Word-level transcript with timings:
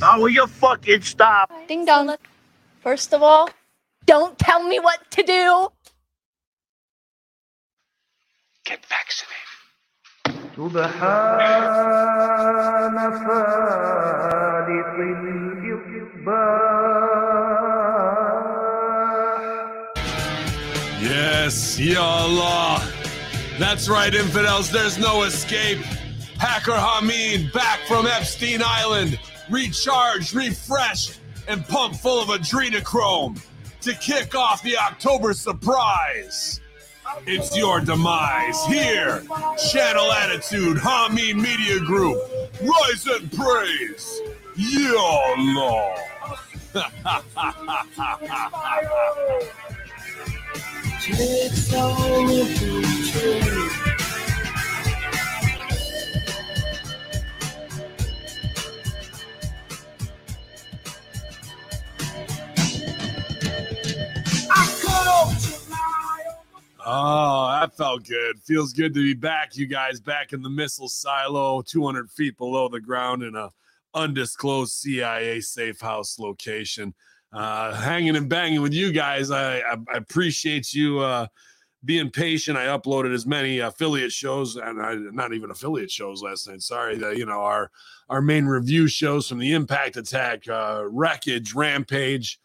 How 0.00 0.20
will 0.20 0.28
you 0.28 0.46
fucking 0.46 1.02
stop? 1.02 1.50
Ding 1.68 1.84
dong. 1.84 2.16
First 2.80 3.12
of 3.12 3.22
all, 3.22 3.48
don't 4.06 4.38
tell 4.38 4.62
me 4.62 4.78
what 4.78 5.10
to 5.12 5.22
do. 5.22 5.68
Get 8.64 8.84
vaccinated. 8.86 9.34
Yes, 21.00 21.78
Ya 21.78 22.00
Allah. 22.02 22.82
That's 23.58 23.88
right, 23.88 24.14
infidels. 24.14 24.70
There's 24.70 24.98
no 24.98 25.24
escape. 25.24 25.78
Hacker 26.38 26.72
Hamin 26.72 27.50
back 27.52 27.80
from 27.86 28.06
Epstein 28.06 28.62
Island 28.64 29.18
recharged, 29.50 30.34
refreshed, 30.34 31.20
and 31.48 31.66
pumped 31.66 32.00
full 32.00 32.22
of 32.22 32.28
adrenochrome 32.28 33.40
to 33.82 33.92
kick 33.94 34.34
off 34.34 34.62
the 34.62 34.78
October 34.78 35.34
surprise. 35.34 36.60
It's 37.26 37.56
your 37.56 37.80
demise 37.80 38.64
here. 38.66 39.22
Channel 39.70 40.12
Attitude, 40.12 40.78
Hamin 40.78 41.40
Media 41.40 41.78
Group. 41.80 42.18
Rise 42.62 43.06
and 43.06 43.30
praise. 43.30 44.20
Ya 44.56 44.98
Allah. 45.36 45.94
Oh, 66.86 67.48
that 67.48 67.76
felt 67.76 68.06
good. 68.06 68.38
Feels 68.40 68.72
good 68.74 68.92
to 68.94 69.00
be 69.00 69.14
back, 69.14 69.56
you 69.56 69.66
guys, 69.66 70.00
back 70.00 70.32
in 70.32 70.42
the 70.42 70.50
missile 70.50 70.88
silo, 70.88 71.62
200 71.62 72.10
feet 72.10 72.36
below 72.36 72.68
the 72.68 72.80
ground 72.80 73.22
in 73.22 73.34
a 73.34 73.50
undisclosed 73.94 74.72
CIA 74.72 75.40
safe 75.40 75.80
house 75.80 76.18
location. 76.18 76.94
Uh, 77.32 77.74
hanging 77.74 78.16
and 78.16 78.28
banging 78.28 78.60
with 78.60 78.74
you 78.74 78.92
guys. 78.92 79.30
I, 79.30 79.58
I, 79.60 79.76
I 79.92 79.96
appreciate 79.96 80.72
you 80.72 81.00
uh, 81.00 81.26
being 81.84 82.10
patient. 82.10 82.58
I 82.58 82.66
uploaded 82.66 83.14
as 83.14 83.26
many 83.26 83.58
affiliate 83.60 84.12
shows 84.12 84.56
and 84.56 84.80
I, 84.80 84.94
not 84.94 85.32
even 85.32 85.50
affiliate 85.50 85.90
shows 85.90 86.22
last 86.22 86.48
night. 86.48 86.62
Sorry, 86.62 86.96
that 86.98 87.16
you 87.16 87.26
know 87.26 87.40
our 87.40 87.70
our 88.08 88.20
main 88.20 88.44
review 88.44 88.86
shows 88.88 89.28
from 89.28 89.38
the 89.38 89.52
Impact 89.52 89.96
Attack, 89.96 90.48
uh, 90.48 90.84
Wreckage, 90.86 91.54
Rampage 91.54 92.38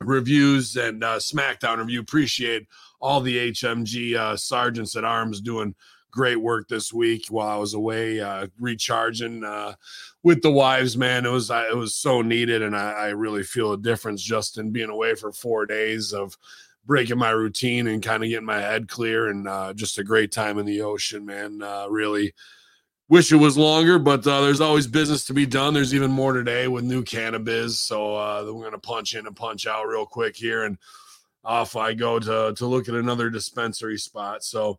reviews, 0.00 0.76
and 0.76 1.02
uh, 1.02 1.16
SmackDown 1.16 1.78
review. 1.78 2.00
Appreciate 2.00 2.66
all 3.00 3.20
the 3.20 3.52
HMG 3.52 4.16
uh, 4.16 4.36
sergeants 4.36 4.96
at 4.96 5.04
arms 5.04 5.40
doing 5.40 5.74
great 6.16 6.40
work 6.40 6.66
this 6.66 6.92
week 6.92 7.26
while 7.28 7.48
I 7.48 7.56
was 7.56 7.74
away 7.74 8.20
uh, 8.20 8.46
recharging 8.58 9.44
uh, 9.44 9.74
with 10.22 10.42
the 10.42 10.50
wives. 10.50 10.96
Man, 10.96 11.26
it 11.26 11.30
was 11.30 11.50
it 11.50 11.76
was 11.76 11.94
so 11.94 12.22
needed, 12.22 12.62
and 12.62 12.74
I, 12.74 12.92
I 12.92 13.08
really 13.08 13.42
feel 13.42 13.72
a 13.72 13.78
difference 13.78 14.22
just 14.22 14.58
in 14.58 14.72
being 14.72 14.88
away 14.88 15.14
for 15.14 15.30
four 15.30 15.66
days 15.66 16.12
of 16.12 16.36
breaking 16.86 17.18
my 17.18 17.30
routine 17.30 17.88
and 17.88 18.02
kind 18.02 18.24
of 18.24 18.30
getting 18.30 18.46
my 18.46 18.60
head 18.60 18.88
clear, 18.88 19.28
and 19.28 19.46
uh, 19.46 19.74
just 19.74 19.98
a 19.98 20.04
great 20.04 20.32
time 20.32 20.58
in 20.58 20.66
the 20.66 20.80
ocean, 20.80 21.24
man. 21.24 21.62
Uh, 21.62 21.86
really. 21.88 22.34
Wish 23.08 23.30
it 23.30 23.36
was 23.36 23.56
longer, 23.56 24.00
but 24.00 24.26
uh, 24.26 24.40
there's 24.40 24.60
always 24.60 24.88
business 24.88 25.26
to 25.26 25.32
be 25.32 25.46
done. 25.46 25.72
There's 25.72 25.94
even 25.94 26.10
more 26.10 26.32
today 26.32 26.66
with 26.66 26.82
new 26.82 27.04
cannabis, 27.04 27.78
so 27.78 28.16
uh, 28.16 28.50
we're 28.52 28.64
gonna 28.64 28.80
punch 28.80 29.14
in 29.14 29.28
and 29.28 29.36
punch 29.36 29.64
out 29.64 29.86
real 29.86 30.04
quick 30.04 30.34
here, 30.34 30.64
and 30.64 30.76
off 31.46 31.76
I 31.76 31.94
go 31.94 32.18
to 32.18 32.52
to 32.54 32.66
look 32.66 32.88
at 32.88 32.94
another 32.94 33.30
dispensary 33.30 33.98
spot. 33.98 34.42
So 34.42 34.78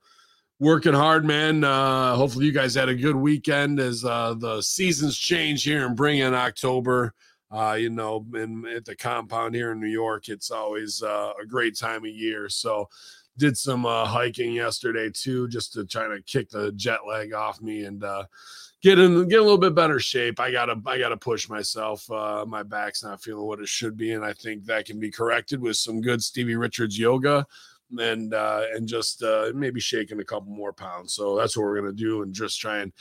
working 0.59 0.93
hard, 0.93 1.25
man. 1.25 1.63
Uh, 1.63 2.15
hopefully 2.15 2.45
you 2.45 2.51
guys 2.51 2.75
had 2.75 2.89
a 2.89 2.95
good 2.95 3.15
weekend 3.15 3.79
as 3.79 4.03
uh, 4.03 4.35
the 4.37 4.61
seasons 4.61 5.17
change 5.17 5.63
here 5.63 5.85
and 5.85 5.95
bring 5.95 6.19
in 6.19 6.33
October. 6.33 7.13
Uh, 7.49 7.77
you 7.79 7.89
know, 7.89 8.25
in, 8.35 8.65
at 8.67 8.83
the 8.83 8.95
compound 8.95 9.55
here 9.55 9.71
in 9.71 9.79
New 9.79 9.87
York, 9.87 10.27
it's 10.27 10.51
always 10.51 11.01
uh, 11.01 11.31
a 11.41 11.45
great 11.45 11.77
time 11.77 12.03
of 12.03 12.11
year. 12.11 12.49
So 12.49 12.89
did 13.37 13.57
some 13.57 13.85
uh, 13.85 14.05
hiking 14.05 14.51
yesterday 14.51 15.09
too, 15.13 15.47
just 15.47 15.71
to 15.73 15.85
try 15.85 16.07
to 16.07 16.21
kick 16.23 16.49
the 16.49 16.73
jet 16.73 16.99
lag 17.07 17.33
off 17.33 17.61
me 17.61 17.85
and 17.85 18.03
uh, 18.03 18.25
get 18.83 18.99
in 18.99 19.27
get 19.27 19.39
a 19.39 19.43
little 19.43 19.57
bit 19.57 19.75
better 19.75 19.99
shape. 19.99 20.39
I 20.39 20.51
gotta 20.51 20.79
I 20.85 20.97
gotta 20.97 21.17
push 21.17 21.49
myself. 21.49 22.09
Uh, 22.11 22.45
my 22.47 22.63
back's 22.63 23.03
not 23.03 23.21
feeling 23.21 23.45
what 23.45 23.59
it 23.59 23.67
should 23.67 23.97
be, 23.97 24.13
and 24.13 24.23
I 24.23 24.33
think 24.33 24.65
that 24.65 24.85
can 24.85 24.99
be 24.99 25.11
corrected 25.11 25.61
with 25.61 25.77
some 25.77 26.01
good 26.01 26.21
Stevie 26.21 26.55
Richards 26.55 26.97
yoga 26.97 27.45
and 27.97 28.33
uh, 28.33 28.63
and 28.73 28.87
just 28.87 29.23
uh, 29.23 29.51
maybe 29.55 29.79
shaking 29.79 30.19
a 30.19 30.25
couple 30.25 30.51
more 30.51 30.73
pounds. 30.73 31.13
So 31.13 31.35
that's 31.35 31.55
what 31.55 31.63
we're 31.63 31.79
gonna 31.79 31.93
do, 31.93 32.21
and 32.21 32.33
just 32.33 32.59
try 32.59 32.79
and 32.79 32.91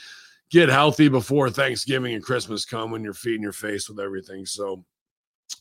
get 0.49 0.69
healthy 0.69 1.09
before 1.09 1.49
Thanksgiving 1.49 2.13
and 2.13 2.23
Christmas 2.23 2.65
come 2.65 2.91
when 2.91 3.03
you're 3.03 3.13
feeding 3.13 3.43
your 3.43 3.51
face 3.51 3.89
with 3.89 3.99
everything. 3.99 4.45
So 4.45 4.83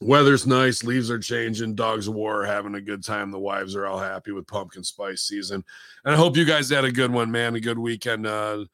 weather's 0.01 0.47
nice, 0.47 0.85
leaves 0.85 1.11
are 1.11 1.19
changing, 1.19 1.75
dogs 1.75 2.07
of 2.07 2.15
war 2.15 2.43
are 2.43 2.47
having 2.47 2.77
a 2.77 2.81
good 2.81 3.03
time. 3.03 3.31
The 3.31 3.39
wives 3.39 3.75
are 3.75 3.87
all 3.87 3.99
happy 3.99 4.31
with 4.33 4.47
pumpkin 4.47 4.85
spice 4.85 5.23
season, 5.23 5.65
and 6.05 6.15
I 6.15 6.17
hope 6.17 6.37
you 6.37 6.45
guys 6.45 6.71
had 6.71 6.85
a 6.85 6.93
good 6.93 7.11
one, 7.11 7.31
man. 7.31 7.57
A 7.57 7.61
good 7.61 7.79
weekend. 7.79 8.27
Uh, 8.27 8.65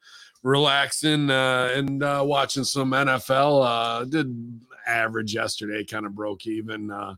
relaxing 0.43 1.29
uh, 1.29 1.71
and 1.73 2.03
uh, 2.03 2.21
watching 2.25 2.63
some 2.63 2.91
NFL. 2.91 3.65
Uh, 3.65 4.05
did 4.05 4.61
average 4.85 5.33
yesterday, 5.33 5.83
kind 5.83 6.05
of 6.05 6.13
broke 6.13 6.45
even. 6.45 6.91
Uh, 6.91 7.15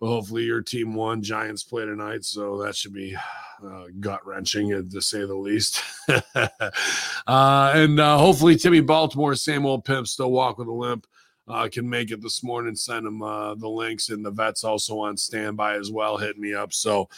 but 0.00 0.08
hopefully 0.08 0.44
your 0.44 0.60
team 0.60 0.94
won. 0.94 1.22
Giants 1.22 1.62
play 1.62 1.84
tonight, 1.86 2.24
so 2.24 2.62
that 2.62 2.76
should 2.76 2.92
be 2.92 3.16
uh, 3.64 3.84
gut 3.98 4.26
wrenching 4.26 4.88
to 4.90 5.00
say 5.00 5.20
the 5.20 5.34
least. 5.34 5.82
uh, 6.34 7.72
and 7.74 7.98
uh, 7.98 8.18
hopefully 8.18 8.56
Timmy 8.56 8.80
Baltimore, 8.80 9.34
same 9.34 9.64
old 9.64 9.84
pimp, 9.84 10.06
still 10.06 10.30
walk 10.30 10.58
with 10.58 10.68
a 10.68 10.72
limp. 10.72 11.06
Uh, 11.48 11.68
can 11.70 11.88
make 11.88 12.10
it 12.10 12.20
this 12.20 12.42
morning. 12.42 12.74
Send 12.74 13.06
him 13.06 13.22
uh, 13.22 13.54
the 13.54 13.68
links, 13.68 14.08
and 14.08 14.24
the 14.24 14.32
vet's 14.32 14.64
also 14.64 14.98
on 14.98 15.16
standby 15.16 15.76
as 15.76 15.90
well, 15.90 16.16
hitting 16.18 16.42
me 16.42 16.54
up. 16.54 16.72
So 16.72 17.08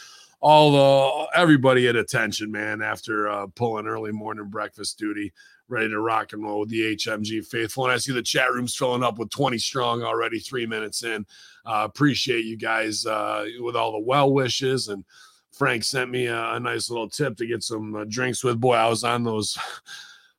all 0.41 0.71
the 0.71 1.27
everybody 1.37 1.87
at 1.87 1.95
attention, 1.95 2.51
man. 2.51 2.81
After 2.81 3.29
uh, 3.29 3.47
pulling 3.47 3.87
early 3.87 4.11
morning 4.11 4.49
breakfast 4.49 4.97
duty, 4.97 5.33
ready 5.67 5.89
to 5.89 5.99
rock 5.99 6.33
and 6.33 6.43
roll 6.43 6.61
with 6.61 6.69
the 6.69 6.95
HMG 6.95 7.45
faithful. 7.45 7.85
And 7.85 7.93
I 7.93 7.97
see 7.97 8.13
the 8.13 8.21
chat 8.21 8.51
rooms 8.51 8.75
filling 8.75 9.03
up 9.03 9.19
with 9.19 9.29
20 9.29 9.57
strong 9.57 10.03
already, 10.03 10.39
three 10.39 10.65
minutes 10.65 11.03
in. 11.03 11.25
Uh, 11.65 11.83
appreciate 11.85 12.45
you 12.45 12.57
guys 12.57 13.05
uh, 13.05 13.45
with 13.59 13.75
all 13.75 13.91
the 13.91 13.99
well 13.99 14.31
wishes. 14.31 14.87
And 14.87 15.03
Frank 15.51 15.83
sent 15.83 16.09
me 16.09 16.27
a, 16.27 16.53
a 16.53 16.59
nice 16.59 16.89
little 16.89 17.09
tip 17.09 17.37
to 17.37 17.45
get 17.45 17.63
some 17.63 17.95
uh, 17.95 18.05
drinks 18.07 18.43
with. 18.43 18.59
Boy, 18.59 18.75
I 18.75 18.87
was 18.87 19.03
on 19.03 19.23
those. 19.23 19.57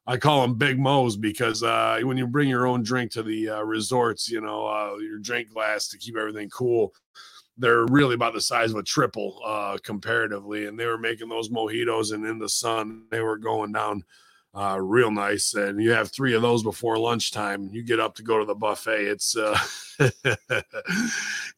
I 0.07 0.17
call 0.17 0.43
them 0.43 0.55
Big 0.55 0.81
Mo's 0.81 1.17
because 1.17 1.63
uh, 1.63 2.01
when 2.03 2.17
you 2.17 2.27
bring 2.27 2.49
your 2.49 2.67
own 2.67 2.83
drink 2.83 3.13
to 3.13 3.23
the 3.23 3.51
uh, 3.51 3.63
resorts, 3.63 4.29
you 4.29 4.41
know, 4.41 4.67
uh, 4.67 4.97
your 4.97 5.19
drink 5.19 5.53
glass 5.53 5.87
to 5.89 5.99
keep 5.99 6.17
everything 6.17 6.49
cool 6.49 6.93
they're 7.61 7.87
really 7.87 8.15
about 8.15 8.35
the 8.35 8.41
size 8.41 8.71
of 8.73 8.79
a 8.79 8.83
triple 8.83 9.41
uh, 9.45 9.79
comparatively. 9.83 10.67
And 10.67 10.79
they 10.79 10.87
were 10.87 10.99
making 10.99 11.29
those 11.29 11.51
mojitos, 11.51 12.13
and 12.13 12.25
in 12.25 12.39
the 12.39 12.49
sun, 12.49 13.05
they 13.11 13.21
were 13.21 13.37
going 13.39 13.73
down 13.73 14.05
uh, 14.55 14.79
real 14.81 15.11
nice. 15.11 15.55
And 15.55 15.81
you 15.81 15.93
have 15.93 16.11
three 16.11 16.35
of 16.35 16.43
those 16.43 16.63
before 16.63 16.99
lunchtime. 16.99 17.69
You 17.73 17.83
get 17.83 18.01
up 18.01 18.15
to 18.17 18.23
go 18.23 18.39
to 18.39 18.45
the 18.45 18.55
buffet. 18.55 19.07
It's 19.07 19.37
uh, 19.37 19.59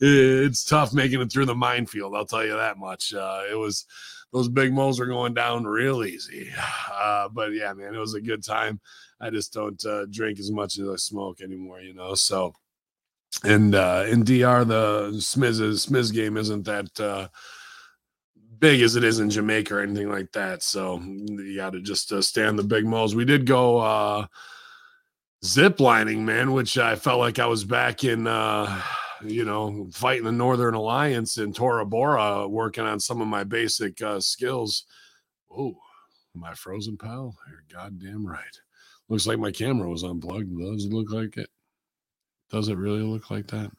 it's 0.00 0.64
tough 0.64 0.92
making 0.92 1.20
it 1.20 1.32
through 1.32 1.46
the 1.46 1.54
minefield. 1.54 2.14
I'll 2.14 2.26
tell 2.26 2.44
you 2.44 2.56
that 2.56 2.78
much. 2.78 3.14
Uh, 3.14 3.42
it 3.50 3.54
was 3.54 3.86
those 4.32 4.48
big 4.48 4.72
moles 4.72 4.98
are 4.98 5.06
going 5.06 5.34
down 5.34 5.64
real 5.64 6.04
easy. 6.04 6.50
Uh, 6.92 7.28
but 7.28 7.52
yeah, 7.52 7.72
man, 7.72 7.94
it 7.94 7.98
was 7.98 8.14
a 8.14 8.20
good 8.20 8.44
time. 8.44 8.80
I 9.20 9.28
just 9.28 9.52
don't 9.52 9.84
uh, 9.84 10.06
drink 10.08 10.38
as 10.38 10.52
much 10.52 10.78
as 10.78 10.88
I 10.88 10.94
smoke 10.94 11.40
anymore, 11.40 11.80
you 11.80 11.94
know. 11.94 12.14
So 12.14 12.54
and 13.44 13.74
uh 13.74 14.04
in 14.08 14.24
DR 14.24 14.64
the 14.64 15.10
Smiz 15.14 15.60
Smiz 15.60 16.12
game 16.12 16.36
isn't 16.36 16.64
that 16.64 17.00
uh 17.00 17.28
big 18.58 18.80
as 18.80 18.94
it 18.94 19.02
is 19.02 19.18
in 19.18 19.28
Jamaica 19.28 19.74
or 19.74 19.80
anything 19.80 20.08
like 20.08 20.30
that. 20.32 20.62
So 20.62 21.00
you 21.00 21.56
got 21.56 21.72
to 21.72 21.80
just 21.80 22.12
uh, 22.12 22.22
stand 22.22 22.56
the 22.56 22.62
big 22.62 22.86
moles. 22.86 23.14
We 23.14 23.24
did 23.24 23.44
go 23.44 23.78
uh 23.78 24.26
zip 25.44 25.80
lining, 25.80 26.24
man, 26.24 26.52
which 26.52 26.78
I 26.78 26.94
felt 26.94 27.18
like 27.18 27.38
I 27.40 27.46
was 27.46 27.64
back 27.64 28.04
in 28.04 28.26
uh 28.26 28.80
you 29.24 29.44
know 29.44 29.88
fighting 29.92 30.24
the 30.24 30.32
Northern 30.32 30.74
Alliance 30.74 31.38
in 31.38 31.52
Tora 31.52 31.84
Bora, 31.84 32.46
working 32.48 32.84
on 32.84 33.00
some 33.00 33.20
of 33.20 33.28
my 33.28 33.44
basic 33.44 34.00
uh 34.02 34.20
skills. 34.20 34.84
Oh, 35.50 35.74
my 36.34 36.54
frozen, 36.54 36.96
pal? 36.96 37.36
You're 37.48 37.64
goddamn 37.70 38.26
right. 38.26 38.60
Looks 39.08 39.26
like 39.26 39.38
my 39.38 39.50
camera 39.50 39.88
was 39.88 40.04
unplugged. 40.04 40.56
Does 40.58 40.86
it 40.86 40.92
look 40.92 41.10
like 41.10 41.36
it? 41.36 41.50
Does 42.52 42.68
it 42.68 42.76
really 42.76 43.02
look 43.02 43.30
like 43.30 43.46
that? 43.48 43.70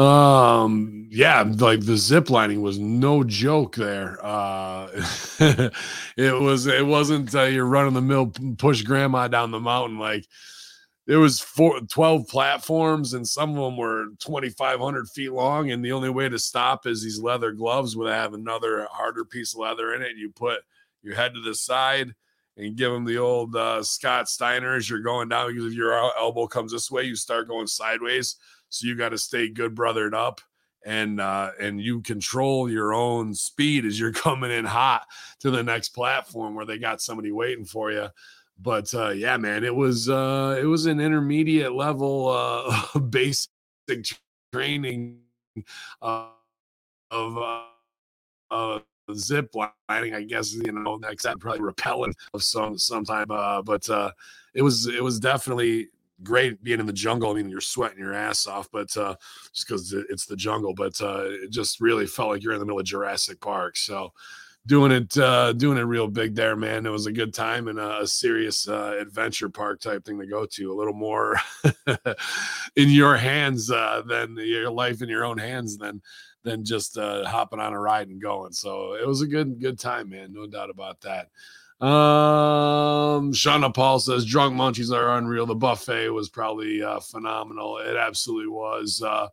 Um, 0.00 1.06
yeah, 1.10 1.42
like 1.42 1.80
the 1.80 1.96
zip 1.96 2.28
lining 2.28 2.60
was 2.60 2.78
no 2.78 3.24
joke 3.24 3.76
there. 3.76 4.18
Uh, 4.22 4.88
it 6.16 6.40
was, 6.40 6.66
it 6.66 6.84
wasn't 6.84 7.34
uh, 7.34 7.42
you're 7.42 7.64
running 7.64 7.94
the 7.94 8.02
mill, 8.02 8.32
push 8.58 8.82
grandma 8.82 9.28
down 9.28 9.52
the 9.52 9.60
mountain. 9.60 9.98
Like 9.98 10.26
there 11.06 11.18
was 11.18 11.40
four, 11.40 11.80
12 11.80 12.28
platforms 12.28 13.14
and 13.14 13.26
some 13.26 13.50
of 13.50 13.56
them 13.56 13.76
were 13.76 14.06
2500 14.20 15.08
feet 15.08 15.32
long 15.32 15.70
and 15.70 15.84
the 15.84 15.92
only 15.92 16.10
way 16.10 16.28
to 16.28 16.38
stop 16.38 16.86
is 16.86 17.02
these 17.02 17.20
leather 17.20 17.52
gloves 17.52 17.96
would 17.96 18.12
have 18.12 18.32
another 18.34 18.86
harder 18.90 19.24
piece 19.24 19.54
of 19.54 19.60
leather 19.60 19.92
in 19.94 20.02
it 20.02 20.16
you 20.16 20.30
put 20.30 20.60
your 21.02 21.16
head 21.16 21.34
to 21.34 21.40
the 21.40 21.54
side 21.54 22.14
and 22.60 22.76
give 22.76 22.92
them 22.92 23.04
the 23.04 23.18
old 23.18 23.56
uh, 23.56 23.82
scott 23.82 24.28
steiner 24.28 24.74
as 24.74 24.88
you're 24.88 25.00
going 25.00 25.28
down 25.28 25.48
because 25.48 25.66
if 25.66 25.72
your 25.72 25.94
elbow 26.18 26.46
comes 26.46 26.72
this 26.72 26.90
way 26.90 27.04
you 27.04 27.16
start 27.16 27.48
going 27.48 27.66
sideways. 27.66 28.36
So 28.68 28.86
you 28.86 28.94
got 28.94 29.08
to 29.08 29.18
stay 29.18 29.48
good 29.48 29.74
brothered 29.74 30.14
up 30.14 30.40
and 30.84 31.20
uh 31.20 31.50
and 31.60 31.80
you 31.80 32.00
control 32.00 32.70
your 32.70 32.94
own 32.94 33.34
speed 33.34 33.84
as 33.84 34.00
you're 34.00 34.12
coming 34.26 34.50
in 34.50 34.64
hot 34.64 35.06
to 35.40 35.50
the 35.50 35.62
next 35.62 35.90
platform 35.90 36.54
where 36.54 36.64
they 36.64 36.78
got 36.78 37.00
somebody 37.02 37.30
waiting 37.32 37.64
for 37.64 37.92
you 37.92 38.08
but 38.58 38.92
uh 38.94 39.10
yeah 39.10 39.36
man 39.36 39.62
it 39.62 39.74
was 39.74 40.08
uh 40.08 40.58
it 40.58 40.64
was 40.64 40.86
an 40.86 40.98
intermediate 41.00 41.72
level 41.72 42.28
uh 42.28 42.98
basic 43.10 43.50
training 44.52 45.18
uh, 46.00 46.28
of 47.10 47.36
uh, 47.36 47.62
uh 48.50 48.78
zip 49.14 49.54
lining 49.88 50.14
i 50.14 50.22
guess 50.22 50.52
you 50.52 50.72
know 50.72 50.96
next 50.96 51.22
that 51.22 51.38
probably 51.38 51.60
repellent 51.60 52.16
of 52.34 52.42
some 52.42 52.78
sometime 52.78 53.30
uh 53.30 53.62
but 53.62 53.88
uh 53.90 54.10
it 54.54 54.62
was 54.62 54.86
it 54.86 55.02
was 55.02 55.20
definitely 55.20 55.88
great 56.22 56.62
being 56.62 56.80
in 56.80 56.86
the 56.86 56.92
jungle. 56.92 57.30
I 57.30 57.34
mean 57.34 57.48
you're 57.48 57.60
sweating 57.60 57.98
your 57.98 58.14
ass 58.14 58.46
off 58.46 58.68
but 58.70 58.94
uh 58.96 59.14
just 59.52 59.66
because 59.66 59.92
it's 59.92 60.26
the 60.26 60.36
jungle 60.36 60.74
but 60.74 61.00
uh 61.00 61.24
it 61.26 61.50
just 61.50 61.80
really 61.80 62.06
felt 62.06 62.30
like 62.30 62.42
you're 62.42 62.52
in 62.52 62.58
the 62.58 62.64
middle 62.64 62.80
of 62.80 62.86
jurassic 62.86 63.40
park. 63.40 63.76
So 63.76 64.12
doing 64.66 64.92
it 64.92 65.16
uh 65.16 65.52
doing 65.54 65.78
it 65.78 65.82
real 65.82 66.08
big 66.08 66.34
there 66.34 66.56
man. 66.56 66.84
It 66.84 66.90
was 66.90 67.06
a 67.06 67.12
good 67.12 67.32
time 67.32 67.68
and 67.68 67.78
a, 67.78 68.00
a 68.00 68.06
serious 68.06 68.68
uh 68.68 68.96
adventure 69.00 69.48
park 69.48 69.80
type 69.80 70.04
thing 70.04 70.18
to 70.20 70.26
go 70.26 70.46
to 70.46 70.72
a 70.72 70.74
little 70.74 70.92
more 70.92 71.36
in 72.76 72.90
your 72.90 73.16
hands 73.16 73.70
uh 73.70 74.02
than 74.06 74.36
your 74.36 74.70
life 74.70 75.00
in 75.02 75.08
your 75.08 75.24
own 75.24 75.38
hands 75.38 75.78
than 75.78 76.02
than 76.42 76.64
just 76.64 76.96
uh 76.98 77.24
hopping 77.26 77.60
on 77.60 77.72
a 77.72 77.80
ride 77.80 78.08
and 78.08 78.20
going 78.20 78.52
so 78.52 78.94
it 78.94 79.06
was 79.06 79.22
a 79.22 79.26
good 79.26 79.60
good 79.60 79.78
time 79.78 80.08
man 80.08 80.32
no 80.32 80.46
doubt 80.46 80.70
about 80.70 81.00
that 81.00 81.28
um 81.84 83.32
shauna 83.32 83.72
paul 83.72 83.98
says 83.98 84.24
drunk 84.24 84.54
munchies 84.54 84.94
are 84.94 85.16
unreal 85.16 85.46
the 85.46 85.54
buffet 85.54 86.10
was 86.10 86.28
probably 86.28 86.82
uh 86.82 87.00
phenomenal 87.00 87.78
it 87.78 87.96
absolutely 87.96 88.48
was 88.48 89.02
uh 89.02 89.28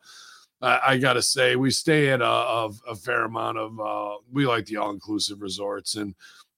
I, 0.61 0.79
I 0.87 0.97
gotta 0.97 1.21
say, 1.21 1.55
we 1.55 1.71
stay 1.71 2.09
at 2.09 2.21
a, 2.21 2.25
a, 2.25 2.71
a 2.89 2.95
fair 2.95 3.25
amount 3.25 3.57
of. 3.57 3.79
Uh, 3.79 4.17
we 4.31 4.45
like 4.47 4.65
the 4.65 4.77
all-inclusive 4.77 5.41
resorts, 5.41 5.95
and 5.95 6.15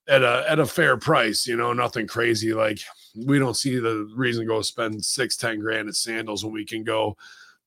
at 0.08 0.24
a 0.24 0.46
at 0.50 0.60
a 0.60 0.66
fair 0.66 0.98
price. 0.98 1.46
You 1.48 1.58
know, 1.58 1.74
nothing 1.74 2.08
crazy. 2.08 2.54
Like 2.54 2.80
we 3.16 3.40
don't 3.40 3.58
see 3.58 3.78
the 3.80 4.12
reason 4.16 4.44
to 4.44 4.48
go 4.48 4.62
spend 4.62 5.04
six, 5.04 5.36
ten 5.38 5.60
grand 5.60 5.90
at 5.90 5.96
Sandals 5.96 6.44
when 6.44 6.54
we 6.54 6.66
can 6.66 6.84
go 6.84 7.18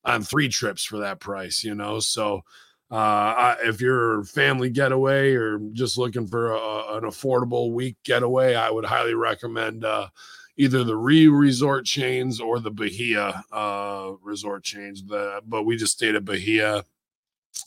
on 0.05 0.23
three 0.23 0.49
trips 0.49 0.83
for 0.83 0.97
that 0.97 1.19
price. 1.19 1.63
You 1.63 1.75
know, 1.75 1.99
so 1.99 2.43
uh, 2.91 3.55
if 3.63 3.81
you're 3.81 4.23
family 4.23 4.69
getaway 4.69 5.33
or 5.33 5.59
just 5.73 5.97
looking 5.97 6.27
for 6.27 6.51
a, 6.51 6.97
an 6.97 7.03
affordable 7.03 7.71
week 7.71 7.97
getaway, 8.03 8.55
I 8.55 8.69
would 8.69 8.85
highly 8.85 9.13
recommend. 9.13 9.85
Uh, 9.85 10.07
either 10.57 10.83
the 10.83 10.95
re 10.95 11.27
resort 11.27 11.85
chains 11.85 12.39
or 12.39 12.59
the 12.59 12.71
Bahia 12.71 13.43
uh, 13.51 14.11
resort 14.21 14.63
chains. 14.63 15.03
The, 15.03 15.41
but 15.45 15.63
we 15.63 15.77
just 15.77 15.93
stayed 15.93 16.15
at 16.15 16.25
Bahia, 16.25 16.83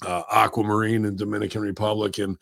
uh, 0.03 0.23
Aquamarine 0.33 1.05
in 1.05 1.17
Dominican 1.17 1.63
Republic, 1.63 2.19
and 2.19 2.37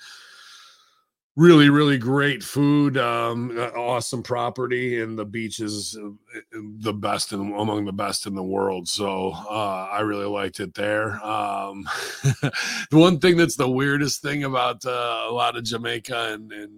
really, 1.37 1.69
really 1.69 1.99
great 1.99 2.43
food. 2.43 2.97
Um, 2.97 3.57
awesome 3.77 4.23
property, 4.23 5.01
and 5.01 5.19
the 5.19 5.25
beach 5.25 5.61
is 5.61 5.99
the 6.53 6.93
best 6.93 7.33
in, 7.33 7.53
among 7.55 7.85
the 7.85 7.93
best 7.93 8.27
in 8.27 8.35
the 8.35 8.43
world. 8.43 8.89
So 8.89 9.33
uh, 9.33 9.89
I 9.91 10.01
really 10.01 10.27
liked 10.27 10.61
it 10.61 10.75
there. 10.75 11.25
Um, 11.25 11.89
the 12.23 12.53
one 12.93 13.19
thing 13.19 13.37
that's 13.37 13.57
the 13.57 13.69
weirdest 13.69 14.23
thing 14.23 14.45
about 14.45 14.85
uh, 14.87 15.27
a 15.29 15.33
lot 15.33 15.57
of 15.57 15.65
Jamaica 15.65 16.35
and, 16.35 16.53
and 16.53 16.73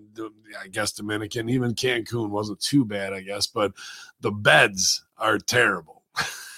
I 0.62 0.68
guess 0.68 0.92
Dominican, 0.92 1.48
even 1.48 1.74
Cancun 1.74 2.30
wasn't 2.30 2.60
too 2.60 2.84
bad, 2.84 3.12
I 3.12 3.20
guess, 3.20 3.46
but 3.46 3.72
the 4.20 4.30
beds 4.30 5.04
are 5.18 5.38
terrible. 5.38 6.02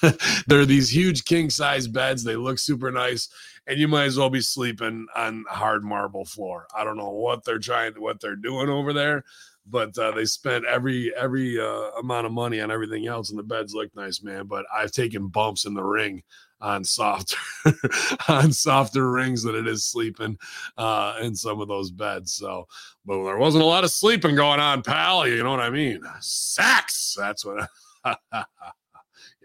They're 0.47 0.65
these 0.65 0.95
huge 0.95 1.25
king 1.25 1.51
size 1.51 1.89
beds. 1.89 2.23
They 2.23 2.37
look 2.37 2.59
super 2.59 2.91
nice, 2.91 3.29
and 3.69 3.79
you 3.79 3.87
might 3.87 4.05
as 4.05 4.19
well 4.19 4.31
be 4.31 4.41
sleeping 4.41 5.07
on 5.15 5.45
hard 5.49 5.85
marble 5.85 6.25
floor. 6.25 6.67
I 6.75 6.85
don't 6.85 6.97
know 6.97 7.11
what 7.11 7.45
they're 7.45 7.59
trying, 7.59 7.93
what 8.01 8.19
they're 8.21 8.35
doing 8.35 8.71
over 8.71 8.95
there, 8.95 9.25
but 9.67 9.97
uh, 9.99 10.13
they 10.13 10.25
spent 10.25 10.65
every 10.65 11.15
every 11.15 11.61
uh, 11.61 11.91
amount 12.01 12.27
of 12.27 12.33
money 12.33 12.61
on 12.61 12.71
everything 12.71 13.07
else, 13.07 13.31
and 13.31 13.39
the 13.39 13.43
beds 13.43 13.75
look 13.75 13.95
nice, 13.95 14.23
man. 14.23 14.47
But 14.47 14.65
I've 14.75 14.93
taken 14.93 15.29
bumps 15.29 15.67
in 15.67 15.75
the 15.75 15.85
ring 15.85 16.23
on 16.61 16.83
softer 16.83 17.37
on 18.29 18.53
softer 18.53 19.11
rings 19.11 19.43
than 19.43 19.55
it 19.55 19.69
is 19.69 19.85
sleeping 19.85 20.39
uh, 20.79 21.17
in 21.21 21.35
some 21.37 21.61
of 21.61 21.69
those 21.69 21.91
beds. 21.91 22.33
So, 22.33 22.67
but 23.05 23.23
there 23.23 23.37
wasn't 23.37 23.65
a 23.65 23.67
lot 23.67 23.85
of 23.85 23.91
sleeping 23.91 24.35
going 24.35 24.61
on, 24.61 24.83
pal. 24.83 25.29
You 25.29 25.43
know 25.43 25.51
what 25.51 25.61
I 25.61 25.71
mean? 25.71 26.01
Sex. 26.21 27.15
That's 27.19 27.45
what. 27.45 27.69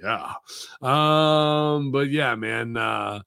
yeah. 0.01 0.33
Um. 0.81 1.91
But 1.91 2.09
yeah, 2.09 2.35
man. 2.35 2.77
Uh, 2.77 3.21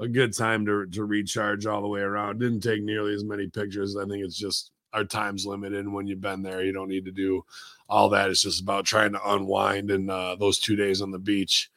a 0.00 0.08
good 0.08 0.36
time 0.36 0.64
to 0.66 0.86
to 0.86 1.04
recharge 1.04 1.66
all 1.66 1.82
the 1.82 1.88
way 1.88 2.00
around. 2.00 2.40
Didn't 2.40 2.60
take 2.60 2.82
nearly 2.82 3.14
as 3.14 3.24
many 3.24 3.48
pictures. 3.48 3.96
I 3.96 4.06
think 4.06 4.24
it's 4.24 4.38
just 4.38 4.72
our 4.92 5.04
time's 5.04 5.46
limited. 5.46 5.80
And 5.80 5.94
when 5.94 6.06
you've 6.06 6.20
been 6.20 6.42
there, 6.42 6.64
you 6.64 6.72
don't 6.72 6.88
need 6.88 7.04
to 7.04 7.12
do 7.12 7.44
all 7.88 8.08
that. 8.10 8.30
It's 8.30 8.42
just 8.42 8.60
about 8.60 8.84
trying 8.84 9.12
to 9.12 9.30
unwind. 9.32 9.90
And 9.90 10.10
uh, 10.10 10.36
those 10.36 10.58
two 10.58 10.76
days 10.76 11.02
on 11.02 11.10
the 11.10 11.18
beach 11.18 11.70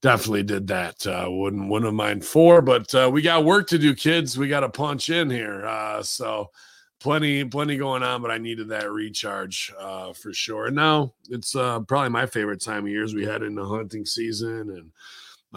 definitely 0.00 0.42
did 0.42 0.66
that. 0.68 1.06
Uh, 1.06 1.26
wouldn't 1.28 1.68
wouldn't 1.68 1.86
have 1.86 1.94
mind 1.94 2.24
four, 2.24 2.62
but 2.62 2.92
uh, 2.94 3.10
we 3.12 3.22
got 3.22 3.44
work 3.44 3.68
to 3.68 3.78
do, 3.78 3.94
kids. 3.94 4.38
We 4.38 4.48
got 4.48 4.60
to 4.60 4.68
punch 4.68 5.08
in 5.10 5.30
here. 5.30 5.64
Uh, 5.64 6.02
so 6.02 6.50
plenty 7.00 7.44
plenty 7.44 7.76
going 7.76 8.02
on, 8.02 8.22
but 8.22 8.30
I 8.30 8.38
needed 8.38 8.68
that 8.68 8.90
recharge 8.90 9.72
uh, 9.78 10.12
for 10.12 10.32
sure. 10.32 10.66
And 10.66 10.76
now 10.76 11.14
it's 11.30 11.54
uh, 11.56 11.80
probably 11.80 12.10
my 12.10 12.26
favorite 12.26 12.60
time 12.60 12.84
of 12.84 12.90
years. 12.90 13.14
We 13.14 13.24
head 13.24 13.42
into 13.42 13.64
hunting 13.64 14.04
season, 14.04 14.70
and 14.70 14.90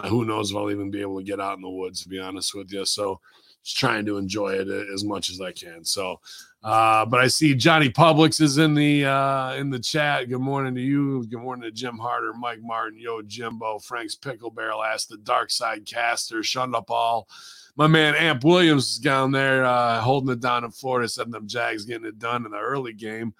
who 0.04 0.24
knows 0.24 0.50
if 0.50 0.56
I'll 0.56 0.70
even 0.70 0.90
be 0.90 1.00
able 1.00 1.18
to 1.18 1.24
get 1.24 1.40
out 1.40 1.56
in 1.56 1.62
the 1.62 1.68
woods. 1.68 2.02
To 2.02 2.08
be 2.08 2.18
honest 2.18 2.54
with 2.54 2.72
you, 2.72 2.84
so 2.84 3.20
just 3.62 3.78
trying 3.78 4.06
to 4.06 4.18
enjoy 4.18 4.54
it 4.54 4.68
as 4.68 5.04
much 5.04 5.30
as 5.30 5.40
I 5.40 5.52
can. 5.52 5.84
So 5.84 6.20
uh, 6.66 7.06
but 7.06 7.20
I 7.20 7.28
see 7.28 7.54
Johnny 7.54 7.88
Publix 7.88 8.40
is 8.40 8.58
in 8.58 8.74
the 8.74 9.04
uh, 9.04 9.54
in 9.54 9.70
the 9.70 9.78
chat. 9.78 10.28
Good 10.28 10.40
morning 10.40 10.74
to 10.74 10.80
you. 10.80 11.24
Good 11.26 11.38
morning 11.38 11.62
to 11.62 11.70
Jim 11.70 11.96
Harder, 11.96 12.32
Mike 12.34 12.58
Martin, 12.60 12.98
Yo 12.98 13.22
Jimbo, 13.22 13.78
Frank's 13.78 14.16
Pickle 14.16 14.50
Barrel, 14.50 14.82
Ask 14.82 15.06
the 15.06 15.16
Dark 15.18 15.52
Side 15.52 15.86
Caster, 15.86 16.38
Shunda 16.38 16.84
Paul. 16.84 17.28
My 17.76 17.86
man 17.86 18.16
Amp 18.16 18.42
Williams 18.42 18.90
is 18.90 18.98
down 18.98 19.30
there 19.30 19.64
uh, 19.64 20.00
holding 20.00 20.32
it 20.32 20.40
down 20.40 20.64
in 20.64 20.72
Florida, 20.72 21.08
setting 21.08 21.30
them 21.30 21.46
Jags 21.46 21.84
getting 21.84 22.08
it 22.08 22.18
done 22.18 22.44
in 22.44 22.50
the 22.50 22.58
early 22.58 22.94
game. 22.94 23.32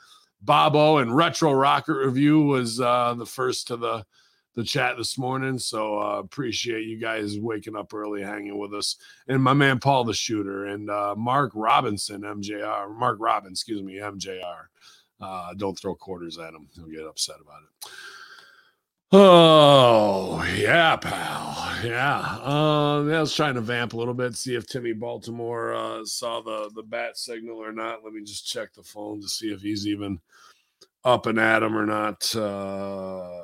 Bobo 0.42 0.98
and 0.98 1.16
Retro 1.16 1.52
Rocket 1.52 1.94
Review 1.94 2.42
was 2.42 2.80
uh, 2.80 3.14
the 3.14 3.26
first 3.26 3.66
to 3.68 3.76
the 3.76 4.06
the 4.56 4.64
chat 4.64 4.96
this 4.96 5.16
morning. 5.16 5.58
So 5.58 6.00
uh, 6.00 6.18
appreciate 6.18 6.86
you 6.86 6.98
guys 6.98 7.38
waking 7.38 7.76
up 7.76 7.94
early, 7.94 8.22
hanging 8.22 8.58
with 8.58 8.74
us, 8.74 8.96
and 9.28 9.42
my 9.42 9.52
man 9.52 9.78
Paul 9.78 10.04
the 10.04 10.14
Shooter 10.14 10.66
and 10.66 10.90
uh, 10.90 11.14
Mark 11.16 11.52
Robinson, 11.54 12.22
MJR, 12.22 12.92
Mark 12.98 13.18
Robin, 13.20 13.52
excuse 13.52 13.82
me, 13.82 13.96
MJR. 13.96 14.64
Uh, 15.20 15.54
don't 15.54 15.78
throw 15.78 15.94
quarters 15.94 16.38
at 16.38 16.52
him; 16.52 16.68
he'll 16.74 16.88
get 16.88 17.06
upset 17.06 17.36
about 17.40 17.62
it. 17.62 17.90
Oh 19.12 20.42
yeah, 20.58 20.96
pal. 20.96 21.76
Yeah. 21.84 22.18
Um, 22.42 23.12
I 23.12 23.20
was 23.20 23.34
trying 23.34 23.54
to 23.54 23.60
vamp 23.60 23.92
a 23.92 23.96
little 23.96 24.14
bit, 24.14 24.34
see 24.34 24.56
if 24.56 24.66
Timmy 24.66 24.92
Baltimore 24.94 25.74
uh, 25.74 26.04
saw 26.04 26.40
the 26.40 26.70
the 26.74 26.82
bat 26.82 27.16
signal 27.16 27.62
or 27.62 27.72
not. 27.72 28.04
Let 28.04 28.14
me 28.14 28.24
just 28.24 28.46
check 28.46 28.74
the 28.74 28.82
phone 28.82 29.20
to 29.20 29.28
see 29.28 29.52
if 29.52 29.60
he's 29.60 29.86
even 29.86 30.18
up 31.04 31.26
and 31.26 31.38
at 31.38 31.62
him 31.62 31.76
or 31.76 31.86
not. 31.86 32.34
Uh, 32.34 33.42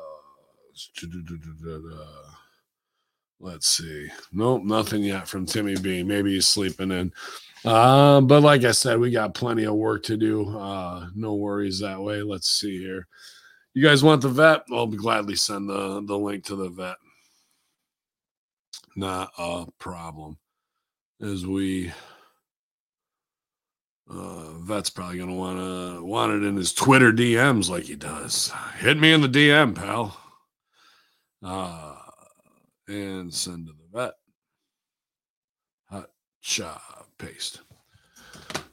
Let's 3.42 3.66
see. 3.66 4.08
Nope, 4.32 4.62
nothing 4.62 5.02
yet 5.02 5.26
from 5.26 5.46
Timmy 5.46 5.76
B. 5.76 6.04
Maybe 6.04 6.34
he's 6.34 6.46
sleeping 6.46 6.92
in. 6.92 7.12
Uh, 7.64 8.20
but 8.20 8.40
like 8.42 8.62
I 8.64 8.70
said, 8.70 9.00
we 9.00 9.10
got 9.10 9.34
plenty 9.34 9.64
of 9.64 9.74
work 9.74 10.04
to 10.04 10.16
do. 10.16 10.48
Uh, 10.56 11.08
no 11.16 11.34
worries 11.34 11.80
that 11.80 12.00
way. 12.00 12.22
Let's 12.22 12.48
see 12.48 12.78
here. 12.78 13.08
You 13.74 13.82
guys 13.82 14.04
want 14.04 14.22
the 14.22 14.28
vet? 14.28 14.62
I'll 14.72 14.86
gladly 14.86 15.34
send 15.34 15.68
the, 15.68 16.02
the 16.06 16.16
link 16.16 16.44
to 16.44 16.56
the 16.56 16.68
vet. 16.68 16.96
Not 18.94 19.32
a 19.36 19.66
problem. 19.78 20.38
As 21.20 21.44
we 21.44 21.92
uh, 24.08 24.52
vet's 24.58 24.90
probably 24.90 25.18
gonna 25.18 25.34
wanna 25.34 26.04
want 26.04 26.32
it 26.32 26.46
in 26.46 26.56
his 26.56 26.72
Twitter 26.72 27.12
DMs 27.12 27.70
like 27.70 27.84
he 27.84 27.96
does. 27.96 28.52
Hit 28.78 28.98
me 28.98 29.12
in 29.12 29.20
the 29.20 29.28
DM, 29.28 29.74
pal 29.74 30.21
uh, 31.42 31.96
and 32.88 33.32
send 33.32 33.66
to 33.66 33.72
the 33.72 33.98
vet. 33.98 34.14
Hot 35.90 36.10
cha 36.40 36.80
paste. 37.18 37.60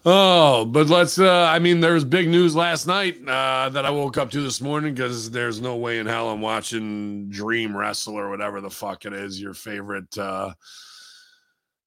Oh, 0.05 0.63
but 0.65 0.87
let's. 0.87 1.19
Uh, 1.19 1.45
I 1.51 1.59
mean, 1.59 1.81
there 1.81 1.93
was 1.93 2.05
big 2.05 2.29
news 2.29 2.55
last 2.55 2.87
night 2.87 3.17
uh, 3.27 3.69
that 3.69 3.85
I 3.85 3.89
woke 3.89 4.17
up 4.17 4.31
to 4.31 4.41
this 4.41 4.61
morning 4.61 4.93
because 4.93 5.29
there's 5.29 5.59
no 5.59 5.75
way 5.75 5.99
in 5.99 6.05
hell 6.05 6.29
I'm 6.29 6.41
watching 6.41 7.29
Dream 7.29 7.75
Wrestle 7.75 8.17
or 8.17 8.29
whatever 8.29 8.61
the 8.61 8.69
fuck 8.69 9.05
it 9.05 9.13
is. 9.13 9.41
Your 9.41 9.53
favorite 9.53 10.17
uh, 10.17 10.53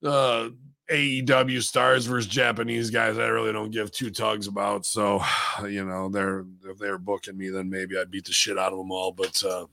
uh, 0.04 0.50
AEW 0.90 1.62
stars 1.62 2.04
versus 2.04 2.30
Japanese 2.30 2.90
guys. 2.90 3.16
I 3.16 3.28
really 3.28 3.52
don't 3.52 3.70
give 3.70 3.90
two 3.90 4.10
tugs 4.10 4.46
about. 4.46 4.84
So, 4.84 5.22
you 5.66 5.84
know, 5.84 6.10
they're 6.10 6.44
if 6.66 6.78
they're 6.78 6.98
booking 6.98 7.38
me, 7.38 7.48
then 7.48 7.70
maybe 7.70 7.98
I'd 7.98 8.10
beat 8.10 8.26
the 8.26 8.32
shit 8.32 8.58
out 8.58 8.72
of 8.72 8.78
them 8.78 8.92
all. 8.92 9.12
But 9.12 9.42
uh, 9.42 9.66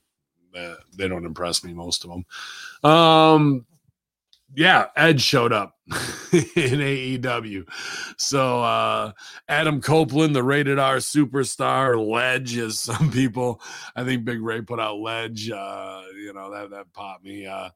they 0.53 1.07
don't 1.07 1.25
impress 1.25 1.63
me, 1.63 1.73
most 1.73 2.05
of 2.05 2.11
them. 2.11 2.91
Um, 2.91 3.65
yeah, 4.55 4.87
Edge 4.95 5.21
showed 5.21 5.53
up 5.53 5.75
in 6.33 6.79
AEW. 6.79 7.67
So 8.17 8.63
uh 8.63 9.11
Adam 9.47 9.81
Copeland, 9.81 10.35
the 10.35 10.43
rated 10.43 10.79
R 10.79 10.97
superstar, 10.97 12.03
Ledge, 12.03 12.57
as 12.57 12.79
some 12.79 13.11
people, 13.11 13.61
I 13.95 14.03
think 14.03 14.25
Big 14.25 14.41
Ray 14.41 14.61
put 14.61 14.79
out 14.79 14.97
Ledge. 14.97 15.49
Uh, 15.51 16.01
you 16.15 16.33
know, 16.33 16.51
that 16.51 16.71
that 16.71 16.91
popped 16.93 17.23
me. 17.23 17.45
Uh 17.45 17.69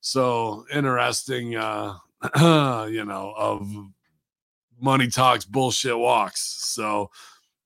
so 0.00 0.64
interesting 0.72 1.56
uh 1.56 1.94
you 2.90 3.04
know 3.04 3.34
of 3.36 3.70
money 4.80 5.08
talks, 5.08 5.44
bullshit 5.44 5.96
walks. 5.98 6.40
So 6.40 7.10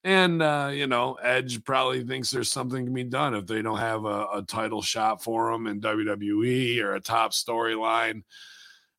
and 0.04 0.42
uh, 0.42 0.70
you 0.72 0.86
know, 0.86 1.14
Edge 1.14 1.64
probably 1.64 2.04
thinks 2.04 2.30
there's 2.30 2.50
something 2.50 2.84
to 2.84 2.92
be 2.92 3.04
done 3.04 3.34
if 3.34 3.46
they 3.46 3.62
don't 3.62 3.78
have 3.78 4.04
a, 4.04 4.26
a 4.34 4.44
title 4.46 4.82
shot 4.82 5.24
for 5.24 5.50
him 5.50 5.66
in 5.66 5.80
WWE 5.80 6.80
or 6.82 6.94
a 6.94 7.00
top 7.00 7.32
storyline. 7.32 8.22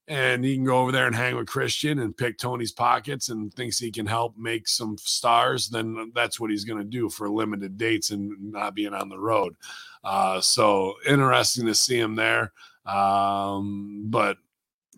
And 0.08 0.44
he 0.44 0.56
can 0.56 0.66
go 0.66 0.80
over 0.80 0.92
there 0.92 1.08
and 1.08 1.16
hang 1.16 1.36
with 1.36 1.48
Christian 1.48 2.00
and 2.00 2.16
pick 2.16 2.38
Tony's 2.38 2.72
pockets 2.72 3.30
and 3.30 3.52
thinks 3.54 3.80
he 3.80 3.92
can 3.92 4.06
help 4.06 4.38
make 4.38 4.68
some 4.68 4.98
stars, 5.00 5.68
then 5.68 6.12
that's 6.14 6.40
what 6.40 6.52
he's 6.52 6.66
going 6.66 6.78
to 6.78 6.86
do 6.86 7.10
for 7.10 7.28
limited 7.28 7.76
dates 7.78 8.12
and 8.12 8.52
not 8.52 8.76
being 8.76 8.94
on 8.94 9.10
the 9.10 9.18
road. 9.18 9.56
Uh, 10.04 10.40
so 10.42 10.94
interesting 11.08 11.66
to 11.66 11.74
see 11.74 12.00
him 12.00 12.16
there. 12.16 12.52
Um, 12.86 14.06
but 14.08 14.38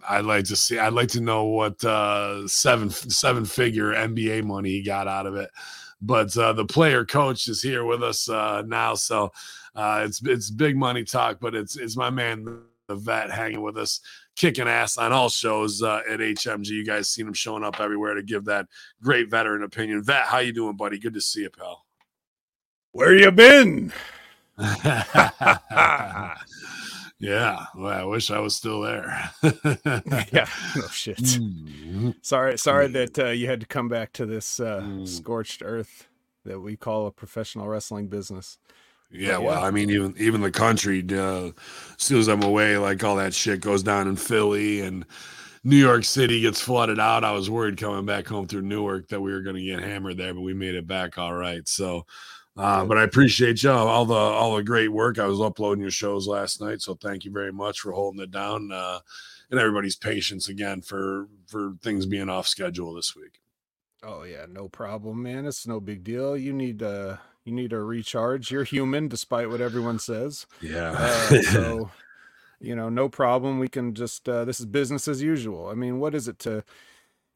I'd 0.07 0.25
like 0.25 0.45
to 0.45 0.55
see. 0.55 0.77
I'd 0.77 0.93
like 0.93 1.09
to 1.09 1.21
know 1.21 1.45
what 1.45 1.83
uh, 1.83 2.47
seven 2.47 2.89
seven 2.89 3.45
figure 3.45 3.93
NBA 3.93 4.43
money 4.43 4.69
he 4.69 4.83
got 4.83 5.07
out 5.07 5.25
of 5.25 5.35
it. 5.35 5.49
But 6.01 6.35
uh, 6.37 6.53
the 6.53 6.65
player 6.65 7.05
coach 7.05 7.47
is 7.47 7.61
here 7.61 7.83
with 7.83 8.03
us 8.03 8.29
uh, 8.29 8.61
now, 8.65 8.93
so 8.93 9.31
uh, 9.75 10.03
it's 10.05 10.21
it's 10.23 10.49
big 10.49 10.77
money 10.77 11.03
talk. 11.03 11.39
But 11.39 11.55
it's 11.55 11.75
it's 11.75 11.97
my 11.97 12.09
man 12.09 12.61
the 12.87 12.95
vet 12.95 13.31
hanging 13.31 13.61
with 13.61 13.77
us, 13.77 13.99
kicking 14.35 14.67
ass 14.67 14.97
on 14.97 15.11
all 15.11 15.29
shows 15.29 15.81
uh, 15.81 16.01
at 16.09 16.19
HMG. 16.19 16.67
You 16.67 16.85
guys 16.85 17.09
seen 17.09 17.27
him 17.27 17.33
showing 17.33 17.63
up 17.63 17.79
everywhere 17.79 18.13
to 18.13 18.23
give 18.23 18.45
that 18.45 18.67
great 19.01 19.29
veteran 19.29 19.63
opinion. 19.63 20.03
Vet, 20.03 20.25
how 20.25 20.37
you 20.39 20.53
doing, 20.53 20.77
buddy? 20.77 20.99
Good 20.99 21.15
to 21.15 21.21
see 21.21 21.41
you, 21.41 21.49
pal. 21.49 21.85
Where 22.91 23.15
you 23.15 23.31
been? 23.31 23.91
yeah, 27.19 27.65
well, 27.75 27.99
I 27.99 28.03
wish 28.03 28.31
I 28.31 28.39
was 28.39 28.55
still 28.55 28.81
there. 28.81 29.31
yeah, 30.31 30.47
no 30.75 30.87
shit. 30.87 31.17
Mm. 31.17 32.15
Sorry, 32.21 32.57
sorry 32.57 32.87
that 32.89 33.17
uh, 33.19 33.27
you 33.29 33.47
had 33.47 33.61
to 33.61 33.65
come 33.67 33.87
back 33.87 34.13
to 34.13 34.25
this 34.25 34.59
uh, 34.59 34.81
Mm. 34.81 35.07
scorched 35.07 35.61
earth 35.65 36.07
that 36.45 36.59
we 36.59 36.75
call 36.77 37.07
a 37.07 37.11
professional 37.11 37.67
wrestling 37.67 38.07
business. 38.07 38.57
Yeah, 39.11 39.37
But 39.37 39.43
well, 39.43 39.61
yeah. 39.61 39.67
I 39.67 39.71
mean, 39.71 39.89
even 39.89 40.15
even 40.17 40.41
the 40.41 40.51
country, 40.51 41.03
uh, 41.11 41.47
as 41.47 41.53
soon 41.97 42.19
as 42.19 42.27
I'm 42.27 42.43
away, 42.43 42.77
like 42.77 43.03
all 43.03 43.15
that 43.17 43.33
shit 43.33 43.61
goes 43.61 43.83
down 43.83 44.07
in 44.07 44.15
Philly 44.17 44.81
and 44.81 45.05
New 45.63 45.77
York 45.77 46.03
City 46.05 46.41
gets 46.41 46.61
flooded 46.61 46.99
out. 46.99 47.23
I 47.23 47.31
was 47.31 47.49
worried 47.49 47.77
coming 47.77 48.05
back 48.05 48.27
home 48.27 48.47
through 48.47 48.61
Newark 48.63 49.07
that 49.09 49.21
we 49.21 49.31
were 49.31 49.41
going 49.41 49.55
to 49.55 49.63
get 49.63 49.81
hammered 49.81 50.17
there, 50.17 50.33
but 50.33 50.41
we 50.41 50.53
made 50.53 50.75
it 50.75 50.87
back 50.87 51.17
all 51.17 51.33
right. 51.33 51.67
So, 51.67 52.05
uh, 52.57 52.85
but 52.85 52.97
I 52.97 53.03
appreciate 53.03 53.61
y'all 53.63 53.87
all 53.87 54.05
the 54.05 54.13
all 54.13 54.55
the 54.55 54.63
great 54.63 54.89
work. 54.89 55.19
I 55.19 55.25
was 55.27 55.41
uploading 55.41 55.81
your 55.81 55.91
shows 55.91 56.27
last 56.27 56.61
night, 56.61 56.81
so 56.81 56.95
thank 56.95 57.25
you 57.25 57.31
very 57.31 57.53
much 57.53 57.79
for 57.79 57.91
holding 57.91 58.21
it 58.21 58.31
down 58.31 58.71
uh, 58.71 58.99
and 59.49 59.59
everybody's 59.59 59.95
patience 59.95 60.49
again 60.49 60.81
for 60.81 61.27
for 61.47 61.73
things 61.81 62.05
being 62.05 62.29
off 62.29 62.47
schedule 62.47 62.93
this 62.93 63.15
week. 63.15 63.41
Oh 64.03 64.23
yeah, 64.23 64.45
no 64.49 64.67
problem, 64.67 65.23
man. 65.23 65.45
It's 65.45 65.67
no 65.67 65.79
big 65.79 66.03
deal. 66.03 66.37
You 66.37 66.53
need 66.53 66.83
uh 66.83 67.17
you 67.43 67.53
need 67.53 67.73
a 67.73 67.79
recharge. 67.79 68.51
You're 68.51 68.63
human, 68.63 69.07
despite 69.07 69.49
what 69.49 69.61
everyone 69.61 69.99
says. 69.99 70.45
Yeah. 70.61 70.91
Uh, 70.97 71.41
so 71.43 71.91
you 72.59 72.75
know, 72.75 72.89
no 72.89 73.09
problem. 73.09 73.59
We 73.59 73.69
can 73.69 73.93
just 73.93 74.27
uh, 74.27 74.45
this 74.45 74.59
is 74.59 74.65
business 74.65 75.07
as 75.07 75.21
usual. 75.21 75.69
I 75.69 75.73
mean, 75.73 75.99
what 75.99 76.13
is 76.13 76.27
it 76.27 76.39
to 76.39 76.63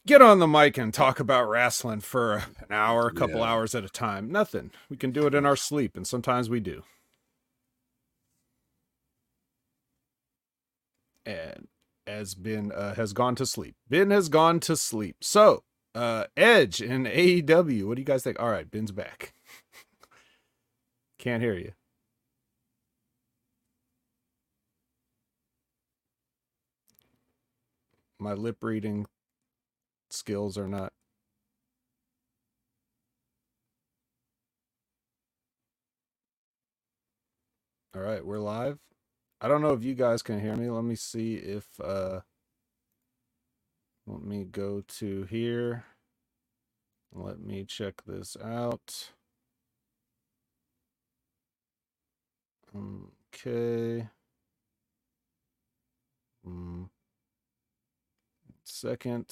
get 0.05 0.21
on 0.21 0.39
the 0.39 0.47
mic 0.47 0.77
and 0.77 0.93
talk 0.93 1.19
about 1.19 1.49
wrestling 1.49 2.01
for 2.01 2.35
an 2.59 2.71
hour, 2.71 3.07
a 3.07 3.13
couple 3.13 3.39
Yeah. 3.39 3.51
hours 3.51 3.75
at 3.75 3.83
a 3.85 3.89
time? 3.89 4.31
Nothing. 4.31 4.71
We 4.89 4.97
can 4.97 5.11
do 5.11 5.25
it 5.27 5.35
in 5.35 5.45
our 5.45 5.55
sleep, 5.55 5.95
and 5.95 6.05
sometimes 6.07 6.49
we 6.49 6.59
do. 6.59 6.83
And 11.25 11.67
as 12.07 12.33
Ben 12.35 12.71
uh, 12.71 12.95
has 12.95 13.13
gone 13.13 13.35
to 13.35 13.45
sleep. 13.45 13.75
Ben 13.87 14.11
has 14.11 14.27
gone 14.29 14.59
to 14.61 14.75
sleep. 14.75 15.17
So, 15.21 15.63
uh, 15.93 16.25
Edge 16.35 16.81
in 16.81 17.05
AEW. 17.05 17.85
What 17.87 17.95
do 17.95 18.01
you 18.01 18.05
guys 18.05 18.23
think? 18.23 18.39
All 18.39 18.49
right, 18.49 18.69
Ben's 18.69 18.91
back. 18.91 19.33
Can't 21.19 21.43
hear 21.43 21.53
you. 21.53 21.73
My 28.19 28.33
lip 28.33 28.57
reading 28.61 29.07
skills 30.11 30.57
are 30.57 30.67
not. 30.67 30.93
All 37.95 38.01
right, 38.01 38.25
we're 38.25 38.39
live. 38.39 38.79
I 39.41 39.47
don't 39.47 39.61
know 39.61 39.73
if 39.73 39.83
you 39.83 39.95
guys 39.95 40.21
can 40.21 40.39
hear 40.39 40.55
me. 40.55 40.69
Let 40.69 40.83
me 40.83 40.95
see 40.95 41.35
if 41.35 41.79
uh 41.81 42.21
let 44.07 44.23
me 44.23 44.45
go 44.45 44.81
to 44.99 45.23
here. 45.23 45.85
Let 47.13 47.39
me 47.39 47.65
check 47.65 48.03
this 48.05 48.37
out. 48.43 49.11
Okay. 52.75 54.07
Mm. 56.47 56.89
Second. 58.63 59.27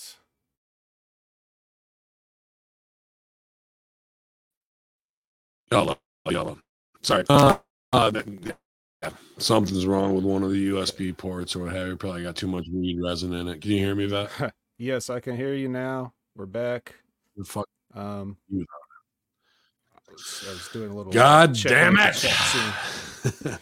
Yellow, 5.71 5.97
yellow. 6.29 6.57
Sorry. 7.01 7.23
Uh, 7.29 7.57
uh, 7.93 8.11
yeah, 9.01 9.09
something's 9.37 9.85
wrong 9.85 10.15
with 10.15 10.23
one 10.23 10.43
of 10.43 10.51
the 10.51 10.69
USB 10.69 11.15
ports 11.15 11.55
or 11.55 11.59
what 11.65 11.73
have 11.75 11.87
you. 11.87 11.95
Probably 11.95 12.23
got 12.23 12.35
too 12.35 12.47
much 12.47 12.65
weed 12.73 12.99
resin 13.01 13.33
in 13.33 13.47
it. 13.47 13.61
Can 13.61 13.71
you 13.71 13.77
hear 13.77 13.95
me, 13.95 14.05
Vet? 14.07 14.29
Yes, 14.81 15.09
I 15.09 15.19
can 15.19 15.35
hear 15.35 15.53
you 15.53 15.67
now. 15.67 16.13
We're 16.37 16.45
back. 16.45 16.95
Fuck. 17.45 17.67
Um 17.93 18.37
You. 18.47 18.65
I 19.93 20.11
was, 20.11 20.45
I 20.47 20.51
was 20.53 20.69
doing 20.71 20.89
a 20.89 20.93
little 20.95 21.11
God 21.11 21.53
damn 21.53 21.97
it! 21.99 22.25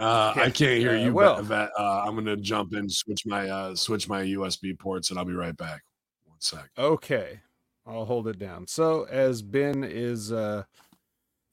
uh, 0.00 0.32
I 0.34 0.50
can't 0.50 0.78
hear 0.80 0.92
Uh, 0.92 1.04
you, 1.04 1.12
well. 1.12 1.36
Vet. 1.42 1.44
Vet. 1.44 1.70
Uh, 1.78 2.04
I'm 2.06 2.14
gonna 2.14 2.36
jump 2.38 2.72
in, 2.72 2.88
switch 2.88 3.26
my 3.26 3.50
uh, 3.50 3.74
switch 3.74 4.08
my 4.08 4.22
USB 4.24 4.78
ports, 4.78 5.10
and 5.10 5.18
I'll 5.18 5.26
be 5.26 5.34
right 5.34 5.56
back. 5.58 5.82
One 6.24 6.40
sec. 6.40 6.70
Okay. 6.78 7.40
I'll 7.86 8.06
hold 8.06 8.28
it 8.28 8.38
down. 8.38 8.66
So 8.68 9.04
as 9.04 9.42
Ben 9.42 9.84
is 9.84 10.32
uh 10.32 10.64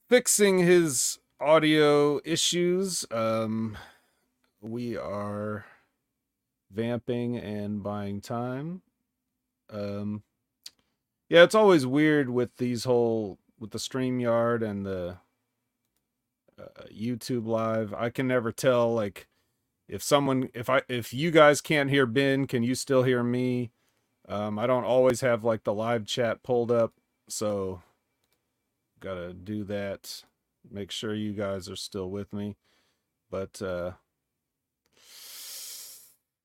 fixing 0.08 0.58
his 0.58 1.18
audio 1.40 2.20
issues, 2.24 3.06
um 3.10 3.78
we 4.60 4.96
are 4.96 5.64
vamping 6.72 7.36
and 7.36 7.82
buying 7.82 8.20
time. 8.20 8.82
Um 9.70 10.22
yeah, 11.28 11.44
it's 11.44 11.54
always 11.54 11.86
weird 11.86 12.30
with 12.30 12.56
these 12.58 12.84
whole 12.84 13.38
with 13.58 13.70
the 13.72 13.78
StreamYard 13.78 14.62
and 14.62 14.86
the 14.86 15.18
uh, 16.60 16.84
YouTube 16.92 17.46
live. 17.46 17.94
I 17.94 18.10
can 18.10 18.28
never 18.28 18.52
tell 18.52 18.94
like 18.94 19.28
if 19.88 20.02
someone 20.02 20.50
if 20.54 20.70
I 20.70 20.82
if 20.88 21.12
you 21.12 21.30
guys 21.30 21.60
can't 21.60 21.90
hear 21.90 22.06
Ben, 22.06 22.46
can 22.46 22.62
you 22.62 22.74
still 22.74 23.02
hear 23.04 23.22
me? 23.22 23.70
Um, 24.30 24.58
I 24.58 24.66
don't 24.66 24.84
always 24.84 25.20
have 25.22 25.44
like 25.44 25.64
the 25.64 25.74
live 25.74 26.06
chat 26.06 26.42
pulled 26.42 26.70
up, 26.70 26.94
so 27.28 27.82
gotta 29.00 29.34
do 29.34 29.64
that. 29.64 30.24
Make 30.70 30.90
sure 30.90 31.14
you 31.14 31.32
guys 31.32 31.68
are 31.68 31.76
still 31.76 32.10
with 32.10 32.32
me. 32.32 32.56
But 33.30 33.60
uh 33.60 33.92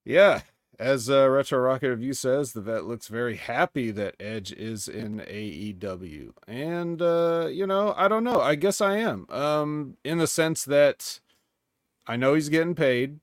yeah, 0.06 0.42
as 0.80 1.10
uh, 1.10 1.30
Retro 1.30 1.60
Rocket 1.60 1.90
Review 1.90 2.14
says, 2.14 2.54
the 2.54 2.62
vet 2.62 2.86
looks 2.86 3.08
very 3.08 3.38
happy 3.38 3.92
that 3.92 4.16
Edge 4.20 4.52
is 4.52 4.88
in 4.88 5.20
AEW. 5.20 6.32
And 6.48 7.02
uh, 7.02 7.48
you 7.52 7.66
know, 7.66 7.94
I 7.98 8.08
don't 8.08 8.24
know. 8.24 8.40
I 8.40 8.56
guess 8.56 8.82
I 8.82 8.98
am. 8.98 9.26
Um, 9.30 9.98
in 10.04 10.20
the 10.20 10.28
sense 10.28 10.64
that 10.66 11.20
I 12.08 12.16
know 12.18 12.36
he's 12.36 12.50
getting 12.50 12.76
paid, 12.76 13.20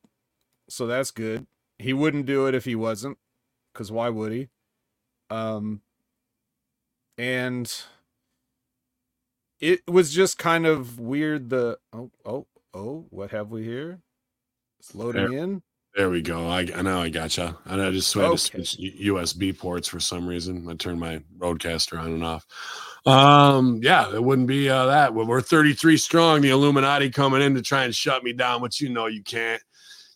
so 0.69 0.87
that's 0.87 1.11
good. 1.11 1.47
He 1.78 1.92
wouldn't 1.92 2.26
do 2.26 2.47
it 2.47 2.54
if 2.54 2.64
he 2.64 2.75
wasn't, 2.75 3.19
because 3.73 3.91
why 3.93 4.09
would 4.09 4.33
he? 4.33 4.49
Um, 5.31 5.81
and 7.19 7.73
it 9.61 9.81
was 9.88 10.12
just 10.12 10.38
kind 10.38 10.67
of 10.67 10.99
weird. 10.99 11.50
The 11.50 11.79
oh 11.93 12.11
oh 12.25 12.47
oh, 12.75 13.07
what 13.11 13.31
have 13.31 13.50
we 13.50 13.64
here? 13.64 14.00
It's 14.81 14.95
loading 14.95 15.33
in. 15.33 15.62
There 15.95 16.09
we 16.09 16.23
go. 16.23 16.49
I, 16.49 16.61
I 16.75 16.81
know 16.81 17.02
I 17.02 17.11
gotcha. 17.11 17.57
And 17.67 17.83
I 17.83 17.91
just 17.91 18.14
had 18.14 18.31
to 18.31 18.38
switch 18.38 18.79
USB 18.79 19.57
ports 19.57 19.87
for 19.87 20.00
some 20.00 20.26
reason. 20.26 20.67
I 20.69 20.75
turned 20.75 20.99
my 20.99 21.21
RODECaster 21.38 22.00
on 22.00 22.07
and 22.07 22.25
off. 22.25 22.47
Um, 23.05 23.81
yeah, 23.83 24.14
it 24.14 24.23
wouldn't 24.25 24.49
be 24.49 24.71
uh, 24.71 24.87
that. 24.87 25.12
We're 25.12 25.43
33 25.43 25.99
strong. 25.99 26.41
The 26.41 26.49
Illuminati 26.49 27.11
coming 27.11 27.43
in 27.43 27.55
to 27.57 27.62
try 27.62 27.85
and 27.85 27.95
shut 27.95 28.25
me 28.25 28.33
down, 28.33 28.62
but 28.62 28.81
you 28.81 28.88
know 28.88 29.07
you 29.07 29.23
can't. 29.23 29.62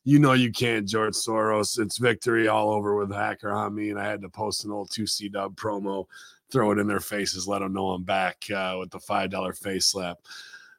You 0.08 0.20
know 0.20 0.34
you 0.34 0.52
can't, 0.52 0.86
George 0.86 1.14
Soros. 1.14 1.80
It's 1.80 1.98
victory 1.98 2.46
all 2.46 2.70
over 2.70 2.94
with 2.94 3.12
Hacker 3.12 3.52
Hamin, 3.52 3.90
and 3.90 3.98
I 3.98 4.06
had 4.06 4.22
to 4.22 4.28
post 4.28 4.64
an 4.64 4.70
old 4.70 4.88
2C 4.90 5.32
dub 5.32 5.56
promo, 5.56 6.04
throw 6.52 6.70
it 6.70 6.78
in 6.78 6.86
their 6.86 7.00
faces, 7.00 7.48
let 7.48 7.58
them 7.58 7.72
know 7.72 7.88
I'm 7.88 8.04
back 8.04 8.44
uh, 8.54 8.76
with 8.78 8.92
the 8.92 9.00
five 9.00 9.30
dollar 9.30 9.52
face 9.52 9.86
slap. 9.86 10.18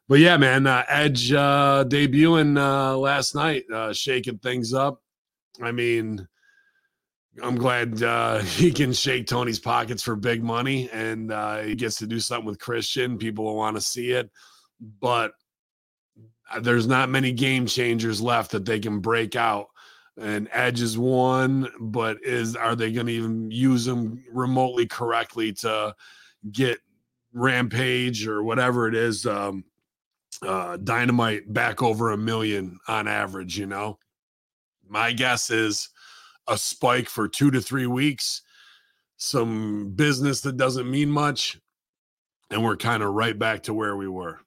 But 0.08 0.20
yeah, 0.20 0.38
man, 0.38 0.66
uh, 0.66 0.82
Edge 0.88 1.30
uh, 1.30 1.84
debuting 1.86 2.58
uh, 2.58 2.96
last 2.96 3.34
night, 3.34 3.64
uh, 3.70 3.92
shaking 3.92 4.38
things 4.38 4.72
up. 4.72 5.02
I 5.60 5.72
mean, 5.72 6.26
I'm 7.42 7.56
glad 7.56 8.02
uh, 8.02 8.38
he 8.38 8.72
can 8.72 8.94
shake 8.94 9.26
Tony's 9.26 9.60
pockets 9.60 10.02
for 10.02 10.16
big 10.16 10.42
money, 10.42 10.88
and 10.90 11.30
uh, 11.30 11.58
he 11.58 11.74
gets 11.74 11.96
to 11.96 12.06
do 12.06 12.18
something 12.18 12.46
with 12.46 12.60
Christian. 12.60 13.18
People 13.18 13.44
will 13.44 13.56
want 13.56 13.76
to 13.76 13.82
see 13.82 14.12
it, 14.12 14.30
but 15.02 15.32
there's 16.60 16.86
not 16.86 17.10
many 17.10 17.32
game 17.32 17.66
changers 17.66 18.20
left 18.20 18.52
that 18.52 18.64
they 18.64 18.80
can 18.80 19.00
break 19.00 19.36
out. 19.36 19.68
And 20.16 20.48
Edge 20.52 20.80
is 20.80 20.98
one, 20.98 21.68
but 21.78 22.18
is 22.22 22.56
are 22.56 22.74
they 22.74 22.92
going 22.92 23.06
to 23.06 23.12
even 23.12 23.50
use 23.50 23.86
him 23.86 24.24
remotely 24.32 24.86
correctly 24.86 25.52
to 25.54 25.94
get 26.50 26.78
Rampage 27.32 28.26
or 28.26 28.42
whatever 28.42 28.88
it 28.88 28.94
is? 28.94 29.26
Um, 29.26 29.64
uh, 30.42 30.76
dynamite 30.76 31.52
back 31.52 31.82
over 31.82 32.10
a 32.10 32.16
million 32.16 32.78
on 32.86 33.08
average, 33.08 33.58
you 33.58 33.66
know. 33.66 33.98
My 34.88 35.12
guess 35.12 35.50
is 35.50 35.88
a 36.46 36.56
spike 36.56 37.08
for 37.08 37.28
two 37.28 37.50
to 37.50 37.60
three 37.60 37.86
weeks, 37.86 38.42
some 39.16 39.90
business 39.94 40.40
that 40.42 40.56
doesn't 40.56 40.90
mean 40.90 41.10
much, 41.10 41.60
and 42.50 42.64
we're 42.64 42.76
kind 42.76 43.02
of 43.02 43.12
right 43.12 43.38
back 43.38 43.64
to 43.64 43.74
where 43.74 43.96
we 43.96 44.08
were. 44.08 44.40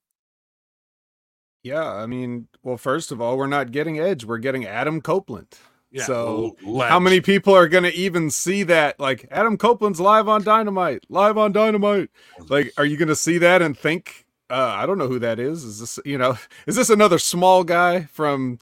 Yeah, 1.63 1.85
I 1.85 2.05
mean, 2.07 2.47
well, 2.63 2.77
first 2.77 3.11
of 3.11 3.21
all, 3.21 3.37
we're 3.37 3.47
not 3.47 3.71
getting 3.71 3.99
Edge. 3.99 4.25
We're 4.25 4.39
getting 4.39 4.65
Adam 4.65 5.01
Copeland. 5.01 5.47
Yeah. 5.91 6.05
So, 6.05 6.55
well, 6.63 6.87
How 6.87 6.99
many 6.99 7.19
people 7.21 7.53
are 7.53 7.67
going 7.67 7.83
to 7.83 7.93
even 7.93 8.29
see 8.31 8.63
that? 8.63 8.99
Like, 8.99 9.27
Adam 9.29 9.57
Copeland's 9.57 9.99
live 9.99 10.27
on 10.27 10.43
Dynamite, 10.43 11.05
live 11.09 11.37
on 11.37 11.51
Dynamite. 11.51 12.09
Like, 12.47 12.71
are 12.77 12.85
you 12.85 12.97
going 12.97 13.09
to 13.09 13.15
see 13.15 13.37
that 13.39 13.61
and 13.61 13.77
think, 13.77 14.25
uh, 14.49 14.73
I 14.77 14.85
don't 14.85 14.97
know 14.97 15.07
who 15.09 15.19
that 15.19 15.37
is? 15.39 15.63
Is 15.63 15.79
this, 15.79 15.99
you 16.05 16.17
know, 16.17 16.37
is 16.65 16.77
this 16.77 16.89
another 16.89 17.19
small 17.19 17.63
guy 17.63 18.03
from, 18.05 18.57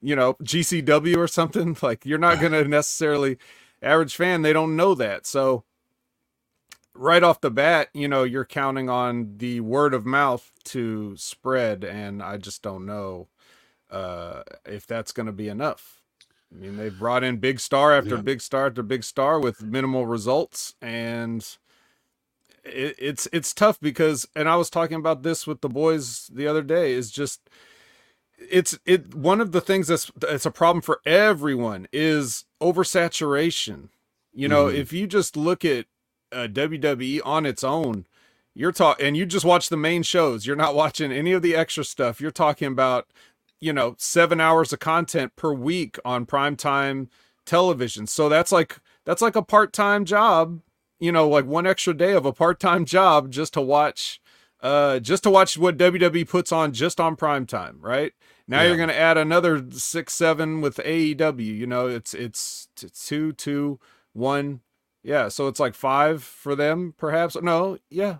you 0.00 0.16
know, 0.16 0.34
GCW 0.42 1.16
or 1.18 1.28
something? 1.28 1.76
Like, 1.82 2.06
you're 2.06 2.18
not 2.18 2.40
going 2.40 2.52
to 2.52 2.64
necessarily, 2.64 3.36
average 3.82 4.16
fan, 4.16 4.42
they 4.42 4.54
don't 4.54 4.74
know 4.74 4.94
that. 4.94 5.26
So, 5.26 5.64
right 6.94 7.22
off 7.22 7.40
the 7.40 7.50
bat, 7.50 7.88
you 7.94 8.08
know, 8.08 8.24
you're 8.24 8.44
counting 8.44 8.88
on 8.90 9.34
the 9.38 9.60
word 9.60 9.94
of 9.94 10.04
mouth 10.04 10.50
to 10.64 11.16
spread. 11.16 11.84
And 11.84 12.22
I 12.22 12.36
just 12.36 12.62
don't 12.62 12.86
know 12.86 13.28
uh, 13.90 14.42
if 14.66 14.86
that's 14.86 15.12
going 15.12 15.26
to 15.26 15.32
be 15.32 15.48
enough. 15.48 16.00
I 16.52 16.58
mean, 16.58 16.76
they've 16.76 16.96
brought 16.96 17.24
in 17.24 17.38
big 17.38 17.60
star 17.60 17.92
after 17.92 18.16
Yeah. 18.16 18.22
big 18.22 18.40
star 18.40 18.66
after 18.66 18.82
big 18.82 19.04
star 19.04 19.38
with 19.40 19.62
minimal 19.62 20.06
results, 20.06 20.74
and 20.82 21.46
it, 22.64 22.96
it's 22.98 23.28
it's 23.32 23.54
tough 23.54 23.78
because, 23.80 24.28
and 24.34 24.48
I 24.48 24.56
was 24.56 24.68
talking 24.68 24.96
about 24.96 25.22
this 25.22 25.46
with 25.46 25.60
the 25.60 25.68
boys 25.68 26.28
the 26.32 26.46
other 26.48 26.62
day. 26.62 26.92
Is 26.92 27.10
just 27.10 27.48
it's 28.38 28.78
it 28.84 29.14
one 29.14 29.40
of 29.40 29.52
the 29.52 29.60
things 29.60 29.86
that's 29.88 30.10
it's 30.22 30.46
a 30.46 30.50
problem 30.50 30.82
for 30.82 31.00
everyone 31.06 31.86
is 31.92 32.46
oversaturation. 32.60 33.90
You 34.32 34.48
know, 34.48 34.66
Mhm. 34.66 34.74
if 34.74 34.92
you 34.92 35.06
just 35.06 35.36
look 35.36 35.64
at 35.64 35.86
uh, 36.32 36.46
WWE 36.48 37.20
on 37.24 37.46
its 37.46 37.62
own, 37.64 38.06
you're 38.54 38.72
talking, 38.72 39.06
and 39.06 39.16
you 39.16 39.26
just 39.26 39.44
watch 39.44 39.68
the 39.68 39.76
main 39.76 40.02
shows. 40.02 40.46
You're 40.46 40.56
not 40.56 40.74
watching 40.74 41.12
any 41.12 41.32
of 41.32 41.42
the 41.42 41.54
extra 41.54 41.84
stuff. 41.84 42.20
You're 42.20 42.30
talking 42.30 42.68
about 42.68 43.06
you 43.60 43.72
know 43.72 43.94
seven 43.98 44.40
hours 44.40 44.72
of 44.72 44.78
content 44.80 45.36
per 45.36 45.52
week 45.52 45.98
on 46.04 46.24
primetime 46.24 47.08
television 47.44 48.06
so 48.06 48.28
that's 48.28 48.50
like 48.52 48.78
that's 49.04 49.20
like 49.20 49.36
a 49.36 49.42
part-time 49.42 50.04
job 50.04 50.60
you 50.98 51.12
know 51.12 51.28
like 51.28 51.44
one 51.44 51.66
extra 51.66 51.92
day 51.92 52.12
of 52.12 52.24
a 52.24 52.32
part-time 52.32 52.84
job 52.96 53.30
just 53.30 53.52
to 53.52 53.60
watch 53.60 54.18
uh 54.62 54.98
just 54.98 55.22
to 55.24 55.30
watch 55.30 55.58
what 55.58 55.76
wwe 55.76 56.26
puts 56.28 56.52
on 56.52 56.72
just 56.72 56.98
on 57.00 57.16
primetime 57.16 57.74
right 57.80 58.12
now 58.48 58.62
Yeah. 58.62 58.68
you're 58.68 58.76
gonna 58.78 58.92
add 58.94 59.18
another 59.18 59.62
six 59.72 60.14
seven 60.14 60.60
with 60.62 60.76
aew 60.76 61.44
you 61.44 61.66
know 61.66 61.86
it's 61.86 62.14
it's 62.14 62.68
t- 62.76 62.88
two 62.94 63.32
two 63.32 63.78
one 64.12 64.60
yeah 65.02 65.28
so 65.28 65.48
it's 65.48 65.60
like 65.60 65.74
five 65.74 66.22
for 66.22 66.54
them 66.54 66.94
perhaps 66.98 67.36
no 67.42 67.78
yeah 67.90 68.16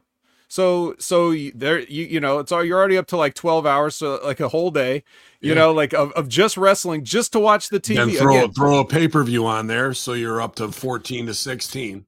so 0.48 0.94
so 0.98 1.32
there 1.54 1.78
you 1.80 2.04
you 2.06 2.20
know 2.20 2.38
it's 2.38 2.50
all 2.50 2.64
you're 2.64 2.78
already 2.78 2.96
up 2.98 3.06
to 3.06 3.16
like 3.16 3.34
12 3.34 3.66
hours 3.66 3.94
so 3.96 4.18
like 4.24 4.40
a 4.40 4.48
whole 4.48 4.70
day 4.70 5.04
you 5.40 5.50
Yeah. 5.50 5.54
know 5.56 5.72
like 5.72 5.92
of, 5.92 6.10
of 6.12 6.28
just 6.28 6.56
wrestling 6.56 7.04
just 7.04 7.32
to 7.32 7.38
watch 7.40 7.68
the 7.68 7.78
tv 7.80 7.96
Then 7.96 8.10
throw 8.10 8.36
Again, 8.38 8.52
throw 8.52 8.78
a 8.80 8.84
pay 8.84 9.06
per 9.08 9.22
view 9.22 9.46
on 9.46 9.66
there, 9.68 9.94
so 9.94 10.12
you're 10.14 10.40
up 10.40 10.56
to 10.56 10.72
14 10.72 11.26
to 11.26 11.34
16. 11.34 12.06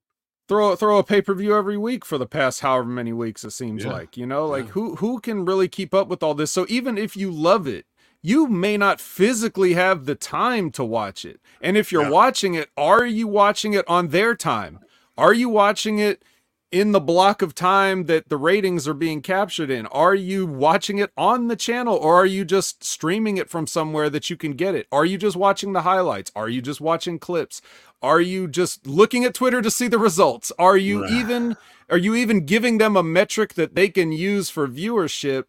throw 0.49 0.75
throw 0.75 0.99
a 0.99 1.05
pay-per-view 1.05 1.57
every 1.57 1.79
week 1.79 2.05
for 2.05 2.19
the 2.19 2.27
past 2.27 2.61
however 2.61 2.89
many 2.89 3.13
weeks 3.13 3.45
it 3.45 3.53
seems 3.53 3.85
Yeah. 3.85 3.93
like 3.93 4.17
you 4.17 4.27
know 4.27 4.47
like 4.49 4.67
Yeah. 4.67 4.71
who 4.73 4.97
who 4.97 5.21
can 5.21 5.45
really 5.45 5.69
keep 5.69 5.95
up 5.95 6.09
with 6.09 6.23
all 6.23 6.35
this 6.35 6.51
so 6.51 6.67
even 6.69 6.99
if 6.99 7.17
you 7.17 7.31
love 7.31 7.67
it 7.69 7.87
you 8.23 8.47
may 8.47 8.77
not 8.77 9.01
physically 9.01 9.75
have 9.75 10.07
the 10.07 10.15
time 10.15 10.71
to 10.71 10.85
watch 10.85 11.25
it. 11.25 11.41
And 11.61 11.77
if 11.77 11.91
you're 11.93 12.03
Yeah. 12.03 12.11
watching 12.11 12.55
it 12.55 12.71
are 12.77 13.05
you 13.05 13.27
watching 13.27 13.75
it 13.75 13.85
on 13.89 14.09
their 14.09 14.35
time? 14.37 14.81
Are 15.19 15.35
you 15.35 15.49
watching 15.49 15.99
it 15.99 16.23
in 16.71 16.93
the 16.93 17.01
block 17.01 17.43
of 17.43 17.55
time 17.55 18.05
that 18.05 18.31
the 18.31 18.37
ratings 18.39 18.89
are 18.89 18.95
being 18.95 19.21
captured 19.21 19.71
in? 19.71 19.87
Are 19.89 20.15
you 20.15 20.47
watching 20.47 20.99
it 20.99 21.11
on 21.19 21.49
the 21.49 21.57
channel 21.57 21.97
or 21.97 22.15
are 22.15 22.27
you 22.27 22.45
just 22.45 22.83
streaming 22.83 23.37
it 23.37 23.51
from 23.51 23.67
somewhere 23.67 24.09
that 24.09 24.31
you 24.31 24.37
can 24.37 24.53
get 24.53 24.75
it? 24.75 24.87
Are 24.91 25.05
you 25.05 25.19
just 25.19 25.37
watching 25.37 25.73
the 25.73 25.83
highlights? 25.83 26.33
Are 26.35 26.49
you 26.49 26.63
just 26.63 26.81
watching 26.81 27.19
clips? 27.19 27.61
Are 28.01 28.21
you 28.21 28.49
just 28.49 28.87
looking 28.87 29.25
at 29.25 29.35
twitter 29.35 29.61
to 29.61 29.71
see 29.71 29.89
the 29.89 29.99
results? 29.99 30.51
Are 30.59 30.77
you 30.77 31.05
even 31.07 31.57
are 31.91 31.99
you 31.99 32.15
even 32.15 32.47
giving 32.47 32.79
them 32.79 32.97
a 32.97 33.03
metric 33.03 33.55
that 33.55 33.75
they 33.75 33.89
can 33.89 34.13
use 34.13 34.49
for 34.49 34.67
viewership 34.67 35.45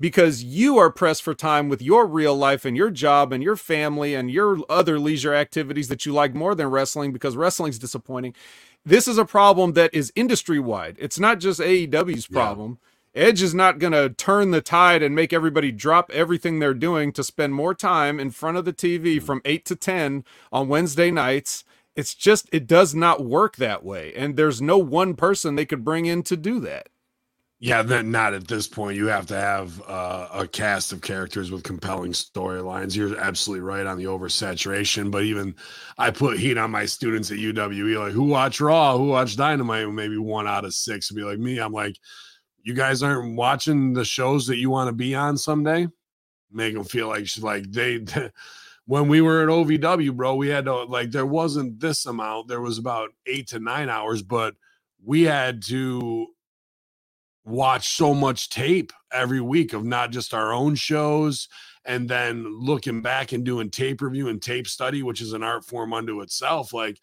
because 0.00 0.44
you 0.44 0.78
are 0.78 0.90
pressed 0.90 1.22
for 1.22 1.34
time 1.34 1.68
with 1.68 1.82
your 1.82 2.06
real 2.06 2.36
life 2.36 2.64
and 2.64 2.76
your 2.76 2.90
job 2.90 3.32
and 3.32 3.42
your 3.42 3.56
family 3.56 4.14
and 4.14 4.30
your 4.30 4.58
other 4.68 4.98
leisure 4.98 5.34
activities 5.34 5.88
that 5.88 6.06
you 6.06 6.12
like 6.12 6.34
more 6.34 6.54
than 6.54 6.68
wrestling 6.68 7.12
because 7.12 7.36
wrestling's 7.36 7.78
disappointing 7.78 8.34
this 8.84 9.06
is 9.06 9.18
a 9.18 9.24
problem 9.24 9.72
that 9.74 9.92
is 9.92 10.12
industry 10.14 10.58
wide. 10.58 10.96
It's 10.98 11.18
not 11.18 11.40
just 11.40 11.60
AEW's 11.60 12.28
Yeah. 12.30 12.34
problem. 12.34 12.78
Edge 13.14 13.42
is 13.42 13.54
not 13.54 13.78
going 13.78 13.92
to 13.92 14.10
turn 14.10 14.50
the 14.50 14.60
tide 14.60 15.02
and 15.02 15.14
make 15.14 15.32
everybody 15.32 15.72
drop 15.72 16.10
everything 16.12 16.58
they're 16.58 16.74
doing 16.74 17.12
to 17.12 17.24
spend 17.24 17.54
more 17.54 17.74
time 17.74 18.20
in 18.20 18.30
front 18.30 18.56
of 18.56 18.64
the 18.64 18.72
TV 18.72 19.16
mm. 19.16 19.22
from 19.22 19.42
8 19.44 19.64
to 19.66 19.76
10 19.76 20.24
on 20.52 20.68
Wednesday 20.68 21.10
nights. 21.10 21.64
It's 21.96 22.14
just, 22.14 22.48
it 22.52 22.66
does 22.66 22.94
not 22.94 23.24
work 23.24 23.56
that 23.56 23.84
way. 23.84 24.14
And 24.14 24.36
there's 24.36 24.62
no 24.62 24.78
one 24.78 25.14
person 25.14 25.56
they 25.56 25.66
could 25.66 25.84
bring 25.84 26.06
in 26.06 26.22
to 26.24 26.36
do 26.36 26.60
that. 26.60 26.88
Yeah, 27.60 27.82
then 27.82 28.12
not 28.12 28.34
at 28.34 28.46
this 28.46 28.68
point. 28.68 28.96
You 28.96 29.06
have 29.08 29.26
to 29.26 29.34
have 29.34 29.82
uh, 29.88 30.28
a 30.32 30.46
cast 30.46 30.92
of 30.92 31.00
characters 31.00 31.50
with 31.50 31.64
compelling 31.64 32.12
storylines. 32.12 32.94
You're 32.94 33.18
absolutely 33.18 33.62
right 33.62 33.84
on 33.84 33.98
the 33.98 34.04
oversaturation. 34.04 35.10
But 35.10 35.24
even 35.24 35.56
I 35.98 36.12
put 36.12 36.38
heat 36.38 36.56
on 36.56 36.70
my 36.70 36.86
students 36.86 37.32
at 37.32 37.38
UWE, 37.38 37.98
like 37.98 38.12
who 38.12 38.24
watch 38.24 38.60
Raw, 38.60 38.96
who 38.96 39.08
watch 39.08 39.36
Dynamite, 39.36 39.90
maybe 39.90 40.18
one 40.18 40.46
out 40.46 40.64
of 40.64 40.72
six 40.72 41.10
would 41.10 41.16
be 41.16 41.24
like 41.24 41.40
me. 41.40 41.58
I'm 41.58 41.72
like, 41.72 41.96
you 42.62 42.74
guys 42.74 43.02
aren't 43.02 43.34
watching 43.34 43.92
the 43.92 44.04
shows 44.04 44.46
that 44.46 44.58
you 44.58 44.70
want 44.70 44.86
to 44.88 44.92
be 44.92 45.16
on 45.16 45.36
someday. 45.36 45.88
Make 46.52 46.74
them 46.74 46.84
feel 46.84 47.08
like 47.08 47.26
like 47.40 47.70
they. 47.70 48.04
When 48.86 49.08
we 49.08 49.20
were 49.20 49.42
at 49.42 49.50
OVW, 49.50 50.16
bro, 50.16 50.36
we 50.36 50.48
had 50.48 50.64
to 50.64 50.84
like 50.84 51.10
there 51.10 51.26
wasn't 51.26 51.78
this 51.78 52.06
amount. 52.06 52.48
There 52.48 52.62
was 52.62 52.78
about 52.78 53.10
eight 53.26 53.48
to 53.48 53.58
nine 53.58 53.90
hours, 53.90 54.22
but 54.22 54.54
we 55.04 55.24
had 55.24 55.62
to 55.64 56.28
watch 57.48 57.96
so 57.96 58.14
much 58.14 58.50
tape 58.50 58.92
every 59.12 59.40
week 59.40 59.72
of 59.72 59.84
not 59.84 60.10
just 60.10 60.34
our 60.34 60.52
own 60.52 60.74
shows 60.74 61.48
and 61.84 62.08
then 62.08 62.44
looking 62.60 63.00
back 63.00 63.32
and 63.32 63.44
doing 63.44 63.70
tape 63.70 64.02
review 64.02 64.28
and 64.28 64.42
tape 64.42 64.66
study 64.66 65.02
which 65.02 65.20
is 65.20 65.32
an 65.32 65.42
art 65.42 65.64
form 65.64 65.92
unto 65.92 66.20
itself 66.20 66.72
like 66.72 66.98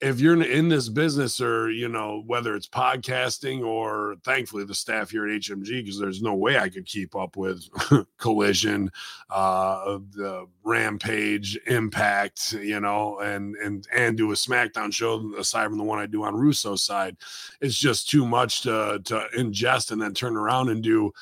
if 0.00 0.20
you're 0.20 0.40
in 0.42 0.68
this 0.68 0.88
business 0.88 1.40
or 1.40 1.70
you 1.70 1.88
know 1.88 2.22
whether 2.26 2.54
it's 2.54 2.68
podcasting 2.68 3.64
or 3.64 4.16
thankfully 4.24 4.64
the 4.64 4.74
staff 4.74 5.10
here 5.10 5.26
at 5.26 5.40
hmg 5.40 5.68
because 5.68 5.98
there's 5.98 6.22
no 6.22 6.34
way 6.34 6.58
i 6.58 6.68
could 6.68 6.86
keep 6.86 7.14
up 7.16 7.36
with 7.36 7.68
collision 8.18 8.90
uh 9.30 9.98
the 10.10 10.46
rampage 10.62 11.58
impact 11.66 12.52
you 12.54 12.80
know 12.80 13.18
and 13.20 13.56
and 13.56 13.86
and 13.94 14.16
do 14.16 14.30
a 14.30 14.34
smackdown 14.34 14.92
show 14.92 15.32
aside 15.38 15.68
from 15.68 15.78
the 15.78 15.84
one 15.84 15.98
i 15.98 16.06
do 16.06 16.22
on 16.24 16.34
russo's 16.34 16.84
side. 16.84 17.16
It's 17.60 17.78
just 17.78 18.08
too 18.08 18.26
much 18.26 18.62
to 18.62 19.00
to 19.04 19.26
ingest 19.36 19.90
and 19.90 20.00
then 20.00 20.14
turn 20.14 20.36
around 20.36 20.68
and 20.68 20.82
do 20.82 21.12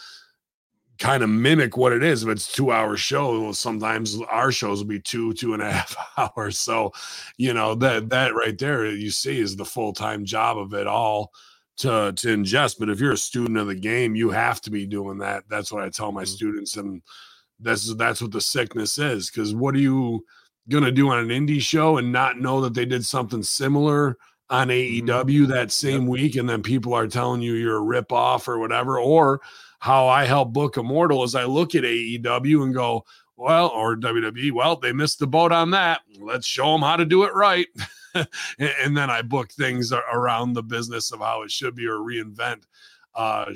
kind 0.99 1.23
of 1.23 1.31
mimic 1.31 1.77
what 1.77 1.93
it 1.93 2.03
is. 2.03 2.23
If 2.23 2.29
it's 2.29 2.53
two 2.53 2.71
hour 2.71 2.97
show, 2.97 3.53
sometimes 3.53 4.21
our 4.31 4.53
shows 4.53 4.79
will 4.79 4.89
be 4.89 5.01
two, 5.01 5.33
two 5.33 5.55
and 5.55 5.63
a 5.63 5.73
half 5.73 5.97
hours. 6.17 6.59
So, 6.59 6.93
you 7.37 7.55
know, 7.55 7.75
that 7.77 8.11
that 8.11 8.35
right 8.35 8.59
there 8.59 8.87
you 8.87 9.11
see 9.11 9.39
is 9.39 9.57
the 9.57 9.65
full-time 9.65 10.25
job 10.25 10.59
of 10.59 10.75
it 10.75 10.87
all 10.87 11.33
to 11.79 12.13
to 12.17 12.29
ingest. 12.29 12.79
But 12.79 12.91
if 12.91 13.01
you're 13.01 13.13
a 13.13 13.17
student 13.17 13.59
of 13.59 13.67
the 13.67 13.75
game, 13.75 14.15
you 14.15 14.31
have 14.31 14.61
to 14.63 14.71
be 14.71 14.87
doing 14.87 15.19
that. 15.19 15.45
That's 15.49 15.73
what 15.73 15.83
I 15.83 15.89
tell 15.89 16.13
my 16.13 16.23
mm-hmm. 16.23 16.29
students. 16.29 16.77
And 16.77 17.03
that's 17.61 17.95
that's 17.97 18.23
what 18.23 18.33
the 18.33 18.41
sickness 18.41 18.99
is. 18.99 19.31
Cause 19.31 19.55
what 19.55 19.75
are 19.75 19.81
you 19.81 20.25
gonna 20.69 20.93
do 20.93 21.11
on 21.11 21.19
an 21.19 21.29
indie 21.29 21.61
show 21.61 21.99
and 21.99 22.13
not 22.13 22.39
know 22.39 22.61
that 22.61 22.75
they 22.75 22.85
did 22.85 23.05
something 23.05 23.43
similar? 23.43 24.17
on 24.51 24.69
AEW 24.69 25.03
mm-hmm. 25.07 25.47
that 25.47 25.73
same 25.73 26.03
yep. 26.03 26.11
week, 26.11 26.37
and 26.37 26.47
then 26.47 26.63
people 26.63 26.93
are 26.93 27.07
telling 27.07 27.41
you 27.41 27.55
you're 27.55 27.79
a 27.79 27.81
rip 27.81 28.13
off 28.13 28.47
or 28.47 28.59
whatever, 28.59 28.99
or 28.99 29.41
how 29.83 30.07
I 30.07 30.27
help 30.27 30.53
book 30.53 30.77
Immortal 30.77 31.25
is 31.25 31.35
I 31.35 31.43
look 31.43 31.75
at 31.75 31.83
AEW 31.83 32.63
and 32.63 32.73
go, 32.73 33.05
well, 33.37 33.67
or 33.71 33.97
WWE, 33.97 34.53
well, 34.53 34.77
they 34.77 34.93
missed 34.93 35.19
the 35.19 35.27
boat 35.27 35.51
on 35.51 35.73
that. 35.73 36.03
Let's 36.21 36.47
show 36.47 36.71
them 36.71 36.83
how 36.83 36.95
to 36.95 37.05
do 37.05 37.25
it 37.25 37.35
right. 37.35 37.67
and 38.15 38.97
then 38.97 39.11
I 39.11 39.23
book 39.23 39.51
things 39.51 39.93
around 39.93 40.53
the 40.53 40.63
business 40.63 41.11
of 41.11 41.19
how 41.19 41.43
it 41.43 41.51
should 41.51 41.75
be 41.75 41.89
or 41.89 41.97
reinvent 41.97 42.63
uh, 43.17 43.47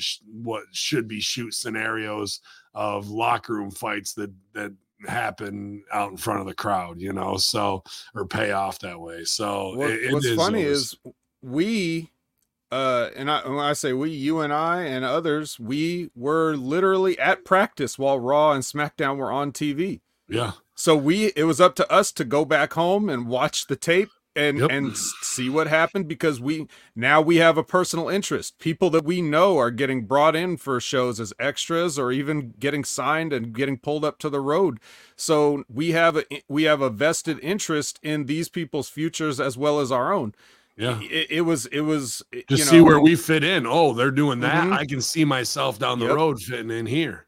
what 0.43 0.65
should 0.73 1.07
be 1.07 1.21
shoot 1.21 1.55
scenarios 1.55 2.41
of 2.75 3.09
locker 3.09 3.55
room 3.55 3.71
fights 3.71 4.13
that 4.15 4.33
that 4.53 4.73
happen 5.07 5.85
out 5.93 6.11
in 6.11 6.17
front 6.17 6.41
of 6.41 6.47
the 6.47 6.55
crowd, 6.55 7.01
you 7.01 7.13
know, 7.13 7.37
so 7.37 7.85
or 8.17 8.27
pay 8.27 8.51
off 8.51 8.81
that 8.81 8.99
way. 8.99 9.23
So 9.23 9.77
what, 9.77 9.91
it, 9.91 10.13
what's 10.13 10.35
funny 10.35 10.63
is 10.63 10.97
we 11.41 12.11
uh 12.71 13.11
and 13.15 13.31
I, 13.31 13.49
when 13.49 13.59
I 13.59 13.73
say 13.73 13.93
we, 13.93 14.11
you 14.11 14.41
and 14.41 14.53
I 14.53 14.83
and 14.83 15.05
others, 15.05 15.59
we 15.59 16.11
were 16.15 16.57
literally 16.57 17.19
at 17.19 17.45
practice 17.45 17.99
while 17.99 18.19
Raw 18.19 18.53
and 18.53 18.65
SmackDown 18.65 19.17
were 19.17 19.33
on 19.33 19.53
TV. 19.53 20.01
Yeah. 20.29 20.53
So 20.75 20.97
we 20.97 21.33
it 21.37 21.45
was 21.45 21.61
up 21.61 21.75
to 21.77 21.91
us 21.91 22.13
to 22.13 22.25
go 22.25 22.45
back 22.45 22.75
home 22.75 23.09
and 23.09 23.27
watch 23.27 23.67
the 23.67 23.77
tape 23.77 24.11
and 24.37 24.59
yep. 24.59 24.71
and 24.71 24.97
see 24.97 25.49
what 25.49 25.67
happened 25.67 26.07
because 26.07 26.39
we 26.39 26.69
now 26.95 27.21
we 27.21 27.37
have 27.37 27.57
a 27.57 27.65
personal 27.65 28.09
interest. 28.09 28.59
People 28.59 28.91
that 28.91 29.05
we 29.05 29.23
know 29.23 29.57
are 29.59 29.71
getting 29.71 30.05
brought 30.05 30.37
in 30.37 30.59
for 30.59 30.79
shows 30.79 31.19
as 31.19 31.33
extras 31.41 31.99
or 31.99 32.13
even 32.13 32.55
getting 32.59 32.85
signed 32.85 33.33
and 33.33 33.55
getting 33.55 33.79
pulled 33.79 34.05
up 34.05 34.19
to 34.19 34.29
the 34.29 34.41
road. 34.41 34.79
So 35.17 35.65
we 35.73 35.93
have 35.93 36.17
a 36.19 36.25
we 36.49 36.65
have 36.65 36.83
a 36.83 36.91
vested 36.91 37.41
interest 37.41 37.99
in 38.03 38.27
these 38.27 38.49
people's 38.49 38.91
futures 38.91 39.41
as 39.41 39.57
well 39.57 39.81
as 39.81 39.91
our 39.91 40.13
own. 40.13 40.35
Yeah, 40.77 41.01
it, 41.01 41.31
it, 41.31 41.41
was 41.41 41.67
it 41.67 41.81
was 41.81 42.23
to 42.49 42.57
see 42.59 42.79
know, 42.79 42.85
where 42.85 43.01
we 43.01 43.17
fit 43.17 43.43
in. 43.43 43.67
Oh, 43.67 43.95
they're 43.95 44.11
doing 44.11 44.41
that. 44.41 44.65
Mm-hmm. 44.65 44.73
I 44.75 44.85
can 44.85 45.01
see 45.01 45.25
myself 45.25 45.79
down 45.79 45.99
the 45.99 46.07
yep. 46.07 46.17
road 46.17 46.39
fitting 46.39 46.71
in 46.71 46.85
here. 46.85 47.27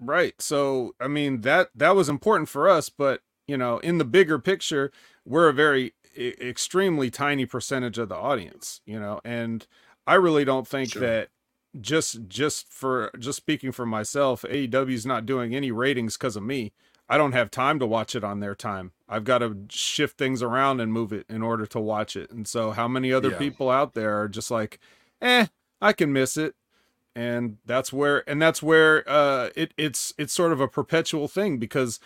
Right. 0.00 0.34
So 0.40 0.94
I 1.00 1.06
mean 1.06 1.42
that 1.42 1.68
that 1.76 1.94
was 1.94 2.08
important 2.08 2.48
for 2.48 2.68
us, 2.68 2.88
but 2.88 3.20
you 3.46 3.56
know, 3.56 3.78
in 3.78 3.98
the 3.98 4.04
bigger 4.04 4.38
picture, 4.38 4.90
we're 5.24 5.48
a 5.48 5.52
very 5.52 5.94
extremely 6.18 7.10
tiny 7.10 7.46
percentage 7.46 7.98
of 7.98 8.08
the 8.08 8.16
audience. 8.16 8.80
You 8.86 8.98
know, 8.98 9.20
and 9.24 9.66
I 10.06 10.14
really 10.14 10.44
don't 10.44 10.66
think 10.66 10.92
sure. 10.92 11.02
that 11.02 11.28
just 11.80 12.26
just 12.26 12.72
for 12.72 13.12
just 13.18 13.36
speaking 13.36 13.70
for 13.70 13.86
myself, 13.86 14.42
AEW 14.42 14.92
is 14.92 15.06
not 15.06 15.26
doing 15.26 15.54
any 15.54 15.70
ratings 15.70 16.16
because 16.16 16.34
of 16.34 16.42
me. 16.42 16.72
I 17.10 17.18
don't 17.18 17.32
have 17.32 17.50
time 17.50 17.80
to 17.80 17.86
watch 17.86 18.14
it 18.14 18.22
on 18.22 18.38
their 18.38 18.54
time. 18.54 18.92
I've 19.08 19.24
got 19.24 19.38
to 19.38 19.66
shift 19.68 20.16
things 20.16 20.44
around 20.44 20.80
and 20.80 20.92
move 20.92 21.12
it 21.12 21.26
in 21.28 21.42
order 21.42 21.66
to 21.66 21.80
watch 21.80 22.14
it. 22.14 22.30
And 22.30 22.46
so, 22.46 22.70
how 22.70 22.86
many 22.86 23.12
other 23.12 23.30
yeah. 23.30 23.38
people 23.38 23.68
out 23.68 23.94
there 23.94 24.22
are 24.22 24.28
just 24.28 24.48
like, 24.48 24.78
eh, 25.20 25.46
I 25.82 25.92
can 25.92 26.12
miss 26.12 26.36
it, 26.36 26.54
and 27.16 27.58
that's 27.66 27.92
where, 27.92 28.22
and 28.30 28.40
that's 28.40 28.62
where, 28.62 29.02
uh, 29.10 29.50
it 29.56 29.74
it's 29.76 30.14
it's 30.18 30.32
sort 30.32 30.52
of 30.52 30.60
a 30.60 30.68
perpetual 30.68 31.26
thing 31.26 31.58
because 31.58 31.98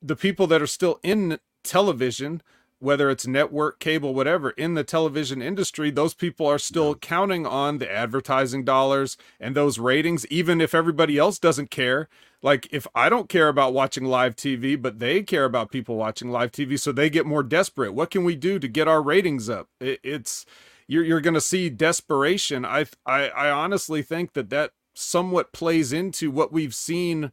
the 0.00 0.16
people 0.16 0.46
that 0.46 0.62
are 0.62 0.66
still 0.66 0.98
in 1.02 1.38
television 1.62 2.40
whether 2.82 3.08
it's 3.08 3.28
network, 3.28 3.78
cable, 3.78 4.12
whatever, 4.12 4.50
in 4.50 4.74
the 4.74 4.82
television 4.82 5.40
industry, 5.40 5.88
those 5.88 6.14
people 6.14 6.46
are 6.48 6.58
still 6.58 6.96
counting 6.96 7.46
on 7.46 7.78
the 7.78 7.90
advertising 7.90 8.64
dollars 8.64 9.16
and 9.38 9.54
those 9.54 9.78
ratings, 9.78 10.26
even 10.26 10.60
if 10.60 10.74
everybody 10.74 11.16
else 11.16 11.38
doesn't 11.38 11.70
care. 11.70 12.08
Like, 12.42 12.66
if 12.72 12.88
I 12.92 13.08
don't 13.08 13.28
care 13.28 13.46
about 13.46 13.72
watching 13.72 14.04
live 14.04 14.34
TV, 14.34 14.80
but 14.80 14.98
they 14.98 15.22
care 15.22 15.44
about 15.44 15.70
people 15.70 15.94
watching 15.94 16.32
live 16.32 16.50
TV, 16.50 16.76
so 16.76 16.90
they 16.90 17.08
get 17.08 17.24
more 17.24 17.44
desperate. 17.44 17.94
What 17.94 18.10
can 18.10 18.24
we 18.24 18.34
do 18.34 18.58
to 18.58 18.66
get 18.66 18.88
our 18.88 19.00
ratings 19.00 19.48
up? 19.48 19.68
It, 19.80 20.00
it's 20.02 20.44
you're 20.88 21.04
you're 21.04 21.20
going 21.20 21.34
to 21.34 21.40
see 21.40 21.70
desperation. 21.70 22.64
I, 22.64 22.86
I 23.06 23.28
I 23.28 23.50
honestly 23.50 24.02
think 24.02 24.32
that 24.32 24.50
that 24.50 24.72
somewhat 24.94 25.52
plays 25.52 25.92
into 25.92 26.32
what 26.32 26.52
we've 26.52 26.74
seen 26.74 27.30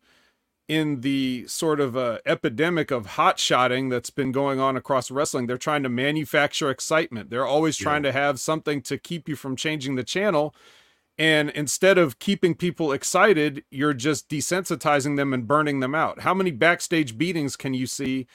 in 0.70 1.02
the 1.02 1.48
sort 1.48 1.80
of 1.80 1.98
uh, 1.98 2.20
epidemic 2.28 2.92
of 2.92 3.08
hot 3.08 3.40
shotting 3.40 3.90
that's 3.90 4.12
been 4.12 4.32
going 4.32 4.60
on 4.60 4.78
across 4.78 5.10
wrestling. 5.10 5.48
They're 5.48 5.58
trying 5.58 5.82
to 5.82 5.90
manufacture 5.90 6.70
excitement. 6.70 7.32
They're 7.32 7.46
always 7.46 7.76
trying 7.76 8.06
yeah. 8.06 8.12
to 8.12 8.18
have 8.20 8.40
something 8.40 8.82
to 8.84 9.00
keep 9.00 9.28
you 9.28 9.36
from 9.36 9.56
changing 9.56 9.96
the 9.96 10.04
channel. 10.04 10.54
And 11.18 11.50
instead 11.50 11.98
of 11.98 12.20
keeping 12.20 12.54
people 12.54 12.92
excited, 12.92 13.64
you're 13.72 13.96
just 13.96 14.30
desensitizing 14.30 15.18
them 15.18 15.34
and 15.34 15.48
burning 15.48 15.80
them 15.80 15.96
out. 15.96 16.22
How 16.22 16.36
many 16.36 16.52
backstage 16.52 17.18
beatings 17.18 17.56
can 17.56 17.74
you 17.74 17.88
see 17.88 18.28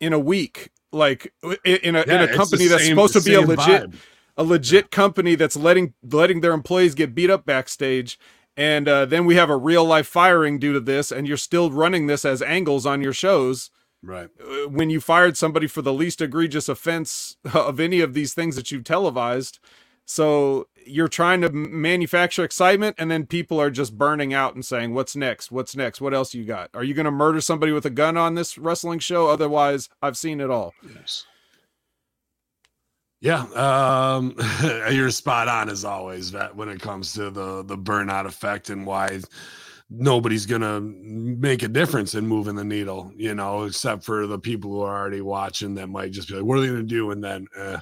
in 0.00 0.12
a 0.12 0.18
week? 0.18 0.70
Like 0.92 1.32
in 1.64 1.94
a 1.94 2.04
yeah, 2.06 2.24
in 2.24 2.28
a 2.28 2.34
company 2.34 2.66
that's 2.66 2.82
same, 2.82 2.90
supposed 2.90 3.14
to 3.14 3.22
be 3.22 3.34
a 3.34 3.40
legit 3.40 3.90
vibe. 3.90 3.94
a 4.36 4.44
legit 4.44 4.90
company 4.90 5.34
that's 5.34 5.56
letting 5.56 5.94
letting 6.02 6.40
their 6.40 6.52
employees 6.52 6.94
get 6.94 7.14
beat 7.14 7.30
up 7.30 7.46
backstage 7.46 8.18
and 8.56 8.88
uh, 8.88 9.04
then 9.04 9.26
we 9.26 9.36
have 9.36 9.50
a 9.50 9.56
real 9.56 9.84
life 9.84 10.06
firing 10.06 10.58
due 10.58 10.72
to 10.72 10.80
this, 10.80 11.12
and 11.12 11.28
you're 11.28 11.36
still 11.36 11.70
running 11.70 12.06
this 12.06 12.24
as 12.24 12.40
angles 12.42 12.86
on 12.86 13.02
your 13.02 13.12
shows. 13.12 13.70
Right. 14.02 14.28
Uh, 14.40 14.68
when 14.68 14.88
you 14.88 15.00
fired 15.00 15.36
somebody 15.36 15.66
for 15.66 15.82
the 15.82 15.92
least 15.92 16.20
egregious 16.20 16.68
offense 16.68 17.36
of 17.54 17.80
any 17.80 18.00
of 18.00 18.14
these 18.14 18.34
things 18.34 18.56
that 18.56 18.70
you've 18.70 18.84
televised. 18.84 19.58
So 20.08 20.68
you're 20.86 21.08
trying 21.08 21.40
to 21.40 21.50
manufacture 21.50 22.44
excitement, 22.44 22.94
and 22.96 23.10
then 23.10 23.26
people 23.26 23.60
are 23.60 23.70
just 23.70 23.98
burning 23.98 24.32
out 24.32 24.54
and 24.54 24.64
saying, 24.64 24.94
What's 24.94 25.16
next? 25.16 25.50
What's 25.50 25.74
next? 25.74 26.00
What 26.00 26.14
else 26.14 26.32
you 26.32 26.44
got? 26.44 26.70
Are 26.74 26.84
you 26.84 26.94
going 26.94 27.06
to 27.06 27.10
murder 27.10 27.40
somebody 27.40 27.72
with 27.72 27.84
a 27.84 27.90
gun 27.90 28.16
on 28.16 28.36
this 28.36 28.56
wrestling 28.56 29.00
show? 29.00 29.28
Otherwise, 29.28 29.88
I've 30.00 30.16
seen 30.16 30.40
it 30.40 30.48
all. 30.48 30.74
Yes. 30.94 31.26
Yeah, 33.26 33.42
um, 33.56 34.36
you're 34.92 35.10
spot 35.10 35.48
on 35.48 35.68
as 35.68 35.84
always. 35.84 36.30
That 36.30 36.54
when 36.54 36.68
it 36.68 36.80
comes 36.80 37.12
to 37.14 37.28
the 37.28 37.64
the 37.64 37.76
burnout 37.76 38.24
effect 38.24 38.70
and 38.70 38.86
why 38.86 39.20
nobody's 39.90 40.46
gonna 40.46 40.80
make 40.80 41.64
a 41.64 41.68
difference 41.68 42.14
in 42.14 42.24
moving 42.24 42.54
the 42.54 42.62
needle, 42.62 43.10
you 43.16 43.34
know, 43.34 43.64
except 43.64 44.04
for 44.04 44.28
the 44.28 44.38
people 44.38 44.70
who 44.70 44.82
are 44.82 44.96
already 44.96 45.22
watching 45.22 45.74
that 45.74 45.88
might 45.88 46.12
just 46.12 46.28
be 46.28 46.34
like, 46.34 46.44
"What 46.44 46.58
are 46.58 46.60
they 46.60 46.68
gonna 46.68 46.84
do?" 46.84 47.10
And 47.10 47.24
then 47.24 47.48
eh, 47.56 47.78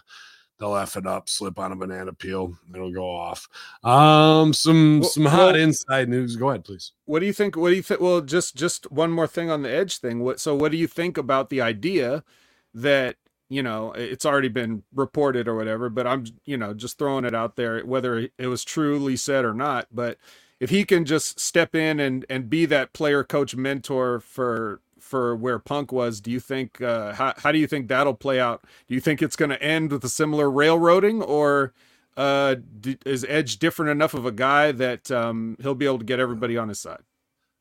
they'll 0.58 0.76
f 0.76 0.96
it 0.96 1.06
up, 1.06 1.28
slip 1.28 1.58
on 1.58 1.72
a 1.72 1.76
banana 1.76 2.14
peel, 2.14 2.56
it'll 2.74 2.90
go 2.90 3.14
off. 3.14 3.46
Um, 3.82 4.54
some 4.54 5.00
well, 5.00 5.10
some 5.10 5.26
hot 5.26 5.52
well, 5.52 5.56
inside 5.56 6.08
news. 6.08 6.36
Go 6.36 6.48
ahead, 6.48 6.64
please. 6.64 6.92
What 7.04 7.20
do 7.20 7.26
you 7.26 7.34
think? 7.34 7.54
What 7.54 7.68
do 7.68 7.76
you 7.76 7.82
think? 7.82 8.00
Well, 8.00 8.22
just 8.22 8.56
just 8.56 8.90
one 8.90 9.10
more 9.10 9.26
thing 9.26 9.50
on 9.50 9.60
the 9.60 9.70
edge 9.70 9.98
thing. 9.98 10.20
What 10.20 10.40
so? 10.40 10.54
What 10.54 10.72
do 10.72 10.78
you 10.78 10.86
think 10.86 11.18
about 11.18 11.50
the 11.50 11.60
idea 11.60 12.24
that 12.72 13.16
you 13.54 13.62
know 13.62 13.92
it's 13.92 14.26
already 14.26 14.48
been 14.48 14.82
reported 14.94 15.46
or 15.46 15.54
whatever 15.54 15.88
but 15.88 16.06
i'm 16.06 16.24
you 16.44 16.56
know 16.56 16.74
just 16.74 16.98
throwing 16.98 17.24
it 17.24 17.34
out 17.34 17.56
there 17.56 17.80
whether 17.84 18.28
it 18.36 18.46
was 18.48 18.64
truly 18.64 19.16
said 19.16 19.44
or 19.44 19.54
not 19.54 19.86
but 19.92 20.18
if 20.58 20.70
he 20.70 20.84
can 20.84 21.04
just 21.04 21.38
step 21.38 21.74
in 21.74 22.00
and 22.00 22.26
and 22.28 22.50
be 22.50 22.66
that 22.66 22.92
player 22.92 23.22
coach 23.22 23.54
mentor 23.54 24.18
for 24.18 24.80
for 24.98 25.36
where 25.36 25.58
punk 25.58 25.92
was 25.92 26.20
do 26.20 26.30
you 26.30 26.40
think 26.40 26.80
uh 26.80 27.12
how, 27.12 27.34
how 27.36 27.52
do 27.52 27.58
you 27.58 27.66
think 27.66 27.88
that'll 27.88 28.14
play 28.14 28.40
out? 28.40 28.64
Do 28.88 28.94
you 28.94 29.00
think 29.00 29.20
it's 29.20 29.36
going 29.36 29.50
to 29.50 29.62
end 29.62 29.92
with 29.92 30.02
a 30.02 30.08
similar 30.08 30.50
railroading 30.50 31.22
or 31.22 31.74
uh 32.16 32.56
is 33.04 33.24
edge 33.28 33.58
different 33.58 33.90
enough 33.90 34.14
of 34.14 34.24
a 34.24 34.32
guy 34.32 34.72
that 34.72 35.10
um 35.10 35.56
he'll 35.60 35.74
be 35.74 35.84
able 35.84 35.98
to 35.98 36.04
get 36.04 36.20
everybody 36.20 36.56
on 36.56 36.70
his 36.70 36.80
side 36.80 37.02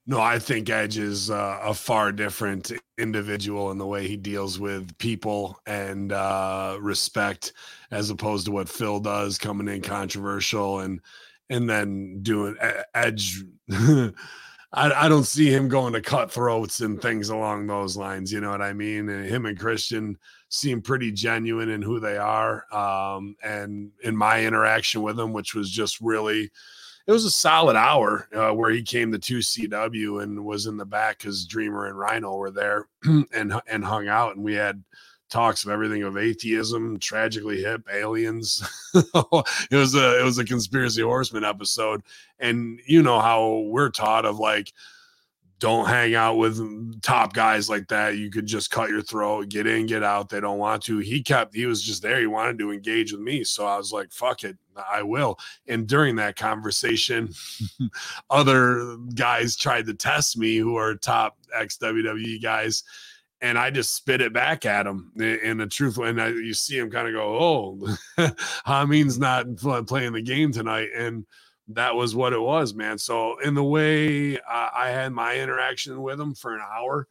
no, 0.05 0.19
I 0.19 0.37
think 0.37 0.69
Edge 0.69 0.97
is 0.97 1.31
uh, 1.31 1.59
a 1.63 1.73
far 1.73 2.11
different 2.11 2.71
individual 2.97 3.71
in 3.71 3.77
the 3.77 3.87
way 3.87 4.07
he 4.07 4.17
deals 4.17 4.59
with 4.59 4.97
people 4.97 5.57
and 5.65 6.11
uh, 6.11 6.77
respect, 6.81 7.53
as 7.91 8.09
opposed 8.09 8.45
to 8.45 8.51
what 8.51 8.67
Phil 8.67 8.99
does, 8.99 9.37
coming 9.37 9.73
in 9.73 9.81
controversial 9.81 10.79
and 10.79 10.99
and 11.49 11.69
then 11.69 12.19
doing 12.21 12.55
Edge. 12.93 13.43
I, 14.75 15.05
I 15.05 15.07
don't 15.07 15.25
see 15.25 15.49
him 15.49 15.69
going 15.69 15.93
to 15.93 16.01
cutthroats 16.01 16.81
and 16.81 17.01
things 17.01 17.29
along 17.29 17.67
those 17.67 17.95
lines. 17.95 18.31
You 18.31 18.41
know 18.41 18.49
what 18.49 18.61
I 18.61 18.73
mean? 18.73 19.07
And 19.09 19.25
him 19.25 19.45
and 19.45 19.59
Christian 19.59 20.17
seem 20.49 20.81
pretty 20.81 21.11
genuine 21.11 21.69
in 21.69 21.81
who 21.81 21.99
they 21.99 22.17
are. 22.17 22.65
Um, 22.73 23.35
and 23.43 23.91
in 24.03 24.17
my 24.17 24.43
interaction 24.43 25.03
with 25.03 25.19
him, 25.19 25.31
which 25.31 25.53
was 25.53 25.69
just 25.69 26.01
really, 26.01 26.49
it 27.05 27.11
was 27.11 27.25
a 27.25 27.31
solid 27.31 27.75
hour 27.75 28.27
uh, 28.33 28.51
where 28.51 28.71
he 28.71 28.81
came 28.81 29.11
to 29.11 29.19
2CW 29.19 30.23
and 30.23 30.45
was 30.45 30.67
in 30.67 30.77
the 30.77 30.85
back 30.85 31.19
because 31.19 31.45
Dreamer 31.45 31.87
and 31.87 31.97
Rhino 31.97 32.35
were 32.35 32.51
there 32.51 32.87
and 33.03 33.59
and 33.67 33.83
hung 33.83 34.07
out, 34.07 34.35
and 34.35 34.43
we 34.43 34.53
had 34.53 34.83
talks 35.29 35.65
of 35.65 35.71
everything 35.71 36.03
of 36.03 36.15
atheism, 36.15 36.99
tragically 36.99 37.61
hip, 37.61 37.87
aliens. 37.91 38.63
it 38.93 39.75
was 39.75 39.95
a 39.95 40.19
it 40.19 40.23
was 40.23 40.37
a 40.37 40.45
conspiracy 40.45 41.01
horseman 41.01 41.43
episode, 41.43 42.01
and 42.39 42.79
you 42.87 43.01
know 43.01 43.19
how 43.19 43.65
we're 43.67 43.89
taught 43.89 44.25
of 44.25 44.39
like 44.39 44.71
don't 45.63 45.87
hang 45.87 46.13
out 46.13 46.35
with 46.35 47.01
top 47.01 47.31
guys 47.31 47.69
like 47.69 47.87
that. 47.87 48.17
You 48.17 48.29
could 48.29 48.45
just 48.45 48.69
cut 48.69 48.89
your 48.89 49.01
throat, 49.01 49.47
get 49.47 49.65
in, 49.65 49.85
get 49.85 50.03
out. 50.03 50.27
They 50.27 50.41
don't 50.41 50.57
want 50.57 50.83
to. 50.83 50.97
He 50.97 51.23
kept, 51.23 51.55
he 51.55 51.65
was 51.65 51.81
just 51.81 52.01
there. 52.01 52.19
He 52.19 52.27
wanted 52.27 52.59
to 52.59 52.73
engage 52.73 53.13
with 53.13 53.21
me. 53.21 53.45
So 53.45 53.65
I 53.65 53.77
was 53.77 53.93
like, 53.93 54.11
fuck 54.11 54.43
it, 54.43 54.57
I 54.91 55.03
will. 55.03 55.39
And 55.69 55.87
during 55.87 56.17
that 56.17 56.35
conversation, 56.35 57.29
other 58.29 58.97
guys 59.15 59.55
tried 59.55 59.85
to 59.85 59.93
test 59.93 60.37
me 60.37 60.57
who 60.57 60.75
are 60.75 60.95
top 60.95 61.37
ex 61.55 61.77
WWE 61.77 62.43
guys. 62.43 62.83
And 63.39 63.57
I 63.57 63.69
just 63.69 63.95
spit 63.95 64.19
it 64.19 64.33
back 64.33 64.65
at 64.65 64.85
him 64.85 65.13
in 65.15 65.59
the 65.59 65.67
truth. 65.67 65.97
and 65.97 66.21
I, 66.21 66.27
you 66.27 66.53
see 66.53 66.77
him 66.77 66.91
kind 66.91 67.07
of 67.07 67.13
go, 67.13 67.37
"Oh, 67.37 67.97
Hamin's 68.65 69.17
not 69.17 69.55
playing 69.87 70.11
the 70.13 70.21
game 70.21 70.51
tonight," 70.51 70.89
and 70.95 71.25
that 71.69 71.95
was 71.95 72.15
what 72.15 72.33
it 72.33 72.41
was, 72.41 72.73
man. 72.73 72.97
So 72.97 73.39
in 73.39 73.53
the 73.53 73.63
way 73.63 74.37
uh, 74.37 74.69
I 74.75 74.89
had 74.89 75.13
my 75.13 75.37
interaction 75.37 76.01
with 76.01 76.19
him 76.19 76.33
for 76.35 76.53
an 76.53 76.61
hour, 76.61 77.07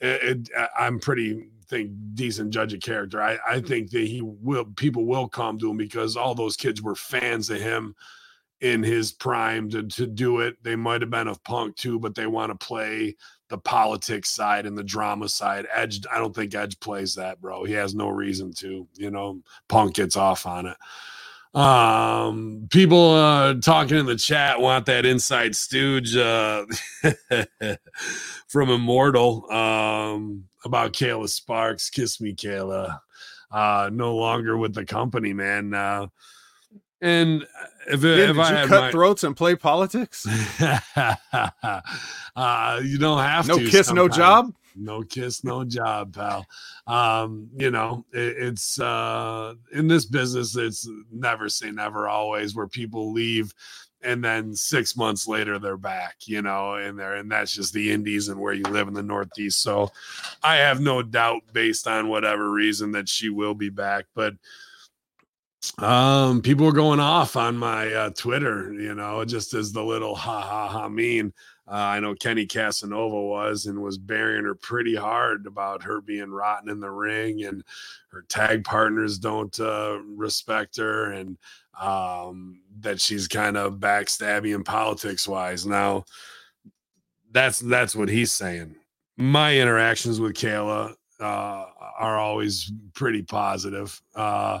it, 0.00 0.48
it, 0.54 0.70
I'm 0.78 1.00
pretty 1.00 1.48
think 1.68 1.90
decent 2.14 2.50
judge 2.50 2.72
of 2.72 2.80
character. 2.80 3.20
I, 3.20 3.38
I 3.46 3.60
think 3.60 3.90
that 3.90 4.06
he 4.06 4.22
will 4.22 4.64
people 4.76 5.06
will 5.06 5.28
come 5.28 5.58
to 5.58 5.70
him 5.70 5.76
because 5.76 6.16
all 6.16 6.34
those 6.34 6.56
kids 6.56 6.82
were 6.82 6.94
fans 6.94 7.50
of 7.50 7.60
him 7.60 7.94
in 8.60 8.82
his 8.82 9.12
prime 9.12 9.70
to, 9.70 9.82
to 9.84 10.06
do 10.06 10.40
it. 10.40 10.56
They 10.62 10.76
might 10.76 11.00
have 11.00 11.10
been 11.10 11.28
of 11.28 11.42
punk 11.44 11.76
too, 11.76 11.98
but 11.98 12.14
they 12.14 12.26
want 12.26 12.58
to 12.58 12.66
play 12.66 13.16
the 13.48 13.58
politics 13.58 14.30
side 14.30 14.66
and 14.66 14.76
the 14.76 14.82
drama 14.82 15.28
side. 15.28 15.66
Edge, 15.72 16.00
I 16.10 16.18
don't 16.18 16.34
think 16.34 16.54
Edge 16.54 16.78
plays 16.80 17.14
that, 17.14 17.40
bro. 17.40 17.64
He 17.64 17.72
has 17.74 17.94
no 17.94 18.08
reason 18.08 18.52
to, 18.54 18.86
you 18.94 19.10
know, 19.10 19.42
punk 19.68 19.94
gets 19.94 20.16
off 20.16 20.46
on 20.46 20.66
it. 20.66 20.76
Um, 21.54 22.68
people 22.70 23.12
uh, 23.12 23.54
talking 23.54 23.96
in 23.96 24.06
the 24.06 24.16
chat 24.16 24.60
want 24.60 24.86
that 24.86 25.06
inside 25.06 25.56
stooge 25.56 26.16
uh, 26.16 26.66
from 28.48 28.70
Immortal 28.70 29.50
um, 29.50 30.44
about 30.64 30.92
Kayla 30.92 31.28
Sparks. 31.28 31.90
Kiss 31.90 32.20
me, 32.20 32.34
Kayla. 32.34 33.00
Uh, 33.50 33.90
no 33.92 34.14
longer 34.14 34.58
with 34.58 34.74
the 34.74 34.84
company, 34.84 35.32
man. 35.32 35.72
Uh, 35.72 36.08
and 37.00 37.46
if, 37.86 38.00
Did, 38.00 38.30
if 38.30 38.36
did 38.36 38.38
I 38.38 38.50
you 38.50 38.56
had 38.56 38.68
cut 38.68 38.80
my, 38.80 38.90
throats 38.90 39.24
and 39.24 39.36
play 39.36 39.54
politics? 39.54 40.26
uh, 42.36 42.80
you 42.82 42.98
don't 42.98 43.20
have 43.20 43.46
No 43.46 43.56
to. 43.56 43.64
No 43.64 43.70
kiss, 43.70 43.92
no 43.92 44.08
job. 44.08 44.52
No 44.78 45.02
kiss, 45.02 45.44
no 45.44 45.64
job, 45.64 46.14
pal. 46.14 46.46
Um, 46.86 47.48
you 47.56 47.70
know, 47.70 48.04
it, 48.12 48.36
it's 48.38 48.80
uh 48.80 49.54
in 49.72 49.88
this 49.88 50.04
business, 50.04 50.56
it's 50.56 50.88
never 51.12 51.48
say 51.48 51.70
never 51.70 52.08
always 52.08 52.54
where 52.54 52.68
people 52.68 53.12
leave 53.12 53.52
and 54.02 54.22
then 54.22 54.54
six 54.54 54.96
months 54.96 55.26
later 55.26 55.58
they're 55.58 55.76
back, 55.76 56.16
you 56.26 56.42
know, 56.42 56.74
and 56.74 56.98
there 56.98 57.16
and 57.16 57.30
that's 57.30 57.52
just 57.52 57.72
the 57.72 57.90
indies 57.90 58.28
and 58.28 58.40
where 58.40 58.54
you 58.54 58.62
live 58.64 58.88
in 58.88 58.94
the 58.94 59.02
northeast. 59.02 59.62
So 59.62 59.90
I 60.42 60.56
have 60.56 60.80
no 60.80 61.02
doubt 61.02 61.42
based 61.52 61.86
on 61.86 62.08
whatever 62.08 62.50
reason 62.50 62.92
that 62.92 63.08
she 63.08 63.28
will 63.28 63.54
be 63.54 63.70
back, 63.70 64.06
but 64.14 64.34
um 65.78 66.40
people 66.40 66.66
are 66.66 66.72
going 66.72 67.00
off 67.00 67.34
on 67.34 67.56
my 67.56 67.92
uh 67.92 68.10
twitter 68.10 68.72
you 68.74 68.94
know 68.94 69.24
just 69.24 69.54
as 69.54 69.72
the 69.72 69.82
little 69.82 70.14
ha 70.14 70.40
ha 70.40 70.68
ha 70.68 70.88
mean 70.88 71.32
uh, 71.70 71.74
i 71.74 72.00
know 72.00 72.14
kenny 72.14 72.46
casanova 72.46 73.20
was 73.20 73.66
and 73.66 73.80
was 73.80 73.98
burying 73.98 74.44
her 74.44 74.54
pretty 74.54 74.94
hard 74.94 75.46
about 75.46 75.82
her 75.82 76.00
being 76.00 76.30
rotten 76.30 76.68
in 76.68 76.80
the 76.80 76.90
ring 76.90 77.44
and 77.44 77.62
her 78.08 78.24
tag 78.28 78.64
partners 78.64 79.18
don't 79.18 79.58
uh 79.60 79.98
respect 80.04 80.76
her 80.76 81.12
and 81.12 81.36
um 81.80 82.60
that 82.80 83.00
she's 83.00 83.28
kind 83.28 83.56
of 83.56 83.74
backstabbing 83.74 84.64
politics 84.64 85.28
wise 85.28 85.66
now 85.66 86.04
that's 87.32 87.60
that's 87.60 87.94
what 87.94 88.08
he's 88.08 88.32
saying. 88.32 88.74
My 89.16 89.56
interactions 89.58 90.20
with 90.20 90.34
kayla 90.34 90.94
uh 91.20 91.64
are 91.98 92.18
always 92.18 92.72
pretty 92.94 93.22
positive. 93.22 94.00
Uh 94.14 94.60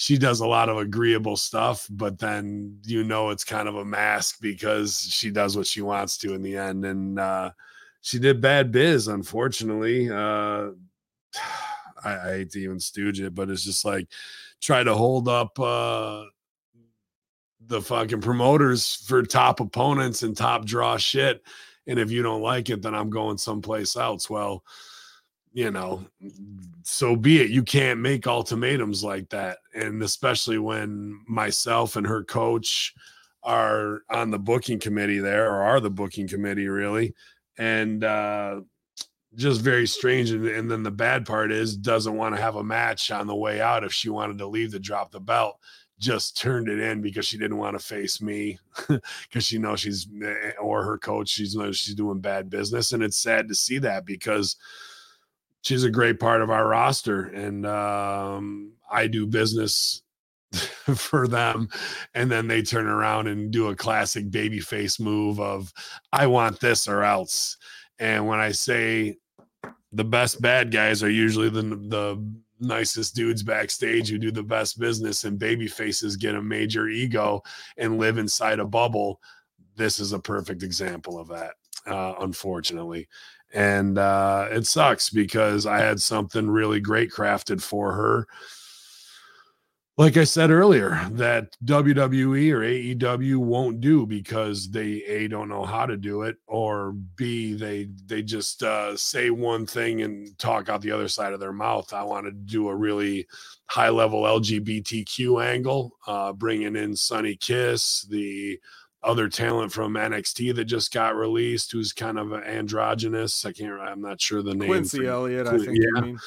she 0.00 0.16
does 0.16 0.40
a 0.40 0.46
lot 0.46 0.70
of 0.70 0.78
agreeable 0.78 1.36
stuff, 1.36 1.86
but 1.90 2.18
then 2.18 2.78
you 2.86 3.04
know 3.04 3.28
it's 3.28 3.44
kind 3.44 3.68
of 3.68 3.76
a 3.76 3.84
mask 3.84 4.38
because 4.40 4.98
she 4.98 5.30
does 5.30 5.58
what 5.58 5.66
she 5.66 5.82
wants 5.82 6.16
to 6.16 6.32
in 6.32 6.40
the 6.40 6.56
end. 6.56 6.86
And 6.86 7.18
uh, 7.18 7.50
she 8.00 8.18
did 8.18 8.40
bad 8.40 8.72
biz, 8.72 9.08
unfortunately. 9.08 10.08
Uh, 10.08 10.70
I, 12.02 12.16
I 12.16 12.28
hate 12.38 12.50
to 12.52 12.60
even 12.60 12.80
stooge 12.80 13.20
it, 13.20 13.34
but 13.34 13.50
it's 13.50 13.62
just 13.62 13.84
like 13.84 14.08
try 14.62 14.82
to 14.82 14.94
hold 14.94 15.28
up 15.28 15.60
uh, 15.60 16.24
the 17.66 17.82
fucking 17.82 18.22
promoters 18.22 19.04
for 19.06 19.22
top 19.22 19.60
opponents 19.60 20.22
and 20.22 20.34
top 20.34 20.64
draw 20.64 20.96
shit. 20.96 21.42
And 21.86 21.98
if 21.98 22.10
you 22.10 22.22
don't 22.22 22.40
like 22.40 22.70
it, 22.70 22.80
then 22.80 22.94
I'm 22.94 23.10
going 23.10 23.36
someplace 23.36 23.98
else. 23.98 24.30
Well, 24.30 24.64
you 25.52 25.70
know, 25.70 26.06
so 26.90 27.14
be 27.14 27.40
it. 27.40 27.50
You 27.50 27.62
can't 27.62 28.00
make 28.00 28.26
ultimatums 28.26 29.04
like 29.04 29.28
that. 29.30 29.58
And 29.74 30.02
especially 30.02 30.58
when 30.58 31.20
myself 31.28 31.94
and 31.94 32.06
her 32.06 32.24
coach 32.24 32.92
are 33.42 34.02
on 34.10 34.30
the 34.30 34.38
booking 34.38 34.80
committee 34.80 35.20
there, 35.20 35.50
or 35.50 35.62
are 35.62 35.80
the 35.80 35.90
booking 35.90 36.26
committee 36.26 36.68
really. 36.68 37.14
And 37.58 38.02
uh 38.04 38.62
just 39.36 39.60
very 39.60 39.86
strange. 39.86 40.32
And, 40.32 40.44
and 40.48 40.68
then 40.68 40.82
the 40.82 40.90
bad 40.90 41.24
part 41.24 41.52
is 41.52 41.76
doesn't 41.76 42.16
want 42.16 42.34
to 42.34 42.42
have 42.42 42.56
a 42.56 42.64
match 42.64 43.12
on 43.12 43.28
the 43.28 43.36
way 43.36 43.60
out 43.60 43.84
if 43.84 43.92
she 43.92 44.10
wanted 44.10 44.38
to 44.38 44.48
leave 44.48 44.72
to 44.72 44.80
drop 44.80 45.12
the 45.12 45.20
belt. 45.20 45.58
Just 46.00 46.36
turned 46.36 46.68
it 46.68 46.80
in 46.80 47.00
because 47.00 47.26
she 47.26 47.38
didn't 47.38 47.58
want 47.58 47.78
to 47.78 47.84
face 47.84 48.20
me 48.20 48.58
because 48.88 49.44
she 49.44 49.58
knows 49.58 49.80
she's 49.80 50.08
or 50.60 50.82
her 50.82 50.98
coach, 50.98 51.28
she's 51.28 51.56
she's 51.72 51.94
doing 51.94 52.18
bad 52.18 52.50
business. 52.50 52.90
And 52.90 53.02
it's 53.02 53.18
sad 53.18 53.46
to 53.48 53.54
see 53.54 53.78
that 53.78 54.04
because 54.04 54.56
she's 55.62 55.84
a 55.84 55.90
great 55.90 56.18
part 56.18 56.42
of 56.42 56.50
our 56.50 56.66
roster 56.66 57.24
and 57.26 57.66
um, 57.66 58.72
i 58.90 59.06
do 59.06 59.26
business 59.26 60.02
for 60.96 61.28
them 61.28 61.68
and 62.14 62.30
then 62.30 62.48
they 62.48 62.60
turn 62.62 62.86
around 62.86 63.28
and 63.28 63.50
do 63.52 63.68
a 63.68 63.76
classic 63.76 64.30
baby 64.30 64.58
face 64.58 64.98
move 64.98 65.38
of 65.40 65.72
i 66.12 66.26
want 66.26 66.58
this 66.60 66.88
or 66.88 67.02
else. 67.02 67.56
And 67.98 68.26
when 68.26 68.40
i 68.40 68.50
say 68.50 69.18
the 69.92 70.04
best 70.04 70.40
bad 70.40 70.70
guys 70.70 71.02
are 71.02 71.10
usually 71.10 71.48
the 71.48 71.62
the 71.62 72.32
nicest 72.60 73.14
dudes 73.14 73.42
backstage 73.42 74.10
who 74.10 74.18
do 74.18 74.30
the 74.30 74.42
best 74.42 74.78
business 74.78 75.24
and 75.24 75.38
baby 75.38 75.66
faces 75.66 76.16
get 76.16 76.34
a 76.34 76.42
major 76.42 76.88
ego 76.88 77.42
and 77.78 77.98
live 77.98 78.18
inside 78.18 78.58
a 78.58 78.64
bubble 78.66 79.20
this 79.76 79.98
is 79.98 80.12
a 80.12 80.18
perfect 80.18 80.62
example 80.62 81.18
of 81.18 81.26
that 81.28 81.54
uh, 81.86 82.14
unfortunately 82.20 83.08
and 83.52 83.98
uh, 83.98 84.48
it 84.50 84.66
sucks 84.66 85.10
because 85.10 85.66
I 85.66 85.78
had 85.78 86.00
something 86.00 86.48
really 86.48 86.80
great 86.80 87.10
crafted 87.10 87.60
for 87.62 87.92
her. 87.92 88.26
Like 90.00 90.16
I 90.16 90.24
said 90.24 90.50
earlier, 90.50 91.06
that 91.10 91.58
WWE 91.62 92.52
or 92.52 92.60
AEW 92.60 93.36
won't 93.36 93.82
do 93.82 94.06
because 94.06 94.70
they 94.70 95.02
a 95.04 95.28
don't 95.28 95.50
know 95.50 95.66
how 95.66 95.84
to 95.84 95.98
do 95.98 96.22
it, 96.22 96.36
or 96.46 96.92
b 97.16 97.52
they 97.52 97.90
they 98.06 98.22
just 98.22 98.62
uh, 98.62 98.96
say 98.96 99.28
one 99.28 99.66
thing 99.66 100.00
and 100.00 100.38
talk 100.38 100.70
out 100.70 100.80
the 100.80 100.92
other 100.92 101.08
side 101.08 101.34
of 101.34 101.40
their 101.40 101.52
mouth. 101.52 101.92
I 101.92 102.02
want 102.02 102.24
to 102.24 102.32
do 102.32 102.68
a 102.68 102.74
really 102.74 103.26
high 103.66 103.90
level 103.90 104.22
LGBTQ 104.22 105.44
angle, 105.44 105.92
uh, 106.06 106.32
bringing 106.32 106.76
in 106.76 106.96
Sonny 106.96 107.36
Kiss, 107.36 108.06
the 108.08 108.58
other 109.02 109.28
talent 109.28 109.72
from 109.72 109.94
NXT 109.94 110.54
that 110.56 110.64
just 110.66 110.92
got 110.92 111.16
released, 111.16 111.72
who's 111.72 111.92
kind 111.92 112.18
of 112.18 112.32
androgynous. 112.32 113.44
I 113.44 113.52
can't. 113.52 113.80
I'm 113.80 114.02
not 114.02 114.20
sure 114.20 114.42
the 114.42 114.54
name. 114.54 114.68
Quincy 114.68 115.06
Elliott, 115.06 115.46
I 115.46 115.50
Quin- 115.50 115.64
think 115.64 115.76
you 115.76 115.92
yeah. 115.94 116.00
mean. 116.02 116.18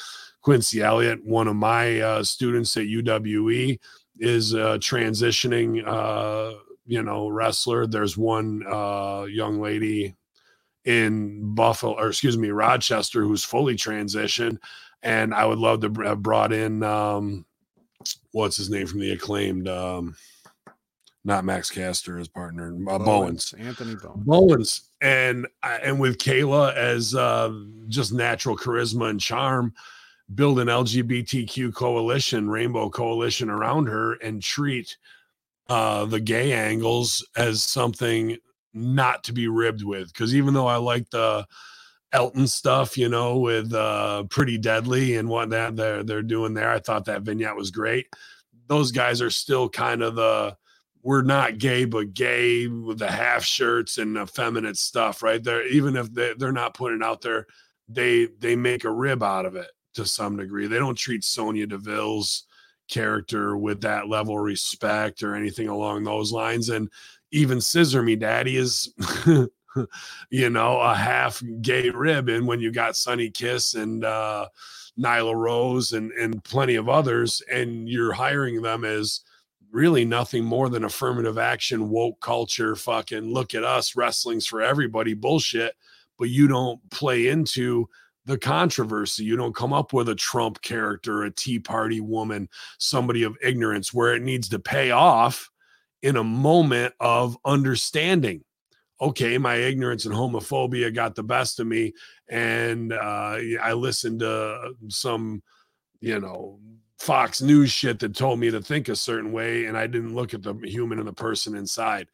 Quincy 0.42 0.82
Elliott, 0.82 1.24
one 1.24 1.48
of 1.48 1.56
my 1.56 2.00
uh, 2.00 2.22
students 2.22 2.76
at 2.76 2.84
UWE, 2.84 3.78
is 4.18 4.54
uh, 4.54 4.76
transitioning. 4.78 5.86
Uh, 5.86 6.58
you 6.86 7.02
know, 7.02 7.28
wrestler. 7.28 7.86
There's 7.86 8.16
one 8.16 8.62
uh, 8.66 9.24
young 9.28 9.60
lady 9.60 10.14
in 10.84 11.54
Buffalo, 11.54 11.94
or 11.94 12.08
excuse 12.08 12.36
me, 12.36 12.50
Rochester, 12.50 13.22
who's 13.22 13.44
fully 13.44 13.74
transitioned, 13.74 14.58
and 15.02 15.34
I 15.34 15.46
would 15.46 15.58
love 15.58 15.80
to 15.80 16.02
have 16.02 16.22
brought 16.22 16.52
in 16.52 16.82
um, 16.82 17.46
what's 18.32 18.56
his 18.56 18.70
name 18.70 18.86
from 18.86 19.00
the 19.00 19.12
acclaimed. 19.12 19.68
Um, 19.68 20.16
not 21.24 21.44
Max 21.44 21.70
Caster, 21.70 22.18
his 22.18 22.28
partner, 22.28 22.76
uh, 22.88 22.98
Bowens. 22.98 23.54
Anthony 23.58 23.96
Bowens. 23.96 24.24
Bowens 24.26 24.90
and 25.00 25.46
and 25.62 25.98
with 25.98 26.18
Kayla 26.18 26.74
as 26.74 27.14
uh, 27.14 27.52
just 27.88 28.12
natural 28.12 28.56
charisma 28.56 29.08
and 29.10 29.20
charm, 29.20 29.72
build 30.34 30.60
an 30.60 30.68
LGBTQ 30.68 31.74
coalition, 31.74 32.48
rainbow 32.48 32.90
coalition 32.90 33.48
around 33.48 33.86
her, 33.86 34.14
and 34.14 34.42
treat 34.42 34.96
uh, 35.68 36.04
the 36.04 36.20
gay 36.20 36.52
angles 36.52 37.26
as 37.36 37.64
something 37.64 38.36
not 38.74 39.24
to 39.24 39.32
be 39.32 39.48
ribbed 39.48 39.84
with. 39.84 40.12
Because 40.12 40.34
even 40.34 40.52
though 40.52 40.66
I 40.66 40.76
like 40.76 41.08
the 41.10 41.46
Elton 42.12 42.46
stuff, 42.46 42.98
you 42.98 43.08
know, 43.08 43.38
with 43.38 43.72
uh, 43.72 44.24
Pretty 44.24 44.58
Deadly 44.58 45.16
and 45.16 45.28
what 45.28 45.48
that 45.50 45.74
they're 45.74 46.02
they're 46.02 46.22
doing 46.22 46.52
there, 46.52 46.70
I 46.70 46.80
thought 46.80 47.06
that 47.06 47.22
vignette 47.22 47.56
was 47.56 47.70
great. 47.70 48.08
Those 48.66 48.92
guys 48.92 49.22
are 49.22 49.30
still 49.30 49.70
kind 49.70 50.02
of 50.02 50.16
the 50.16 50.56
we're 51.04 51.22
not 51.22 51.58
gay, 51.58 51.84
but 51.84 52.14
gay 52.14 52.66
with 52.66 52.98
the 52.98 53.10
half 53.10 53.44
shirts 53.44 53.98
and 53.98 54.16
effeminate 54.16 54.78
stuff, 54.78 55.22
right? 55.22 55.44
They're 55.44 55.66
even 55.68 55.96
if 55.96 56.12
they, 56.12 56.32
they're 56.36 56.50
not 56.50 56.74
putting 56.74 57.02
out 57.02 57.20
there, 57.20 57.46
they 57.88 58.28
they 58.40 58.56
make 58.56 58.84
a 58.84 58.90
rib 58.90 59.22
out 59.22 59.44
of 59.44 59.54
it 59.54 59.70
to 59.94 60.06
some 60.06 60.38
degree. 60.38 60.66
They 60.66 60.78
don't 60.78 60.96
treat 60.96 61.22
Sonya 61.22 61.66
Deville's 61.66 62.46
character 62.88 63.56
with 63.56 63.82
that 63.82 64.08
level 64.08 64.38
of 64.38 64.44
respect 64.44 65.22
or 65.22 65.34
anything 65.34 65.68
along 65.68 66.04
those 66.04 66.32
lines. 66.32 66.70
And 66.70 66.88
even 67.32 67.60
Scissor 67.60 68.02
Me 68.02 68.16
Daddy 68.16 68.56
is, 68.56 68.94
you 70.30 70.50
know, 70.50 70.80
a 70.80 70.94
half 70.94 71.42
gay 71.60 71.90
rib. 71.90 72.30
And 72.30 72.46
when 72.46 72.60
you 72.60 72.72
got 72.72 72.96
Sonny 72.96 73.28
Kiss 73.28 73.74
and 73.74 74.06
uh, 74.06 74.48
Nyla 74.98 75.34
Rose 75.34 75.92
and 75.92 76.12
and 76.12 76.42
plenty 76.44 76.76
of 76.76 76.88
others, 76.88 77.42
and 77.52 77.90
you're 77.90 78.14
hiring 78.14 78.62
them 78.62 78.86
as 78.86 79.20
really 79.74 80.04
nothing 80.04 80.44
more 80.44 80.68
than 80.68 80.84
affirmative 80.84 81.36
action, 81.36 81.90
woke 81.90 82.20
culture, 82.20 82.76
fucking 82.76 83.32
look 83.32 83.54
at 83.54 83.64
us, 83.64 83.96
wrestling's 83.96 84.46
for 84.46 84.62
everybody 84.62 85.14
bullshit. 85.14 85.74
But 86.16 86.30
you 86.30 86.46
don't 86.46 86.80
play 86.90 87.26
into 87.26 87.88
the 88.24 88.38
controversy. 88.38 89.24
You 89.24 89.36
don't 89.36 89.54
come 89.54 89.72
up 89.72 89.92
with 89.92 90.08
a 90.08 90.14
Trump 90.14 90.62
character, 90.62 91.24
a 91.24 91.30
Tea 91.30 91.58
Party 91.58 92.00
woman, 92.00 92.48
somebody 92.78 93.24
of 93.24 93.36
ignorance 93.42 93.92
where 93.92 94.14
it 94.14 94.22
needs 94.22 94.48
to 94.50 94.60
pay 94.60 94.92
off 94.92 95.50
in 96.02 96.16
a 96.16 96.24
moment 96.24 96.94
of 97.00 97.36
understanding. 97.44 98.44
Okay, 99.00 99.38
my 99.38 99.56
ignorance 99.56 100.04
and 100.04 100.14
homophobia 100.14 100.94
got 100.94 101.16
the 101.16 101.24
best 101.24 101.58
of 101.58 101.66
me, 101.66 101.92
and 102.28 102.92
uh, 102.92 103.38
I 103.60 103.72
listened 103.72 104.20
to 104.20 104.74
some, 104.88 105.42
you 106.00 106.20
know, 106.20 106.60
Fox 106.98 107.42
News 107.42 107.70
shit 107.70 107.98
that 108.00 108.14
told 108.16 108.38
me 108.38 108.50
to 108.50 108.62
think 108.62 108.88
a 108.88 108.96
certain 108.96 109.32
way, 109.32 109.66
and 109.66 109.76
I 109.76 109.86
didn't 109.86 110.14
look 110.14 110.34
at 110.34 110.42
the 110.42 110.54
human 110.62 110.98
and 110.98 111.08
the 111.08 111.12
person 111.12 111.56
inside. 111.56 112.08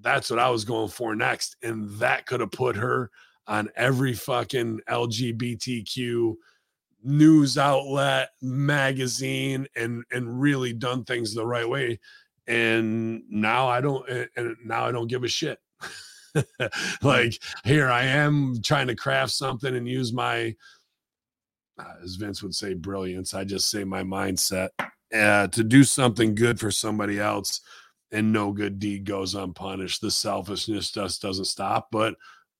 That's 0.00 0.30
what 0.30 0.38
I 0.38 0.50
was 0.50 0.64
going 0.64 0.88
for 0.88 1.14
next, 1.14 1.56
and 1.62 1.90
that 1.98 2.26
could 2.26 2.40
have 2.40 2.50
put 2.50 2.76
her 2.76 3.10
on 3.46 3.68
every 3.76 4.12
fucking 4.12 4.80
LGBTQ 4.88 6.34
news 7.04 7.58
outlet, 7.58 8.30
magazine, 8.42 9.66
and 9.76 10.04
and 10.10 10.40
really 10.40 10.72
done 10.72 11.04
things 11.04 11.34
the 11.34 11.46
right 11.46 11.68
way. 11.68 12.00
And 12.46 13.22
now 13.30 13.68
I 13.68 13.80
don't, 13.80 14.08
eh, 14.10 14.26
and 14.36 14.56
now 14.64 14.86
I 14.86 14.92
don't 14.92 15.06
give 15.06 15.24
a 15.24 15.28
shit. 15.28 15.58
like 17.02 17.40
here 17.64 17.88
I 17.88 18.04
am 18.04 18.60
trying 18.62 18.88
to 18.88 18.96
craft 18.96 19.32
something 19.32 19.74
and 19.74 19.88
use 19.88 20.12
my, 20.12 20.54
uh, 21.78 21.94
as 22.02 22.16
Vince 22.16 22.42
would 22.42 22.54
say, 22.54 22.74
brilliance. 22.74 23.34
I 23.34 23.44
just 23.44 23.70
say 23.70 23.84
my 23.84 24.02
mindset 24.02 24.68
uh, 25.14 25.46
to 25.48 25.64
do 25.64 25.84
something 25.84 26.34
good 26.34 26.58
for 26.60 26.70
somebody 26.70 27.18
else, 27.20 27.60
and 28.12 28.32
no 28.32 28.52
good 28.52 28.78
deed 28.78 29.04
goes 29.04 29.34
unpunished. 29.34 30.00
The 30.00 30.10
selfishness 30.10 30.90
just 30.90 31.22
doesn't 31.22 31.46
stop, 31.46 31.88
but 31.90 32.14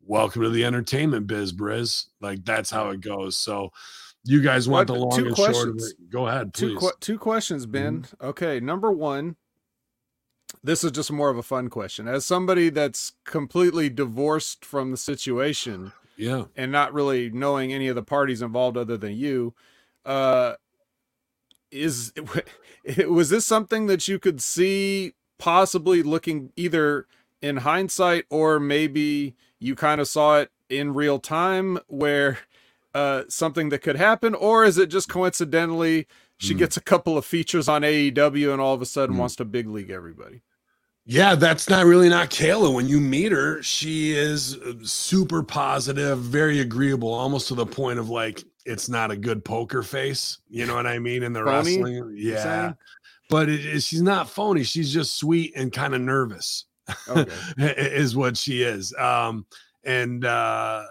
welcome 0.05 0.43
to 0.43 0.51
the 0.51 0.65
entertainment 0.65 1.27
biz, 1.27 1.53
Briz. 1.53 2.07
Like 2.21 2.45
that's 2.45 2.71
how 2.71 2.91
it 2.91 3.01
goes. 3.01 3.37
So 3.37 3.71
you 4.25 4.41
guys 4.43 4.69
want 4.69 4.89
What- 4.91 4.95
the 4.95 5.01
long 5.01 5.19
two 5.19 5.27
and 5.29 5.37
short 5.37 5.51
questions. 5.53 5.91
it. 5.93 6.11
Go 6.11 6.27
ahead, 6.29 6.53
Two 6.55 6.77
please. 6.77 6.81
que- 6.81 6.99
two 7.01 7.19
questions, 7.19 7.67
Ben. 7.67 8.03
Mm-hmm. 8.03 8.27
Okay, 8.27 8.61
number 8.61 8.91
one. 8.91 9.37
This 10.63 10.83
is 10.83 10.93
just 10.93 11.13
more 11.13 11.29
of 11.29 11.37
a 11.37 11.43
fun 11.43 11.69
question. 11.69 12.09
As 12.09 12.25
somebody 12.25 12.71
that's 12.71 13.13
completely 13.27 13.91
divorced 13.91 14.65
from 14.65 14.93
the 14.93 14.97
situation 14.97 15.93
yeah. 16.17 16.45
and 16.57 16.71
not 16.73 16.93
really 16.93 17.31
knowing 17.31 17.73
any 17.73 17.89
of 17.89 17.95
the 17.97 18.03
parties 18.03 18.43
involved 18.43 18.77
other 18.77 18.97
than 18.97 19.15
you, 19.17 19.55
uh, 20.05 20.55
is 21.71 22.13
was 23.09 23.31
this 23.31 23.47
something 23.47 23.87
that 23.87 24.07
you 24.09 24.19
could 24.19 24.41
see 24.41 25.15
possibly 25.39 26.03
looking 26.03 26.53
either 26.57 27.07
in 27.43 27.59
hindsight 27.59 28.25
or 28.31 28.61
maybe 28.61 29.35
you 29.59 29.75
kind 29.75 30.01
of 30.01 30.09
saw 30.09 30.39
it 30.39 30.51
in 30.69 30.95
real 30.95 31.19
time 31.19 31.79
where 31.89 32.39
uh, 32.95 33.25
something 33.29 33.71
that 33.71 33.81
could 33.81 33.97
happen, 33.97 34.35
or 34.35 34.65
is 34.65 34.79
it 34.79 34.87
just 34.87 35.09
coincidentally 35.09 36.07
she 36.39 36.55
Mm. 36.55 36.59
gets 36.59 36.77
a 36.77 36.81
couple 36.81 37.19
of 37.19 37.25
features 37.25 37.69
on 37.69 37.83
AEW 37.83 38.53
and 38.53 38.61
all 38.61 38.73
of 38.75 38.81
a 38.83 38.87
sudden 38.87 39.17
Mm. 39.17 39.21
wants 39.21 39.37
to 39.37 39.45
big 39.45 39.67
league 39.69 39.91
everybody? 39.91 40.43
Yeah, 41.07 41.35
that's 41.35 41.69
not 41.69 41.85
really 41.85 42.09
not 42.09 42.31
Kayla. 42.31 42.73
When 42.75 42.89
you 42.89 42.99
meet 43.01 43.31
her, 43.33 43.63
she 43.63 44.13
is 44.13 44.57
uh, 44.57 44.73
super 44.83 45.43
positive, 45.43 46.19
very 46.19 46.61
agreeable, 46.61 47.13
almost 47.13 47.49
to 47.49 47.55
the 47.55 47.67
point 47.67 47.99
of 47.99 48.09
like 48.09 48.43
it's 48.65 48.89
not 48.89 49.11
a 49.11 49.17
good 49.17 49.45
poker 49.45 49.83
face. 49.83 50.39
You 50.49 50.65
know 50.67 50.75
what 50.75 50.87
I 50.87 50.99
mean? 50.99 51.23
In 51.23 51.35
the 51.35 51.45
Phony, 51.45 51.83
wrestling, 51.83 52.15
yeah. 52.17 52.73
But 53.29 53.49
it, 53.51 53.65
it- 53.67 53.83
she's 53.83 54.03
not 54.03 54.29
phony. 54.31 54.63
She's 54.63 54.93
just 54.93 55.19
sweet 55.19 55.53
and 55.57 55.73
kind 55.73 55.95
of 55.95 56.01
nervous. 56.01 56.65
Okay. 57.09 57.31
is 57.59 58.15
what 58.15 58.37
she 58.37 58.63
is. 58.63 58.95
Um, 58.99 59.47
and 59.85 60.25
uh, 60.25 60.85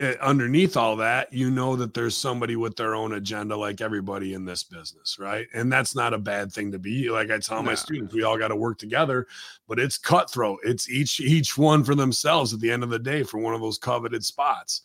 Uh, 0.00 0.14
underneath 0.22 0.78
all 0.78 0.96
that, 0.96 1.30
you 1.30 1.50
know 1.50 1.76
that 1.76 1.92
there's 1.92 2.16
somebody 2.16 2.56
with 2.56 2.74
their 2.74 2.94
own 2.94 3.12
agenda, 3.12 3.54
like 3.54 3.82
everybody 3.82 4.32
in 4.32 4.46
this 4.46 4.62
business, 4.62 5.18
right? 5.18 5.46
And 5.52 5.70
that's 5.70 5.94
not 5.94 6.14
a 6.14 6.18
bad 6.18 6.50
thing 6.50 6.72
to 6.72 6.78
be. 6.78 7.10
Like 7.10 7.30
I 7.30 7.38
tell 7.38 7.62
my 7.62 7.74
students, 7.74 8.14
we 8.14 8.22
all 8.22 8.38
got 8.38 8.48
to 8.48 8.56
work 8.56 8.78
together, 8.78 9.26
but 9.68 9.78
it's 9.78 9.98
cutthroat. 9.98 10.60
It's 10.64 10.88
each 10.88 11.20
each 11.20 11.58
one 11.58 11.84
for 11.84 11.94
themselves 11.94 12.54
at 12.54 12.60
the 12.60 12.70
end 12.70 12.82
of 12.82 12.88
the 12.88 12.98
day 12.98 13.22
for 13.22 13.38
one 13.38 13.52
of 13.52 13.60
those 13.60 13.76
coveted 13.76 14.24
spots. 14.24 14.80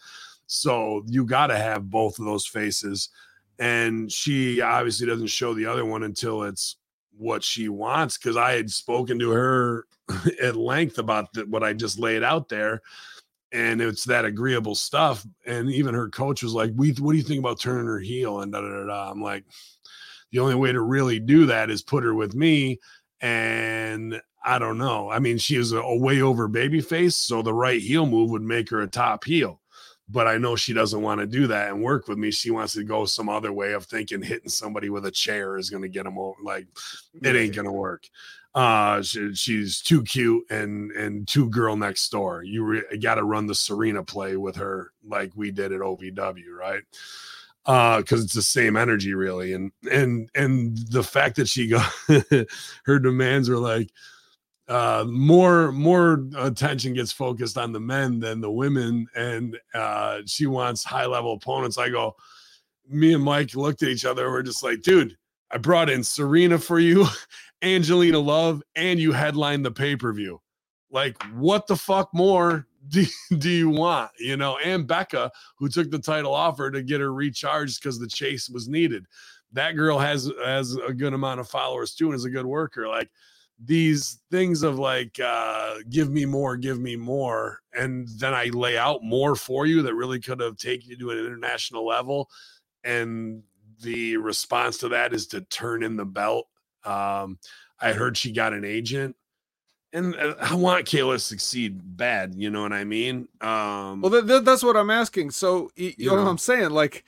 So 0.48 1.04
you 1.08 1.26
got 1.26 1.48
to 1.48 1.58
have 1.58 1.90
both 1.90 2.20
of 2.20 2.26
those 2.26 2.46
faces. 2.46 3.10
And 3.58 4.12
she 4.12 4.62
obviously 4.62 5.08
doesn't 5.08 5.28
show 5.28 5.54
the 5.54 5.66
other 5.66 5.86
one 5.86 6.04
until 6.04 6.44
it's 6.44 6.76
what 7.18 7.44
she 7.44 7.70
wants 7.70 8.18
because 8.18 8.36
I 8.36 8.54
had 8.54 8.70
spoken 8.70 9.18
to 9.20 9.32
her 9.32 9.86
at 10.42 10.56
length 10.56 10.98
about 10.98 11.32
the, 11.34 11.46
what 11.46 11.64
I 11.64 11.74
just 11.74 12.00
laid 12.00 12.24
out 12.24 12.50
there. 12.50 12.82
And 13.56 13.82
it's 13.82 14.04
that 14.04 14.26
agreeable 14.26 14.76
stuff. 14.76 15.26
And 15.46 15.72
even 15.72 15.96
her 15.96 16.10
coach 16.10 16.44
was 16.44 16.54
like, 16.54 16.72
we, 16.76 16.92
what 16.92 17.14
do 17.14 17.18
you 17.18 17.24
think 17.24 17.40
about 17.40 17.58
turning 17.60 17.86
her 17.86 18.00
heel? 18.00 18.42
And 18.42 18.52
da, 18.52 18.60
da, 18.60 18.68
da, 18.68 18.86
da. 18.86 19.12
I'm 19.12 19.22
like, 19.22 19.46
the 20.32 20.40
only 20.40 20.56
way 20.56 20.74
to 20.74 20.82
really 20.82 21.20
do 21.22 21.46
that 21.46 21.70
is 21.70 21.82
put 21.82 22.04
her 22.04 22.14
with 22.14 22.36
me. 22.36 22.82
And 23.22 24.22
I 24.44 24.60
don't 24.60 24.78
know. 24.78 25.10
I 25.10 25.20
mean, 25.20 25.38
she 25.38 25.56
is 25.56 25.72
a, 25.72 25.80
a 25.80 25.98
way 25.98 26.22
over 26.22 26.50
baby 26.50 26.82
face. 26.82 27.16
So 27.16 27.42
the 27.42 27.54
right 27.54 27.82
heel 27.82 28.06
move 28.06 28.30
would 28.32 28.42
make 28.42 28.70
her 28.72 28.82
a 28.82 28.88
top 28.88 29.24
heel. 29.24 29.62
But 30.10 30.28
I 30.28 30.38
know 30.38 30.58
she 30.58 30.74
doesn't 30.74 31.02
want 31.02 31.22
to 31.22 31.26
do 31.26 31.48
that 31.48 31.70
and 31.70 31.82
work 31.82 32.10
with 32.10 32.18
me. 32.18 32.32
She 32.32 32.52
wants 32.52 32.74
to 32.74 32.84
go 32.84 33.06
some 33.06 33.30
other 33.30 33.54
way 33.54 33.72
of 33.72 33.86
thinking 33.86 34.22
hitting 34.22 34.50
somebody 34.50 34.90
with 34.90 35.06
a 35.06 35.12
chair 35.12 35.58
is 35.58 35.70
going 35.70 35.82
to 35.82 35.90
get 35.90 36.04
them 36.04 36.20
over. 36.20 36.36
Like, 36.44 36.68
it 37.24 37.36
ain't 37.36 37.56
gonna 37.56 37.72
work. 37.72 38.04
Uh, 38.56 39.02
she, 39.02 39.34
she's 39.36 39.82
too 39.82 40.02
cute 40.04 40.50
and 40.50 40.92
and 40.94 41.28
too 41.28 41.50
girl 41.50 41.76
next 41.76 42.10
door. 42.10 42.42
You 42.42 42.64
re- 42.64 42.98
got 43.02 43.16
to 43.16 43.24
run 43.24 43.48
the 43.48 43.56
Serena 43.56 44.02
play 44.02 44.38
with 44.38 44.56
her 44.56 44.92
like 45.04 45.32
we 45.36 45.52
did 45.52 45.74
at 45.74 45.82
OVW, 45.82 46.58
right? 46.58 46.84
Uh, 47.66 47.98
because 47.98 48.24
it's 48.24 48.34
the 48.34 48.42
same 48.42 48.78
energy, 48.78 49.14
really, 49.14 49.52
and 49.52 49.72
and 49.92 50.30
and 50.36 50.78
the 50.90 51.04
fact 51.04 51.36
that 51.36 51.50
she 51.50 51.68
got 51.68 51.92
her 52.86 53.00
demands 53.00 53.50
are 53.50 53.58
like 53.58 53.92
uh 54.68 55.06
more 55.08 55.72
more 55.72 56.26
attention 56.38 56.94
gets 56.94 57.12
focused 57.12 57.58
on 57.58 57.72
the 57.72 57.80
men 57.80 58.20
than 58.20 58.42
the 58.42 58.50
women 58.50 59.06
and 59.16 59.58
uh 59.76 60.22
she 60.26 60.48
wants 60.48 60.84
high 60.84 61.06
level 61.06 61.34
opponents 61.34 61.78
i 61.78 61.88
go 61.88 62.16
me 62.90 63.14
and 63.14 63.24
mike 63.24 63.54
looked 63.54 63.84
at 63.84 63.90
each 63.90 64.06
other 64.06 64.32
we're 64.32 64.42
just 64.42 64.64
like 64.64 64.82
dude 64.82 65.16
i 65.52 65.58
brought 65.58 65.88
in 65.88 66.04
serena 66.04 66.58
for 66.58 66.80
you 66.80 67.06
Angelina 67.62 68.20
Love 68.20 68.62
and 68.76 69.00
you 69.00 69.12
headline 69.12 69.64
the 69.64 69.72
pay 69.72 69.96
per 69.96 70.14
view. 70.14 70.42
Like, 70.92 71.22
what 71.34 71.68
the 71.68 71.76
fuck 71.76 72.10
more 72.14 72.68
do, 72.88 73.06
do 73.38 73.50
you 73.50 73.70
want? 73.70 74.12
You 74.20 74.38
know, 74.38 74.58
and 74.58 74.88
Becca, 74.88 75.32
who 75.58 75.68
took 75.70 75.92
the 75.92 76.00
title 76.00 76.34
offer 76.34 76.72
to 76.72 76.84
get 76.84 77.02
her 77.02 77.14
recharged 77.14 77.82
because 77.82 78.00
the 78.00 78.08
chase 78.08 78.50
was 78.50 78.68
needed. 78.68 79.06
That 79.52 79.74
girl 79.74 80.00
has 80.00 80.32
has 80.44 80.76
a 80.76 80.94
good 80.94 81.14
amount 81.14 81.40
of 81.40 81.48
followers 81.48 81.96
too 81.96 82.08
and 82.08 82.16
is 82.16 82.26
a 82.26 82.30
good 82.30 82.46
worker. 82.46 82.88
Like 82.88 83.10
these 83.64 84.20
things 84.32 84.64
of 84.64 84.78
like 84.78 85.18
uh 85.24 85.76
give 85.90 86.12
me 86.12 86.26
more, 86.26 86.58
give 86.58 86.80
me 86.80 86.96
more, 86.96 87.60
and 87.74 88.08
then 88.18 88.34
I 88.34 88.46
lay 88.46 88.78
out 88.78 89.02
more 89.02 89.36
for 89.36 89.66
you 89.66 89.82
that 89.84 89.96
really 89.96 90.20
could 90.20 90.42
have 90.42 90.58
taken 90.58 90.90
you 90.90 90.98
to 90.98 91.12
an 91.12 91.20
international 91.20 91.86
level. 91.86 92.30
And 92.84 93.44
the 93.82 94.18
response 94.18 94.78
to 94.80 94.90
that 94.90 95.14
is 95.14 95.28
to 95.28 95.42
turn 95.42 95.84
in 95.84 95.96
the 95.96 96.06
belt 96.06 96.48
um, 96.86 97.38
I 97.80 97.94
heard 97.94 98.18
she 98.18 98.32
got 98.32 98.54
an 98.54 98.64
agent 98.66 99.16
and 99.94 100.16
uh, 100.16 100.36
I 100.42 100.56
want 100.56 100.86
Kayla 100.86 101.14
to 101.14 101.20
succeed 101.20 101.80
bad. 101.98 102.36
You 102.36 102.50
know 102.50 102.62
what 102.62 102.74
I 102.74 102.84
mean? 102.84 103.28
Um, 103.42 104.02
Well, 104.02 104.12
th- 104.12 104.28
th- 104.28 104.44
that's 104.44 104.64
what 104.64 104.76
I'm 104.78 104.90
asking. 104.90 105.32
So, 105.32 105.72
you, 105.76 105.94
You 105.98 106.10
know, 106.12 106.24
what. 106.24 106.30
I'm 106.30 106.38
saying? 106.38 106.72
Like, 106.72 107.04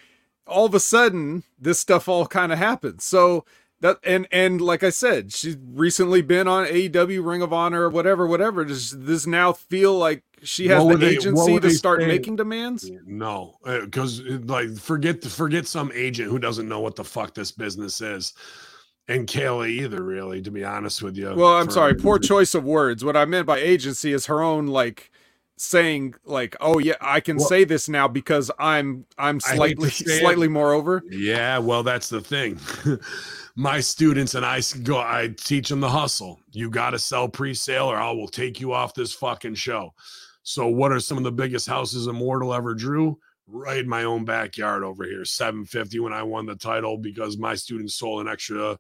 all 0.45 0.65
of 0.65 0.73
a 0.73 0.79
sudden, 0.79 1.43
this 1.59 1.79
stuff 1.79 2.07
all 2.07 2.25
kind 2.27 2.51
of 2.53 2.57
happens. 2.59 3.03
So 3.03 3.43
that 3.81 3.97
and 4.03 4.27
and 4.31 4.59
like 4.61 4.81
I 4.83 4.89
said, 4.89 5.33
she's 5.33 5.57
recently 5.73 6.21
been 6.21 6.47
on 6.47 6.65
AEW, 6.67 7.25
Ring 7.25 7.41
of 7.41 7.51
Honor, 7.53 7.83
or 7.83 7.89
whatever, 7.89 8.25
whatever. 8.25 8.63
Does 8.63 8.91
this 8.91 9.27
now 9.27 9.51
feel 9.53 9.97
like 9.97 10.23
she 10.41 10.67
has 10.69 10.83
What 10.83 10.99
the 10.99 11.05
they- 11.05 11.15
agency 11.17 11.59
to 11.59 11.69
start 11.71 11.99
saying? 11.99 12.07
making 12.09 12.35
demands? 12.37 12.89
No, 13.05 13.57
because 13.65 14.21
like 14.21 14.75
forget 14.77 15.21
forget 15.25 15.67
some 15.67 15.91
agent 15.93 16.31
who 16.31 16.39
doesn't 16.39 16.67
know 16.69 16.79
what 16.79 16.95
the 16.95 17.03
fuck 17.03 17.33
this 17.33 17.51
business 17.51 17.99
is, 17.99 18.33
and 19.07 19.27
Kayla 19.27 19.69
either. 19.69 20.03
Really, 20.03 20.41
to 20.41 20.51
be 20.51 20.63
honest 20.63 21.01
with 21.01 21.17
you. 21.17 21.33
Well, 21.35 21.57
I'm 21.57 21.69
sorry, 21.69 21.95
poor 21.95 22.19
choice 22.19 22.53
of 22.55 22.63
words. 22.63 23.03
What 23.03 23.17
I 23.17 23.25
meant 23.25 23.47
by 23.47 23.59
agency 23.59 24.13
is 24.13 24.25
her 24.27 24.41
own 24.41 24.67
like 24.67 25.11
saying 25.57 26.15
like, 26.25 26.55
"Oh 26.61 26.79
yeah, 26.79 26.95
I 27.01 27.19
can 27.19 27.37
Well- 27.37 27.47
say 27.47 27.63
this 27.63 27.89
now 27.89 28.07
because 28.07 28.49
I'm 28.59 29.05
I'm 29.17 29.39
I 29.47 29.55
hate 29.55 29.79
to 29.79 29.89
slightly 29.89 29.89
slightly 29.89 30.47
more 30.47 30.73
over." 30.73 31.03
Yeah, 31.09 31.57
well, 31.57 31.83
that's 31.83 32.09
the 32.09 32.21
thing. 32.21 32.59
My 33.59 33.79
students 33.79 34.35
and 34.35 34.45
i 34.45 34.61
go. 34.83 34.99
I 34.99 35.33
teach 35.35 35.69
them 35.69 35.79
the 35.79 35.89
hustle. 35.89 36.39
You 36.51 36.69
got 36.69 36.91
to 36.91 36.99
sell 36.99 37.27
pre-sale, 37.27 37.87
or 37.87 37.97
I 37.97 38.11
will 38.11 38.27
take 38.27 38.61
you 38.61 38.71
off 38.71 38.93
this 38.93 39.13
fucking 39.13 39.55
show. 39.55 39.95
So, 40.43 40.67
what 40.67 40.91
are 40.91 40.99
some 40.99 41.17
of 41.17 41.23
the 41.23 41.31
biggest 41.31 41.67
houses 41.67 42.05
Immortal 42.05 42.53
ever 42.53 42.75
drew? 42.75 43.17
Right 43.49 43.77
in 43.79 43.87
my 43.87 44.03
own 44.03 44.25
backyard 44.25 44.83
over 44.83 45.05
here, 45.05 45.23
750 45.23 45.99
when 45.99 46.11
I 46.11 46.21
won 46.23 46.45
the 46.45 46.55
title 46.55 46.97
because 46.97 47.37
my 47.37 47.55
students 47.55 47.95
sold 47.95 48.19
an 48.19 48.27
extra 48.27 48.77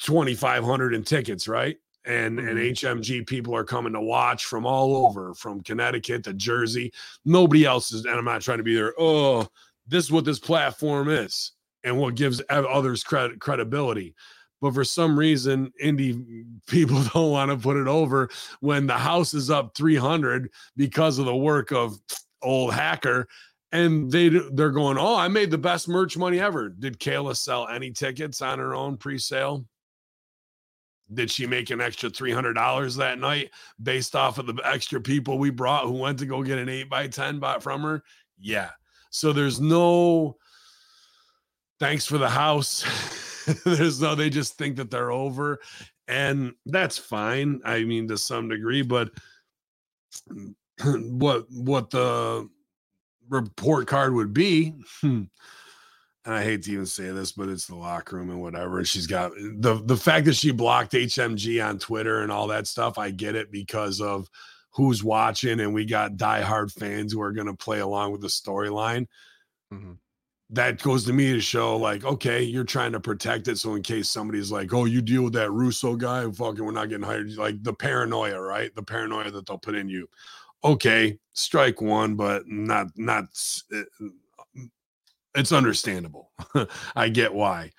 2,500 0.00 0.94
in 0.94 1.02
tickets, 1.02 1.48
right? 1.48 1.76
And 2.04 2.38
and 2.38 2.58
Mhm. 2.58 2.70
HMG 2.70 3.22
people 3.22 3.56
are 3.56 3.64
coming 3.64 3.92
to 3.94 4.00
watch 4.00 4.44
from 4.44 4.64
all 4.66 5.04
over, 5.06 5.34
from 5.34 5.62
Connecticut 5.62 6.22
to 6.24 6.32
Jersey. 6.32 6.92
Nobody 7.24 7.64
else 7.64 7.90
is, 7.90 8.04
and 8.04 8.14
I'm 8.14 8.24
not 8.24 8.40
trying 8.40 8.58
to 8.58 8.64
be 8.64 8.76
there. 8.76 8.94
Oh, 8.98 9.48
this 9.88 10.04
is 10.04 10.12
what 10.12 10.24
this 10.24 10.38
platform 10.38 11.08
is 11.08 11.52
and 11.82 11.98
what 11.98 12.14
gives 12.14 12.40
others 12.48 13.02
credit 13.02 13.40
credibility. 13.40 14.14
But 14.60 14.74
for 14.74 14.84
some 14.84 15.18
reason, 15.18 15.72
indie 15.82 16.44
people 16.68 17.02
don't 17.14 17.32
want 17.32 17.50
to 17.50 17.56
put 17.56 17.76
it 17.76 17.88
over 17.88 18.30
when 18.60 18.86
the 18.86 18.98
house 18.98 19.34
is 19.34 19.50
up 19.50 19.76
300 19.76 20.50
because 20.76 21.18
of 21.18 21.26
the 21.26 21.36
work 21.36 21.72
of 21.72 21.98
old 22.42 22.72
hacker. 22.74 23.26
And 23.70 24.10
they 24.10 24.28
they're 24.28 24.70
going, 24.70 24.96
oh, 24.98 25.16
I 25.16 25.28
made 25.28 25.50
the 25.50 25.58
best 25.58 25.88
merch 25.88 26.16
money 26.16 26.40
ever. 26.40 26.70
Did 26.70 26.98
Kayla 26.98 27.36
sell 27.36 27.68
any 27.68 27.90
tickets 27.90 28.40
on 28.40 28.58
her 28.58 28.74
own 28.74 28.96
pre-sale? 28.96 29.66
Did 31.12 31.30
she 31.30 31.46
make 31.46 31.70
an 31.70 31.80
extra 31.80 32.10
three 32.10 32.32
hundred 32.32 32.54
dollars 32.54 32.96
that 32.96 33.18
night 33.18 33.50
based 33.82 34.16
off 34.16 34.38
of 34.38 34.46
the 34.46 34.60
extra 34.64 35.00
people 35.00 35.38
we 35.38 35.50
brought 35.50 35.84
who 35.84 35.92
went 35.92 36.18
to 36.18 36.26
go 36.26 36.42
get 36.42 36.58
an 36.58 36.68
eight 36.68 36.88
by 36.88 37.08
ten 37.08 37.38
bought 37.38 37.62
from 37.62 37.82
her? 37.82 38.02
Yeah. 38.38 38.70
So 39.10 39.32
there's 39.32 39.60
no 39.60 40.36
thanks 41.80 42.04
for 42.04 42.18
the 42.18 42.28
house. 42.28 42.84
there's 43.64 44.00
no, 44.00 44.14
they 44.14 44.30
just 44.30 44.58
think 44.58 44.76
that 44.76 44.90
they're 44.90 45.10
over. 45.10 45.60
And 46.08 46.52
that's 46.66 46.98
fine. 46.98 47.60
I 47.64 47.84
mean, 47.84 48.08
to 48.08 48.18
some 48.18 48.48
degree, 48.48 48.82
but 48.82 49.10
what 50.84 51.46
what 51.50 51.90
the 51.90 52.48
report 53.28 53.86
card 53.86 54.14
would 54.14 54.32
be, 54.32 54.74
hmm, 55.00 55.24
and 56.24 56.34
I 56.34 56.42
hate 56.44 56.62
to 56.64 56.72
even 56.72 56.86
say 56.86 57.10
this, 57.10 57.32
but 57.32 57.48
it's 57.48 57.66
the 57.66 57.74
locker 57.76 58.16
room 58.16 58.30
and 58.30 58.40
whatever. 58.42 58.78
And 58.78 58.88
she's 58.88 59.06
got 59.06 59.32
the 59.34 59.80
the 59.84 59.96
fact 59.96 60.26
that 60.26 60.36
she 60.36 60.50
blocked 60.50 60.92
HMG 60.92 61.66
on 61.66 61.78
Twitter 61.78 62.22
and 62.22 62.30
all 62.32 62.46
that 62.48 62.66
stuff. 62.66 62.98
I 62.98 63.10
get 63.10 63.34
it 63.34 63.50
because 63.50 64.00
of 64.00 64.28
who's 64.70 65.02
watching, 65.02 65.60
and 65.60 65.72
we 65.74 65.84
got 65.86 66.16
diehard 66.16 66.72
fans 66.72 67.12
who 67.12 67.20
are 67.22 67.32
going 67.32 67.46
to 67.46 67.54
play 67.54 67.80
along 67.80 68.12
with 68.12 68.20
the 68.20 68.28
storyline 68.28 69.06
Mhm. 69.72 69.98
that 70.50 70.82
goes 70.82 71.04
to 71.04 71.12
me 71.12 71.32
to 71.32 71.40
show 71.40 71.76
like, 71.76 72.04
okay, 72.04 72.42
you're 72.42 72.64
trying 72.64 72.92
to 72.92 73.00
protect 73.00 73.48
it. 73.48 73.58
So 73.58 73.74
in 73.74 73.82
case 73.82 74.10
somebody's 74.10 74.50
like, 74.50 74.72
oh, 74.72 74.84
you 74.86 75.02
deal 75.02 75.24
with 75.24 75.34
that 75.34 75.50
Russo 75.50 75.96
guy, 75.96 76.30
fucking, 76.30 76.64
we're 76.64 76.70
not 76.72 76.88
getting 76.88 77.04
hired. 77.04 77.32
Like 77.36 77.62
the 77.62 77.74
paranoia, 77.74 78.40
right? 78.40 78.74
The 78.74 78.82
paranoia 78.82 79.30
that 79.30 79.46
they'll 79.46 79.58
put 79.58 79.74
in 79.74 79.88
you. 79.88 80.08
Okay, 80.64 81.18
strike 81.34 81.80
one, 81.80 82.16
but 82.16 82.42
not 82.46 82.88
not. 82.96 83.24
s- 83.24 83.62
uh, 83.74 83.82
It's 85.34 85.52
understandable. 85.52 86.32
I 86.96 87.08
get 87.08 87.32
why. 87.32 87.70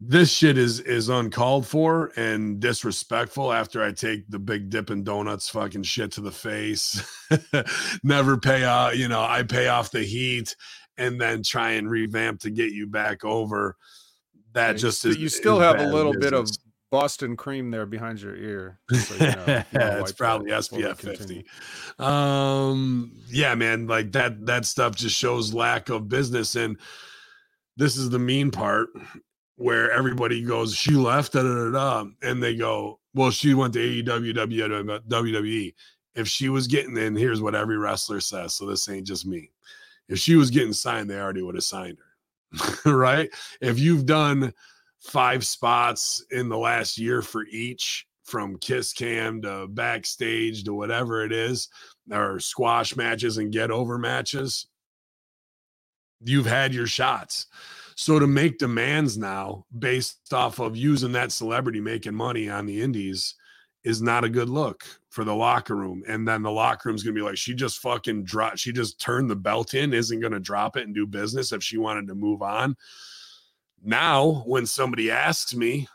This 0.00 0.30
shit 0.32 0.56
is 0.56 0.80
is 0.80 1.08
uncalled 1.08 1.66
for 1.66 2.12
and 2.16 2.60
disrespectful. 2.60 3.52
After 3.52 3.82
I 3.82 3.92
take 3.92 4.28
the 4.28 4.38
big 4.38 4.70
Dippin' 4.70 5.02
Donuts 5.04 5.48
fucking 5.50 5.82
shit 5.82 6.12
to 6.12 6.20
the 6.20 6.30
face, 6.30 7.02
never 8.04 8.38
pay 8.38 8.64
out. 8.64 8.96
You 8.96 9.08
know, 9.08 9.20
I 9.22 9.42
pay 9.42 9.66
off 9.68 9.90
the 9.90 10.02
heat 10.04 10.54
and 10.96 11.20
then 11.20 11.42
try 11.42 11.72
and 11.72 11.90
revamp 11.90 12.40
to 12.40 12.50
get 12.50 12.72
you 12.72 12.86
back 12.86 13.24
over. 13.24 13.76
That 14.54 14.74
you 14.76 14.78
just 14.78 15.02
st- 15.02 15.16
is 15.16 15.20
you 15.20 15.28
still 15.28 15.58
have 15.58 15.80
a 15.80 15.84
little 15.86 16.12
bit 16.12 16.32
of 16.32 16.44
business. 16.44 16.58
Boston 16.90 17.36
cream 17.36 17.70
there 17.70 17.86
behind 17.86 18.20
your 18.20 18.36
ear. 18.36 18.78
so 18.92 19.14
you 19.14 19.32
know, 19.32 19.44
you 19.46 19.64
it's 19.72 20.12
probably 20.12 20.50
SPF 20.50 20.96
50. 20.96 21.44
Um, 21.98 23.12
yeah, 23.28 23.54
man, 23.54 23.86
like 23.86 24.12
that 24.12 24.46
that 24.46 24.64
stuff 24.64 24.94
just 24.94 25.16
shows 25.16 25.52
lack 25.52 25.88
of 25.90 26.08
business. 26.08 26.54
And 26.56 26.78
this 27.76 27.96
is 27.96 28.10
the 28.10 28.18
mean 28.18 28.50
part 28.50 28.88
where 29.56 29.90
everybody 29.90 30.42
goes, 30.42 30.74
She 30.74 30.92
left, 30.92 31.32
da, 31.32 31.42
da, 31.42 31.54
da, 31.54 31.70
da, 31.70 32.04
and 32.22 32.42
they 32.42 32.56
go, 32.56 33.00
Well, 33.14 33.30
she 33.30 33.54
went 33.54 33.74
to 33.74 34.02
AEW. 34.02 35.02
WWE. 35.08 35.74
If 36.14 36.26
she 36.26 36.48
was 36.48 36.66
getting 36.66 36.96
in, 36.96 37.14
here's 37.14 37.42
what 37.42 37.54
every 37.54 37.76
wrestler 37.76 38.20
says. 38.20 38.54
So 38.54 38.66
this 38.66 38.88
ain't 38.88 39.06
just 39.06 39.26
me. 39.26 39.50
If 40.08 40.18
she 40.18 40.36
was 40.36 40.50
getting 40.50 40.72
signed, 40.72 41.10
they 41.10 41.18
already 41.18 41.42
would 41.42 41.54
have 41.54 41.64
signed 41.64 41.98
her. 41.98 42.04
right? 42.92 43.30
If 43.60 43.78
you've 43.78 44.06
done 44.06 44.54
five 45.00 45.46
spots 45.46 46.24
in 46.30 46.48
the 46.48 46.58
last 46.58 46.98
year 46.98 47.22
for 47.22 47.44
each, 47.46 48.06
from 48.24 48.58
kiss 48.58 48.92
cam 48.92 49.40
to 49.42 49.66
backstage 49.68 50.64
to 50.64 50.74
whatever 50.74 51.24
it 51.24 51.32
is, 51.32 51.68
or 52.10 52.38
squash 52.38 52.96
matches 52.96 53.38
and 53.38 53.52
get 53.52 53.70
over 53.70 53.98
matches, 53.98 54.66
you've 56.20 56.46
had 56.46 56.74
your 56.74 56.86
shots. 56.86 57.46
So 57.96 58.18
to 58.18 58.26
make 58.26 58.58
demands 58.58 59.18
now 59.18 59.64
based 59.76 60.32
off 60.32 60.60
of 60.60 60.76
using 60.76 61.12
that 61.12 61.32
celebrity 61.32 61.80
making 61.80 62.14
money 62.14 62.48
on 62.48 62.66
the 62.66 62.80
indies 62.80 63.34
is 63.84 64.02
not 64.02 64.24
a 64.24 64.28
good 64.28 64.48
look 64.48 64.84
for 65.08 65.24
the 65.24 65.34
locker 65.34 65.74
room. 65.74 66.02
And 66.06 66.26
then 66.26 66.42
the 66.42 66.50
locker 66.50 66.88
room's 66.88 67.02
gonna 67.02 67.14
be 67.14 67.22
like, 67.22 67.38
she 67.38 67.54
just 67.54 67.78
fucking 67.78 68.24
dropped, 68.24 68.58
she 68.58 68.72
just 68.72 69.00
turned 69.00 69.30
the 69.30 69.36
belt 69.36 69.74
in, 69.74 69.94
isn't 69.94 70.20
gonna 70.20 70.38
drop 70.38 70.76
it 70.76 70.84
and 70.84 70.94
do 70.94 71.06
business 71.06 71.52
if 71.52 71.62
she 71.62 71.78
wanted 71.78 72.06
to 72.08 72.14
move 72.14 72.42
on. 72.42 72.76
Now, 73.82 74.42
when 74.46 74.66
somebody 74.66 75.10
asks 75.10 75.54
me, 75.54 75.86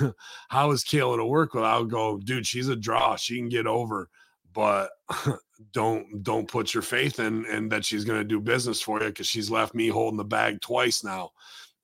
how 0.48 0.70
is 0.70 0.84
Kayla 0.84 1.16
to 1.16 1.24
work 1.24 1.54
with? 1.54 1.64
I'll 1.64 1.84
go, 1.84 2.18
dude, 2.18 2.46
she's 2.46 2.68
a 2.68 2.76
draw. 2.76 3.16
She 3.16 3.36
can 3.36 3.48
get 3.48 3.66
over, 3.66 4.08
but 4.52 4.90
don't 5.72 6.22
don't 6.22 6.48
put 6.48 6.74
your 6.74 6.82
faith 6.82 7.20
in 7.20 7.46
and 7.46 7.70
that 7.70 7.84
she's 7.84 8.04
gonna 8.04 8.24
do 8.24 8.40
business 8.40 8.80
for 8.80 9.00
you 9.00 9.08
because 9.08 9.26
she's 9.26 9.50
left 9.50 9.74
me 9.74 9.88
holding 9.88 10.18
the 10.18 10.24
bag 10.24 10.60
twice 10.60 11.04
now 11.04 11.30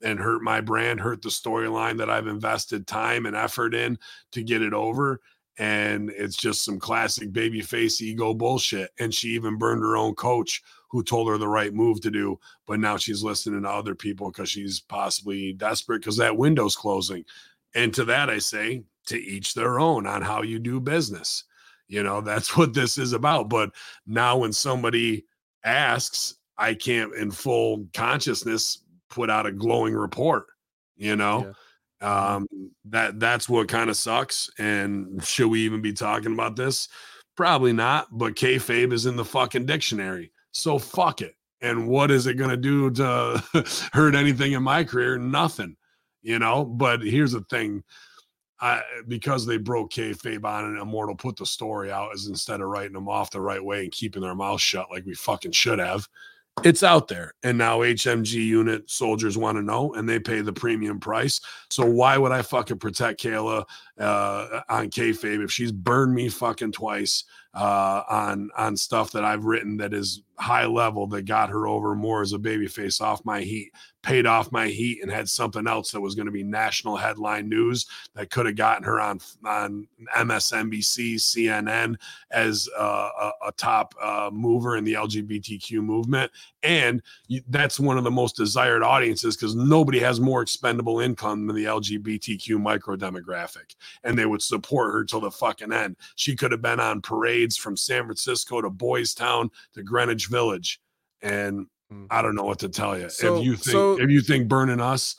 and 0.01 0.19
hurt 0.19 0.41
my 0.41 0.61
brand, 0.61 0.99
hurt 0.99 1.21
the 1.21 1.29
storyline 1.29 1.97
that 1.97 2.09
I've 2.09 2.27
invested 2.27 2.87
time 2.87 3.25
and 3.25 3.35
effort 3.35 3.73
in 3.73 3.97
to 4.31 4.43
get 4.43 4.61
it 4.61 4.73
over. 4.73 5.19
And 5.57 6.09
it's 6.11 6.37
just 6.37 6.63
some 6.63 6.79
classic 6.79 7.33
babyface 7.33 8.01
ego 8.01 8.33
bullshit. 8.33 8.91
And 8.99 9.13
she 9.13 9.29
even 9.29 9.57
burned 9.57 9.81
her 9.81 9.97
own 9.97 10.15
coach 10.15 10.61
who 10.89 11.03
told 11.03 11.29
her 11.29 11.37
the 11.37 11.47
right 11.47 11.73
move 11.73 12.01
to 12.01 12.11
do. 12.11 12.39
But 12.67 12.79
now 12.79 12.97
she's 12.97 13.23
listening 13.23 13.63
to 13.63 13.69
other 13.69 13.95
people 13.95 14.31
because 14.31 14.49
she's 14.49 14.79
possibly 14.79 15.53
desperate 15.53 15.99
because 15.99 16.17
that 16.17 16.37
window's 16.37 16.75
closing. 16.75 17.23
And 17.75 17.93
to 17.93 18.05
that, 18.05 18.29
I 18.29 18.39
say, 18.39 18.83
to 19.07 19.19
each 19.19 19.53
their 19.53 19.79
own 19.79 20.07
on 20.07 20.21
how 20.21 20.41
you 20.41 20.59
do 20.59 20.79
business. 20.79 21.43
You 21.87 22.03
know, 22.03 22.21
that's 22.21 22.55
what 22.57 22.73
this 22.73 22.97
is 22.97 23.13
about. 23.13 23.49
But 23.49 23.71
now, 24.07 24.37
when 24.37 24.53
somebody 24.53 25.25
asks, 25.63 26.35
I 26.57 26.73
can't, 26.73 27.13
in 27.15 27.31
full 27.31 27.87
consciousness, 27.93 28.83
put 29.09 29.29
out 29.29 29.45
a 29.45 29.51
glowing 29.51 29.95
report. 29.95 30.47
You 30.97 31.15
know, 31.15 31.53
um, 32.01 32.47
that 32.85 33.19
that's 33.19 33.47
what 33.47 33.67
kind 33.67 33.89
of 33.89 33.95
sucks. 33.95 34.49
And 34.59 35.23
should 35.23 35.47
we 35.47 35.61
even 35.61 35.81
be 35.81 35.93
talking 35.93 36.33
about 36.33 36.55
this? 36.55 36.89
Probably 37.37 37.71
not. 37.71 38.07
But 38.11 38.35
kayfabe 38.35 38.91
is 38.91 39.05
in 39.05 39.15
the 39.15 39.23
fucking 39.23 39.65
dictionary, 39.65 40.31
so 40.51 40.79
fuck 40.79 41.21
it. 41.21 41.35
And 41.61 41.87
what 41.87 42.09
is 42.09 42.25
it 42.25 42.35
going 42.35 42.51
to 42.51 42.57
do 42.57 42.89
to 42.91 43.43
hurt 43.93 44.15
anything 44.15 44.53
in 44.53 44.63
my 44.63 44.83
career? 44.83 45.17
Nothing 45.17 45.75
you 46.21 46.39
know. 46.39 46.65
But 46.65 47.01
here's 47.01 47.33
the 47.33 47.41
thing: 47.49 47.83
I 48.61 48.81
because 49.07 49.45
they 49.45 49.57
broke 49.57 49.91
kayfabe 49.91 50.43
on 50.45 50.75
it, 50.75 50.81
Immortal 50.81 51.15
put 51.15 51.37
the 51.37 51.45
story 51.45 51.91
out 51.91 52.13
as 52.13 52.27
instead 52.27 52.61
of 52.61 52.67
writing 52.67 52.93
them 52.93 53.09
off 53.09 53.31
the 53.31 53.41
right 53.41 53.63
way 53.63 53.83
and 53.83 53.91
keeping 53.91 54.21
their 54.21 54.35
mouth 54.35 54.61
shut 54.61 54.91
like 54.91 55.05
we 55.05 55.13
fucking 55.13 55.51
should 55.51 55.79
have. 55.79 56.07
it's 56.63 56.83
out 56.83 57.07
there 57.07 57.33
and 57.43 57.57
now 57.57 57.79
hmg 57.79 58.33
unit 58.33 58.89
soldiers 58.89 59.37
want 59.37 59.57
to 59.57 59.61
know 59.61 59.93
and 59.93 60.09
they 60.09 60.19
pay 60.19 60.41
the 60.41 60.51
premium 60.51 60.99
price 60.99 61.39
so 61.69 61.85
why 61.85 62.17
would 62.17 62.33
i 62.33 62.41
fucking 62.41 62.77
protect 62.77 63.21
kayla 63.21 63.63
uh 63.99 64.61
on 64.67 64.89
kayfabe 64.89 65.43
if 65.43 65.51
she's 65.51 65.71
burned 65.71 66.13
me 66.13 66.27
fucking 66.27 66.71
twice 66.71 67.23
uh 67.59 68.03
on 68.09 68.49
on 68.57 68.77
stuff 68.77 69.11
that 69.11 69.25
i've 69.25 69.43
written 69.43 69.75
that 69.75 69.93
is 69.93 70.23
high 70.39 70.65
level 70.65 71.05
that 71.05 71.23
got 71.23 71.49
her 71.49 71.67
over 71.67 71.93
more 71.93 72.21
as 72.21 72.31
a 72.31 72.39
baby 72.39 72.67
face 72.67 73.01
off 73.01 73.23
my 73.25 73.41
heat 73.41 73.71
paid 74.01 74.25
off 74.25 74.49
my 74.53 74.67
heat 74.67 75.01
and 75.01 75.11
had 75.11 75.27
something 75.27 75.67
else 75.67 75.91
that 75.91 75.99
was 75.99 76.15
going 76.15 76.25
to 76.25 76.31
be 76.31 76.43
national 76.43 76.95
headline 76.95 77.49
news 77.49 77.85
that 78.15 78.29
could 78.31 78.45
have 78.45 78.55
gotten 78.55 78.83
her 78.83 79.01
on 79.01 79.19
on 79.45 79.85
msnbc 80.15 81.15
cnn 81.15 81.95
as 82.31 82.69
uh, 82.79 83.09
a, 83.21 83.31
a 83.47 83.51
top 83.57 83.93
uh, 84.01 84.29
mover 84.31 84.77
in 84.77 84.85
the 84.85 84.93
lgbtq 84.93 85.73
movement 85.83 86.31
and 86.63 87.01
you, 87.27 87.41
that's 87.49 87.79
one 87.79 87.97
of 87.97 88.03
the 88.03 88.11
most 88.11 88.35
desired 88.35 88.83
audiences 88.83 89.35
because 89.35 89.55
nobody 89.55 89.99
has 89.99 90.19
more 90.19 90.41
expendable 90.41 90.99
income 90.99 91.47
than 91.47 91.55
the 91.55 91.65
LGBTQ 91.65 92.59
micro 92.61 92.95
demographic, 92.95 93.75
and 94.03 94.17
they 94.17 94.25
would 94.25 94.41
support 94.41 94.91
her 94.93 95.03
till 95.03 95.21
the 95.21 95.31
fucking 95.31 95.71
end. 95.71 95.95
She 96.15 96.35
could 96.35 96.51
have 96.51 96.61
been 96.61 96.79
on 96.79 97.01
parades 97.01 97.55
from 97.57 97.77
San 97.77 98.05
Francisco 98.05 98.61
to 98.61 98.69
Boys 98.69 99.13
Town 99.13 99.49
to 99.73 99.83
Greenwich 99.83 100.27
Village, 100.27 100.79
and 101.21 101.67
Mm. 101.91 102.05
I 102.11 102.21
don't 102.21 102.35
know 102.35 102.43
what 102.43 102.59
to 102.59 102.69
tell 102.69 102.95
you. 102.99 103.09
So- 103.09 103.37
if 103.39 103.43
you 103.45 103.53
think 103.55 103.71
so- 103.71 103.99
if 103.99 104.11
you 104.11 104.21
think 104.21 104.47
burning 104.47 104.79
us, 104.79 105.15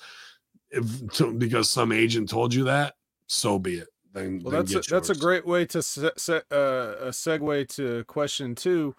if 0.71 0.85
to, 1.15 1.33
because 1.33 1.69
some 1.69 1.91
agent 1.91 2.29
told 2.29 2.55
you 2.55 2.63
that, 2.63 2.95
so 3.27 3.59
be 3.59 3.79
it. 3.79 3.89
Then, 4.13 4.41
Well, 4.41 4.53
then 4.53 4.65
that's 4.67 4.87
a, 4.87 4.91
that's 4.91 5.11
a 5.11 5.17
great 5.17 5.45
way 5.45 5.67
to 5.67 5.83
se- 5.83 6.13
se- 6.17 6.43
uh, 6.53 6.95
a 7.01 7.09
segue 7.09 7.69
to 7.75 8.05
question 8.05 8.55
two, 8.55 8.95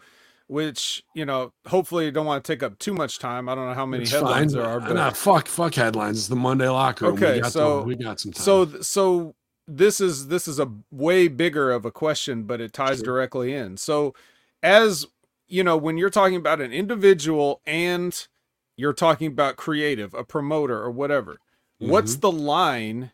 which 0.51 1.01
you 1.15 1.23
know 1.25 1.53
hopefully 1.65 2.03
you 2.03 2.11
don't 2.11 2.25
want 2.25 2.43
to 2.43 2.51
take 2.53 2.61
up 2.61 2.77
too 2.77 2.93
much 2.93 3.19
time. 3.19 3.47
I 3.47 3.55
don't 3.55 3.67
know 3.67 3.73
how 3.73 3.85
many 3.85 4.03
It's 4.03 4.11
headlines 4.11 4.53
fine. 4.53 4.61
there 4.61 4.69
are, 4.69 4.81
but 4.81 4.93
nah, 4.95 5.11
fuck 5.11 5.47
fuck 5.47 5.73
headlines. 5.75 6.17
It's 6.19 6.27
the 6.27 6.35
Monday 6.35 6.67
locker 6.67 7.05
room. 7.05 7.15
Okay, 7.15 7.35
we 7.35 7.39
got 7.41 7.51
so- 7.53 7.79
the, 7.79 7.85
we 7.85 7.95
got 7.95 8.19
some 8.19 8.33
time. 8.33 8.43
so 8.43 8.81
so 8.81 9.35
this 9.65 10.01
is 10.01 10.27
this 10.27 10.49
is 10.49 10.59
a 10.59 10.69
way 10.91 11.29
bigger 11.29 11.71
of 11.71 11.85
a 11.85 11.91
question, 11.91 12.43
but 12.43 12.59
it 12.59 12.73
ties 12.73 12.97
Sure. 12.97 13.05
directly 13.05 13.53
in. 13.53 13.77
So 13.77 14.13
as 14.61 15.07
you 15.47 15.63
know, 15.63 15.77
when 15.77 15.97
you're 15.97 16.09
talking 16.09 16.35
about 16.35 16.59
an 16.59 16.73
individual 16.73 17.61
and 17.65 18.27
you're 18.75 18.93
talking 18.93 19.27
about 19.27 19.55
creative, 19.55 20.13
a 20.13 20.25
promoter 20.25 20.77
or 20.81 20.91
whatever, 20.91 21.37
what's 21.79 22.11
Mm-hmm. 22.13 22.19
the 22.21 22.31
line 22.33 23.11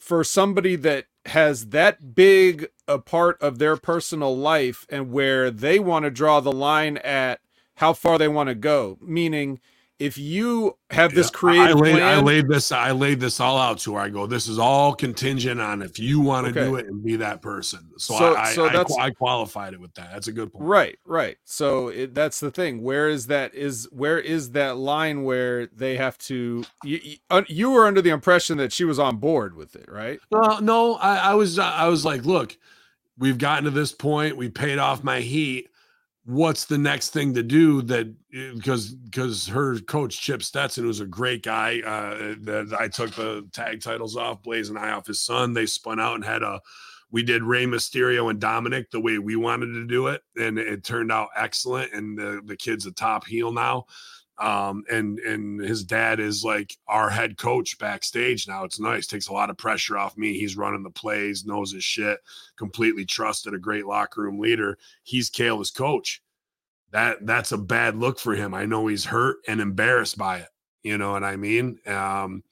for 0.00 0.24
somebody 0.24 0.74
that 0.76 1.04
has 1.26 1.66
that 1.68 2.14
big 2.16 2.68
a 2.94 2.98
part 2.98 3.40
of 3.40 3.58
their 3.58 3.76
personal 3.76 4.36
life 4.36 4.86
and 4.90 5.10
where 5.12 5.50
they 5.50 5.78
want 5.78 6.04
to 6.04 6.10
draw 6.10 6.40
the 6.40 6.52
line 6.52 6.96
at 6.98 7.40
how 7.76 7.92
far 7.92 8.18
they 8.18 8.28
want 8.28 8.48
to 8.48 8.54
go 8.54 8.98
meaning 9.00 9.60
if 9.98 10.16
you 10.16 10.78
have 10.88 11.12
this 11.14 11.28
creative 11.28 11.76
I 11.76 11.78
laid, 11.78 11.92
plan, 11.92 12.18
I 12.18 12.22
laid 12.22 12.48
this 12.48 12.72
I 12.72 12.90
laid 12.92 13.20
this 13.20 13.38
all 13.38 13.58
out 13.58 13.76
to 13.80 13.92
where 13.92 14.00
I 14.00 14.08
go. 14.08 14.26
This 14.26 14.48
is 14.48 14.58
all 14.58 14.94
contingent 14.94 15.60
on 15.60 15.82
if 15.82 15.98
you 15.98 16.20
want 16.20 16.46
to 16.46 16.52
do 16.54 16.76
it 16.76 16.86
and 16.86 17.04
be 17.04 17.16
that 17.16 17.42
person. 17.42 17.80
So, 17.98 18.16
So- 18.16 18.34
I, 18.34 18.52
so 18.54 18.64
I, 18.64 18.68
I, 18.68 18.72
that's- 18.72 18.96
I 18.98 19.10
qualified 19.10 19.74
it 19.74 19.80
with 19.80 19.92
that. 19.96 20.08
That's 20.10 20.26
a 20.26 20.32
good 20.32 20.50
point. 20.54 20.64
right 20.64 20.98
right 21.04 21.36
so 21.44 21.88
it, 21.88 22.14
that's 22.14 22.40
the 22.40 22.50
thing 22.50 22.82
where 22.82 23.10
is 23.10 23.26
that 23.26 23.54
is 23.54 23.88
where 23.92 24.18
is 24.18 24.52
that 24.52 24.78
line 24.78 25.22
where 25.22 25.66
they 25.66 25.98
have 25.98 26.16
to 26.18 26.64
you, 26.82 26.98
you, 27.46 27.70
were 27.70 27.86
under 27.86 28.00
the 28.00 28.08
impression 28.08 28.56
that 28.56 28.72
she 28.72 28.84
was 28.84 28.98
on 28.98 29.18
board 29.18 29.54
with 29.54 29.76
it 29.76 29.86
right 29.92 30.18
No, 30.32 30.60
no, 30.60 30.94
I, 30.94 31.16
I 31.16 31.34
was 31.34 31.58
I 31.58 31.88
was 31.88 32.06
like, 32.06 32.24
look, 32.24 32.56
we've 33.20 33.38
gotten 33.38 33.64
to 33.64 33.70
this 33.70 33.92
point. 33.92 34.36
We 34.36 34.48
paid 34.48 34.78
off 34.78 35.04
my 35.04 35.20
heat. 35.20 35.68
What's 36.24 36.64
the 36.64 36.78
next 36.78 37.10
thing 37.10 37.34
to 37.34 37.42
do? 37.42 37.82
That 37.82 38.12
because 38.30 38.94
because 38.94 39.46
her 39.46 39.78
coach 39.80 40.20
Chip 40.20 40.42
Stetson, 40.42 40.86
was 40.86 41.00
a 41.00 41.06
great 41.06 41.42
guy, 41.42 41.80
uh, 41.80 42.34
that 42.42 42.76
I 42.78 42.88
took 42.88 43.12
the 43.12 43.48
tag 43.52 43.80
titles 43.80 44.16
off, 44.16 44.42
blazing 44.42 44.76
eye 44.76 44.92
off 44.92 45.06
his 45.06 45.20
son. 45.20 45.54
They 45.54 45.66
spun 45.66 46.00
out 46.00 46.16
and 46.16 46.24
had 46.24 46.42
a. 46.42 46.60
We 47.12 47.24
did 47.24 47.42
Rey 47.42 47.64
Mysterio 47.64 48.30
and 48.30 48.40
Dominic 48.40 48.90
the 48.90 49.00
way 49.00 49.18
we 49.18 49.34
wanted 49.34 49.72
to 49.74 49.84
do 49.84 50.06
it, 50.08 50.22
and 50.36 50.58
it 50.58 50.84
turned 50.84 51.10
out 51.10 51.28
excellent. 51.36 51.92
And 51.92 52.16
the 52.16 52.40
the 52.44 52.56
kid's 52.56 52.86
a 52.86 52.92
top 52.92 53.26
heel 53.26 53.52
now 53.52 53.86
um 54.40 54.84
and 54.90 55.18
and 55.20 55.60
his 55.60 55.84
dad 55.84 56.18
is 56.20 56.42
like 56.42 56.76
our 56.88 57.10
head 57.10 57.36
coach 57.36 57.78
backstage 57.78 58.48
now. 58.48 58.64
It's 58.64 58.80
nice. 58.80 59.06
Takes 59.06 59.28
a 59.28 59.32
lot 59.32 59.50
of 59.50 59.58
pressure 59.58 59.98
off 59.98 60.16
me. 60.16 60.38
He's 60.38 60.56
running 60.56 60.82
the 60.82 60.90
plays 60.90 61.44
knows 61.44 61.72
his 61.72 61.84
shit 61.84 62.18
completely 62.56 63.04
trusted 63.04 63.54
a 63.54 63.58
great 63.58 63.86
locker 63.86 64.22
room 64.22 64.38
leader. 64.38 64.78
He's 65.02 65.30
kayla's 65.30 65.70
coach. 65.70 66.22
That 66.92 67.24
that's 67.26 67.52
a 67.52 67.58
bad 67.58 67.96
look 67.96 68.18
for 68.18 68.34
him. 68.34 68.54
I 68.54 68.66
know 68.66 68.86
he's 68.86 69.04
hurt 69.04 69.36
and 69.46 69.60
embarrassed 69.60 70.18
by 70.18 70.38
it. 70.38 70.48
You 70.82 70.96
know 70.96 71.12
what 71.12 71.24
i 71.24 71.36
mean? 71.36 71.78
Um 71.86 72.42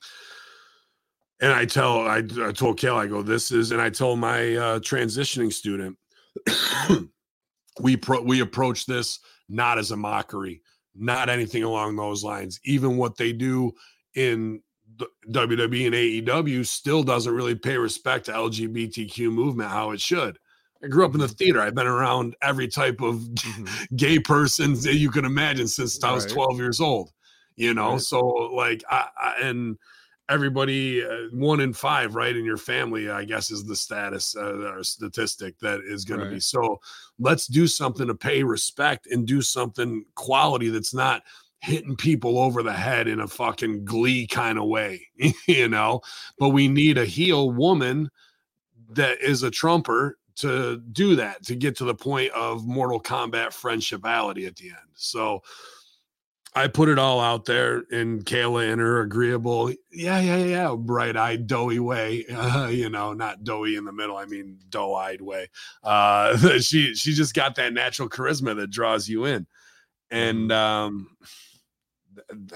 and 1.41 1.53
i 1.53 1.65
tell 1.65 2.01
i, 2.07 2.19
I 2.19 2.53
told 2.53 2.79
kayla 2.79 2.99
i 2.99 3.07
go 3.07 3.23
this 3.23 3.53
is 3.53 3.71
and 3.73 3.81
i 3.81 3.91
told 3.91 4.19
my 4.19 4.57
uh 4.57 4.79
transitioning 4.81 5.53
student 5.53 5.97
we 7.81 7.97
pro 7.97 8.21
we 8.23 8.41
approach 8.41 8.87
this 8.87 9.21
not 9.49 9.79
as 9.79 9.91
a 9.91 9.97
mockery 9.97 10.63
not 10.95 11.29
anything 11.29 11.63
along 11.63 11.97
those 11.97 12.25
lines. 12.25 12.61
Even 12.65 12.97
what 12.97 13.17
they 13.17 13.33
do 13.33 13.73
in 14.15 14.61
WWE 15.31 15.87
and 15.87 15.95
AEW 15.95 16.67
still 16.67 17.03
doesn't 17.03 17.33
really 17.33 17.55
pay 17.55 17.77
respect 17.77 18.27
to 18.27 18.33
LGBTQ 18.33 19.33
movement 19.33 19.71
how 19.71 19.91
it 19.93 20.01
should. 20.01 20.39
I 20.83 20.89
grew 20.89 21.05
up 21.05 21.15
in 21.15 21.21
the 21.21 21.27
mm-hmm. 21.27 21.35
theater. 21.35 21.61
I've 21.61 21.75
been 21.75 21.87
around 21.87 22.37
every 22.43 22.69
type 22.69 23.01
of 23.01 23.17
mm-hmm. 23.17 23.67
gay 23.97 24.19
person 24.19 24.75
that 24.75 24.95
you 24.95 25.11
can 25.11 25.25
imagine 25.25 25.69
since 25.69 26.03
I 26.03 26.13
was 26.13 26.25
Right. 26.27 26.35
12 26.35 26.59
years 26.59 26.81
old. 26.81 27.11
You 27.57 27.75
know, 27.75 27.93
Right. 27.93 28.01
so 28.01 28.21
like 28.21 28.85
I, 28.89 29.09
I 29.17 29.35
and 29.43 29.77
everybody 30.29 31.05
uh, 31.05 31.29
one 31.33 31.61
in 31.61 31.73
five 31.73 32.15
right 32.15 32.37
in 32.37 32.45
your 32.45 32.57
family 32.57 33.11
i 33.11 33.25
guess 33.25 33.51
is 33.51 33.65
the 33.65 33.77
status 33.77 34.37
uh, 34.37 34.73
or 34.73 34.85
statistic 34.85 35.59
that 35.59 35.81
is 35.87 36.05
going 36.05 36.21
to 36.21 36.29
be 36.29 36.41
so 36.41 36.79
let's 37.19 37.47
do 37.47 37.67
something 37.67 38.07
to 38.07 38.15
pay 38.15 38.43
respect 38.43 39.07
and 39.11 39.27
do 39.27 39.41
something 39.41 40.05
quality 40.15 40.69
that's 40.69 40.95
not 40.95 41.23
hitting 41.61 41.97
people 41.97 42.39
over 42.39 42.63
the 42.63 42.73
head 42.73 43.09
in 43.09 43.21
a 43.21 43.27
fucking 43.27 43.85
glee 43.85 44.27
kind 44.27 44.59
of 44.59 44.67
way 44.67 45.01
you 45.47 45.69
know? 45.69 46.01
But 46.39 46.51
we 46.51 46.69
need 46.69 46.99
a 46.99 47.05
heel 47.05 47.51
woman 47.51 48.11
that 48.91 49.21
is 49.21 49.43
a 49.43 49.51
trumper 49.51 50.19
to 50.37 50.81
do 50.93 51.17
that 51.17 51.45
to 51.47 51.57
get 51.57 51.77
to 51.77 51.85
the 51.85 51.95
point 51.95 52.31
of 52.33 52.67
Mortal 52.67 53.01
Kombat 53.01 53.49
friendshipality 53.49 54.47
at 54.47 54.57
the 54.57 54.69
end. 54.69 54.77
So 54.95 55.43
I 56.59 56.67
put 56.67 56.89
it 56.89 56.99
all 56.99 57.21
out 57.21 57.45
there, 57.45 57.85
and 57.93 58.25
Kayla 58.25 58.73
in 58.73 58.81
her 58.81 59.01
agreeable, 59.01 59.71
yeah, 59.93 60.19
yeah, 60.19 60.39
yeah, 60.39 60.75
bright 60.77 61.17
eyed, 61.17 61.47
doughy 61.47 61.79
way, 61.79 62.27
uh, 62.27 62.67
you 62.73 62.91
know, 62.91 63.13
not 63.13 63.45
doughy 63.45 63.77
in 63.77 63.85
the 63.85 63.93
middle. 63.93 64.17
I 64.17 64.25
mean, 64.25 64.59
doe 64.69 64.95
eyed 64.95 65.21
way. 65.21 65.49
Uh, 65.85 66.37
she 66.59 66.95
she 66.95 67.15
just 67.15 67.35
got 67.35 67.55
that 67.55 67.73
natural 67.73 68.09
charisma 68.09 68.57
that 68.57 68.71
draws 68.71 69.09
you 69.09 69.25
in, 69.25 69.47
and 70.11 70.51
um, 70.51 71.17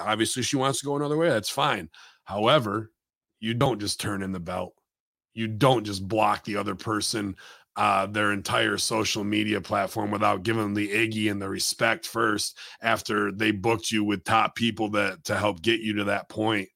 obviously 0.01 0.43
she 0.43 0.57
wants 0.57 0.81
to 0.81 0.87
go 0.87 0.97
another 0.97 1.17
way. 1.17 1.29
That's 1.29 1.49
fine. 1.49 1.89
However, 2.25 2.91
you 3.39 3.55
don't 3.55 3.81
just 3.81 4.01
turn 4.01 4.23
in 4.23 4.33
the 4.33 4.41
belt. 4.41 4.75
You 5.35 5.47
don't 5.47 5.85
just 5.85 6.07
block 6.07 6.45
the 6.45 6.57
other 6.57 6.75
person 6.75 7.37
uh, 7.77 8.07
their 8.07 8.33
entire 8.33 8.77
social 8.77 9.25
media 9.25 9.61
platform 9.61 10.11
without 10.11 10.43
giving 10.43 10.63
them 10.63 10.75
the 10.75 10.89
iggy 10.89 11.31
and 11.31 11.41
the 11.41 11.49
respect 11.49 12.07
first 12.07 12.59
after 12.83 13.33
they 13.33 13.51
booked 13.51 13.91
you 13.91 14.05
with 14.05 14.25
top 14.25 14.55
people 14.55 14.91
that 14.91 15.25
to 15.25 15.35
help 15.37 15.63
get 15.63 15.81
you 15.81 15.95
to 15.95 16.05
that 16.05 16.29
point 16.29 16.69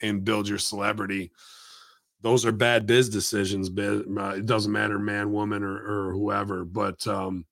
and 0.00 0.24
build 0.24 0.48
your 0.48 0.58
celebrity. 0.58 1.32
Those 2.20 2.46
are 2.46 2.52
bad 2.52 2.86
biz 2.86 3.08
decisions. 3.08 3.68
Uh, 3.68 4.34
it 4.36 4.46
doesn't 4.46 4.72
matter, 4.72 4.98
man, 4.98 5.32
woman, 5.32 5.62
or, 5.62 6.08
or 6.08 6.12
whoever. 6.12 6.64
But 6.64 7.04
um, 7.06 7.44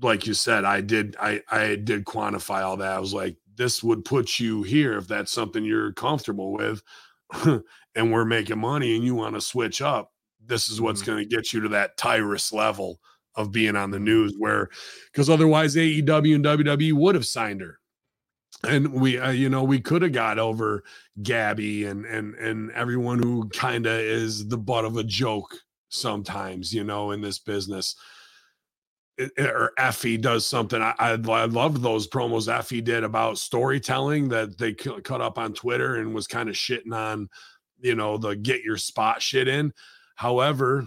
like 0.00 0.26
you 0.26 0.34
said, 0.34 0.64
I 0.64 0.80
did, 0.80 1.16
I, 1.20 1.42
I 1.50 1.76
did 1.76 2.04
quantify 2.04 2.62
all 2.62 2.78
that. 2.78 2.96
I 2.96 3.00
was 3.00 3.14
like, 3.14 3.36
this 3.56 3.82
would 3.84 4.04
put 4.04 4.40
you 4.40 4.62
here 4.62 4.96
if 4.96 5.06
that's 5.06 5.30
something 5.30 5.64
you're 5.64 5.92
comfortable 5.92 6.52
with, 6.52 6.82
and 7.94 8.12
we're 8.12 8.24
making 8.24 8.58
money, 8.58 8.96
and 8.96 9.04
you 9.04 9.14
want 9.14 9.34
to 9.36 9.40
switch 9.40 9.80
up 9.80 10.10
this 10.46 10.68
is 10.68 10.80
what's 10.80 11.02
Mhm. 11.02 11.06
going 11.06 11.18
to 11.28 11.36
get 11.36 11.52
you 11.52 11.60
to 11.60 11.68
that 11.70 11.96
Tyrus 11.96 12.52
level 12.52 13.00
of 13.36 13.50
being 13.52 13.76
on 13.76 13.90
the 13.90 13.98
news 13.98 14.34
where 14.38 14.68
because 15.12 15.28
otherwise 15.30 15.74
AEW 15.76 16.34
and 16.36 16.44
WWE 16.44 16.92
would 16.92 17.14
have 17.16 17.26
signed 17.26 17.60
her 17.60 17.80
and 18.62 18.92
we 18.92 19.18
uh, 19.18 19.30
you 19.30 19.48
know 19.48 19.64
we 19.64 19.80
could 19.80 20.02
have 20.02 20.12
got 20.12 20.38
over 20.38 20.84
Gabby 21.22 21.84
and 21.84 22.04
and 22.06 22.34
and 22.36 22.70
everyone 22.72 23.20
who 23.22 23.48
kind 23.48 23.86
of 23.86 23.98
is 23.98 24.46
the 24.48 24.56
butt 24.58 24.84
of 24.84 24.96
a 24.96 25.02
joke 25.04 25.56
sometimes 25.88 26.72
you 26.72 26.84
know 26.84 27.10
in 27.10 27.20
this 27.20 27.38
business 27.40 27.96
It- 29.16 29.32
or 29.38 29.72
Effy 29.78 30.20
does 30.20 30.44
something. 30.46 30.80
I, 30.82 30.94
I 30.98 31.10
I 31.12 31.44
loved 31.46 31.82
those 31.82 32.08
promos 32.08 32.48
Effy 32.52 32.82
did 32.82 33.04
about 33.04 33.38
storytelling 33.38 34.28
that 34.30 34.58
they 34.58 34.74
cu- 34.74 35.00
cut 35.02 35.20
up 35.20 35.38
on 35.38 35.54
Twitter 35.54 35.96
and 35.96 36.12
was 36.14 36.26
kind 36.26 36.48
of 36.48 36.56
shitting 36.56 36.92
on, 36.92 37.28
you 37.80 37.94
know, 37.94 38.18
the 38.18 38.34
get 38.34 38.62
your 38.62 38.76
spot 38.76 39.22
shit 39.22 39.46
in. 39.46 39.72
However, 40.14 40.86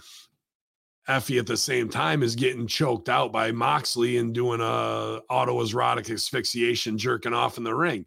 Effy 1.08 1.40
at 1.40 1.48
the 1.48 1.58
same 1.58 1.88
time 1.90 2.22
is 2.22 2.36
getting 2.36 2.68
choked 2.68 3.08
out 3.08 3.32
by 3.32 3.52
Moxley 3.52 4.18
and 4.18 4.34
doing 4.34 4.60
a 4.60 5.22
autoerotic 5.32 6.14
asphyxiation, 6.14 6.98
jerking 6.98 7.34
off 7.34 7.58
in 7.58 7.64
the 7.64 7.74
ring. 7.74 8.06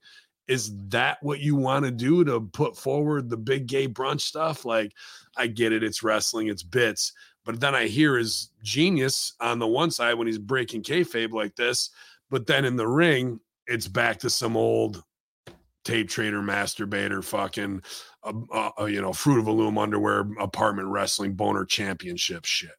Is 0.49 0.73
that 0.89 1.19
what 1.23 1.41
you 1.41 1.55
want 1.55 1.85
to 1.85 1.91
do 1.91 2.25
to 2.25 2.41
put 2.41 2.77
forward 2.77 3.31
the 3.31 3.37
big 3.37 3.67
gay 3.67 3.89
brunch 3.89 4.23
stuff? 4.23 4.65
Like, 4.65 4.93
I 5.37 5.47
get 5.47 5.73
it, 5.73 5.83
it's 5.83 6.03
wrestling, 6.03 6.49
it's 6.49 6.63
bits, 6.63 7.13
but 7.45 7.61
then 7.61 7.75
I 7.75 7.87
hear 7.87 8.19
his 8.19 8.51
genius 8.63 9.35
on 9.41 9.59
the 9.59 9.67
one 9.67 9.91
side 9.91 10.15
when 10.15 10.27
he's 10.27 10.39
breaking 10.39 10.83
kayfabe 10.83 11.33
like 11.33 11.57
this, 11.57 11.91
but 12.31 12.47
then 12.47 12.65
in 12.65 12.77
the 12.77 12.89
ring, 12.89 13.41
it's 13.67 13.89
back 13.89 14.19
to 14.21 14.31
some 14.31 14.57
old 14.57 15.03
tape 15.85 16.09
trader, 16.09 16.41
masturbator, 16.43 17.25
fucking, 17.25 17.83
uh, 18.23 18.71
uh, 18.81 18.85
you 18.85 19.01
know, 19.01 19.13
fruit 19.13 19.39
of 19.39 19.47
a 19.47 19.53
loom 19.53 19.79
underwear, 19.79 20.27
apartment 20.39 20.89
wrestling, 20.89 21.35
boner 21.35 21.65
championship 21.65 22.45
shit. 22.45 22.71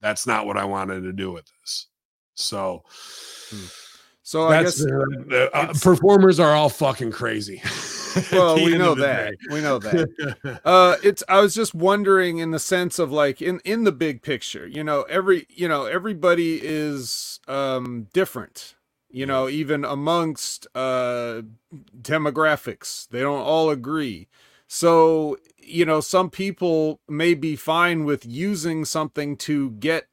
That's 0.00 0.26
not 0.26 0.46
what 0.46 0.56
I 0.56 0.64
wanted 0.64 1.02
to 1.02 1.12
do 1.12 1.32
with 1.32 1.46
this. 1.60 1.88
So, 2.34 2.84
So 4.22 4.48
I 4.48 4.62
guess 4.62 4.76
the- 4.78 5.24
the, 5.28 5.54
uh, 5.56 5.72
performers 5.74 6.40
are 6.40 6.52
all 6.52 6.68
fucking 6.68 7.12
crazy. 7.12 7.62
well, 8.32 8.62
we 8.62 8.76
know 8.78 8.94
that. 8.94 9.30
day. 9.30 9.36
We 9.50 9.60
know 9.60 9.78
that. 9.78 10.60
uh 10.64 10.96
it's 11.02 11.22
i 11.28 11.40
was 11.40 11.54
just 11.54 11.74
wondering 11.74 12.38
in 12.38 12.50
the 12.50 12.58
sense 12.58 12.98
of 12.98 13.10
like 13.12 13.42
in 13.42 13.60
in 13.64 13.84
the 13.84 13.92
big 13.92 14.22
picture 14.22 14.66
you 14.66 14.82
know 14.82 15.02
every 15.02 15.46
you 15.50 15.68
know 15.68 15.84
everybody 15.84 16.58
is 16.62 17.40
um 17.48 18.06
different 18.12 18.74
you 19.10 19.26
know 19.26 19.48
even 19.48 19.84
amongst 19.84 20.66
uh 20.74 21.42
demographics 22.00 23.08
they 23.08 23.20
don't 23.20 23.40
all 23.42 23.68
agree 23.70 24.28
so 24.66 25.36
you 25.58 25.84
know 25.84 26.00
some 26.00 26.30
people 26.30 27.00
may 27.08 27.34
be 27.34 27.56
fine 27.56 28.04
with 28.04 28.26
using 28.26 28.84
something 28.84 29.36
to 29.36 29.70
get 29.72 30.08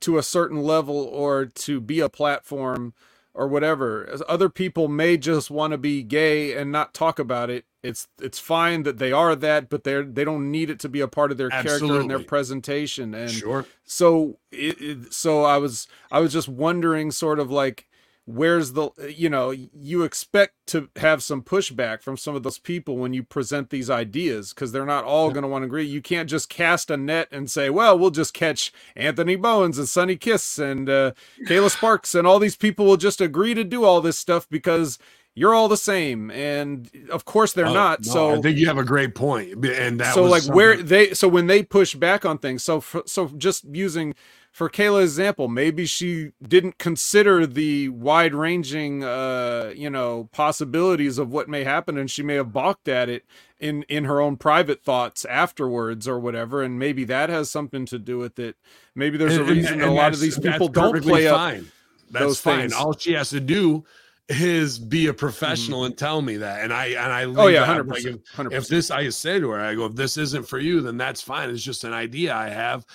to 0.00 0.18
a 0.18 0.22
certain 0.22 0.62
level 0.62 0.96
or 0.96 1.46
to 1.46 1.80
be 1.80 2.00
a 2.00 2.08
platform 2.08 2.94
or 3.34 3.48
whatever. 3.48 4.16
Other 4.28 4.48
people 4.48 4.86
may 4.86 5.16
just 5.16 5.50
want 5.50 5.72
to 5.72 5.78
be 5.78 6.02
gay 6.02 6.56
and 6.56 6.70
not 6.70 6.94
talk 6.94 7.18
about 7.18 7.50
it. 7.50 7.64
It's 7.82 8.08
it's 8.22 8.38
fine 8.38 8.84
that 8.84 8.98
they 8.98 9.12
are 9.12 9.36
that, 9.36 9.68
but 9.68 9.84
they're 9.84 10.04
they 10.04 10.24
don't 10.24 10.50
need 10.50 10.70
it 10.70 10.78
to 10.80 10.88
be 10.88 11.00
a 11.00 11.08
part 11.08 11.30
of 11.30 11.36
their 11.36 11.50
character 11.50 12.00
and 12.00 12.08
their 12.08 12.20
presentation. 12.20 13.14
And 13.14 13.30
sure. 13.30 13.66
so 13.84 14.38
it, 14.50 14.80
it, 14.80 15.12
so 15.12 15.44
I 15.44 15.58
was 15.58 15.86
I 16.10 16.20
was 16.20 16.32
just 16.32 16.48
wondering, 16.48 17.10
sort 17.10 17.38
of 17.38 17.50
like 17.50 17.88
where's 18.26 18.72
the 18.72 18.90
you 19.14 19.28
know 19.28 19.50
you 19.50 20.02
expect 20.02 20.54
to 20.66 20.88
have 20.96 21.22
some 21.22 21.42
pushback 21.42 22.02
from 22.02 22.16
some 22.16 22.34
of 22.34 22.42
those 22.42 22.58
people 22.58 22.96
when 22.96 23.12
you 23.12 23.22
present 23.22 23.68
these 23.68 23.90
ideas 23.90 24.54
because 24.54 24.72
they're 24.72 24.86
not 24.86 25.04
all 25.04 25.30
going 25.30 25.42
to 25.42 25.48
want 25.48 25.62
to 25.62 25.66
agree 25.66 25.84
you 25.84 26.00
can't 26.00 26.30
just 26.30 26.48
cast 26.48 26.90
a 26.90 26.96
net 26.96 27.28
and 27.30 27.50
say 27.50 27.68
well 27.68 27.98
we'll 27.98 28.10
just 28.10 28.32
catch 28.32 28.72
anthony 28.96 29.36
bowens 29.36 29.78
and 29.78 29.88
sonny 29.88 30.16
kiss 30.16 30.58
and 30.58 30.88
uh, 30.88 31.12
kayla 31.46 31.70
sparks 31.76 32.14
and 32.14 32.26
all 32.26 32.38
these 32.38 32.56
people 32.56 32.86
will 32.86 32.96
just 32.96 33.20
agree 33.20 33.52
to 33.52 33.62
do 33.64 33.84
all 33.84 34.00
this 34.00 34.18
stuff 34.18 34.48
because 34.48 34.98
you're 35.34 35.54
all 35.54 35.68
the 35.68 35.76
same 35.76 36.30
and 36.30 36.90
of 37.10 37.24
course 37.24 37.52
they're 37.52 37.66
Oh, 37.66 37.74
not 37.74 38.06
no, 38.06 38.12
so 38.12 38.34
I 38.36 38.40
think 38.40 38.56
you 38.56 38.66
have 38.66 38.78
a 38.78 38.84
great. 38.84 39.18
And 39.20 40.00
that 40.00 40.14
so 40.14 40.24
like 40.24 40.44
where 40.44 40.76
they 40.82 41.12
so 41.12 41.28
when 41.28 41.46
they 41.46 41.62
push 41.62 41.94
back 41.94 42.24
on 42.24 42.38
things 42.38 42.62
so 42.62 42.80
for, 42.80 43.02
so 43.06 43.28
just 43.36 43.64
using 43.64 44.14
for 44.54 44.70
Kayla's 44.70 45.10
example 45.10 45.48
maybe 45.48 45.84
she 45.84 46.30
didn't 46.40 46.78
consider 46.78 47.44
the 47.44 47.88
wide 47.88 48.34
ranging 48.34 49.02
uh 49.02 49.72
you 49.74 49.90
know 49.90 50.28
possibilities 50.32 51.18
of 51.18 51.32
what 51.32 51.48
may 51.48 51.64
happen 51.64 51.98
and 51.98 52.08
she 52.10 52.22
may 52.22 52.34
have 52.36 52.52
balked 52.52 52.86
at 52.86 53.08
it 53.08 53.24
in 53.58 53.82
in 53.88 54.04
her 54.04 54.20
own 54.20 54.36
private 54.36 54.82
thoughts 54.84 55.24
afterwards 55.24 56.06
or 56.06 56.20
whatever 56.20 56.62
and 56.62 56.78
maybe 56.78 57.02
that 57.04 57.28
has 57.30 57.50
something 57.50 57.84
to 57.84 57.98
do 57.98 58.16
with 58.16 58.38
it 58.38 58.56
maybe 58.94 59.18
there's 59.18 59.36
a 59.36 59.40
And- 59.40 59.48
and- 59.50 59.58
reason 59.58 59.78
that 59.80 59.88
a 59.88 59.90
lot 59.90 60.12
of 60.14 60.20
these 60.20 60.38
people 60.38 60.68
don't 60.68 61.02
play 61.02 61.26
up 61.26 61.36
fine. 61.36 61.70
That's 62.10 62.24
those 62.26 62.40
fine. 62.40 62.60
things. 62.60 62.74
All 62.74 62.96
she 62.96 63.14
has 63.14 63.30
to 63.30 63.40
do 63.40 63.84
is 64.28 64.78
be 64.78 65.08
a 65.08 65.14
professional 65.14 65.84
and 65.84 65.98
tell 65.98 66.22
me 66.22 66.36
that. 66.36 66.62
And 66.62 66.72
I 66.72 66.86
and 66.88 67.12
I 67.12 67.24
oh 67.24 67.48
yeah 67.48 67.66
100% 67.66 67.88
like, 67.88 68.04
if- 68.04 68.24
100% 68.36 68.52
if 68.52 68.68
this 68.68 68.90
I 68.92 69.08
say 69.08 69.40
to 69.40 69.50
her, 69.50 69.60
I 69.60 69.74
go, 69.74 69.86
if 69.86 69.96
this 69.96 70.16
isn't 70.16 70.46
for 70.46 70.58
you, 70.60 70.80
then 70.80 70.96
that's 70.96 71.20
fine. 71.22 71.50
It's 71.50 71.62
just 71.62 71.82
an 71.82 71.92
idea 71.92 72.32
I 72.32 72.50
have. 72.50 72.86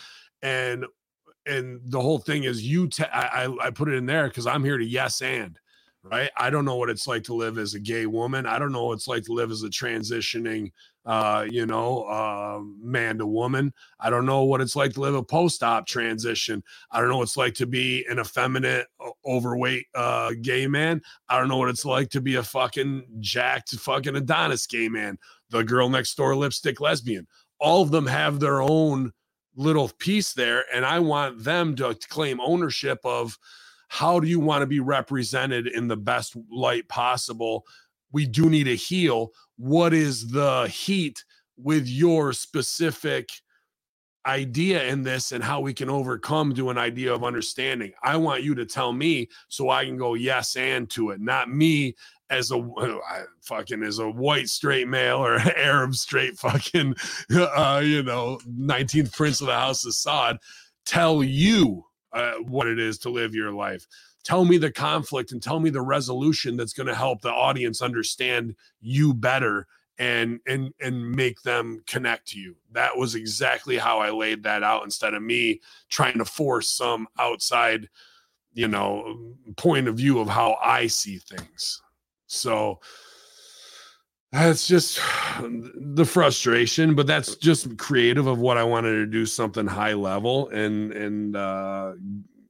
And 0.41 0.85
and 1.49 1.81
the 1.85 1.99
whole 1.99 2.19
thing 2.19 2.43
is 2.43 2.65
you 2.65 2.87
te- 2.87 3.03
I, 3.03 3.53
I 3.61 3.71
put 3.71 3.89
it 3.89 3.95
in 3.95 4.05
there 4.05 4.27
because 4.27 4.47
I'm 4.47 4.63
here 4.63 4.77
to 4.77 4.85
yes 4.85 5.21
and 5.21 5.59
right. 6.03 6.29
I 6.37 6.49
don't 6.49 6.65
know 6.65 6.77
what 6.77 6.89
it's 6.89 7.07
like 7.07 7.23
to 7.23 7.33
live 7.33 7.57
as 7.57 7.73
a 7.73 7.79
gay 7.79 8.05
woman. 8.05 8.45
I 8.45 8.59
don't 8.59 8.71
know 8.71 8.85
what 8.85 8.93
it's 8.93 9.07
like 9.07 9.23
to 9.25 9.33
live 9.33 9.51
as 9.51 9.63
a 9.63 9.69
transitioning 9.69 10.71
uh, 11.09 11.43
you 11.49 11.65
know, 11.65 12.03
uh, 12.03 12.59
man 12.79 13.17
to 13.17 13.25
woman. 13.25 13.73
I 13.99 14.11
don't 14.11 14.27
know 14.27 14.43
what 14.43 14.61
it's 14.61 14.75
like 14.75 14.93
to 14.93 15.01
live 15.01 15.15
a 15.15 15.23
post-op 15.23 15.87
transition. 15.87 16.63
I 16.91 16.99
don't 16.99 17.09
know 17.09 17.17
what 17.17 17.23
it's 17.23 17.37
like 17.37 17.55
to 17.55 17.65
be 17.65 18.05
an 18.09 18.19
effeminate, 18.19 18.85
overweight 19.25 19.87
uh, 19.95 20.33
gay 20.41 20.67
man. 20.67 21.01
I 21.27 21.39
don't 21.39 21.47
know 21.47 21.57
what 21.57 21.69
it's 21.69 21.83
like 21.83 22.09
to 22.11 22.21
be 22.21 22.35
a 22.35 22.43
fucking 22.43 23.05
jacked 23.19 23.71
fucking 23.71 24.15
Adonis 24.15 24.67
gay 24.67 24.87
man. 24.87 25.17
The 25.49 25.63
girl 25.63 25.89
next 25.89 26.15
door 26.15 26.35
lipstick 26.35 26.79
lesbian. 26.79 27.27
All 27.59 27.81
of 27.81 27.89
them 27.89 28.05
have 28.05 28.39
their 28.39 28.61
own 28.61 29.11
little 29.55 29.89
piece 29.99 30.33
there, 30.33 30.65
and 30.73 30.85
I 30.85 30.99
want 30.99 31.43
them 31.43 31.75
to 31.77 31.95
claim 32.09 32.39
ownership 32.39 32.99
of 33.03 33.37
how 33.87 34.19
do 34.19 34.27
you 34.27 34.39
want 34.39 34.61
to 34.61 34.67
be 34.67 34.79
represented 34.79 35.67
in 35.67 35.87
the 35.87 35.97
best 35.97 36.35
light 36.51 36.87
possible. 36.87 37.65
We 38.11 38.25
do 38.25 38.49
need 38.49 38.67
a 38.67 38.75
heel. 38.75 39.31
What 39.57 39.93
is 39.93 40.29
the 40.29 40.67
heat 40.67 41.23
with 41.57 41.87
your 41.87 42.33
specific 42.33 43.29
idea 44.25 44.83
in 44.85 45.03
this 45.03 45.31
and 45.31 45.43
how 45.43 45.59
we 45.59 45.73
can 45.73 45.89
overcome 45.89 46.53
to 46.53 46.69
an 46.69 46.77
idea 46.77 47.13
of 47.13 47.23
understanding. 47.23 47.91
I 48.03 48.17
want 48.17 48.43
you 48.43 48.53
to 48.55 48.65
tell 48.65 48.93
me 48.93 49.29
so 49.47 49.69
I 49.69 49.85
can 49.85 49.97
go 49.97 50.13
yes 50.13 50.55
and 50.55 50.89
to 50.91 51.11
it, 51.11 51.21
not 51.21 51.49
me 51.49 51.95
as 52.29 52.51
a 52.51 52.71
fucking 53.41 53.83
as 53.83 53.99
a 53.99 54.09
white 54.09 54.49
straight 54.49 54.87
male 54.87 55.17
or 55.17 55.35
Arab 55.57 55.95
straight 55.95 56.37
fucking 56.37 56.95
uh, 57.35 57.81
you 57.83 58.03
know 58.03 58.39
19th 58.47 59.11
prince 59.13 59.41
of 59.41 59.47
the 59.47 59.53
house 59.53 59.85
of 59.85 59.93
Saud 59.93 60.37
tell 60.85 61.23
you 61.23 61.85
uh, 62.13 62.33
what 62.47 62.67
it 62.67 62.79
is 62.79 62.97
to 62.99 63.09
live 63.09 63.35
your 63.35 63.51
life. 63.51 63.85
Tell 64.23 64.45
me 64.45 64.57
the 64.57 64.71
conflict 64.71 65.31
and 65.31 65.41
tell 65.41 65.59
me 65.59 65.69
the 65.69 65.81
resolution 65.81 66.57
that's 66.57 66.73
going 66.73 66.87
to 66.87 66.95
help 66.95 67.21
the 67.21 67.31
audience 67.31 67.81
understand 67.81 68.55
you 68.81 69.13
better 69.13 69.67
and 69.97 70.39
and 70.47 70.73
and 70.79 71.11
make 71.11 71.41
them 71.41 71.83
connect 71.85 72.29
to 72.29 72.39
you. 72.39 72.55
That 72.71 72.97
was 72.97 73.15
exactly 73.15 73.77
how 73.77 73.99
I 73.99 74.11
laid 74.11 74.43
that 74.43 74.63
out 74.63 74.83
instead 74.83 75.13
of 75.13 75.21
me 75.21 75.61
trying 75.89 76.17
to 76.17 76.25
force 76.25 76.69
some 76.69 77.07
outside, 77.17 77.89
you 78.53 78.67
know, 78.67 79.35
point 79.57 79.87
of 79.87 79.95
view 79.95 80.19
of 80.19 80.29
how 80.29 80.57
I 80.63 80.87
see 80.87 81.17
things. 81.17 81.81
So 82.29 82.79
that's 84.31 84.67
just 84.67 84.99
the 85.35 86.05
frustration, 86.05 86.93
but 86.93 87.07
that's 87.07 87.35
just 87.35 87.77
creative 87.77 88.27
of 88.27 88.39
what 88.39 88.57
I 88.57 88.63
wanted 88.63 88.93
to 88.93 89.05
do 89.07 89.25
something 89.25 89.65
high 89.65 89.93
level 89.93 90.49
and 90.49 90.91
and 90.93 91.35
uh 91.35 91.93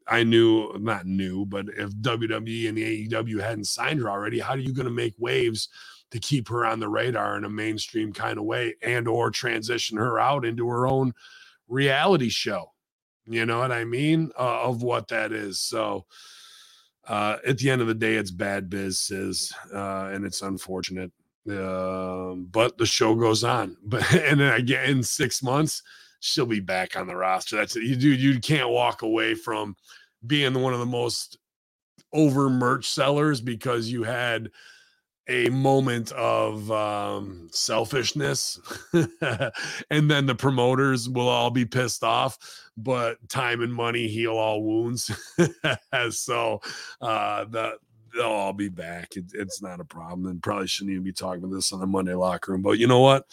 I 0.05 0.23
knew 0.23 0.75
not 0.79 1.05
new, 1.05 1.45
but 1.45 1.67
if 1.77 1.91
WWE 1.91 2.67
and 2.67 2.77
the 2.77 3.07
AEW 3.07 3.41
hadn't 3.41 3.65
signed 3.65 3.99
her 4.01 4.09
already, 4.09 4.39
how 4.39 4.53
are 4.53 4.57
you 4.57 4.73
going 4.73 4.87
to 4.87 4.91
make 4.91 5.13
waves 5.19 5.69
to 6.09 6.19
keep 6.19 6.49
her 6.49 6.65
on 6.65 6.79
the 6.79 6.89
radar 6.89 7.37
in 7.37 7.43
a 7.43 7.49
mainstream 7.49 8.11
kind 8.11 8.39
of 8.39 8.43
way 8.43 8.73
and 8.81 9.07
or 9.07 9.29
transition 9.29 9.99
her 9.99 10.19
out 10.19 10.45
into 10.45 10.67
her 10.67 10.87
own 10.87 11.13
reality 11.67 12.29
show? 12.29 12.73
You 13.27 13.45
know 13.45 13.59
what 13.59 13.71
I 13.71 13.85
mean? 13.85 14.31
Uh, 14.37 14.63
of 14.63 14.81
what 14.81 15.09
that 15.09 15.31
is. 15.31 15.61
So 15.61 16.07
uh, 17.09 17.37
at 17.45 17.57
the 17.57 17.69
end 17.69 17.81
of 17.81 17.87
the 17.87 17.93
day, 17.95 18.15
it's 18.15 18.31
bad 18.31 18.71
sis, 18.93 19.51
uh, 19.73 20.09
and 20.13 20.23
it's 20.23 20.43
unfortunate. 20.43 21.11
Um, 21.49 22.47
but 22.51 22.77
the 22.77 22.85
show 22.85 23.15
goes 23.15 23.43
on. 23.43 23.75
But 23.83 24.13
and 24.13 24.39
then 24.39 24.53
again, 24.53 24.89
in 24.89 25.03
six 25.03 25.41
months, 25.41 25.81
she'll 26.19 26.45
be 26.45 26.59
back 26.59 26.95
on 26.95 27.07
the 27.07 27.15
roster. 27.15 27.55
That's 27.55 27.75
it. 27.75 27.83
You 27.83 27.95
dude, 27.95 28.19
you 28.19 28.39
can't 28.39 28.69
walk 28.69 29.01
away 29.01 29.33
from 29.33 29.75
being 30.27 30.61
one 30.61 30.73
of 30.73 30.79
the 30.79 30.85
most 30.85 31.39
over 32.13 32.49
merch 32.49 32.87
sellers 32.87 33.41
because 33.41 33.89
you 33.89 34.03
had 34.03 34.51
a 35.29 35.47
moment 35.49 36.11
of 36.13 36.69
um, 36.71 37.47
selfishness 37.51 38.59
and 39.89 40.09
then 40.09 40.25
the 40.25 40.35
promoters 40.35 41.07
will 41.07 41.29
all 41.29 41.51
be 41.51 41.65
pissed 41.65 42.03
off 42.03 42.37
but 42.75 43.17
time 43.29 43.61
and 43.61 43.73
money 43.73 44.07
heal 44.07 44.33
all 44.33 44.63
wounds 44.63 45.11
so 46.09 46.59
uh 47.01 47.45
the 47.45 47.73
they'll 48.15 48.25
all 48.25 48.53
be 48.53 48.69
back 48.69 49.15
it, 49.15 49.25
it's 49.33 49.61
not 49.61 49.79
a 49.79 49.85
problem 49.85 50.25
and 50.25 50.41
probably 50.41 50.65
shouldn't 50.65 50.91
even 50.91 51.03
be 51.03 51.13
talking 51.13 51.43
about 51.43 51.53
this 51.53 51.71
on 51.71 51.79
the 51.79 51.85
monday 51.85 52.15
locker 52.15 52.51
room 52.51 52.61
but 52.61 52.79
you 52.79 52.87
know 52.87 53.01
what 53.01 53.25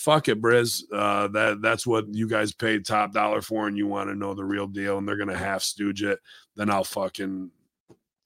fuck 0.00 0.28
it, 0.28 0.40
Briz. 0.40 0.82
Uh, 0.92 1.28
that 1.28 1.60
that's 1.60 1.86
what 1.86 2.06
you 2.12 2.26
guys 2.26 2.52
paid 2.52 2.86
top 2.86 3.12
dollar 3.12 3.42
for, 3.42 3.68
and 3.68 3.76
you 3.76 3.86
want 3.86 4.08
to 4.08 4.14
know 4.14 4.34
the 4.34 4.44
real 4.44 4.66
deal, 4.66 4.96
and 4.96 5.06
they're 5.06 5.16
gonna 5.16 5.36
half 5.36 5.62
stooge 5.62 6.02
it. 6.02 6.18
Then 6.56 6.70
I'll 6.70 6.84
fucking 6.84 7.50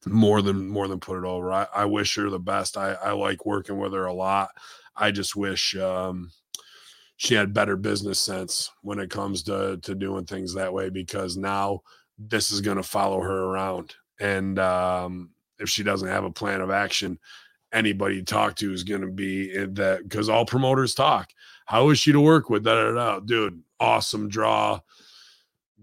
more 0.06 0.42
than 0.42 0.68
more 0.68 0.88
than 0.88 1.00
put 1.00 1.18
it 1.18 1.26
over. 1.26 1.52
I, 1.52 1.66
I 1.74 1.84
wish 1.86 2.14
her 2.16 2.30
the 2.30 2.38
best. 2.38 2.76
I 2.76 2.92
I 2.92 3.12
like 3.12 3.46
working 3.46 3.78
with 3.78 3.92
her 3.92 4.06
a 4.06 4.14
lot. 4.14 4.50
I 4.96 5.10
just 5.10 5.36
wish 5.36 5.76
um 5.76 6.30
she 7.16 7.34
had 7.34 7.54
better 7.54 7.76
business 7.76 8.18
sense 8.18 8.70
when 8.82 8.98
it 8.98 9.10
comes 9.10 9.42
to 9.44 9.78
to 9.82 9.94
doing 9.94 10.24
things 10.24 10.54
that 10.54 10.72
way 10.72 10.90
because 10.90 11.36
now 11.36 11.80
this 12.18 12.50
is 12.50 12.60
going 12.60 12.76
to 12.76 12.82
follow 12.82 13.20
her 13.20 13.44
around 13.44 13.94
and 14.20 14.58
um 14.58 15.30
if 15.58 15.68
she 15.68 15.82
doesn't 15.82 16.08
have 16.08 16.24
a 16.24 16.30
plan 16.30 16.60
of 16.60 16.70
action 16.70 17.18
anybody 17.72 18.16
you 18.16 18.24
talk 18.24 18.54
to 18.56 18.72
is 18.72 18.84
going 18.84 19.00
to 19.00 19.10
be 19.10 19.52
in 19.54 19.74
that 19.74 20.02
because 20.02 20.28
all 20.28 20.44
promoters 20.46 20.94
talk 20.94 21.30
how 21.66 21.90
is 21.90 21.98
she 21.98 22.12
to 22.12 22.20
work 22.20 22.50
with 22.50 22.64
da. 22.64 23.20
dude 23.20 23.62
awesome 23.80 24.28
draw 24.28 24.78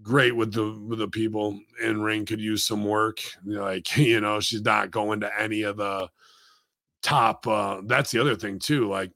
great 0.02 0.34
with 0.34 0.52
the 0.52 0.72
with 0.88 0.98
the 0.98 1.08
people 1.08 1.58
in 1.82 2.02
ring 2.02 2.26
could 2.26 2.40
use 2.40 2.64
some 2.64 2.84
work. 2.84 3.20
Like 3.44 3.96
you 3.96 4.20
know 4.20 4.40
she's 4.40 4.62
not 4.62 4.90
going 4.90 5.20
to 5.20 5.40
any 5.40 5.62
of 5.62 5.76
the 5.76 6.08
top 7.02 7.46
uh 7.48 7.80
that's 7.86 8.12
the 8.12 8.20
other 8.20 8.36
thing 8.36 8.60
too 8.60 8.88
like 8.88 9.10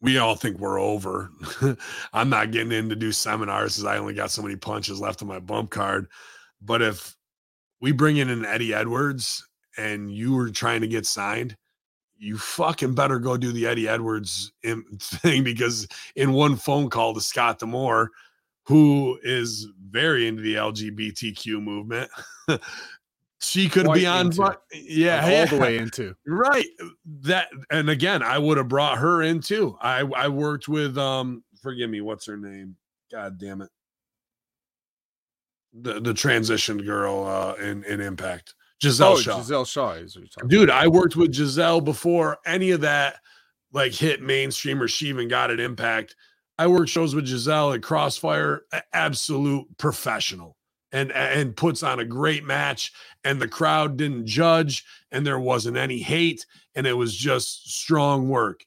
we 0.00 0.16
all 0.16 0.36
think 0.36 0.58
we're 0.58 0.80
over. 0.80 1.28
I'm 2.12 2.30
not 2.30 2.52
getting 2.52 2.72
in 2.72 2.88
to 2.88 2.96
do 2.96 3.10
seminars 3.10 3.76
because 3.76 3.84
i 3.84 3.98
only 3.98 4.14
got 4.14 4.30
so 4.30 4.42
many 4.42 4.54
punches 4.54 5.00
left 5.00 5.22
on 5.22 5.28
my 5.28 5.40
bump 5.40 5.70
card. 5.70 6.06
But 6.62 6.82
if 6.82 7.16
we 7.80 7.90
bring 7.90 8.18
in 8.18 8.30
an 8.30 8.44
eddie 8.44 8.72
edwards 8.72 9.44
and 9.76 10.12
you 10.12 10.34
were 10.34 10.50
trying 10.50 10.82
to 10.82 10.86
get 10.86 11.04
signed 11.04 11.56
you 12.18 12.36
fucking 12.36 12.94
better 12.94 13.18
go 13.18 13.36
do 13.36 13.52
the 13.52 13.66
eddie 13.66 13.88
edwards 13.88 14.52
thing 15.00 15.44
because 15.44 15.86
in 16.16 16.32
one 16.32 16.56
phone 16.56 16.90
call 16.90 17.14
to 17.14 17.20
scott 17.20 17.58
D'Amore 17.58 18.10
who 18.68 19.18
is 19.22 19.66
very 19.90 20.28
into 20.28 20.42
the 20.42 20.54
lgbtq 20.54 21.60
movement 21.60 22.08
she 23.40 23.68
could 23.68 23.86
Quite 23.86 23.94
be 23.94 24.06
on 24.06 24.26
into 24.26 24.58
yeah 24.72 25.24
Like, 25.24 25.34
all 25.52 25.56
the 25.56 25.62
way 25.62 25.78
into. 25.78 26.14
Right. 26.26 26.66
That 27.22 27.48
and 27.70 27.88
again, 27.88 28.22
I 28.22 28.38
would 28.38 28.56
have 28.56 28.68
brought 28.68 28.98
her 28.98 29.22
in 29.22 29.40
too. 29.40 29.76
I 29.80 30.00
I 30.00 30.28
worked 30.28 30.68
with 30.68 30.98
um 30.98 31.42
forgive 31.62 31.90
me, 31.90 32.00
what's 32.00 32.26
her 32.26 32.36
name? 32.36 32.76
God 33.10 33.38
damn 33.38 33.62
it. 33.62 33.70
The 35.80 36.00
the 36.00 36.14
transition 36.14 36.78
girl 36.78 37.24
uh 37.24 37.54
in 37.62 37.84
in 37.84 38.00
Impact. 38.00 38.54
Gisele 38.80 39.12
oh, 39.12 39.16
Shaw. 39.16 39.38
Gisele 39.38 39.64
Shaw 39.64 39.92
is 39.92 40.14
what 40.14 40.22
you're 40.22 40.28
talking 40.28 40.48
Dude, 40.48 40.70
I 40.70 40.86
worked 40.88 41.16
with 41.16 41.32
Gisele 41.32 41.80
before 41.80 42.38
any 42.46 42.70
of 42.70 42.80
that 42.82 43.16
like 43.72 43.92
hit 43.92 44.22
mainstream 44.22 44.80
or 44.80 44.88
she 44.88 45.08
even 45.08 45.28
got 45.28 45.50
an 45.50 45.60
impact. 45.60 46.16
I 46.58 46.66
worked 46.66 46.90
shows 46.90 47.14
with 47.14 47.26
Gisele 47.26 47.72
at 47.74 47.82
Crossfire, 47.82 48.62
absolute 48.92 49.66
professional 49.78 50.56
and 50.90 51.12
and 51.12 51.54
puts 51.54 51.82
on 51.82 52.00
a 52.00 52.04
great 52.04 52.44
match 52.44 52.92
and 53.22 53.40
the 53.40 53.46
crowd 53.48 53.96
didn't 53.98 54.26
judge 54.26 54.84
and 55.12 55.26
there 55.26 55.38
wasn't 55.38 55.76
any 55.76 55.98
hate 55.98 56.46
and 56.74 56.86
it 56.86 56.94
was 56.94 57.14
just 57.14 57.70
strong 57.70 58.28
work. 58.28 58.64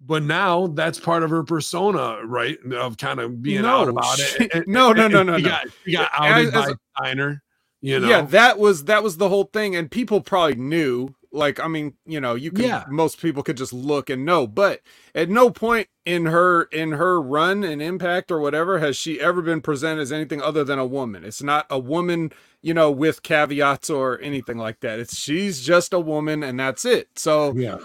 But 0.00 0.22
now 0.22 0.68
that's 0.68 1.00
part 1.00 1.22
of 1.22 1.30
her 1.30 1.42
persona, 1.42 2.20
right? 2.24 2.56
Of 2.72 2.98
kind 2.98 3.18
of 3.18 3.42
being 3.42 3.64
out 3.64 3.88
about 3.88 4.16
she- 4.18 4.44
it. 4.44 4.50
And- 4.54 4.66
no, 4.68 4.92
no, 4.92 5.06
and- 5.06 5.14
no, 5.14 5.22
no, 5.24 5.36
she 5.38 5.42
no. 5.42 5.48
Got, 5.48 5.66
she 5.84 5.92
got 5.92 6.10
As- 6.12 6.30
outed 6.30 6.46
as 6.48 6.52
by 6.52 6.68
a- 6.68 6.74
Steiner, 6.98 7.42
you 7.80 8.00
know. 8.00 8.08
Yeah, 8.08 8.20
that 8.22 8.58
was 8.58 8.84
that 8.84 9.02
was 9.02 9.16
the 9.16 9.28
whole 9.28 9.44
thing, 9.52 9.74
and 9.74 9.90
people 9.90 10.20
probably 10.20 10.56
knew. 10.56 11.08
Like, 11.36 11.60
I 11.60 11.68
mean, 11.68 11.94
you 12.06 12.20
know, 12.20 12.34
you 12.34 12.50
could 12.50 12.64
Yeah. 12.64 12.84
most 12.88 13.20
people 13.20 13.42
could 13.42 13.56
just 13.56 13.72
look 13.72 14.10
and 14.10 14.24
know, 14.24 14.46
but 14.46 14.80
at 15.14 15.28
no 15.28 15.50
point 15.50 15.88
in 16.04 16.26
her 16.26 16.64
in 16.72 16.92
her 16.92 17.20
run 17.20 17.62
and 17.62 17.82
impact 17.82 18.30
or 18.30 18.40
whatever 18.40 18.78
has 18.78 18.96
she 18.96 19.20
ever 19.20 19.42
been 19.42 19.60
presented 19.60 20.00
as 20.00 20.12
anything 20.12 20.40
other 20.40 20.64
than 20.64 20.78
a 20.78 20.86
woman. 20.86 21.24
It's 21.24 21.42
not 21.42 21.66
a 21.70 21.78
woman, 21.78 22.32
you 22.62 22.72
know, 22.74 22.90
with 22.90 23.22
caveats 23.22 23.90
or 23.90 24.20
anything 24.20 24.56
like 24.56 24.80
that. 24.80 24.98
It's 24.98 25.16
she's 25.18 25.62
just 25.64 25.92
a 25.92 26.00
woman 26.00 26.42
and 26.42 26.58
that's 26.58 26.84
it. 26.84 27.08
So 27.16 27.52
yeah. 27.54 27.78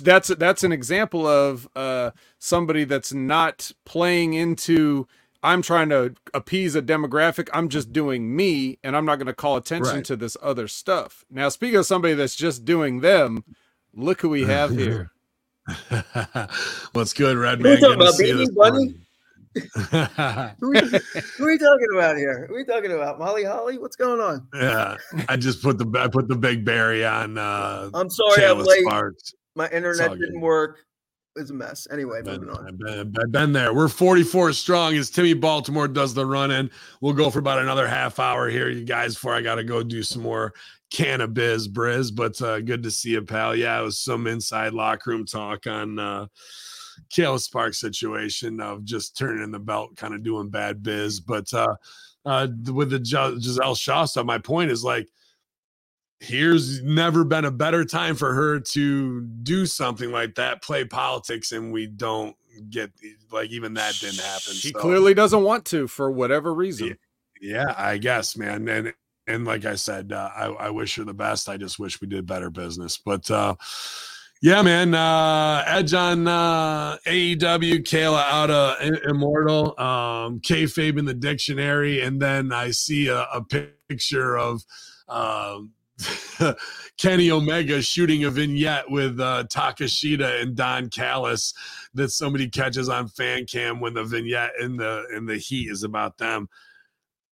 that's 0.00 0.28
that's 0.28 0.64
an 0.64 0.72
example 0.72 1.26
of 1.26 1.68
uh 1.76 2.10
somebody 2.38 2.84
that's 2.84 3.12
not 3.12 3.70
playing 3.84 4.34
into 4.34 5.06
I'm 5.48 5.62
trying 5.62 5.88
to 5.88 6.14
appease 6.34 6.74
a 6.74 6.82
demographic. 6.82 7.48
I'm 7.54 7.70
just 7.70 7.90
doing 7.90 8.36
me 8.36 8.78
and 8.84 8.94
I'm 8.94 9.06
not 9.06 9.16
going 9.16 9.28
to 9.28 9.32
call 9.32 9.56
attention 9.56 9.94
Right. 9.96 10.04
to 10.04 10.14
this 10.14 10.36
other 10.42 10.68
stuff. 10.68 11.24
Now, 11.30 11.48
speaking 11.48 11.78
of 11.78 11.86
somebody 11.86 12.12
that's 12.12 12.36
just 12.36 12.66
doing 12.66 13.00
them, 13.00 13.44
look 13.94 14.20
who 14.20 14.28
we 14.28 14.44
have 14.44 14.76
here. 14.76 15.10
What's 16.92 17.14
good, 17.14 17.38
Red 17.38 17.62
Who 17.62 17.68
are 17.68 17.70
we 17.70 17.80
talking 17.80 17.94
about, 17.94 18.12
see 18.12 18.24
Baby 18.30 18.46
Bunny? 18.54 18.54
morning. 18.54 19.00
Who 20.60 20.70
we, 20.70 20.80
who 21.38 21.46
we 21.46 21.56
talking 21.58 21.88
about 21.94 22.18
here? 22.18 22.46
Who 22.48 22.54
we 22.54 22.64
talking 22.64 22.92
about? 22.92 23.18
Molly 23.18 23.44
Holly? 23.44 23.78
What's 23.78 23.96
going 23.96 24.20
on? 24.20 24.46
yeah, 24.54 24.96
I 25.30 25.38
just 25.38 25.62
put 25.62 25.78
the 25.78 25.90
I 25.98 26.08
put 26.08 26.28
the 26.28 26.36
big 26.36 26.62
berry 26.64 27.04
on 27.06 27.38
uh 27.38 27.88
I'm 27.94 28.10
sorry 28.10 28.44
I'm 28.44 28.58
late. 28.58 28.82
Sparks. 28.82 29.34
My 29.56 29.68
internet 29.70 30.10
didn't 30.18 30.42
work. 30.42 30.84
Was 31.38 31.50
a 31.50 31.54
mess. 31.54 31.86
Anyway, 31.92 32.20
Been, 32.20 32.40
moving 32.40 32.56
on. 32.56 32.66
I've 32.66 32.78
been, 32.78 33.16
I've 33.20 33.30
been 33.30 33.52
there. 33.52 33.72
We're 33.72 33.86
44 33.86 34.52
strong 34.54 34.96
as 34.96 35.08
Timmy 35.08 35.34
Baltimore 35.34 35.86
does 35.86 36.12
the 36.12 36.26
run 36.26 36.50
in. 36.50 36.68
We'll 37.00 37.12
go 37.12 37.30
for 37.30 37.38
about 37.38 37.60
another 37.60 37.86
half 37.86 38.18
hour 38.18 38.48
here, 38.48 38.68
you 38.68 38.84
guys, 38.84 39.14
before 39.14 39.34
I 39.34 39.40
got 39.40 39.54
to 39.54 39.62
go 39.62 39.84
do 39.84 40.02
some 40.02 40.22
more 40.22 40.52
cannabis 40.90 41.68
briz. 41.68 42.12
But 42.12 42.42
uh, 42.42 42.60
good 42.60 42.82
to 42.82 42.90
see 42.90 43.10
you, 43.10 43.22
pal. 43.22 43.54
Yeah, 43.54 43.78
it 43.78 43.84
was 43.84 43.98
some 43.98 44.26
inside 44.26 44.72
locker 44.72 45.10
room 45.10 45.24
talk 45.24 45.68
on 45.68 46.00
uh, 46.00 46.26
Kayla 47.10 47.38
Sparks 47.38 47.78
situation 47.78 48.60
of 48.60 48.84
just 48.84 49.16
turning 49.16 49.52
the 49.52 49.60
belt, 49.60 49.96
kind 49.96 50.14
of 50.14 50.24
doing 50.24 50.48
bad 50.48 50.82
biz. 50.82 51.20
But 51.20 51.54
uh, 51.54 51.76
uh, 52.26 52.48
with 52.72 52.90
the 52.90 52.98
Gis- 52.98 53.44
Gisele 53.44 53.76
Shaw 53.76 54.06
stuff, 54.06 54.26
my 54.26 54.38
point 54.38 54.72
is 54.72 54.82
like, 54.82 55.08
here's 56.20 56.82
never 56.82 57.24
been 57.24 57.44
a 57.44 57.50
better 57.50 57.84
time 57.84 58.16
for 58.16 58.34
her 58.34 58.60
to 58.60 59.22
do 59.42 59.66
something 59.66 60.10
like 60.10 60.34
that, 60.34 60.62
play 60.62 60.84
politics, 60.84 61.52
and 61.52 61.72
we 61.72 61.86
don't 61.86 62.36
get 62.70 62.90
like 63.30 63.50
even 63.50 63.74
that 63.74 63.94
didn't 64.00 64.20
happen. 64.20 64.52
She 64.52 64.72
So, 64.72 64.80
clearly 64.80 65.14
doesn't 65.14 65.42
want 65.42 65.64
to 65.66 65.86
for 65.86 66.10
whatever 66.10 66.52
reason. 66.54 66.98
yeah, 67.40 67.74
I 67.76 67.98
guess, 67.98 68.36
man. 68.36 68.68
And 68.68 68.94
and 69.26 69.44
like 69.44 69.64
I 69.64 69.74
said, 69.74 70.12
uh, 70.12 70.30
I, 70.34 70.46
I 70.46 70.70
wish 70.70 70.96
her 70.96 71.04
the 71.04 71.14
best. 71.14 71.48
I 71.48 71.56
just 71.56 71.78
wish 71.78 72.00
we 72.00 72.08
did 72.08 72.26
better 72.26 72.50
business. 72.50 72.98
But 72.98 73.30
uh 73.30 73.54
yeah, 74.40 74.62
man. 74.62 74.94
Uh 74.94 75.64
Edge 75.66 75.94
on 75.94 76.26
uh 76.26 76.96
AEW, 77.06 77.82
Kayla 77.84 78.22
out 78.22 78.50
of 78.50 78.76
Immortal, 79.08 79.78
um, 79.80 80.40
kayfabe 80.40 80.98
in 80.98 81.04
the 81.04 81.14
dictionary, 81.14 82.00
and 82.00 82.20
then 82.20 82.52
I 82.52 82.70
see 82.70 83.08
a, 83.08 83.22
a 83.32 83.44
picture 83.88 84.36
of 84.36 84.62
um 85.08 85.72
Kenny 86.96 87.30
Omega 87.30 87.82
shooting 87.82 88.24
a 88.24 88.30
vignette 88.30 88.90
with 88.90 89.20
uh, 89.20 89.44
Takeshita 89.52 90.42
and 90.42 90.56
Don 90.56 90.88
Callis 90.90 91.54
that 91.94 92.10
somebody 92.10 92.48
catches 92.48 92.88
on 92.88 93.08
fan 93.08 93.46
cam 93.46 93.80
when 93.80 93.94
the 93.94 94.04
vignette 94.04 94.52
in 94.60 94.76
the 94.76 95.06
in 95.14 95.26
the 95.26 95.36
heat 95.36 95.70
is 95.70 95.82
about 95.82 96.18
them. 96.18 96.48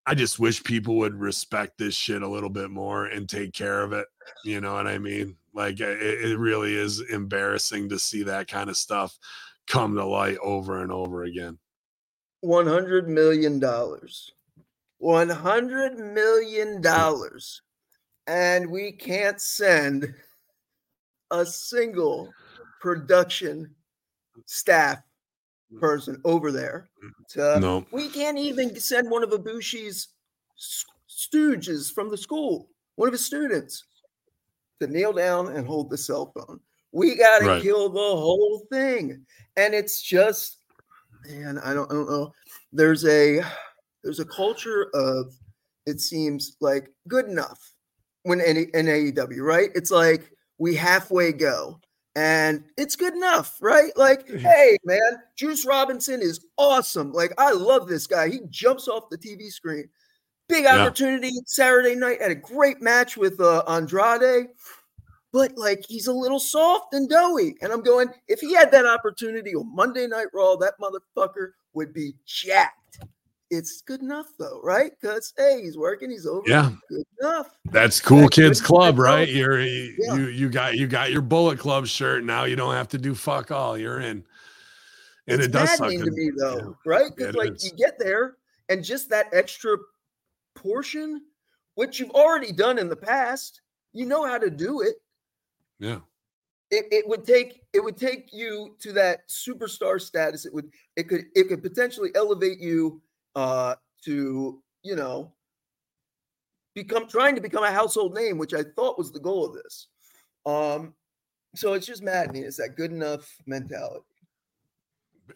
I 0.07 0.15
just 0.15 0.39
wish 0.39 0.63
people 0.63 0.97
would 0.99 1.17
respect 1.17 1.79
this 1.79 1.95
shit 1.95 2.23
a 2.23 2.29
little 2.29 2.51
bit 2.51 2.71
more 2.71 3.07
and 3.07 3.29
take 3.29 3.53
care 3.53 3.83
of 3.83 3.93
it. 3.93 4.07
You 4.45 4.61
know 4.61 4.75
what 4.75 4.87
I 4.87 4.99
mean? 4.99 5.37
Like 5.53 5.81
it, 5.81 6.01
it 6.01 6.39
really 6.39 6.75
is 6.75 7.01
embarrassing 7.01 7.89
to 7.89 7.99
see 7.99 8.23
that 8.25 8.47
kind 8.47 8.71
of 8.71 8.77
stuff 8.77 9.19
come 9.67 9.97
to 9.97 10.05
light 10.05 10.39
over 10.43 10.81
and 10.81 10.93
over 10.93 11.25
again. 11.25 11.59
One 12.41 12.67
hundred 12.67 13.09
million 13.09 13.59
dollars. 13.59 14.31
One 14.99 15.29
hundred 15.29 15.99
million 15.99 16.81
dollars, 16.81 17.63
and 18.27 18.71
we 18.71 18.93
can't 18.93 19.41
send 19.41 20.15
a 21.31 21.45
single 21.45 22.33
production 22.81 23.75
staff 24.45 25.03
person 25.81 26.21
over 26.25 26.53
there. 26.53 26.89
To, 27.31 27.59
No. 27.61 27.87
we 27.91 28.09
can't 28.09 28.39
even 28.39 28.79
send 28.79 29.11
one 29.11 29.23
of 29.25 29.31
Ibushi's 29.31 30.09
s- 30.57 30.85
stooges 31.09 31.93
from 31.93 32.11
the 32.11 32.17
school, 32.17 32.71
one 32.95 33.09
of 33.09 33.13
his 33.13 33.25
students, 33.25 33.85
to 34.81 34.87
kneel 34.87 35.13
down 35.13 35.57
and 35.57 35.67
hold 35.67 35.91
the 35.91 35.99
cell 35.99 36.33
phone. 36.35 36.61
We 36.93 37.17
got 37.17 37.41
to 37.41 37.47
Right. 37.47 37.63
kill 37.63 37.89
the 37.89 37.99
whole 37.99 38.67
thing, 38.71 39.27
and 39.57 39.75
it's 39.75 40.01
just, 40.01 40.59
man, 41.27 41.59
I 41.59 41.75
don't, 41.75 41.91
I 41.91 41.95
don't 41.95 42.09
know. 42.09 42.33
There's 42.73 43.05
a, 43.05 43.43
there's 44.05 44.21
a 44.21 44.25
culture 44.25 44.91
of, 44.95 45.35
it 45.87 46.01
seems 46.01 46.57
like 46.61 46.93
good 47.09 47.27
enough 47.27 47.73
when 48.27 48.41
in, 48.41 48.57
in 48.57 48.87
AEW, 48.87 49.41
right? 49.41 49.71
It's 49.75 49.91
like 49.91 50.31
we 50.59 50.75
halfway 50.75 51.33
go. 51.33 51.81
And 52.15 52.65
it's 52.79 52.97
good 52.97 53.15
enough, 53.15 53.59
right? 53.61 53.93
Like, 53.97 54.29
hey, 54.39 54.77
man, 54.85 55.01
Juice 55.37 55.67
Robinson 55.67 56.23
is 56.23 56.47
awesome. 56.57 57.13
Like, 57.13 57.33
I 57.39 57.53
love 57.53 57.89
this 57.89 58.07
guy. 58.07 58.29
He 58.31 58.41
jumps 58.49 58.89
off 58.89 59.11
the 59.11 59.19
TV 59.19 59.51
screen. 59.51 59.89
Big 60.49 60.65
Yeah. 60.65 60.81
opportunity 60.81 61.31
Saturday 61.47 61.95
night. 61.95 62.23
Had 62.23 62.31
a 62.31 62.37
great 62.37 62.81
match 62.81 63.17
with 63.17 63.41
uh, 63.41 63.63
Andrade, 63.69 64.47
but 65.33 65.59
like 65.59 65.85
he's 65.89 66.07
a 66.07 66.13
little 66.13 66.39
soft 66.39 66.95
and 66.95 67.09
doughy. 67.09 67.57
And 67.61 67.73
I'm 67.73 67.83
going, 67.83 68.09
if 68.29 68.41
he 68.41 68.55
had 68.55 68.71
that 68.73 68.87
opportunity 68.87 69.55
on 69.55 69.75
Monday 69.75 70.07
Night 70.07 70.29
Raw, 70.33 70.57
that 70.57 70.75
motherfucker 70.81 71.51
would 71.75 71.93
be 71.93 72.15
jacked. 72.25 72.76
It's 73.51 73.81
good 73.83 74.01
enough 74.01 74.27
though, 74.39 74.61
right? 74.63 74.93
Because 75.01 75.33
hey, 75.37 75.61
he's 75.63 75.79
working, 75.79 76.11
he's 76.11 76.27
over. 76.27 76.43
Yeah. 76.47 76.73
good 76.89 77.05
enough. 77.21 77.57
That's 77.67 78.01
cool 78.01 78.23
That's 78.23 78.35
kids 78.35 78.61
club, 78.61 78.99
right? 78.99 79.29
You're 79.29 79.61
Yeah. 79.61 80.15
you 80.15 80.27
you 80.27 80.49
got 80.49 80.77
you 80.77 80.87
got 80.89 81.13
your 81.13 81.23
bullet 81.23 81.59
club 81.59 81.87
shirt 81.87 82.25
now. 82.25 82.45
You 82.45 82.57
don't 82.57 82.75
have 82.75 82.89
to 82.89 82.99
do 82.99 83.15
fuck 83.15 83.51
all. 83.51 83.79
You're 83.79 84.01
in. 84.01 84.25
And 85.29 85.41
it's 85.41 85.47
it 85.47 85.53
does 85.53 85.77
suck 85.77 85.91
to 85.91 86.11
me 86.11 86.31
though, 86.37 86.57
yeah. 86.57 86.91
right? 86.91 87.11
Because 87.15 87.35
like 87.35 87.55
is. 87.55 87.65
you 87.65 87.71
get 87.77 87.99
there 87.99 88.37
and 88.69 88.83
just 88.83 89.09
that 89.11 89.27
extra 89.33 89.77
portion, 90.57 91.23
which 91.75 92.01
you've 92.01 92.11
already 92.11 92.53
done 92.53 92.79
in 92.79 92.89
the 92.89 92.97
past, 92.97 93.61
you 93.93 94.07
know 94.07 94.27
how 94.27 94.39
to 94.39 94.51
do 94.51 94.81
it. 94.81 94.97
Yeah. 95.79 95.99
It, 96.71 96.87
it 96.91 97.09
would 97.09 97.25
take 97.25 97.63
it 97.73 97.83
would 97.83 97.97
take 97.97 98.31
you 98.33 98.75
to 98.81 98.93
that 98.95 99.29
superstar 99.29 100.01
status. 100.01 100.47
It 100.47 100.55
would 100.55 100.69
it 100.97 101.09
could 101.09 101.27
it 101.37 101.49
could 101.49 101.63
potentially 101.63 102.11
elevate 102.17 102.59
you 102.59 103.01
uh 103.37 103.77
to 104.05 104.61
you 104.83 104.97
know 104.97 105.33
become 106.75 107.09
trying 107.09 107.35
to 107.35 107.41
become 107.41 107.65
a 107.65 107.71
household 107.71 108.15
name, 108.15 108.39
which 108.39 108.55
I 108.55 108.63
thought 108.63 108.99
was 108.99 109.11
the 109.11 109.19
goal 109.19 109.47
of 109.47 109.55
this. 109.55 109.89
Um, 110.45 110.95
so 111.57 111.73
it's 111.73 111.87
just 111.87 112.03
maddening. 112.03 112.45
It's 112.45 112.59
that 112.59 112.77
good 112.77 112.93
enough 112.93 113.35
mentality. 113.47 114.05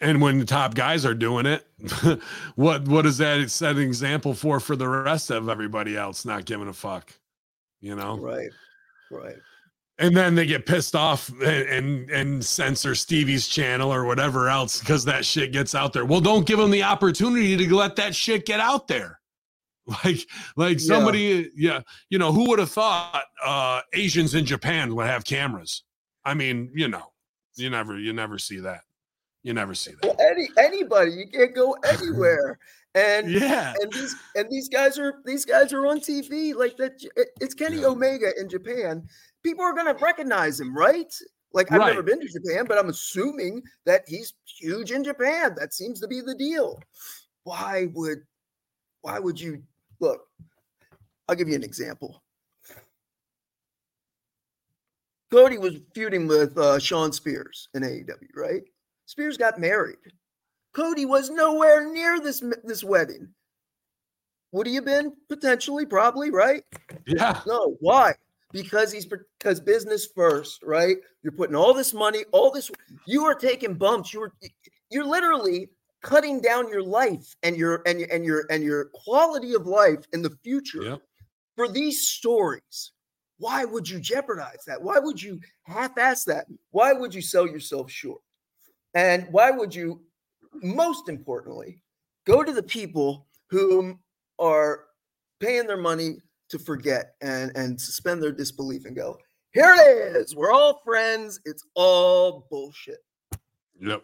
And 0.00 0.20
when 0.20 0.38
the 0.38 0.44
top 0.44 0.74
guys 0.74 1.04
are 1.04 1.14
doing 1.14 1.46
it, 1.46 1.66
what 2.54 2.86
what 2.86 3.06
is 3.06 3.18
that 3.18 3.50
set 3.50 3.76
an 3.76 3.82
example 3.82 4.34
for 4.34 4.60
for 4.60 4.76
the 4.76 4.86
rest 4.86 5.30
of 5.30 5.48
everybody 5.48 5.96
else 5.96 6.24
not 6.24 6.44
giving 6.44 6.68
a 6.68 6.72
fuck? 6.72 7.12
You 7.80 7.96
know? 7.96 8.18
Right, 8.18 8.50
right. 9.10 9.36
And 10.00 10.16
then 10.16 10.34
they 10.34 10.46
get 10.46 10.66
pissed 10.66 10.96
off 10.96 11.28
and, 11.28 11.42
and 11.68 12.10
and 12.10 12.44
censor 12.44 12.94
Stevie's 12.96 13.46
channel 13.46 13.92
or 13.92 14.04
whatever 14.04 14.48
else 14.48 14.80
because 14.80 15.04
that 15.04 15.24
shit 15.24 15.52
gets 15.52 15.74
out 15.74 15.92
there. 15.92 16.04
Well, 16.04 16.20
don't 16.20 16.46
give 16.46 16.58
them 16.58 16.70
the 16.70 16.82
opportunity 16.82 17.56
to 17.56 17.74
let 17.76 17.94
that 17.96 18.14
shit 18.14 18.44
get 18.46 18.58
out 18.60 18.88
there. 18.88 19.18
Like, 20.04 20.20
like 20.56 20.78
Yeah. 20.80 20.86
somebody, 20.86 21.50
yeah, 21.56 21.80
you 22.10 22.18
know, 22.18 22.32
who 22.32 22.48
would 22.50 22.58
have 22.60 22.70
thought 22.70 23.24
uh 23.44 23.80
Asians 23.92 24.34
in 24.34 24.44
Japan 24.44 24.94
would 24.94 25.06
have 25.06 25.24
cameras? 25.24 25.82
I 26.24 26.34
mean, 26.34 26.70
you 26.74 26.86
know, 26.86 27.12
you 27.56 27.70
never, 27.70 27.98
you 27.98 28.12
never 28.12 28.38
see 28.38 28.60
that. 28.60 28.82
You 29.42 29.52
never 29.54 29.74
see 29.74 29.92
that. 29.92 30.04
Well, 30.04 30.16
any 30.30 30.48
anybody, 30.58 31.12
you 31.12 31.26
can't 31.32 31.54
go 31.54 31.72
anywhere. 31.84 32.58
And 32.94 33.30
Yeah, 33.30 33.72
and 33.80 33.92
these 33.92 34.16
and 34.34 34.50
these 34.50 34.68
guys 34.68 34.98
are 34.98 35.14
these 35.24 35.44
guys 35.44 35.72
are 35.72 35.86
on 35.86 36.00
TV 36.00 36.54
like 36.56 36.76
that. 36.78 36.92
it- 37.16 37.28
It's 37.40 37.54
Kenny 37.54 37.78
Yeah. 37.82 37.86
Omega 37.86 38.30
in 38.36 38.48
Japan. 38.48 39.06
People 39.42 39.64
are 39.64 39.74
gonna 39.74 39.94
recognize 39.94 40.60
him, 40.60 40.76
right? 40.76 41.12
Like 41.52 41.72
I've 41.72 41.80
never 41.80 42.02
been 42.02 42.20
to 42.20 42.28
Japan, 42.28 42.66
but 42.68 42.78
I'm 42.78 42.88
assuming 42.88 43.62
that 43.84 44.04
he's 44.06 44.34
huge 44.44 44.92
in 44.92 45.02
Japan. 45.02 45.54
That 45.58 45.74
seems 45.74 46.00
to 46.00 46.08
be 46.08 46.20
the 46.20 46.34
deal. 46.34 46.80
Why 47.44 47.88
would 47.94 48.20
why 49.02 49.18
would 49.18 49.40
you 49.40 49.62
look? 49.98 50.20
I'll 51.28 51.34
give 51.34 51.48
you 51.48 51.54
an 51.54 51.64
example. 51.64 52.22
Cody 55.30 55.58
was 55.58 55.76
feuding 55.94 56.26
with 56.26 56.58
uh, 56.58 56.78
Shawn 56.78 57.12
Spears 57.12 57.68
in 57.74 57.82
AEW, 57.82 58.34
right? 58.34 58.62
Spears 59.06 59.36
got 59.36 59.60
married. 59.60 59.96
Cody 60.72 61.04
was 61.04 61.30
nowhere 61.30 61.92
near 61.92 62.20
this 62.20 62.42
this 62.64 62.84
wedding. 62.84 63.28
Would 64.52 64.66
he 64.66 64.74
have 64.74 64.84
been 64.84 65.12
potentially, 65.28 65.86
probably, 65.86 66.30
right? 66.30 66.64
yeah, 67.06 67.40
No. 67.46 67.76
Why? 67.80 68.14
Because 68.52 68.90
he's 68.92 69.06
because 69.06 69.60
business 69.60 70.08
first, 70.14 70.62
right? 70.62 70.96
You're 71.22 71.32
putting 71.32 71.54
all 71.54 71.72
this 71.72 71.94
money, 71.94 72.24
all 72.32 72.50
this. 72.50 72.70
You 73.06 73.24
are 73.24 73.34
taking 73.34 73.74
bumps. 73.74 74.12
You're 74.12 74.32
you're 74.90 75.04
literally 75.04 75.70
cutting 76.02 76.40
down 76.40 76.68
your 76.68 76.82
life 76.82 77.36
and 77.42 77.56
your 77.56 77.82
and 77.86 78.00
your 78.00 78.08
and 78.10 78.24
your 78.24 78.46
and 78.50 78.64
your 78.64 78.86
quality 78.94 79.54
of 79.54 79.66
life 79.66 80.00
in 80.12 80.22
the 80.22 80.30
future 80.42 80.82
Yep. 80.82 81.02
for 81.56 81.68
these 81.68 82.08
stories. 82.08 82.92
Why 83.38 83.64
would 83.64 83.88
you 83.88 84.00
jeopardize 84.00 84.64
that? 84.66 84.82
Why 84.82 84.98
would 84.98 85.22
you 85.22 85.40
half-ass 85.64 86.24
that? 86.24 86.46
Why 86.72 86.92
would 86.92 87.14
you 87.14 87.22
sell 87.22 87.46
yourself 87.46 87.90
short? 87.90 88.20
And 88.94 89.28
why 89.30 89.50
would 89.50 89.74
you, 89.74 90.02
most 90.62 91.08
importantly, 91.08 91.82
go 92.26 92.42
to 92.42 92.52
the 92.52 92.62
people 92.62 93.26
who 93.48 93.98
are 94.38 94.86
paying 95.38 95.66
their 95.66 95.78
money 95.78 96.18
to 96.50 96.58
forget 96.58 97.14
and, 97.20 97.52
and 97.56 97.80
suspend 97.80 98.22
their 98.22 98.32
disbelief 98.32 98.84
and 98.84 98.96
go, 98.96 99.18
here 99.52 99.74
it 99.74 100.16
is. 100.16 100.36
We're 100.36 100.52
all 100.52 100.80
friends. 100.84 101.40
It's 101.44 101.64
all 101.74 102.46
bullshit. 102.50 102.98
Yep. 103.80 104.02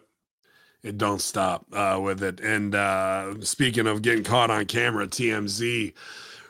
It 0.83 0.97
don't 0.97 1.21
stop 1.21 1.65
uh, 1.73 1.99
with 2.01 2.23
it. 2.23 2.39
And 2.39 2.75
uh, 2.75 3.39
speaking 3.41 3.87
of 3.87 4.01
getting 4.01 4.23
caught 4.23 4.51
on 4.51 4.65
camera, 4.65 5.07
TMZ 5.07 5.93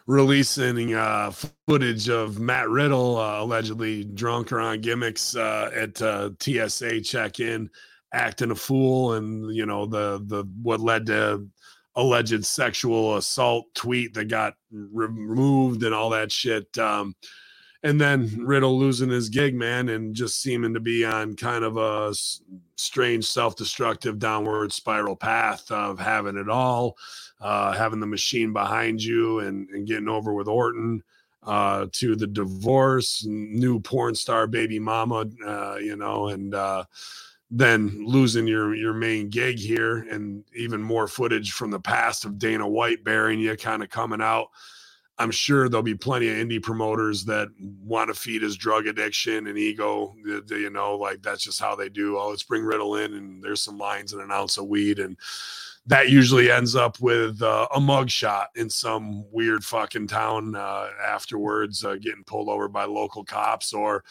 releasing 0.07 0.93
uh, 0.93 1.31
footage 1.67 2.09
of 2.09 2.39
Matt 2.39 2.69
Riddle 2.69 3.17
uh, 3.17 3.41
allegedly 3.41 4.05
drunk 4.05 4.51
or 4.51 4.59
on 4.59 4.81
gimmicks 4.81 5.35
uh, 5.35 5.69
at 5.73 6.01
uh, 6.01 6.31
TSA 6.39 7.01
check-in, 7.01 7.69
acting 8.13 8.51
a 8.51 8.55
fool, 8.55 9.13
and 9.13 9.53
you 9.55 9.65
know 9.65 9.85
the 9.85 10.21
the 10.25 10.43
what 10.61 10.79
led 10.79 11.05
to 11.07 11.45
alleged 11.97 12.45
sexual 12.45 13.17
assault 13.17 13.65
tweet 13.73 14.13
that 14.13 14.25
got 14.25 14.53
re- 14.71 15.07
removed 15.09 15.83
and 15.83 15.93
all 15.93 16.11
that 16.11 16.31
shit. 16.31 16.77
Um, 16.77 17.15
and 17.83 17.99
then 17.99 18.43
Riddle 18.43 18.77
losing 18.77 19.09
his 19.09 19.29
gig, 19.29 19.55
man, 19.55 19.89
and 19.89 20.15
just 20.15 20.41
seeming 20.41 20.73
to 20.73 20.79
be 20.79 21.05
on 21.05 21.35
kind 21.35 21.63
of 21.63 21.77
a 21.77 22.13
strange 22.75 23.25
self-destructive 23.25 24.19
downward 24.19 24.71
spiral 24.71 25.15
path 25.15 25.69
of 25.71 25.99
having 25.99 26.37
it 26.37 26.49
all, 26.49 26.97
uh, 27.41 27.73
having 27.73 27.99
the 27.99 28.07
machine 28.07 28.53
behind 28.53 29.03
you, 29.03 29.39
and 29.39 29.69
and 29.69 29.87
getting 29.87 30.09
over 30.09 30.33
with 30.33 30.47
Orton, 30.47 31.03
uh, 31.43 31.85
to 31.93 32.15
the 32.15 32.27
divorce, 32.27 33.25
new 33.25 33.79
porn 33.79 34.15
star 34.15 34.47
baby 34.47 34.79
mama, 34.79 35.25
uh, 35.45 35.77
you 35.79 35.95
know, 35.95 36.27
and 36.29 36.55
uh, 36.55 36.83
then 37.49 38.03
losing 38.05 38.47
your 38.47 38.75
your 38.75 38.93
main 38.93 39.29
gig 39.29 39.57
here, 39.57 39.99
and 40.11 40.43
even 40.55 40.81
more 40.81 41.07
footage 41.07 41.51
from 41.51 41.71
the 41.71 41.79
past 41.79 42.25
of 42.25 42.37
Dana 42.37 42.67
White 42.67 43.03
burying 43.03 43.39
you, 43.39 43.55
kind 43.55 43.83
of 43.83 43.89
coming 43.89 44.21
out. 44.21 44.49
I'm 45.19 45.31
sure 45.31 45.67
there'll 45.67 45.81
be 45.81 45.95
plenty 45.95 46.29
of 46.29 46.35
indie 46.35 46.61
promoters 46.61 47.25
that 47.25 47.47
want 47.81 48.09
to 48.09 48.13
feed 48.13 48.43
his 48.43 48.55
drug 48.55 48.85
addiction 48.85 49.47
and 49.47 49.57
ego. 49.57 50.13
You 50.49 50.69
know, 50.69 50.95
like 50.95 51.23
that's 51.23 51.43
just 51.43 51.59
how 51.59 51.75
they 51.75 51.89
do. 51.89 52.17
Oh, 52.17 52.29
let's 52.29 52.43
bring 52.43 52.63
Riddle 52.63 52.97
in, 52.97 53.13
and 53.13 53.41
there's 53.41 53.61
some 53.61 53.77
lines 53.79 54.13
and 54.13 54.21
an 54.21 54.31
ounce 54.31 54.57
of 54.57 54.67
weed, 54.67 54.99
and 54.99 55.17
that 55.87 56.09
usually 56.09 56.51
ends 56.51 56.75
up 56.75 56.99
with 56.99 57.41
uh, 57.41 57.67
a 57.73 57.79
mug 57.79 58.09
shot 58.09 58.49
in 58.55 58.69
some 58.69 59.23
weird 59.31 59.63
fucking 59.63 60.07
town 60.07 60.53
uh, 60.53 60.89
afterwards, 61.03 61.83
uh, 61.83 61.95
getting 61.95 62.25
pulled 62.25 62.49
over 62.49 62.67
by 62.67 62.83
local 62.83 63.23
cops, 63.23 63.73
or 63.73 64.03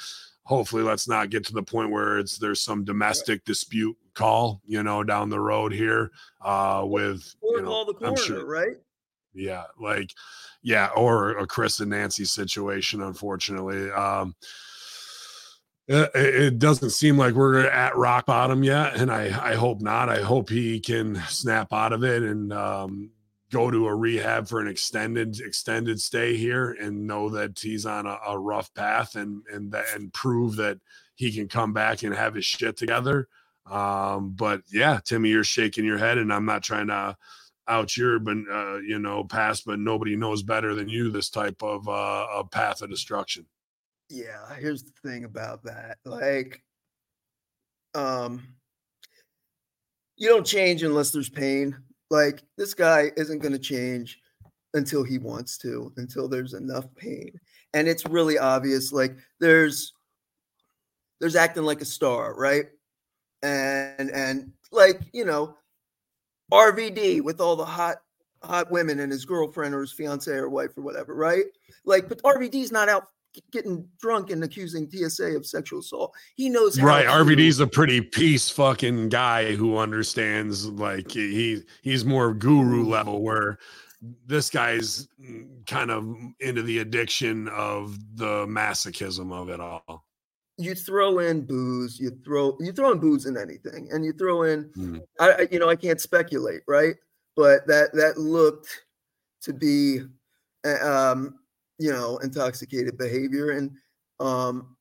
hopefully, 0.47 0.82
let's 0.82 1.07
not 1.07 1.30
get 1.30 1.44
to 1.47 1.53
the 1.53 1.62
point 1.62 1.90
where 1.90 2.18
it's 2.18 2.38
there's 2.38 2.62
some 2.62 2.84
domestic 2.84 3.44
dispute 3.44 3.97
call, 4.14 4.62
you 4.66 4.82
know, 4.82 5.05
down 5.05 5.28
the 5.28 5.40
road 5.40 5.72
here 5.72 6.11
uh, 6.40 6.82
with 6.84 7.34
Or 7.42 7.57
you 7.57 7.62
know, 7.62 7.68
call 7.68 7.84
the 7.84 8.07
I'm 8.07 8.16
sure 8.16 8.47
right? 8.47 8.76
yeah 9.36 9.64
like 9.78 10.11
yeah 10.62 10.88
or 10.97 11.36
a 11.38 11.47
chris 11.47 11.80
and 11.80 11.90
nancy 11.90 12.24
situation 12.24 13.03
unfortunately 13.03 13.90
um 13.92 14.34
it, 15.88 16.11
it 16.14 16.59
doesn't 16.59 16.90
seem 16.90 17.16
like 17.16 17.34
we're 17.34 17.61
at 17.66 17.97
rock 17.97 18.26
bottom 18.26 18.64
yet 18.64 18.97
and 18.97 19.12
i 19.12 19.24
i 19.51 19.55
hope 19.55 19.80
not 19.80 20.09
i 20.09 20.20
hope 20.22 20.49
he 20.49 20.80
can 20.80 21.16
snap 21.28 21.72
out 21.72 21.92
of 21.92 22.03
it 22.03 22.22
and 22.22 22.53
um 22.53 23.11
go 23.51 23.70
to 23.70 23.86
a 23.86 23.94
rehab 23.94 24.49
for 24.49 24.61
an 24.61 24.66
extended 24.66 25.38
extended 25.40 26.01
stay 26.01 26.36
here 26.36 26.76
and 26.80 27.07
know 27.07 27.28
that 27.28 27.59
he's 27.59 27.86
on 27.86 28.07
a, 28.07 28.18
a 28.26 28.38
rough 28.38 28.72
path 28.74 29.14
and 29.14 29.42
and 29.53 29.72
that 29.72 29.84
and 29.94 30.12
prove 30.12 30.57
that 30.57 30.78
he 31.14 31.32
can 31.32 31.49
come 31.49 31.72
back 31.72 32.03
and 32.03 32.14
have 32.14 32.34
his 32.34 32.44
shit 32.44 32.76
together 32.76 33.28
um 33.70 34.30
but 34.30 34.62
yeah 34.72 35.01
timmy 35.05 35.28
you're 35.28 35.44
shaking 35.44 35.84
your 35.84 35.99
head 35.99 36.18
and 36.18 36.32
i'm 36.32 36.44
not 36.44 36.62
trying 36.62 36.88
to 36.88 37.16
out 37.68 37.97
your 37.97 38.18
but 38.18 38.36
uh, 38.51 38.76
you 38.78 38.99
know 38.99 39.24
past 39.24 39.64
but 39.66 39.78
nobody 39.78 40.16
knows 40.16 40.42
better 40.42 40.74
than 40.74 40.88
you 40.88 41.11
this 41.11 41.30
type 41.30 41.62
of 41.62 41.88
uh 41.88 42.26
a 42.36 42.44
path 42.44 42.82
of 42.82 42.90
destruction 42.90 43.47
Yeah, 44.09 44.55
here's 44.55 44.84
the 44.84 44.92
thing 45.03 45.24
about 45.24 45.64
that. 45.64 45.99
Like, 46.05 46.62
um, 47.94 48.55
you 50.16 50.28
don't 50.28 50.47
change 50.47 50.82
unless 50.82 51.11
there's 51.11 51.28
pain. 51.28 51.76
Like, 52.11 52.42
this 52.57 52.74
guy 52.74 53.11
isn't 53.16 53.40
going 53.40 53.52
to 53.52 53.59
change 53.59 54.20
until 54.74 55.02
he 55.02 55.18
wants 55.18 55.59
to, 55.59 55.92
until 55.96 56.28
there's 56.28 56.54
enough 56.54 56.86
pain. 56.94 57.38
And 57.74 57.88
it's 57.88 58.07
really 58.07 58.38
obvious. 58.38 58.92
Like, 58.92 59.16
there's 59.40 59.92
there's 61.20 61.36
acting 61.36 61.64
like 61.64 61.80
a 61.80 61.86
star, 61.86 62.34
right? 62.34 62.66
And 63.42 64.11
and 64.11 64.52
like, 64.70 65.00
you 65.12 65.24
know, 65.24 65.57
RVD 66.52 67.22
with 67.22 67.40
all 67.40 67.57
the 67.57 67.64
hot 67.64 67.98
hot 68.42 68.70
women 68.70 69.00
and 69.00 69.11
his 69.11 69.24
girlfriend 69.24 69.74
or 69.74 69.80
his 69.80 69.92
fiance 69.92 70.30
or 70.30 70.48
wife 70.48 70.76
or 70.76 70.82
whatever, 70.82 71.14
right? 71.14 71.46
Like, 71.84 72.09
but 72.09 72.22
RVD's 72.22 72.72
not 72.72 72.88
out 72.88 73.09
getting 73.51 73.89
drunk 74.01 74.30
and 74.30 74.43
accusing 74.45 74.91
TSA 74.91 75.37
of 75.37 75.47
sexual 75.47 75.80
assault. 75.80 76.14
He 76.37 76.49
knows 76.49 76.78
how 76.78 76.87
right 76.87 77.07
rvd's 77.07 77.61
a 77.61 77.66
pretty 77.66 78.01
peace 78.01 78.51
fucking 78.51 79.09
guy 79.09 79.55
who 79.55 79.78
understands 79.78 80.66
like 80.66 81.11
he 81.11 81.62
he's 81.82 82.05
more 82.05 82.34
guru 82.34 82.84
level 82.84 83.22
where 83.22 83.59
this 84.26 84.51
guy's 84.51 85.09
kind 85.66 85.91
of 85.91 86.16
into 86.41 86.62
the 86.62 86.78
addiction 86.78 87.49
of 87.49 87.99
the 88.16 88.47
masochism 88.47 89.32
of 89.32 89.49
it 89.49 89.61
all 89.61 90.07
you 90.59 90.74
throw 90.74 91.18
in 91.18 91.45
booze, 91.45 92.01
you 92.01 92.11
throw 92.24 92.57
you 92.61 92.72
throw 92.72 92.93
in 92.93 92.99
booze 92.99 93.26
in 93.26 93.37
anything, 93.37 93.89
and 93.93 94.05
you 94.05 94.12
throw 94.12 94.43
in 94.43 94.70
Mm. 94.76 95.01
I, 95.20 95.32
I 95.32 95.49
you 95.51 95.59
know 95.59 95.68
I 95.68 95.76
can't 95.76 96.01
speculate, 96.01 96.62
right? 96.66 96.97
But 97.34 97.66
that 97.66 97.93
that 97.93 98.18
looked 98.18 98.84
to 99.43 99.53
be 99.53 100.01
uh, 100.64 100.87
um 100.87 101.39
you 101.79 101.93
know 101.93 102.18
intoxicated 102.18 102.97
behavior 102.97 103.51
and 103.51 103.70
um 104.20 104.77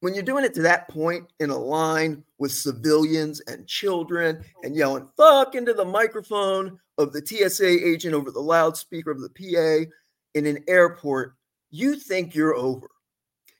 when 0.00 0.14
you're 0.14 0.22
doing 0.22 0.44
it 0.44 0.54
to 0.54 0.62
that 0.62 0.88
point 0.88 1.26
in 1.40 1.50
a 1.50 1.58
line 1.58 2.22
with 2.38 2.52
civilians 2.52 3.40
and 3.48 3.66
children 3.66 4.42
and 4.62 4.76
yelling 4.76 5.08
fuck 5.16 5.54
into 5.54 5.74
the 5.74 5.84
microphone 5.84 6.78
of 6.98 7.12
the 7.12 7.24
TSA 7.24 7.86
agent 7.86 8.14
over 8.14 8.30
the 8.30 8.40
loudspeaker 8.40 9.10
of 9.10 9.20
the 9.20 9.30
PA 9.30 9.90
in 10.34 10.46
an 10.46 10.58
airport, 10.68 11.34
you 11.70 11.96
think 11.96 12.34
you're 12.34 12.54
over. 12.54 12.90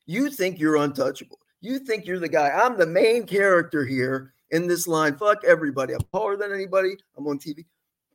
You 0.07 0.30
think 0.30 0.59
you're 0.59 0.76
untouchable. 0.76 1.39
You 1.61 1.78
think 1.78 2.07
you're 2.07 2.18
the 2.18 2.28
guy. 2.28 2.51
I'm 2.51 2.76
the 2.76 2.86
main 2.86 3.26
character 3.26 3.84
here 3.84 4.32
in 4.51 4.66
this 4.66 4.86
line. 4.86 5.16
Fuck 5.16 5.45
everybody. 5.45 5.95
I'm 5.95 6.01
taller 6.12 6.36
than 6.36 6.53
anybody. 6.53 6.97
I'm 7.16 7.26
on 7.26 7.39
TV. 7.39 7.66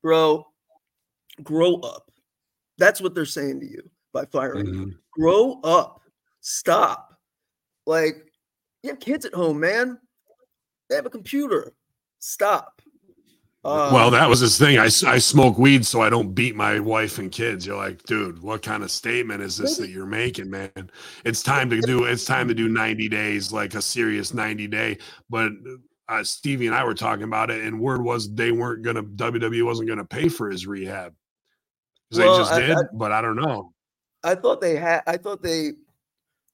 Bro, 0.02 0.46
grow 1.44 1.76
up. 1.76 2.12
That's 2.78 3.02
what 3.02 3.16
they're 3.16 3.26
saying 3.26 3.60
to 3.62 3.66
you 3.66 3.90
by 4.14 4.26
firing. 4.26 4.66
Mhm. 4.68 4.94
Grow 5.12 5.60
up. 5.64 6.02
Stop. 6.42 7.18
Like, 7.86 8.32
you 8.84 8.92
have 8.92 9.00
kids 9.00 9.26
at 9.26 9.34
home, 9.34 9.60
man. 9.60 10.00
They 10.90 10.96
have 10.96 11.06
a 11.06 11.10
computer. 11.10 11.74
Stop. 12.20 12.82
well, 13.64 14.08
Um, 14.08 14.12
that 14.14 14.28
was 14.30 14.42
his 14.42 14.58
thing. 14.58 14.78
I, 14.78 14.86
I 15.08 15.18
smoke 15.20 15.58
weed 15.58 15.86
so 15.86 16.02
I 16.02 16.10
don't 16.10 16.34
beat 16.34 16.54
my 16.56 16.80
wife 16.82 17.18
and 17.18 17.32
kids. 17.32 17.66
You're 17.66 17.78
like, 17.78 18.04
dude, 18.04 18.42
what 18.42 18.62
kind 18.62 18.84
of 18.84 18.92
statement 18.92 19.42
is 19.42 19.56
this 19.58 19.78
that 19.78 19.90
you're 19.90 20.06
making, 20.06 20.50
man? 20.50 20.92
It's 21.24 21.42
time 21.42 21.70
to 21.70 21.80
do. 21.80 22.04
It's 22.04 22.26
time 22.26 22.50
to 22.50 22.54
do 22.54 22.68
90 22.68 23.08
days, 23.08 23.54
like 23.54 23.74
a 23.74 23.82
serious 23.82 24.34
90 24.34 24.68
day. 24.68 24.98
But 25.30 25.54
uh, 26.10 26.24
Stevie 26.26 26.68
and 26.68 26.76
I 26.76 26.84
were 26.84 26.94
talking 26.94 27.24
about 27.24 27.50
it, 27.50 27.64
and 27.64 27.80
word 27.80 28.04
was 28.04 28.34
they 28.34 28.52
weren't 28.52 28.84
gonna 28.84 29.04
WWE 29.04 29.64
wasn't 29.64 29.88
gonna 29.88 30.04
pay 30.06 30.28
for 30.28 30.50
his 30.50 30.68
rehab. 30.68 31.14
Well, 32.12 32.20
they 32.34 32.40
just 32.42 32.52
I- 32.52 32.60
did, 32.60 32.78
I- 32.78 32.82
but 32.94 33.14
I 33.14 33.22
don't 33.22 33.38
know. 33.38 33.73
I 34.24 34.36
thought 34.36 34.62
they 34.62 34.76
had. 34.76 35.02
I 35.08 35.18
thought 35.18 35.42
they 35.44 35.72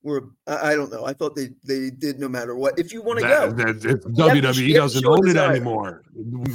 were. 0.02 0.30
I, 0.48 0.76
don't 0.76 0.92
know. 0.92 1.06
I 1.06 1.14
thought 1.14 1.36
they 1.36 1.50
they 1.64 1.90
did 1.90 2.20
no 2.20 2.28
matter 2.30 2.56
what. 2.56 2.80
If 2.80 2.94
you 2.94 3.02
want 3.02 3.20
to 3.20 3.28
go, 3.28 3.52
that- 3.52 3.70
it- 3.70 3.84
You 3.84 3.90
have 3.90 4.02
to- 4.02 4.10
WWE 4.10 4.74
doesn't 4.74 5.06
own 5.06 5.28
it 5.30 5.36
anymore. 5.38 6.04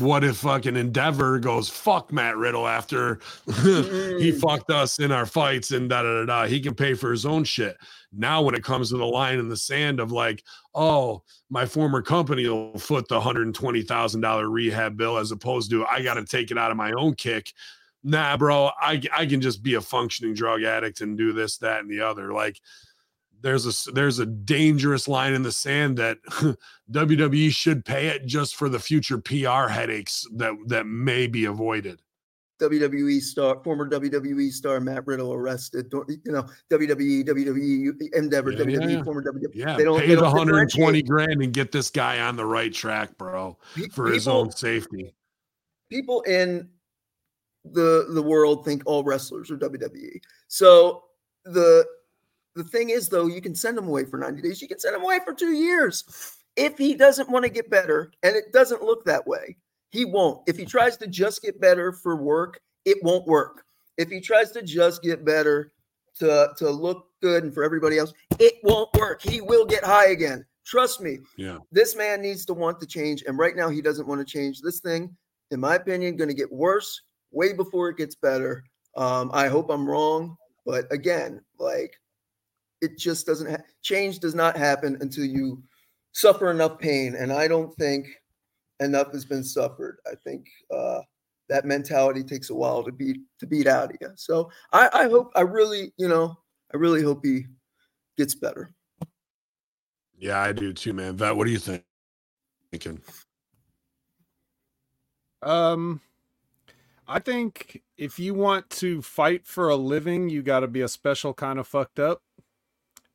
What 0.01 0.25
if 0.25 0.39
fucking 0.39 0.77
Endeavor 0.77 1.39
goes 1.39 1.69
fuck 1.69 2.12
Matt 2.12 2.37
Riddle 2.37 2.67
after 2.67 3.21
he 3.47 4.33
Mm. 4.33 4.41
fucked 4.41 4.71
us 4.71 4.99
in 4.99 5.12
our 5.12 5.27
fights 5.27 5.71
and 5.73 5.89
da 5.89 6.03
da 6.03 6.21
da 6.21 6.25
da? 6.27 6.47
He 6.47 6.59
can 6.61 6.75
pay 6.75 6.95
for 6.95 7.11
his 7.11 7.27
own 7.27 7.45
shit. 7.45 7.77
Now, 8.17 8.43
when 8.43 8.55
it 8.55 8.62
comes 8.65 8.91
to 8.91 8.97
the 8.97 9.05
line 9.07 9.39
in 9.39 9.49
the 9.49 9.57
sand 9.57 9.99
of 10.01 10.11
like, 10.12 10.43
oh, 10.75 11.23
my 11.51 11.67
former 11.67 12.01
company 12.01 12.49
will 12.49 12.79
foot 12.79 13.09
the 13.09 13.21
hundred 13.21 13.47
and 13.47 13.55
twenty 13.55 13.83
thousand 13.83 14.21
dollar 14.23 14.49
rehab 14.49 14.97
bill 14.97 15.19
as 15.19 15.31
opposed 15.33 15.71
to 15.71 15.85
I 15.87 16.03
got 16.03 16.15
to 16.15 16.25
take 16.25 16.51
it 16.51 16.59
out 16.59 16.71
of 16.71 16.77
my 16.77 16.93
own 16.93 17.15
kick. 17.15 17.53
Nah, 18.05 18.36
bro, 18.36 18.70
I 18.78 19.00
I 19.12 19.24
can 19.24 19.40
just 19.40 19.62
be 19.62 19.74
a 19.74 19.80
functioning 19.80 20.34
drug 20.34 20.62
addict 20.62 21.00
and 21.00 21.16
do 21.16 21.32
this, 21.32 21.57
that, 21.59 21.80
and 21.80 21.90
the 21.90 22.02
other. 22.02 22.32
Like, 22.32 22.61
there's 23.40 23.66
a 23.88 23.92
there's 23.92 24.18
a 24.18 24.26
dangerous 24.26 25.09
line 25.09 25.32
in 25.32 25.42
the 25.42 25.52
sand 25.52 25.96
that 25.96 26.18
WWE 26.92 27.50
should 27.50 27.84
pay 27.84 28.09
it 28.09 28.26
just 28.26 28.57
for 28.57 28.68
the 28.68 28.78
future 28.78 29.18
PR 29.18 29.68
headaches 29.68 30.26
that 30.36 30.52
that 30.66 30.86
may 30.86 31.26
be 31.26 31.46
avoided. 31.46 32.00
WWE 32.61 33.20
star, 33.20 33.61
former 33.64 33.88
WWE 33.88 34.50
star 34.52 34.80
Matt 34.80 35.07
Riddle 35.07 35.32
arrested. 35.34 35.92
You 35.92 36.32
know, 36.32 36.46
WWE, 36.70 37.26
WWE, 37.26 38.14
Endeavor, 38.14 38.52
Yeah, 38.52 38.59
WWE, 38.61 38.90
yeah. 38.92 39.02
former 39.02 39.22
WWE. 39.22 39.50
Yeah, 39.55 39.76
they 39.76 39.84
don't. 39.84 39.98
pay 39.98 40.07
they 40.09 40.14
the 40.14 40.20
don't 40.20 40.34
120 40.36 41.02
grand 41.02 41.42
and 41.42 41.52
get 41.52 41.72
this 41.72 41.90
guy 41.90 42.20
on 42.20 42.36
the 42.36 42.46
right 42.46 42.72
track, 42.72 43.18
bro, 43.18 43.59
for 43.92 44.07
his 44.07 44.28
own 44.28 44.50
safety. 44.52 45.14
people 45.90 46.20
in 46.22 46.68
the 47.65 48.07
the 48.11 48.23
world 48.23 48.65
think 48.65 48.83
all 48.87 49.03
wrestlers 49.05 49.51
are 49.51 49.57
WWE. 49.57 50.21
So 50.49 51.05
the 51.45 51.87
the 52.55 52.65
thing 52.65 52.91
is 52.91 53.09
though, 53.09 53.27
you 53.27 53.41
can 53.41 53.55
send 53.55 53.77
him 53.77 53.89
away 53.89 54.05
for 54.05 54.17
90 54.19 54.43
days. 54.43 54.62
You 54.62 54.69
can 54.69 54.79
send 54.79 54.95
him 54.95 55.03
away 55.03 55.19
for 55.25 55.33
2 55.35 55.53
years. 55.53 56.05
If 56.57 56.79
he 56.79 56.95
doesn't 56.95 57.29
want 57.29 57.45
to 57.45 57.51
get 57.51 57.69
better 57.69 58.12
and 58.23 58.37
it 58.37 58.53
doesn't 58.53 58.83
look 58.83 59.05
that 59.07 59.27
way, 59.27 59.57
he 59.91 60.05
won't. 60.05 60.43
If 60.47 60.57
he 60.57 60.65
tries 60.65 60.97
to 60.99 61.07
just 61.09 61.43
get 61.43 61.61
better 61.61 61.93
for 61.93 62.17
work, 62.17 62.61
it 62.85 62.99
won't 63.03 63.27
work. 63.27 63.65
If 63.97 64.09
he 64.09 64.21
tries 64.21 64.53
to 64.53 64.62
just 64.62 65.03
get 65.03 65.25
better 65.25 65.73
to 66.21 66.51
to 66.57 66.71
look 66.71 67.09
good 67.21 67.43
and 67.45 67.53
for 67.53 67.65
everybody 67.65 67.99
else, 67.99 68.12
it 68.39 68.55
won't 68.62 68.93
work. 68.95 69.21
He 69.23 69.41
will 69.41 69.65
get 69.65 69.83
high 69.85 70.11
again. 70.11 70.45
Trust 70.65 71.01
me 71.03 71.19
Yeah. 71.37 71.59
this 71.73 71.95
man 71.97 72.23
needs 72.23 72.47
to 72.47 72.55
want 72.55 72.81
to 72.81 72.87
change 72.87 73.23
and 73.27 73.37
right 73.39 73.55
now 73.57 73.69
he 73.69 73.83
doesn't 73.83 74.07
want 74.07 74.21
to 74.21 74.25
change 74.25 74.61
this 74.62 74.81
thing 74.81 75.15
in 75.51 75.61
my 75.61 75.75
opinion 75.75 76.17
going 76.17 76.29
to 76.31 76.35
get 76.35 76.51
worse 76.51 77.03
way 77.35 77.53
before 77.53 77.89
it 77.89 77.97
gets 77.97 78.14
better 78.14 78.64
um, 78.97 79.30
i 79.32 79.49
hope 79.49 79.70
i'm 79.70 79.89
wrong 79.89 80.37
but 80.64 80.91
again 80.91 81.41
like 81.59 81.95
it 82.80 82.99
just 82.99 83.26
doesn't 83.26 83.51
ha- 83.51 83.64
change 83.82 84.18
does 84.18 84.35
not 84.35 84.57
happen 84.57 84.97
until 85.01 85.24
you 85.24 85.62
suffer 86.12 86.51
enough 86.51 86.78
pain 86.78 87.14
and 87.16 87.32
i 87.32 87.49
don't 87.49 87.74
think 87.76 88.07
enough 88.80 89.12
has 89.12 89.24
been 89.24 89.45
suffered 89.45 89.99
i 90.11 90.14
think 90.24 90.47
uh, 90.74 91.01
that 91.49 91.64
mentality 91.64 92.22
takes 92.22 92.51
a 92.51 92.55
while 92.55 92.82
to 92.82 92.93
beat 92.93 93.18
to 93.39 93.47
beat 93.47 93.66
out 93.66 93.91
of 93.91 93.97
you 94.01 94.09
so 94.16 94.51
I, 94.72 94.89
I 94.93 95.09
hope 95.09 95.32
i 95.35 95.41
really 95.41 95.93
you 95.97 96.09
know 96.09 96.37
i 96.72 96.76
really 96.76 97.03
hope 97.03 97.24
he 97.24 97.47
gets 98.16 98.35
better 98.35 98.74
Yeah, 100.16 100.41
I 100.41 100.53
do 100.53 100.72
too, 100.72 100.93
man. 100.93 101.16
Vet, 101.16 101.37
what 101.37 101.47
do 101.47 101.53
you 101.53 101.59
think? 101.59 101.82
Thinking. 102.70 103.01
Um, 105.43 106.01
I 107.07 107.18
think 107.18 107.82
if 107.96 108.18
you 108.18 108.34
want 108.34 108.70
to 108.70 109.02
fight 109.02 109.46
for 109.46 109.68
a 109.68 109.76
living, 109.76 110.28
you 110.28 110.42
got 110.42 110.61
to 110.61 110.68
be 110.68 110.80
a 110.80 110.88
special 110.88 111.34
kind 111.34 111.59
of 111.59 111.66
fucked 111.66 111.98
up. 111.98 112.22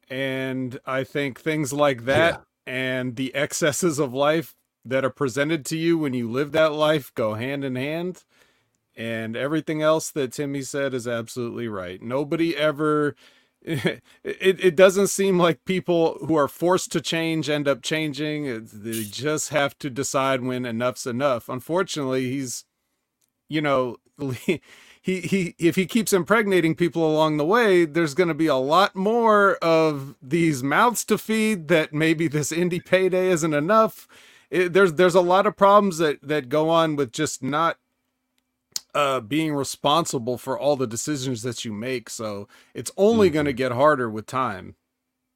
And 0.10 0.80
I 0.86 1.04
think 1.04 1.40
things 1.40 1.72
like 1.74 2.06
that 2.06 2.44
and 2.66 3.16
the 3.16 3.34
excesses 3.36 4.00
of 4.00 4.14
life 4.14 4.56
that 4.86 5.06
are 5.06 5.10
presented 5.10 5.66
to 5.66 5.78
you 5.78 5.98
when 5.98 6.14
you 6.14 6.30
live 6.30 6.52
that 6.52 6.74
life 6.74 7.12
go 7.16 7.34
hand 7.34 7.64
in 7.64 7.76
hand. 7.76 8.24
And 8.96 9.36
everything 9.36 9.82
else 9.82 10.12
that 10.12 10.34
Timmy 10.34 10.62
said 10.62 10.94
is 10.94 11.08
absolutely 11.08 11.68
right. 11.68 12.02
Nobody 12.02 12.56
ever. 12.56 13.16
It, 13.66 14.64
it 14.64 14.76
doesn't 14.76 15.08
seem 15.08 15.38
like 15.38 15.66
people 15.66 16.18
who 16.26 16.36
are 16.36 16.48
forced 16.48 16.94
to 16.94 17.02
change 17.02 17.50
end 17.50 17.68
up 17.68 17.82
changing. 17.82 18.70
They 18.72 19.04
just 19.04 19.50
have 19.50 19.78
to 19.80 19.90
decide 19.90 20.42
when 20.42 20.66
enough's 20.66 21.06
enough. 21.06 21.50
Unfortunately, 21.50 22.30
he's, 22.32 22.64
you 23.50 23.62
know, 23.62 23.98
he 25.02 25.22
he 25.22 25.56
if 25.60 25.76
he 25.76 25.86
keeps 25.86 26.14
impregnating 26.14 26.76
people 26.76 27.10
along 27.10 27.38
the 27.38 27.46
way, 27.46 27.86
there's 27.86 28.14
going 28.14 28.30
to 28.30 28.34
be 28.34 28.48
a 28.48 28.56
lot 28.56 28.96
more 28.96 29.56
of 29.58 30.16
these 30.22 30.64
mouths 30.64 31.06
to 31.06 31.18
feed. 31.18 31.68
That 31.70 31.94
maybe 31.94 32.28
this 32.28 32.52
indie 32.52 32.84
payday 32.86 33.28
isn't 33.30 33.54
enough. 33.54 34.08
It, 34.52 34.74
there's 34.74 34.94
there's 34.94 35.16
a 35.16 35.22
lot 35.22 35.48
of 35.48 35.58
problems 35.58 35.98
that 36.00 36.22
that 36.24 36.50
go 36.50 36.70
on 36.70 36.96
with 36.96 37.12
just 37.12 37.44
not 37.44 37.78
uh 38.96 39.20
being 39.22 39.54
responsible 39.54 40.38
for 40.38 40.58
all 40.58 40.76
the 40.76 40.88
decisions 40.88 41.44
that 41.44 41.64
you 41.64 41.72
make 41.72 42.10
so 42.10 42.48
it's 42.74 42.92
only 42.98 43.30
going 43.30 43.46
to 43.46 43.54
get 43.54 43.72
harder 43.72 44.10
with 44.10 44.26
time 44.26 44.76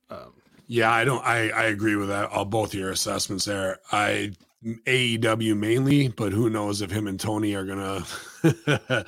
um 0.09 0.34
Yeah, 0.68 0.91
I 0.91 1.03
don't. 1.03 1.24
I 1.26 1.49
I 1.49 1.64
agree 1.66 1.95
with 1.95 2.09
that. 2.09 2.30
All 2.32 2.45
both 2.45 2.74
your 2.74 2.91
assessments 2.91 3.45
there. 3.45 3.80
I 3.91 4.34
AEW 4.64 5.57
mainly, 5.57 6.07
but 6.07 6.32
who 6.32 6.49
knows 6.49 6.82
if 6.82 6.89
him 6.89 7.07
and 7.07 7.20
Tony 7.20 7.53
are 7.53 7.66
gonna, 7.66 8.05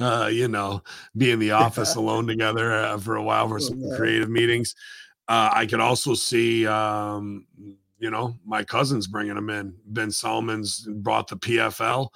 uh, 0.00 0.26
you 0.26 0.48
know, 0.48 0.82
be 1.16 1.30
in 1.30 1.38
the 1.38 1.52
office 1.52 1.94
alone 1.94 2.26
together 2.26 2.72
uh, 2.72 2.98
for 2.98 3.16
a 3.16 3.22
while 3.22 3.48
for 3.48 3.58
some 3.58 3.80
yeah. 3.80 3.96
creative 3.96 4.28
meetings. 4.28 4.74
Uh, 5.26 5.50
I 5.52 5.66
could 5.66 5.80
also 5.80 6.14
see, 6.14 6.66
um, 6.66 7.46
you 7.98 8.10
know, 8.10 8.36
my 8.44 8.64
cousins 8.64 9.06
bringing 9.06 9.36
him 9.36 9.50
in. 9.50 9.74
Bin 9.92 10.10
Salman's 10.10 10.86
brought 10.86 11.28
the 11.28 11.36
PFL. 11.36 12.08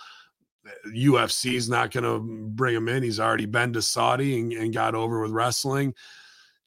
UFC's 0.95 1.69
not 1.69 1.91
going 1.91 2.05
to 2.05 2.21
bring 2.55 2.75
him 2.75 2.89
in. 2.89 3.03
He's 3.03 3.21
already 3.21 3.47
been 3.47 3.73
to 3.73 3.83
Saudi 3.83 4.39
and, 4.39 4.53
and 4.53 4.73
got 4.73 4.95
over 4.95 5.21
with 5.21 5.33
wrestling 5.33 5.95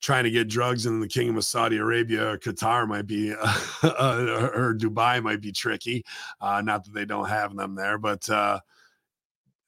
trying 0.05 0.23
to 0.23 0.29
get 0.29 0.47
drugs 0.47 0.85
in 0.85 0.99
the 0.99 1.07
kingdom 1.07 1.35
of 1.35 1.43
Saudi 1.43 1.77
Arabia 1.77 2.33
or 2.33 2.37
Qatar 2.37 2.87
might 2.87 3.07
be, 3.07 3.33
uh, 3.83 4.49
or 4.53 4.75
Dubai 4.75 5.21
might 5.21 5.41
be 5.41 5.51
tricky. 5.51 6.05
Uh, 6.39 6.61
not 6.61 6.85
that 6.85 6.93
they 6.93 7.05
don't 7.05 7.27
have 7.27 7.55
them 7.55 7.73
there, 7.73 7.97
but 7.97 8.29
uh, 8.29 8.59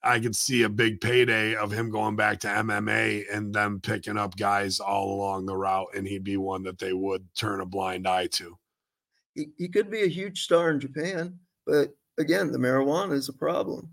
I 0.03 0.19
could 0.19 0.35
see 0.35 0.61
a 0.61 0.69
big 0.69 1.01
payday 1.01 1.55
of 1.55 1.71
him 1.71 1.89
going 1.89 2.15
back 2.15 2.39
to 2.41 2.47
MMA 2.47 3.23
and 3.33 3.51
them 3.51 3.81
picking 3.81 4.15
up 4.15 4.37
guys 4.37 4.79
all 4.79 5.15
along 5.15 5.47
the 5.47 5.57
route, 5.57 5.87
and 5.95 6.07
he'd 6.07 6.23
be 6.23 6.37
one 6.37 6.61
that 6.63 6.77
they 6.77 6.93
would 6.93 7.27
turn 7.33 7.61
a 7.61 7.65
blind 7.65 8.07
eye 8.07 8.27
to. 8.33 8.55
he, 9.33 9.49
he 9.57 9.67
could 9.67 9.89
be 9.89 10.03
a 10.03 10.07
huge 10.07 10.43
star 10.43 10.69
in 10.69 10.79
Japan, 10.79 11.39
but 11.65 11.95
again, 12.19 12.51
the 12.51 12.59
marijuana 12.59 13.13
is 13.13 13.27
a 13.27 13.33
problem. 13.33 13.91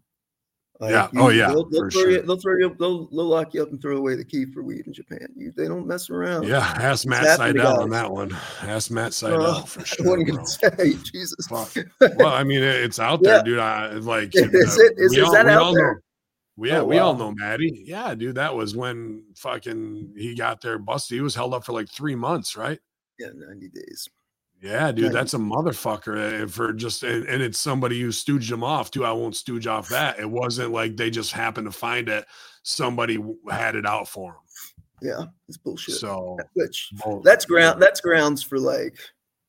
Yeah. 0.81 1.09
Oh, 1.17 1.29
yeah, 1.31 1.49
They'll, 1.49 1.65
they'll 1.71 1.89
throw 1.91 2.03
you. 2.03 2.13
sure. 2.17 2.23
They'll 2.23 2.37
throw 2.37 2.57
you. 2.59 2.77
They'll, 2.79 3.07
they'll 3.07 3.25
lock 3.25 3.55
you 3.55 3.63
up 3.63 3.71
and 3.71 3.81
throw 3.81 3.97
away 3.97 4.17
the 4.17 4.25
key 4.25 4.45
for 4.47 4.63
weed 4.63 4.87
in 4.87 4.93
Japan. 4.93 5.29
You, 5.37 5.53
they 5.57 5.67
don't 5.69 5.87
mess 5.87 6.11
around. 6.11 6.49
Yeah, 6.49 6.59
ask 6.59 7.07
Matt 7.07 7.25
happened 7.25 7.59
Sydal 7.61 7.79
on 7.79 7.91
that 7.91 8.11
one. 8.11 8.37
Ask 8.63 8.91
Matt 8.91 9.13
Sydal 9.13 9.45
Uh, 9.45 9.63
for 9.63 9.81
sure. 9.87 10.19
you 10.19 10.27
bro. 10.27 10.35
gonna 10.35 10.47
say? 10.47 10.95
Jesus. 11.13 11.47
Fuck. 11.49 11.73
Well, 12.17 12.27
I 12.35 12.43
mean, 12.45 12.59
it- 12.63 12.83
it's 12.85 12.99
out 12.99 13.23
there, 13.23 13.37
Yeah. 13.37 13.43
dude. 13.43 13.59
I 13.61 13.93
like. 13.95 14.31
Is 14.35 14.43
it- 14.79 14.95
is- 14.99 15.11
we 15.13 15.19
is 15.19 15.25
all- 15.25 15.33
that 15.33 15.47
we 15.47 15.53
out 15.53 15.63
all 15.63 15.75
there? 15.75 15.95
Know, 15.95 16.01
we, 16.57 16.69
yeah, 16.71 16.81
Oh, 16.81 16.85
we 16.85 16.99
all 16.99 17.15
know 17.17 17.33
Maddie. 17.33 17.83
Yeah, 17.87 18.15
dude, 18.15 18.35
that 18.37 18.55
was 18.55 18.77
when 18.77 19.25
fucking 19.37 20.13
he 20.17 20.35
got 20.37 20.61
there 20.61 20.79
busted. 20.79 21.17
He 21.17 21.21
was 21.21 21.35
held 21.35 21.55
up 21.55 21.65
for 21.65 21.73
like 21.73 21.89
three 21.89 22.15
months, 22.15 22.57
right? 22.57 22.79
Yeah, 23.19 23.29
ninety 23.35 23.69
days. 23.69 24.09
Yeah, 24.65 24.93
dude, 24.93 25.13
that's 25.13 25.35
a 25.35 25.39
motherfucker 25.39 26.45
uh, 26.45 26.47
for 26.47 26.73
just 26.73 27.03
and, 27.03 27.27
and 27.27 27.43
it's 27.43 27.59
somebody 27.59 28.01
who 28.01 28.09
stooged 28.09 28.51
him 28.51 28.65
off 28.65 28.91
too. 28.91 29.05
I 29.05 29.13
won't 29.13 29.37
stooge 29.37 29.67
off 29.67 29.91
that. 29.91 30.19
It 30.19 30.31
wasn't 30.31 30.73
like 30.73 30.97
they 30.97 31.11
just 31.11 31.33
happened 31.33 31.67
to 31.67 31.71
find 31.71 32.09
it. 32.09 32.25
Somebody 32.63 33.23
had 33.51 33.75
it 33.77 33.85
out 33.85 34.09
for 34.09 34.31
him. 34.31 34.39
Yeah, 35.03 35.25
it's 35.49 35.59
bullshit. 35.59 35.97
So 35.97 36.39
Which 36.55 36.91
that's 37.23 37.45
ground. 37.45 37.83
That's 37.83 38.01
grounds 38.01 38.43
for 38.43 38.59
like, 38.59 38.97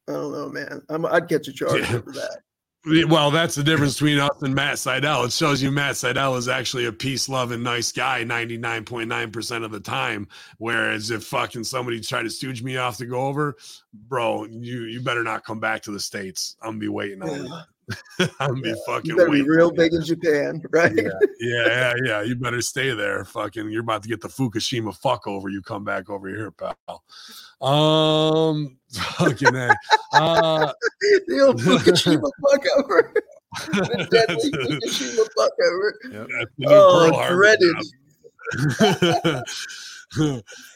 I 0.10 0.12
don't 0.12 0.34
know, 0.34 0.50
man. 0.50 0.82
I'm, 0.90 1.06
I'd 1.06 1.30
catch 1.30 1.48
a 1.48 1.54
charge 1.54 1.90
Yeah. 1.90 1.96
over 1.96 2.12
that. 2.12 2.40
Well, 3.08 3.32
that's 3.32 3.56
the 3.56 3.64
difference 3.64 3.94
between 3.96 4.20
us 4.20 4.42
and 4.42 4.54
Matt 4.54 4.76
Sydal. 4.76 5.26
It 5.26 5.32
shows 5.32 5.62
you 5.62 5.72
Matt 5.72 5.96
Sydal 5.96 6.38
is 6.38 6.48
actually 6.48 6.86
a 6.86 6.92
peace 6.92 7.28
loving, 7.28 7.64
nice 7.64 7.92
guy 7.92 8.24
99.9% 8.24 9.66
of 9.66 9.72
the 9.72 9.80
time. 9.80 10.28
Whereas 10.60 11.10
if 11.10 11.24
fucking 11.24 11.64
somebody 11.64 12.00
tried 12.00 12.24
to 12.24 12.30
stooge 12.30 12.62
me 12.62 12.78
off 12.78 12.98
to 12.98 13.06
go 13.06 13.22
over, 13.22 13.56
bro, 14.08 14.46
you 14.46 14.84
you 14.84 15.02
better 15.02 15.24
not 15.24 15.44
come 15.44 15.60
back 15.60 15.82
to 15.84 15.92
the 15.92 16.00
States. 16.00 16.58
I'm 16.62 16.72
gonna 16.72 16.80
be 16.80 16.88
waiting 16.90 17.22
on 17.24 17.46
Yeah. 17.46 17.62
you. 18.20 18.28
I'm 18.40 18.50
gonna 18.50 18.62
be 18.62 18.76
fucking 18.86 19.16
be 19.16 19.24
waiting. 19.24 19.46
real 19.46 19.72
big 19.72 19.94
in 19.94 20.04
Japan, 20.04 20.62
right? 20.72 20.92
Yeah, 20.96 21.10
yeah, 21.40 21.68
yeah, 21.68 21.94
yeah. 22.04 22.22
You 22.24 22.36
better 22.36 22.62
stay 22.62 22.92
there. 22.96 23.24
Fucking, 23.26 23.70
you're 23.72 23.82
about 23.82 24.04
to 24.04 24.10
get 24.10 24.22
the 24.22 24.28
Fukushima 24.28 24.96
fuck 24.96 25.28
over. 25.28 25.50
You 25.50 25.62
come 25.62 25.84
back 25.84 26.10
over 26.10 26.28
here, 26.28 26.52
pal. 26.52 27.04
Um, 27.62 28.78
fucking, 28.92 29.56
a. 29.56 29.76
uh, 30.14 30.72
the 31.28 31.40
old 31.42 31.60
Fukushima 31.62 32.30
fuck 32.52 32.64
over. 32.78 33.14
the 33.68 34.08
deadly 34.12 34.52
Fukushima 34.52 35.26
fuck 35.38 35.52
over. 35.72 36.00
That's 36.30 36.52
the 36.58 36.66
new 36.66 36.68
Pearl 36.68 37.16
Oh, 37.16 37.36
dreaded. 37.36 37.76
job. 38.80 39.44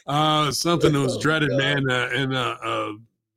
uh, 0.06 0.50
something 0.50 0.92
that 0.92 1.00
was 1.00 1.16
Oh, 1.16 1.20
dreaded, 1.20 1.50
God. 1.50 1.58
man. 1.58 1.90
Uh, 1.90 2.08
and 2.12 2.34
uh, 2.34 2.56
uh, 2.62 2.92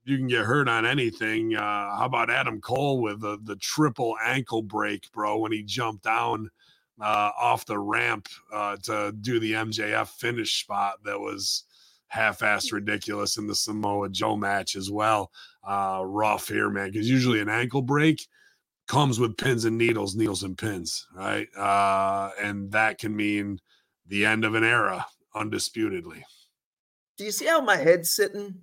you 0.05 0.17
can 0.17 0.27
get 0.27 0.45
hurt 0.45 0.67
on 0.67 0.85
anything. 0.85 1.55
Uh, 1.55 1.61
how 1.97 2.05
about 2.05 2.29
Adam 2.29 2.59
Cole 2.61 3.01
with 3.01 3.21
the, 3.21 3.37
the 3.43 3.55
triple 3.57 4.15
ankle 4.23 4.61
break, 4.61 5.09
bro, 5.11 5.37
when 5.37 5.51
he 5.51 5.63
jumped 5.63 6.03
down 6.03 6.49
uh, 7.01 7.31
off 7.39 7.65
the 7.65 7.77
ramp 7.79 8.27
uh, 8.53 8.77
to 8.83 9.13
do 9.21 9.39
the 9.39 9.53
MJF 9.53 10.07
finish 10.09 10.61
spot 10.61 10.99
that 11.05 11.19
was 11.19 11.63
half-assed 12.13 12.71
ridiculous 12.71 13.37
in 13.37 13.47
the 13.47 13.55
Samoa 13.55 14.07
Joe 14.07 14.37
match 14.37 14.75
as 14.75 14.91
well. 14.91 15.31
Uh, 15.67 16.03
rough 16.05 16.47
here, 16.47 16.69
man, 16.69 16.91
because 16.91 17.09
usually 17.09 17.39
an 17.39 17.49
ankle 17.49 17.81
break 17.81 18.27
comes 18.87 19.19
with 19.19 19.35
pins 19.35 19.65
and 19.65 19.77
needles, 19.77 20.15
needles 20.15 20.43
and 20.43 20.55
pins, 20.55 21.07
right? 21.15 21.47
Uh, 21.57 22.29
and 22.39 22.71
that 22.71 22.99
can 22.99 23.15
mean 23.15 23.59
the 24.07 24.25
end 24.25 24.45
of 24.45 24.53
an 24.53 24.63
era, 24.63 25.03
undisputedly. 25.33 26.23
Do 27.17 27.23
you 27.23 27.31
see 27.31 27.45
how 27.45 27.61
my 27.61 27.77
head's 27.77 28.15
sitting? 28.15 28.55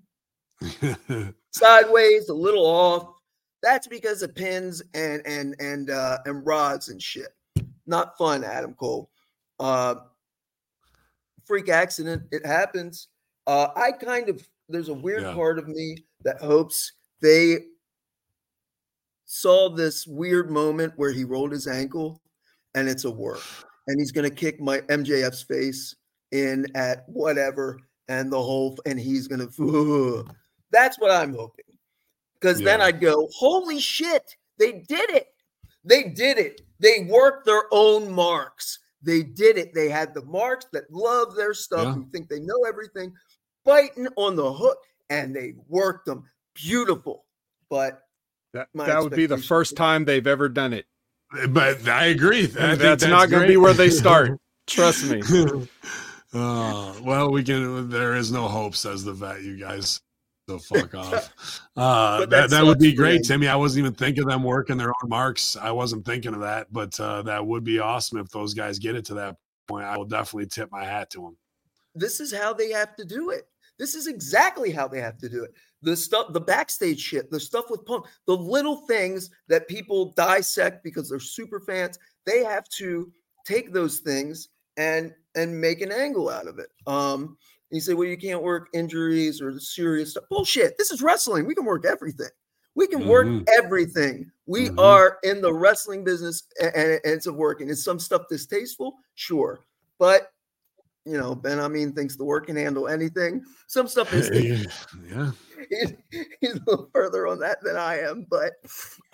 Sideways, 1.51 2.29
a 2.29 2.35
little 2.35 2.67
off. 2.67 3.15
That's 3.63 3.89
because 3.89 4.23
of 4.23 4.35
pins 4.35 4.83
and 4.95 5.23
and 5.27 5.55
and 5.59 5.91
uh 5.91 6.19
and 6.25 6.47
rods 6.47 6.89
and 6.89 7.01
shit. 7.01 7.35
Not 7.87 8.17
fun, 8.17 8.43
Adam 8.43 8.75
Cole. 8.75 9.11
Uh 9.59 9.97
freak 11.45 11.69
accident, 11.69 12.23
it 12.31 12.45
happens. 12.47 13.09
Uh 13.47 13.69
I 13.77 13.93
kind 13.93 14.29
of 14.29 14.47
there's 14.69 14.89
a 14.89 14.95
weird 14.95 15.23
Yeah. 15.23 15.35
part 15.35 15.59
of 15.59 15.69
me 15.69 16.05
that 16.23 16.41
hopes 16.41 16.93
they 17.21 17.59
saw 19.25 19.69
this 19.69 20.07
weird 20.07 20.51
moment 20.51 20.93
where 20.97 21.13
he 21.13 21.25
rolled 21.25 21.53
his 21.53 21.67
ankle 21.67 22.21
and 22.75 22.89
it's 22.89 23.05
a 23.05 23.11
work 23.11 23.43
and 23.87 23.99
he's 24.01 24.13
going 24.13 24.29
to 24.29 24.35
kick 24.35 24.61
my 24.61 24.81
MJF's 24.83 25.43
face 25.43 25.95
in 26.33 26.67
at 26.75 27.05
whatever 27.09 27.79
and 28.09 28.33
the 28.33 28.41
whole 28.41 28.77
and 28.87 28.99
he's 28.99 29.29
going 29.29 29.47
to 29.49 30.25
that's 30.73 30.99
what 30.99 31.11
I'm 31.11 31.35
hoping 31.35 31.65
because 32.35 32.61
then 32.61 32.81
I'd 32.81 33.01
go 33.01 33.29
holy 33.35 33.81
shit 33.81 34.37
they 34.59 34.73
did 34.89 35.09
it. 35.11 35.29
They 35.85 36.11
did 36.11 36.37
it. 36.37 36.61
They 36.81 37.07
worked 37.09 37.47
their 37.47 37.63
own 37.73 38.13
marks. 38.13 38.79
They 39.03 39.23
did 39.23 39.57
it. 39.57 39.73
They 39.73 39.89
had 39.89 40.13
the 40.13 40.23
marks 40.27 40.67
that 40.75 40.85
love 40.91 41.35
their 41.35 41.55
stuff 41.55 41.85
Yeah. 41.87 41.93
who 41.95 42.07
think 42.11 42.29
they 42.29 42.41
know 42.41 42.65
everything 42.69 43.15
biting 43.71 44.09
on 44.17 44.37
the 44.37 44.53
hook 44.53 44.79
and 45.09 45.35
they 45.35 45.55
worked 45.69 46.07
them 46.07 46.25
beautiful 46.55 47.25
but 47.71 48.03
That, 48.53 48.69
that 48.75 49.03
would 49.03 49.15
be 49.15 49.27
the 49.27 49.39
first 49.39 49.77
time 49.77 50.05
they've 50.05 50.27
ever 50.27 50.49
done 50.49 50.73
it. 50.73 50.87
but 51.51 51.89
I 51.89 52.07
agree. 52.07 52.45
I 52.45 52.77
think 52.77 52.79
that's, 52.81 53.07
not 53.07 53.31
going 53.31 53.43
to 53.43 53.49
be 53.49 53.57
where 53.57 53.73
they 53.73 53.89
start. 53.91 54.39
Trust 54.67 55.09
me. 55.09 55.23
Uh, 56.35 56.95
well, 57.03 57.31
we 57.31 57.43
can. 57.45 57.89
There 57.89 58.17
is 58.17 58.31
no 58.33 58.49
hope, 58.49 58.75
says 58.75 59.05
the 59.05 59.13
vet. 59.13 59.43
You 59.43 59.57
guys, 59.57 60.01
so 60.49 60.59
fuck 60.59 60.95
off. 60.95 61.33
Uh, 61.77 62.21
that 62.21 62.31
that 62.31 62.51
that 62.51 62.65
would 62.65 62.79
be 62.79 62.93
great. 62.93 63.23
Timmy. 63.23 63.49
I 63.49 63.57
wasn't 63.57 63.87
even 63.87 63.95
thinking 63.95 64.25
of 64.25 64.29
them 64.29 64.43
working 64.43 64.77
their 64.77 64.91
own 64.91 65.09
marks. 65.09 65.57
I 65.57 65.71
wasn't 65.71 66.05
thinking 66.05 66.35
of 66.35 66.41
that, 66.41 66.67
but 66.71 66.99
uh, 67.01 67.23
that 67.23 67.47
would 67.47 67.65
be 67.65 67.79
awesome 67.79 68.19
if 68.19 68.29
those 68.29 68.53
guys 68.53 68.79
get 68.79 68.97
it 68.97 69.07
to 69.07 69.15
that 69.15 69.37
point. 69.67 69.87
I 69.87 69.97
will 69.97 70.05
definitely 70.05 70.47
tip 70.47 70.71
my 70.71 70.85
hat 70.85 71.09
to 71.11 71.23
them. 71.23 71.37
this 71.95 72.21
is 72.21 72.35
how 72.35 72.53
they 72.53 72.71
have 72.71 72.97
to 72.97 73.05
do 73.05 73.31
it. 73.31 73.49
This 73.81 73.95
is 73.95 74.07
exactly 74.07 74.71
how 74.71 74.87
they 74.87 75.01
have 75.01 75.17
to 75.19 75.29
do 75.29 75.43
it. 75.43 75.53
The 75.81 75.97
stuff, 75.97 76.35
the 76.35 76.41
backstage 76.41 77.01
shit, 77.01 77.31
the 77.31 77.41
stuff 77.41 77.71
with 77.71 77.87
Punk, 77.87 78.05
the 78.27 78.37
little 78.37 78.87
things 78.87 79.31
that 79.49 79.69
people 79.69 80.13
dissect 80.13 80.85
because 80.85 81.09
they're 81.09 81.19
super 81.19 81.59
fans, 81.61 81.99
they 82.27 82.45
have 82.45 82.69
to 82.77 83.11
take 83.47 83.73
those 83.73 84.01
things 84.01 84.51
and 84.77 85.15
and 85.35 85.59
make 85.59 85.81
an 85.81 85.93
angle 85.93 86.29
out 86.29 86.47
of 86.47 86.59
it. 86.59 86.69
Um, 86.87 87.39
you 87.71 87.81
say, 87.81 87.95
well, 87.95 88.07
you 88.07 88.19
can't 88.19 88.43
work 88.43 88.69
injuries 88.75 89.41
or 89.41 89.55
the 89.55 89.61
serious 89.61 90.11
stuff. 90.11 90.25
Bullshit. 90.29 90.77
This 90.77 90.91
is 90.91 91.01
wrestling. 91.01 91.47
We 91.47 91.55
can 91.55 91.65
work 91.65 91.87
everything. 91.87 92.29
We 92.75 92.87
can 92.87 93.07
work 93.09 93.27
Mhm. 93.27 93.45
everything. 93.49 94.31
We 94.47 94.69
Mhm. 94.69 94.79
are 94.79 95.19
in 95.23 95.41
the 95.41 95.55
wrestling 95.55 96.05
business 96.05 96.43
and, 96.61 96.75
and 96.75 97.01
it's 97.05 97.27
working. 97.27 97.69
Is 97.71 97.83
some 97.83 97.99
stuff 97.99 98.23
distasteful? 98.29 98.99
Sure. 99.15 99.61
But 99.99 100.33
you 101.05 101.17
know, 101.17 101.35
Ben 101.35 101.59
I 101.61 101.69
mean 101.69 101.93
thinks 101.93 102.17
the 102.17 102.25
work 102.25 102.47
can 102.47 102.57
handle 102.57 102.89
anything. 102.89 103.43
Some 103.67 103.89
stuff 103.89 104.13
is 104.13 104.29
yeah, 105.11 105.31
he's, 105.69 105.95
he's 106.41 106.55
a 106.55 106.61
little 106.67 106.91
further 106.93 107.27
on 107.27 107.39
that 107.41 107.59
than 107.63 107.77
I 107.77 108.01
am, 108.01 108.27
but 108.29 108.53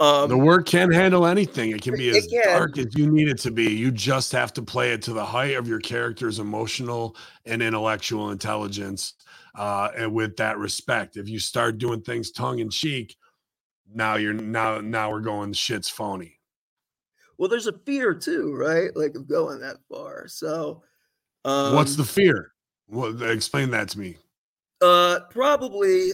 um 0.01 0.29
the 0.29 0.37
work 0.37 0.67
can 0.67 0.91
handle 0.91 1.27
anything. 1.27 1.71
It 1.71 1.83
can 1.83 1.97
be 1.97 2.11
as 2.11 2.27
can. 2.27 2.45
dark 2.45 2.79
as 2.79 2.87
you 2.97 3.11
need 3.11 3.29
it 3.29 3.39
to 3.39 3.51
be. 3.51 3.73
You 3.73 3.91
just 3.91 4.33
have 4.33 4.53
to 4.55 4.63
play 4.63 4.93
it 4.93 5.03
to 5.03 5.13
the 5.13 5.25
height 5.25 5.57
of 5.57 5.69
your 5.69 5.81
character's 5.81 6.39
emotional 6.39 7.17
and 7.45 7.63
intellectual 7.63 8.31
intelligence, 8.31 9.15
uh, 9.55 9.91
and 9.97 10.13
with 10.13 10.37
that 10.37 10.59
respect. 10.59 11.17
If 11.17 11.29
you 11.29 11.39
start 11.39 11.79
doing 11.79 12.03
things 12.03 12.33
tongue 12.33 12.59
in 12.59 12.69
cheek, 12.69 13.17
now 13.95 14.17
you're 14.17 14.35
now 14.35 14.81
now 14.81 15.11
we're 15.13 15.21
going 15.21 15.53
shit's 15.53 15.89
phony. 15.89 16.41
well, 17.39 17.49
there's 17.49 17.69
a 17.69 17.79
fear 17.85 18.13
too, 18.13 18.55
right? 18.57 18.91
Like 18.97 19.15
of 19.15 19.29
going 19.29 19.61
that 19.61 19.77
far. 19.89 20.27
So 20.27 20.83
um 21.47 21.75
What's 21.75 21.97
the 21.97 22.05
fear? 22.05 22.53
Well, 22.89 23.23
explain 23.23 23.71
that 23.71 23.89
to 23.91 23.99
me. 23.99 24.17
uh 24.83 25.21
probably 25.31 26.11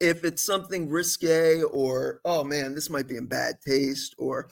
if 0.00 0.24
it's 0.24 0.42
something 0.42 0.88
risque 0.90 1.62
or 1.62 2.20
oh 2.24 2.42
man, 2.44 2.74
this 2.74 2.90
might 2.90 3.06
be 3.08 3.16
in 3.16 3.26
bad 3.26 3.54
taste, 3.66 4.14
or 4.18 4.48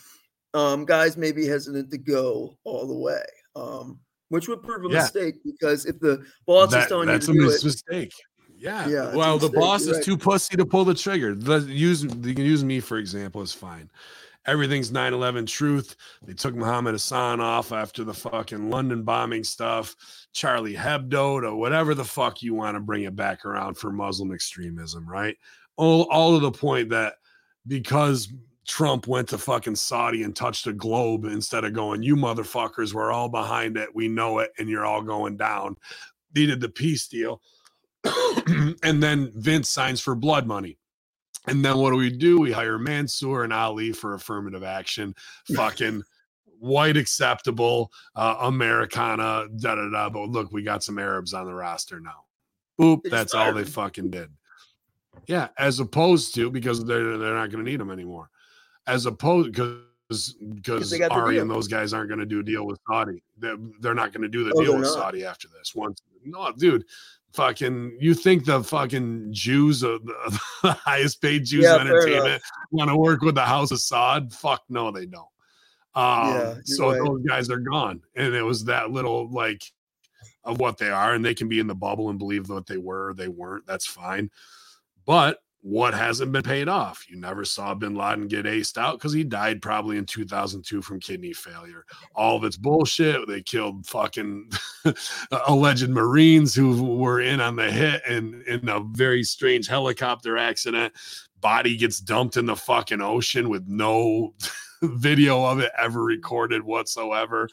um 0.54 0.84
guys 0.84 1.16
may 1.16 1.32
be 1.32 1.46
hesitant 1.46 1.90
to 1.90 1.98
go 1.98 2.56
all 2.64 2.86
the 2.86 2.94
way. 2.98 3.24
Um 3.56 3.98
which 4.28 4.48
would 4.48 4.62
prove 4.62 4.84
a 4.84 4.88
Yeah. 4.88 5.02
mistake 5.02 5.36
because 5.44 5.84
if 5.86 5.98
the 6.00 6.24
boss 6.46 6.68
is 6.68 6.72
That- 6.74 6.88
telling 6.88 7.08
you 7.08 7.14
that's 7.14 7.26
to 7.26 7.32
a 7.32 7.34
do 7.34 7.50
it, 7.50 7.64
mistake. 7.64 8.12
Yeah. 8.56 8.88
Yeah, 8.88 9.14
well, 9.14 9.36
the 9.38 9.46
mistake, 9.48 9.60
boss 9.60 9.80
you're 9.82 9.90
is 9.90 9.96
right. 9.98 10.04
too 10.04 10.16
pussy 10.16 10.56
to 10.56 10.64
pull 10.64 10.84
the 10.86 10.94
trigger. 10.94 11.34
Let 11.34 11.66
use 11.68 12.04
you 12.04 12.08
can 12.34 12.44
use 12.44 12.64
me 12.64 12.80
for 12.80 12.96
example 12.98 13.42
is 13.42 13.52
fine. 13.52 13.90
Everything's 14.46 14.90
9/11 14.90 15.46
truth. 15.46 15.96
They 16.22 16.34
took 16.34 16.54
Muhammad 16.54 16.94
Hassan 16.94 17.40
off 17.40 17.72
after 17.72 18.04
the 18.04 18.14
fucking 18.14 18.70
London 18.70 19.02
bombing 19.02 19.44
stuff. 19.44 19.96
Charlie 20.32 20.74
Hebdo 20.74 21.42
to 21.42 21.54
whatever 21.54 21.94
the 21.94 22.04
fuck 22.04 22.42
you 22.42 22.54
want 22.54 22.76
to 22.76 22.80
bring 22.80 23.04
it 23.04 23.16
back 23.16 23.44
around 23.44 23.78
for 23.78 23.90
Muslim 23.90 24.32
extremism, 24.32 25.08
right? 25.08 25.36
All 25.76 26.02
all 26.10 26.34
to 26.34 26.40
the 26.40 26.52
point 26.52 26.90
that 26.90 27.14
because 27.66 28.28
Trump 28.66 29.06
went 29.06 29.28
to 29.28 29.38
fucking 29.38 29.76
Saudi 29.76 30.22
and 30.22 30.34
touched 30.34 30.66
a 30.66 30.72
globe 30.72 31.24
instead 31.24 31.64
of 31.64 31.72
going, 31.74 32.02
you 32.02 32.16
motherfuckers, 32.16 32.94
we're 32.94 33.12
all 33.12 33.28
behind 33.28 33.76
it. 33.76 33.94
We 33.94 34.08
know 34.08 34.38
it, 34.38 34.52
and 34.58 34.68
you're 34.68 34.86
all 34.86 35.02
going 35.02 35.36
down. 35.36 35.76
Needed 36.34 36.60
the 36.60 36.68
peace 36.68 37.06
deal. 37.06 37.42
and 38.82 39.02
then 39.02 39.30
Vince 39.34 39.68
signs 39.68 40.00
for 40.00 40.14
blood 40.14 40.46
money. 40.46 40.78
And 41.46 41.64
then 41.64 41.78
what 41.78 41.90
do 41.90 41.96
we 41.96 42.10
do? 42.10 42.40
We 42.40 42.52
hire 42.52 42.78
Mansoor 42.78 43.44
and 43.44 43.52
Ali 43.52 43.92
for 43.92 44.14
affirmative 44.14 44.62
action. 44.62 45.14
Fucking 45.54 46.02
white 46.58 46.96
acceptable, 46.96 47.92
uh, 48.16 48.36
Americana, 48.40 49.46
da 49.56 49.74
da 49.74 49.90
da. 49.90 50.08
But 50.08 50.30
look, 50.30 50.52
we 50.52 50.62
got 50.62 50.82
some 50.82 50.98
Arabs 50.98 51.34
on 51.34 51.46
the 51.46 51.54
roster 51.54 52.00
now. 52.00 52.24
Boop, 52.80 53.02
that's 53.04 53.34
all 53.34 53.52
they 53.52 53.64
fucking 53.64 54.10
did. 54.10 54.30
Yeah, 55.26 55.48
as 55.58 55.78
opposed 55.78 56.34
to 56.34 56.50
because 56.50 56.84
they're 56.84 57.18
they're 57.18 57.34
not 57.34 57.50
going 57.50 57.64
to 57.64 57.70
need 57.70 57.78
them 57.80 57.90
anymore. 57.90 58.30
As 58.86 59.06
opposed 59.06 59.52
because 59.52 60.34
because 60.54 60.92
Ari 61.00 61.38
and 61.38 61.50
those 61.50 61.68
guys 61.68 61.92
aren't 61.92 62.08
going 62.08 62.20
to 62.20 62.26
do 62.26 62.40
a 62.40 62.42
deal 62.42 62.66
with 62.66 62.80
Saudi. 62.88 63.22
They're, 63.38 63.56
they're 63.80 63.94
not 63.94 64.12
going 64.12 64.22
to 64.22 64.28
do 64.28 64.44
the 64.44 64.52
Oh, 64.56 64.62
deal 64.62 64.72
with 64.74 64.82
not? 64.82 64.94
Saudi 64.94 65.24
after 65.24 65.48
this. 65.56 65.74
Once 65.74 66.02
no, 66.24 66.50
dude, 66.52 66.84
fucking, 67.34 67.96
you 68.00 68.14
think 68.14 68.44
the 68.44 68.62
fucking 68.62 69.28
Jews, 69.32 69.84
uh, 69.84 69.98
the, 70.04 70.40
the 70.62 70.72
highest 70.72 71.20
paid 71.20 71.44
Jews 71.44 71.64
Yeah, 71.64 71.80
in 71.80 71.88
entertainment, 71.88 72.42
want 72.70 72.90
to 72.90 72.96
work 72.96 73.22
with 73.22 73.34
the 73.34 73.44
House 73.44 73.70
of 73.70 73.78
Saud? 73.78 74.32
Fuck 74.32 74.62
no, 74.68 74.90
they 74.90 75.06
don't. 75.06 75.26
Um, 75.94 76.36
Yeah, 76.36 76.54
so 76.64 76.90
right. 76.90 77.00
those 77.04 77.22
guys 77.22 77.50
are 77.50 77.60
gone, 77.60 78.02
and 78.16 78.34
it 78.34 78.42
was 78.42 78.64
that 78.64 78.90
little 78.90 79.30
like 79.30 79.62
of 80.44 80.60
what 80.60 80.78
they 80.78 80.90
are, 80.90 81.14
and 81.14 81.24
they 81.24 81.34
can 81.34 81.48
be 81.48 81.60
in 81.60 81.66
the 81.66 81.74
bubble 81.74 82.10
and 82.10 82.18
believe 82.18 82.48
what 82.48 82.66
they 82.66 82.78
were 82.78 83.10
or 83.10 83.14
they 83.14 83.28
weren't. 83.28 83.66
That's 83.66 83.86
fine. 83.86 84.30
But 85.06 85.38
what 85.64 85.94
hasn't 85.94 86.30
been 86.30 86.42
paid 86.42 86.68
off? 86.68 87.06
You 87.08 87.16
never 87.16 87.42
saw 87.42 87.72
Bin 87.72 87.94
Laden 87.94 88.28
get 88.28 88.44
aced 88.44 88.76
out 88.76 88.98
because 88.98 89.14
he 89.14 89.24
died 89.24 89.62
probably 89.62 89.96
in 89.96 90.04
2002 90.04 90.82
from 90.82 91.00
kidney 91.00 91.32
failure. 91.32 91.86
All 92.14 92.36
of 92.36 92.44
it's 92.44 92.58
bullshit. 92.58 93.26
They 93.26 93.40
killed 93.40 93.86
fucking 93.86 94.50
alleged 95.48 95.88
Marines 95.88 96.54
who 96.54 96.96
were 96.96 97.22
in 97.22 97.40
on 97.40 97.56
the 97.56 97.72
hit 97.72 98.02
and 98.06 98.42
in 98.42 98.68
a 98.68 98.80
very 98.80 99.24
strange 99.24 99.66
helicopter 99.66 100.36
accident. 100.36 100.92
Body 101.40 101.78
gets 101.78 101.98
dumped 101.98 102.36
in 102.36 102.44
the 102.44 102.56
fucking 102.56 103.00
ocean 103.00 103.48
with 103.48 103.66
no 103.66 104.34
video 104.82 105.46
of 105.46 105.60
it 105.60 105.72
ever 105.78 106.04
recorded 106.04 106.62
whatsoever. 106.62 107.48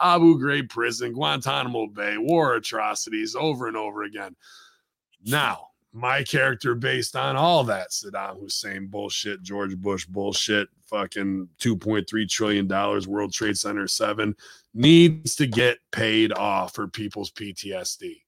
Abu 0.00 0.36
Ghraib 0.36 0.68
prison, 0.68 1.12
Guantanamo 1.12 1.86
Bay, 1.86 2.18
war 2.18 2.56
atrocities 2.56 3.36
over 3.36 3.68
and 3.68 3.76
over 3.76 4.02
again. 4.02 4.34
Now, 5.24 5.68
my 5.92 6.22
character 6.22 6.74
based 6.74 7.16
on 7.16 7.36
all 7.36 7.64
that 7.64 7.90
Saddam 7.90 8.40
Hussein 8.40 8.86
bullshit, 8.86 9.42
George 9.42 9.76
Bush 9.76 10.06
bullshit, 10.06 10.68
fucking 10.86 11.48
$2.3 11.60 12.28
trillion, 12.28 12.68
World 13.08 13.32
Trade 13.32 13.58
Center 13.58 13.86
7 13.86 14.34
needs 14.74 15.36
to 15.36 15.46
get 15.46 15.78
paid 15.90 16.32
off 16.32 16.74
for 16.74 16.88
people's 16.88 17.30
PTSD. 17.30 18.22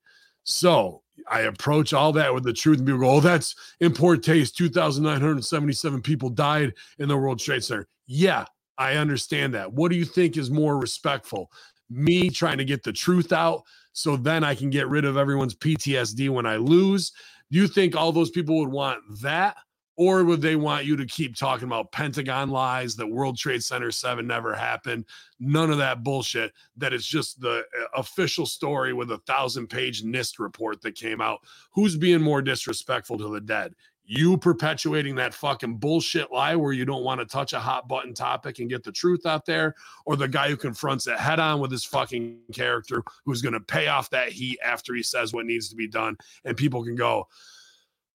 So 0.44 1.02
I 1.30 1.42
approach 1.42 1.94
all 1.94 2.12
that 2.12 2.34
with 2.34 2.44
the 2.44 2.52
truth, 2.52 2.78
and 2.78 2.86
people 2.86 3.00
go, 3.00 3.10
Oh, 3.10 3.20
that's 3.20 3.54
in 3.80 3.94
poor 3.94 4.16
taste. 4.16 4.56
2,977 4.58 6.02
people 6.02 6.28
died 6.28 6.74
in 6.98 7.08
the 7.08 7.16
World 7.16 7.38
Trade 7.38 7.64
Center. 7.64 7.88
Yeah, 8.06 8.44
I 8.76 8.96
understand 8.96 9.54
that. 9.54 9.72
What 9.72 9.90
do 9.90 9.96
you 9.96 10.04
think 10.04 10.36
is 10.36 10.50
more 10.50 10.78
respectful? 10.78 11.50
Me 11.88 12.28
trying 12.28 12.58
to 12.58 12.64
get 12.64 12.82
the 12.82 12.92
truth 12.92 13.32
out 13.32 13.62
so 13.92 14.16
then 14.16 14.42
I 14.44 14.54
can 14.54 14.70
get 14.70 14.88
rid 14.88 15.04
of 15.04 15.16
everyone's 15.16 15.54
PTSD 15.54 16.28
when 16.28 16.46
I 16.46 16.56
lose. 16.56 17.12
You 17.54 17.68
think 17.68 17.94
all 17.94 18.10
those 18.10 18.30
people 18.30 18.58
would 18.58 18.68
want 18.68 19.00
that? 19.22 19.56
Or 19.96 20.24
would 20.24 20.42
they 20.42 20.56
want 20.56 20.86
you 20.86 20.96
to 20.96 21.06
keep 21.06 21.36
talking 21.36 21.68
about 21.68 21.92
Pentagon 21.92 22.50
lies, 22.50 22.96
that 22.96 23.06
World 23.06 23.38
Trade 23.38 23.62
Center 23.62 23.92
7 23.92 24.26
never 24.26 24.56
happened? 24.56 25.04
None 25.38 25.70
of 25.70 25.78
that 25.78 26.02
bullshit. 26.02 26.52
That 26.76 26.92
it's 26.92 27.06
just 27.06 27.40
the 27.40 27.58
uh, 27.58 27.84
official 27.94 28.44
story 28.44 28.92
with 28.92 29.12
a 29.12 29.18
thousand 29.18 29.68
page 29.68 30.02
NIST 30.02 30.40
report 30.40 30.82
that 30.82 30.96
came 30.96 31.20
out. 31.20 31.38
Who's 31.72 31.96
being 31.96 32.20
more 32.20 32.42
disrespectful 32.42 33.18
to 33.18 33.28
the 33.28 33.40
dead? 33.40 33.72
You 34.06 34.36
perpetuating 34.36 35.14
that 35.14 35.32
fucking 35.32 35.78
bullshit 35.78 36.30
lie 36.30 36.56
where 36.56 36.72
you 36.72 36.84
don't 36.84 37.04
want 37.04 37.20
to 37.20 37.26
touch 37.26 37.54
a 37.54 37.58
hot 37.58 37.88
button 37.88 38.12
topic 38.12 38.58
and 38.58 38.68
get 38.68 38.84
the 38.84 38.92
truth 38.92 39.24
out 39.24 39.46
there, 39.46 39.74
or 40.04 40.16
the 40.16 40.28
guy 40.28 40.50
who 40.50 40.56
confronts 40.56 41.06
it 41.06 41.18
head 41.18 41.40
on 41.40 41.58
with 41.58 41.70
his 41.70 41.84
fucking 41.84 42.38
character 42.52 43.02
who's 43.24 43.40
going 43.40 43.54
to 43.54 43.60
pay 43.60 43.86
off 43.86 44.10
that 44.10 44.28
heat 44.28 44.58
after 44.62 44.94
he 44.94 45.02
says 45.02 45.32
what 45.32 45.46
needs 45.46 45.70
to 45.70 45.76
be 45.76 45.88
done, 45.88 46.16
and 46.44 46.56
people 46.56 46.84
can 46.84 46.96
go, 46.96 47.26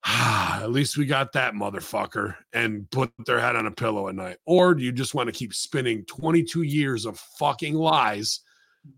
ah, 0.05 0.61
at 0.61 0.71
least 0.71 0.95
we 0.95 1.05
got 1.05 1.33
that 1.33 1.53
motherfucker, 1.53 2.35
and 2.53 2.89
put 2.91 3.11
their 3.25 3.39
head 3.39 3.55
on 3.55 3.65
a 3.65 3.71
pillow 3.71 4.07
at 4.09 4.15
night. 4.15 4.37
Or 4.45 4.75
do 4.75 4.83
you 4.83 4.91
just 4.91 5.15
want 5.15 5.27
to 5.27 5.33
keep 5.33 5.53
spinning 5.53 6.05
22 6.05 6.61
years 6.61 7.05
of 7.05 7.17
fucking 7.17 7.73
lies 7.73 8.41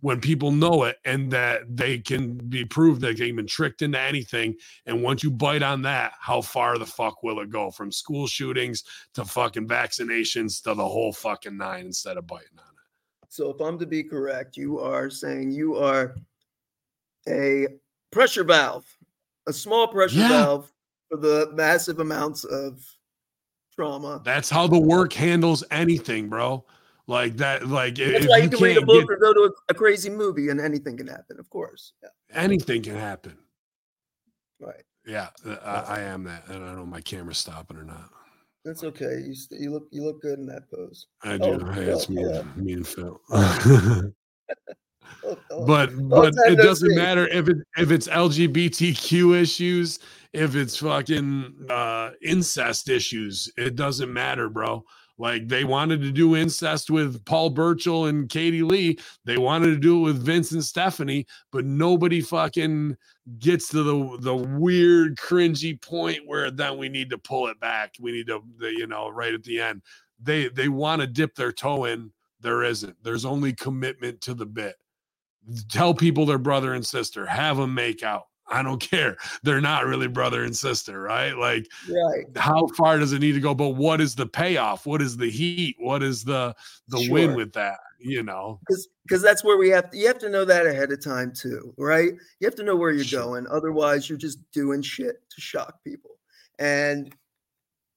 when 0.02 0.22
people 0.22 0.52
know 0.52 0.84
it 0.84 0.98
and 1.06 1.32
that 1.32 1.62
they 1.76 1.98
can 1.98 2.36
be 2.50 2.64
proved 2.64 3.02
that 3.02 3.18
they've 3.18 3.36
been 3.36 3.48
tricked 3.48 3.82
into 3.82 4.00
anything? 4.00 4.56
And 4.86 5.04
once 5.04 5.24
you 5.24 5.32
bite 5.32 5.64
on 5.64 5.82
that, 5.84 6.14
how 6.20 6.42
far 6.42 6.78
the 6.78 6.86
fuck 6.86 7.24
will 7.24 7.40
it 7.40 7.50
go 7.50 7.72
from 7.72 7.92
school 7.92 8.28
shootings 8.28 8.84
to 9.16 9.26
fucking 9.26 9.68
vaccinations 9.68 10.62
to 10.64 10.74
the 10.74 10.88
whole 10.88 11.14
fucking 11.14 11.58
nine 11.58 11.88
instead 11.88 12.18
of 12.18 12.28
biting 12.28 12.58
on 12.58 12.66
it? 12.66 13.28
So 13.30 13.50
if 13.50 13.62
I'm 13.62 13.80
to 13.80 13.86
be 13.86 14.04
correct, 14.04 14.58
you 14.58 14.80
are 14.80 15.10
saying 15.10 15.52
you 15.52 15.76
are 15.78 16.16
a 17.28 17.68
pressure 18.12 18.44
valve, 18.44 18.86
a 19.48 19.54
small 19.54 19.88
pressure 19.88 20.20
Yeah. 20.20 20.30
valve 20.30 20.72
for 21.10 21.18
the 21.18 21.50
massive 21.54 22.00
amounts 22.00 22.44
of 22.44 22.84
trauma. 23.74 24.22
That's 24.24 24.50
how 24.50 24.68
the 24.68 24.80
work 24.80 25.14
handles 25.14 25.64
anything, 25.72 26.30
bro. 26.30 26.66
Like 27.08 27.38
that, 27.38 27.68
like 27.68 28.00
i- 28.00 28.12
That's 28.12 28.26
if 28.26 28.30
why 28.30 28.38
you 28.38 28.50
can 28.50 28.60
read 28.64 28.78
a 28.78 28.86
book 28.86 29.08
get- 29.08 29.12
or 29.12 29.18
go 29.18 29.34
to 29.34 29.40
a, 29.42 29.72
a 29.72 29.74
crazy 29.74 30.10
movie 30.10 30.50
and 30.50 30.60
anything 30.62 30.98
can 30.98 31.08
happen, 31.08 31.40
of 31.40 31.50
course. 31.50 31.94
Yeah. 32.04 32.10
anything 32.34 32.82
can 32.84 32.96
happen. 32.96 33.38
Right. 34.60 34.84
Yeah, 35.06 35.30
uh, 35.46 35.56
I, 35.64 35.96
I 35.98 36.00
am 36.02 36.24
that. 36.26 36.48
And 36.48 36.64
I 36.64 36.68
don't 36.68 36.76
know 36.76 36.84
if 36.84 36.88
my 36.88 37.02
camera's 37.02 37.40
stopping 37.40 37.78
or 37.78 37.84
not. 37.84 38.10
That's 38.64 38.84
okay. 38.84 39.24
You 39.26 39.34
you 39.50 39.72
look 39.72 39.88
you 39.90 40.04
look 40.04 40.22
good 40.22 40.38
in 40.38 40.46
that 40.46 40.70
pose. 40.70 41.08
I 41.24 41.38
do. 41.38 41.60
Oh, 41.60 41.72
hey, 41.72 41.86
it's 41.86 42.08
me, 42.10 42.24
yeah. 42.24 42.44
me 42.56 42.74
and 42.74 42.88
Phil. 42.88 43.20
Oh, 45.24 45.38
oh, 45.52 45.66
but 45.66 45.90
but 46.10 46.34
it 46.48 46.56
doesn't 46.56 46.96
matter 46.96 47.28
if 47.28 47.48
it 47.48 47.58
if 47.78 47.92
it's 47.92 48.08
LGBTQ 48.08 49.40
issues, 49.40 50.00
if 50.34 50.56
it's 50.56 50.78
fucking 50.78 51.68
uh, 51.70 52.12
incest 52.24 52.90
issues. 52.90 53.52
It 53.58 53.76
doesn't 53.76 54.12
matter, 54.12 54.50
bro. 54.50 54.84
Like 55.22 55.48
they 55.48 55.64
wanted 55.64 56.02
to 56.02 56.12
do 56.12 56.36
incest 56.36 56.90
with 56.90 57.24
Paul 57.26 57.52
Burchill 57.52 58.06
and 58.06 58.28
Katie 58.28 58.64
Lee. 58.64 58.98
They 59.24 59.38
wanted 59.38 59.68
to 59.68 59.78
do 59.78 60.00
it 60.00 60.02
with 60.02 60.26
Vince 60.26 60.52
and 60.52 60.64
Stephanie, 60.64 61.28
but 61.52 61.64
nobody 61.64 62.22
fucking 62.22 62.98
gets 63.38 63.68
to 63.70 63.84
the 63.84 64.18
the 64.20 64.36
weird, 64.36 65.18
cringy 65.18 65.80
point 65.80 66.22
where 66.26 66.50
then 66.50 66.80
we 66.80 66.90
need 66.90 67.12
to 67.12 67.20
pull 67.20 67.48
it 67.48 67.60
back. 67.60 67.94
We 68.00 68.12
need 68.12 68.28
to, 68.28 68.42
you 68.62 68.88
know, 68.88 69.10
right 69.10 69.36
at 69.36 69.44
the 69.44 69.62
end. 69.62 69.84
They 70.20 70.48
they 70.50 70.70
want 70.70 71.02
to 71.02 71.08
dip 71.08 71.36
their 71.36 71.52
toe 71.52 71.86
in. 71.86 72.12
There 72.40 72.64
isn't. 72.64 72.98
There's 73.04 73.24
only 73.24 73.54
commitment 73.54 74.22
to 74.22 74.34
the 74.34 74.48
bit 74.48 74.76
tell 75.70 75.94
people 75.94 76.26
they're 76.26 76.38
brother 76.38 76.74
and 76.74 76.86
sister 76.86 77.26
have 77.26 77.58
them 77.58 77.74
make 77.74 78.04
out 78.04 78.28
i 78.52 78.62
don't 78.62 78.82
care. 78.82 79.18
They're 79.44 79.62
not 79.62 79.86
really 79.86 80.08
brother 80.08 80.44
and 80.44 80.56
sister 80.56 81.02
right? 81.02 81.36
Like 81.36 81.68
right. 81.90 82.26
how 82.36 82.68
far 82.78 83.00
does 83.00 83.14
it 83.14 83.20
need 83.20 83.34
to 83.34 83.40
go? 83.40 83.54
But 83.54 83.70
what 83.70 84.02
is 84.02 84.16
the 84.16 84.26
payoff? 84.26 84.86
What 84.86 85.02
is 85.02 85.18
the 85.18 85.30
heat? 85.30 85.76
What 85.80 86.04
is 86.04 86.24
the 86.24 86.56
the 86.88 87.08
win 87.10 87.36
with 87.36 87.54
that 87.54 87.80
you 88.00 88.24
know? 88.24 88.60
Because 88.68 88.88
because 89.04 89.22
that's 89.22 89.44
where 89.44 89.58
we 89.58 89.70
have 89.70 89.90
to, 89.92 89.98
you 89.98 90.08
have 90.08 90.20
to 90.20 90.30
know 90.30 90.46
that 90.46 90.66
ahead 90.66 90.92
of 90.92 91.04
time 91.04 91.34
too 91.34 91.74
right? 91.78 92.12
You 92.40 92.46
have 92.46 92.56
to 92.56 92.64
know 92.64 92.76
where 92.76 92.92
you're 92.92 93.04
Sure. 93.04 93.24
going 93.24 93.48
otherwise 93.48 94.10
you're 94.10 94.18
just 94.18 94.40
doing 94.52 94.82
shit 94.82 95.18
to 95.30 95.42
shock 95.42 95.84
people. 95.84 96.12
And 96.60 97.14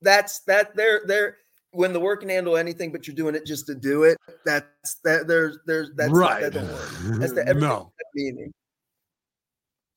that's 0.03 0.41
that 0.41 0.75
they're 0.77 1.03
they're 1.07 1.39
when 1.73 1.93
the 1.93 2.01
work 2.01 2.21
can 2.21 2.29
handle 2.29 2.57
anything 2.57 2.93
but 2.93 3.07
you're 3.07 3.17
doing 3.17 3.35
it 3.35 3.45
just 3.45 3.67
to 3.67 3.75
do 3.75 4.05
it 4.05 4.17
that's 4.45 5.01
that 5.03 5.27
there's 5.27 5.59
there's 5.67 5.91
that's 5.97 6.13
right. 6.13 6.53
that 6.53 6.53
that's 7.19 7.33
the 7.33 7.41
everything 7.47 7.69
no. 7.69 7.93
meaning 8.15 8.53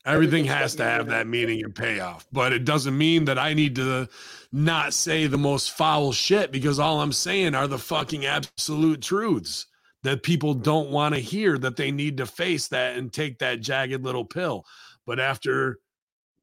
everything 0.08 0.46
has 0.46 0.76
to 0.76 0.84
have 0.84 1.08
that 1.08 1.28
meaning 1.28 1.64
and 1.64 1.76
payoff 1.76 2.26
but 2.32 2.54
it 2.54 2.66
doesn't 2.66 2.98
mean 2.98 3.26
that 3.26 3.38
i 3.38 3.54
need 3.54 3.76
to 3.76 4.08
not 4.52 4.94
say 4.94 5.28
the 5.28 5.38
most 5.38 5.72
foul 5.72 6.12
shit 6.12 6.52
because 6.52 6.80
all 6.80 7.02
i'm 7.02 7.12
saying 7.12 7.54
are 7.54 7.68
the 7.68 7.78
fucking 7.78 8.26
absolute 8.26 9.02
truths 9.02 9.68
that 10.04 10.24
people 10.24 10.54
don't 10.54 10.90
want 10.90 11.14
to 11.14 11.20
hear 11.20 11.58
that 11.58 11.76
they 11.76 11.92
need 11.92 12.18
to 12.18 12.26
face 12.26 12.70
that 12.70 12.96
and 12.96 13.12
take 13.12 13.40
that 13.40 13.60
jagged 13.60 14.04
little 14.04 14.24
pill. 14.24 14.66
But 15.06 15.20
after 15.20 15.80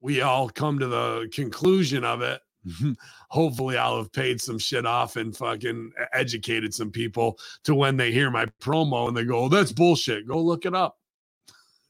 we 0.01 0.21
all 0.21 0.51
come 0.51 0.79
to 0.79 0.87
the 0.87 1.31
conclusion 1.33 2.05
of 2.05 2.21
it 2.21 2.41
hopefully 3.29 3.77
i'll 3.77 3.99
have 3.99 4.11
paid 4.11 4.41
some 4.41 4.59
shit 4.59 4.87
off 4.87 5.17
and 5.17 5.37
fucking 5.37 5.93
educated 6.15 6.73
some 6.73 6.91
people 6.91 7.39
to 7.63 7.75
when 7.75 7.95
they 7.97 8.11
hear 8.11 8.31
my 8.31 8.47
promo 8.59 9.07
and 9.07 9.15
they 9.15 9.25
go 9.25 9.41
"Oh, 9.45 9.49
that's 9.51 9.73
bullshit. 9.73 10.27
Go 10.27 10.41
look 10.41 10.65
it 10.65 10.75
up 10.75 10.99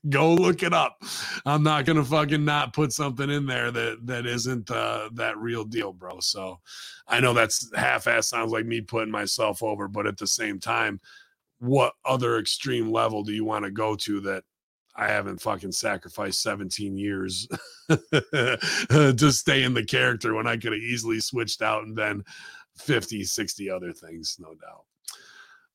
go 0.08 0.34
look 0.34 0.62
it 0.62 0.72
up. 0.72 1.02
I'm 1.46 1.62
not 1.62 1.84
gonna 1.84 2.04
fucking 2.04 2.44
not 2.44 2.72
put 2.72 2.92
something 2.92 3.30
in 3.30 3.46
there 3.46 3.70
that 3.70 4.06
that 4.06 4.26
isn't 4.26 4.70
uh, 4.70 5.10
that 5.14 5.38
real 5.38 5.64
deal, 5.64 5.92
bro. 5.92 6.20
So 6.20 6.60
I 7.06 7.20
know 7.20 7.32
that's 7.32 7.70
half-ass 7.74 8.28
sounds 8.28 8.52
like 8.52 8.66
me 8.66 8.80
putting 8.80 9.12
myself 9.12 9.62
over, 9.62 9.88
but 9.88 10.06
at 10.06 10.18
the 10.18 10.26
same 10.26 10.58
time, 10.58 11.00
what 11.58 11.94
other 12.04 12.38
extreme 12.38 12.90
level 12.90 13.22
do 13.22 13.32
you 13.32 13.44
want 13.44 13.64
to 13.64 13.70
go 13.70 13.96
to 13.96 14.20
that 14.20 14.44
I 14.96 15.08
haven't 15.08 15.40
fucking 15.40 15.72
sacrificed 15.72 16.42
17 16.42 16.96
years 16.96 17.48
to 17.88 19.32
stay 19.32 19.64
in 19.64 19.74
the 19.74 19.84
character 19.84 20.34
when 20.34 20.46
I 20.46 20.56
could 20.56 20.72
have 20.72 20.82
easily 20.82 21.20
switched 21.20 21.62
out 21.62 21.84
and 21.84 21.96
then 21.96 22.22
50, 22.78 23.24
60 23.24 23.70
other 23.70 23.92
things, 23.92 24.36
no 24.38 24.54
doubt. 24.54 24.84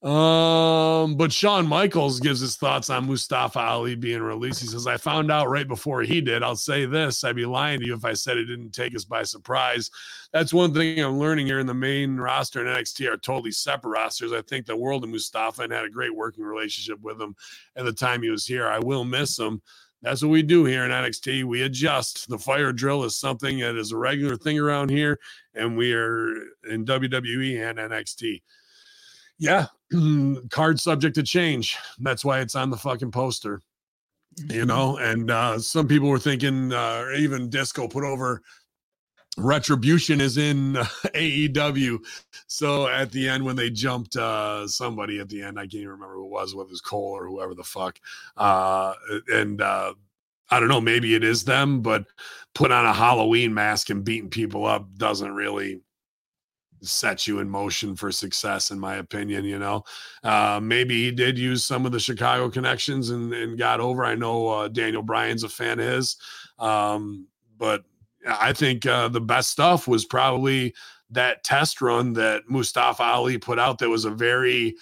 Um, 0.02 1.16
but 1.16 1.34
Shawn 1.34 1.68
Michaels 1.68 2.22
gives 2.22 2.40
his 2.40 2.56
thoughts 2.56 2.90
on 2.90 3.06
Mustafa 3.06 3.60
Ali 3.60 3.96
being 3.96 4.22
released. 4.22 4.62
He 4.62 4.68
says, 4.68 4.88
I 4.88 4.96
found 4.96 5.30
out 5.30 5.50
right 5.50 5.68
before 5.68 6.04
he 6.04 6.22
did. 6.22 6.42
I'll 6.42 6.56
say 6.56 6.86
this 6.86 7.26
I'd 7.26 7.36
be 7.36 7.46
lying 7.46 7.82
to 7.82 7.86
you 7.86 7.96
if 7.96 8.06
I 8.06 8.14
said 8.14 8.38
it 8.38 8.46
didn't 8.46 8.72
take 8.72 8.96
us 8.96 9.04
by 9.04 9.24
surprise. 9.24 9.92
That's 10.32 10.54
one 10.54 10.74
thing 10.74 11.00
I'm 11.00 11.20
learning 11.20 11.48
here 11.48 11.60
in 11.60 11.68
the 11.68 11.74
main 11.74 12.16
roster 12.16 12.66
and 12.66 12.70
NXT 12.70 13.12
are 13.12 13.18
totally 13.18 13.52
separate 13.52 13.92
rosters. 13.92 14.32
I 14.32 14.42
think 14.42 14.66
the 14.66 14.78
world 14.78 15.04
of 15.04 15.10
Mustafa 15.10 15.64
and 15.64 15.74
had 15.74 15.84
a 15.84 15.90
great 15.90 16.16
working 16.16 16.46
relationship 16.46 17.02
with 17.02 17.22
him 17.22 17.36
at 17.76 17.84
the 17.84 17.92
time 17.92 18.24
he 18.24 18.30
was 18.30 18.46
here. 18.46 18.68
I 18.68 18.80
will 18.80 19.04
miss 19.04 19.38
him. 19.38 19.62
That's 20.02 20.22
what 20.22 20.30
we 20.30 20.44
do 20.44 20.64
here 20.64 20.86
in 20.86 20.92
NXT. 20.92 21.44
We 21.44 21.64
adjust. 21.64 22.30
The 22.30 22.38
fire 22.38 22.72
drill 22.72 23.04
is 23.04 23.18
something 23.18 23.60
that 23.60 23.76
is 23.76 23.92
a 23.92 23.98
regular 23.98 24.38
thing 24.38 24.58
around 24.58 24.92
here, 24.92 25.20
and 25.56 25.76
we 25.76 25.94
are 25.94 26.36
in 26.70 26.86
WWE 26.86 27.70
and 27.70 27.78
NXT. 27.78 28.42
Yeah, 29.38 29.68
card 30.50 30.80
subject 30.80 31.16
to 31.16 31.24
change. 31.24 31.78
That's 32.00 32.24
why 32.24 32.40
it's 32.40 32.56
on 32.56 32.70
the 32.70 32.78
fucking 32.78 33.12
poster. 33.12 33.62
You 34.48 34.66
know, 34.66 34.98
and 34.98 35.32
uh, 35.32 35.60
some 35.60 35.88
people 35.88 36.08
were 36.08 36.20
thinking, 36.20 36.72
uh, 36.72 37.08
even 37.18 37.50
Disco 37.50 37.88
put 37.88 38.04
over 38.04 38.42
retribution 39.38 40.22
is 40.22 40.38
in 40.38 40.78
uh, 40.78 40.84
AEW. 41.16 42.00
So 42.48 42.88
at 42.88 43.12
the 43.12 43.28
end, 43.28 43.44
when 43.44 43.56
they 43.56 43.70
jumped 43.70 44.16
uh, 44.16 44.68
somebody 44.68 45.20
at 45.20 45.30
the 45.30 45.42
end, 45.42 45.60
I 45.60 45.64
can't 45.64 45.76
even 45.76 45.90
remember 45.90 46.16
who 46.16 46.26
it 46.26 46.32
was, 46.32 46.56
whether 46.56 46.68
it 46.68 46.72
was 46.72 46.82
Cole 46.82 47.18
or 47.18 47.28
whoever 47.28 47.56
the 47.56 47.64
fuck. 47.64 48.00
Uh, 48.38 48.94
and 49.28 49.62
uh, 49.62 49.94
I 50.50 50.60
don't 50.60 50.70
know, 50.70 50.82
maybe 50.82 51.16
it 51.16 51.24
is 51.24 51.44
them, 51.44 51.82
but 51.82 52.06
put 52.56 52.72
on 52.72 52.86
a 52.86 52.94
Halloween 52.94 53.54
mask 53.54 53.90
and 53.90 54.04
beating 54.04 54.30
people 54.30 54.66
up 54.66 54.88
doesn't 54.98 55.34
really 55.34 55.82
set 56.82 57.28
you 57.28 57.40
in 57.40 57.50
motion 57.50 57.96
for 57.96 58.12
success 58.12 58.72
in 58.72 58.80
my 58.80 58.96
opinion 58.96 59.44
you 59.44 59.60
know? 59.60 59.84
Uh, 60.24 60.60
maybe 60.62 61.04
he 61.04 61.12
did 61.12 61.38
use 61.38 61.64
some 61.64 61.86
of 61.86 61.92
the 61.92 62.00
chicago 62.00 62.50
connections 62.50 63.10
and, 63.10 63.34
and 63.34 63.58
got 63.58 63.80
over. 63.80 64.04
I 64.04 64.16
know 64.16 64.48
uh, 64.48 64.68
daniel 64.68 65.04
bryan's 65.04 65.44
a 65.44 65.50
fan 65.50 65.80
of 65.80 65.86
his. 65.86 66.18
Um, 66.58 67.28
but 67.58 67.84
i 68.28 68.54
think 68.54 68.86
uh, 68.86 69.08
the 69.08 69.22
best 69.22 69.50
stuff 69.50 69.88
was 69.88 70.06
probably 70.06 70.74
that 71.10 71.44
test 71.44 71.82
run 71.82 72.14
that 72.14 72.44
mustafa 72.48 73.04
ali 73.04 73.38
put 73.38 73.60
out 73.60 73.80
that 73.80 73.90
was 73.90 74.06
a 74.06 74.12
very 74.12 74.76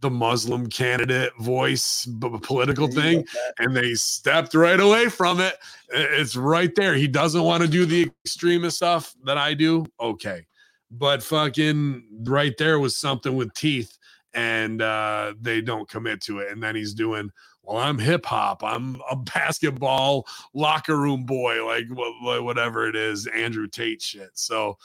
the 0.00 0.10
muslim 0.10 0.66
candidate 0.68 1.32
voice 1.38 2.04
b- 2.04 2.38
political 2.42 2.88
thing 2.88 3.24
and 3.58 3.74
they 3.74 3.94
stepped 3.94 4.54
right 4.54 4.80
away 4.80 5.08
from 5.08 5.40
it. 5.40 5.54
It's 5.90 6.36
right 6.36 6.74
there. 6.74 6.94
He 6.94 7.08
doesn't 7.08 7.42
want 7.42 7.62
to 7.62 7.68
do 7.68 7.86
the 7.86 8.10
extremist 8.24 8.76
stuff 8.76 9.14
that 9.24 9.38
i 9.38 9.54
do? 9.54 9.86
Okay 10.00 10.46
but 10.90 11.22
fucking 11.22 12.02
right 12.24 12.56
there 12.58 12.78
was 12.78 12.96
something 12.96 13.36
with 13.36 13.52
teeth 13.54 13.98
and 14.34 14.82
uh 14.82 15.34
they 15.40 15.60
don't 15.60 15.88
commit 15.88 16.20
to 16.20 16.38
it 16.38 16.50
and 16.50 16.62
then 16.62 16.74
he's 16.74 16.94
doing 16.94 17.30
well 17.62 17.76
i'm 17.78 17.98
hip 17.98 18.24
hop 18.24 18.62
i'm 18.62 19.00
a 19.10 19.16
basketball 19.16 20.26
locker 20.54 20.96
room 20.96 21.24
boy 21.24 21.64
like 21.64 21.86
wh- 21.88 22.42
whatever 22.42 22.88
it 22.88 22.96
is 22.96 23.26
andrew 23.28 23.66
tate 23.66 24.02
shit 24.02 24.30
so 24.34 24.76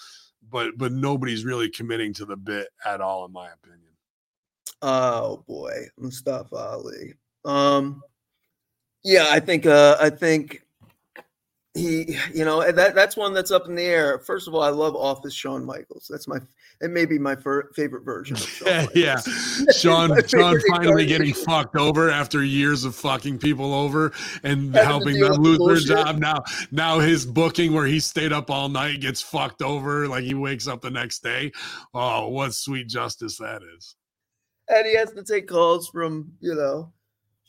but 0.49 0.71
but 0.77 0.91
nobody's 0.91 1.45
really 1.45 1.69
committing 1.69 2.13
to 2.13 2.25
the 2.25 2.37
bit 2.37 2.67
at 2.85 3.01
all 3.01 3.25
in 3.25 3.31
my 3.31 3.47
opinion 3.51 3.83
Oh 4.85 5.45
boy, 5.47 5.87
Mustafa 5.97 6.55
Ali. 6.57 7.13
Um, 7.45 8.03
yeah, 9.05 9.27
I 9.29 9.39
think 9.39 9.65
uh, 9.65 9.95
I 9.97 10.09
think 10.09 10.61
he, 11.75 12.17
you 12.33 12.45
know, 12.45 12.71
that 12.71 12.93
that's 12.93 13.17
one 13.17 13.33
that's 13.33 13.49
up 13.49 13.67
in 13.67 13.73
the 13.75 13.83
air. 13.83 14.19
First 14.19 14.47
of 14.47 14.53
all, 14.53 14.61
I 14.61 14.69
love 14.69 14.95
Office 14.95 15.33
Shawn 15.33 15.65
Michaels. 15.65 16.07
That's 16.07 16.27
my 16.27 16.37
it 16.81 16.91
may 16.91 17.05
be 17.05 17.17
my 17.17 17.35
fir- 17.35 17.71
favorite 17.73 18.03
version 18.03 18.35
of 18.35 18.43
Shawn. 18.43 18.87
yeah. 18.95 19.19
Shawn, 19.75 20.11
Shawn 20.27 20.59
finally 20.69 21.07
getting 21.07 21.33
fucked 21.33 21.75
over 21.75 22.11
after 22.11 22.43
years 22.43 22.83
of 22.83 22.93
fucking 22.95 23.39
people 23.39 23.73
over 23.73 24.11
and 24.43 24.75
Having 24.75 24.87
helping 24.87 25.19
them 25.19 25.41
lose 25.41 25.87
their 25.87 25.95
job. 25.95 26.17
Now, 26.17 26.43
now 26.71 26.99
his 26.99 27.25
booking 27.25 27.73
where 27.73 27.87
he 27.87 27.99
stayed 27.99 28.33
up 28.33 28.51
all 28.51 28.69
night 28.69 29.01
gets 29.01 29.21
fucked 29.21 29.61
over. 29.63 30.07
Like 30.07 30.25
he 30.25 30.35
wakes 30.35 30.67
up 30.67 30.81
the 30.81 30.91
next 30.91 31.23
day. 31.23 31.51
Oh, 31.93 32.27
what 32.27 32.53
sweet 32.53 32.87
justice 32.87 33.37
that 33.37 33.61
is. 33.75 33.95
and 34.69 34.85
he 34.85 34.95
has 34.95 35.11
to 35.13 35.23
take 35.23 35.47
calls 35.47 35.89
from 35.89 36.33
you 36.39 36.53
know 36.53 36.93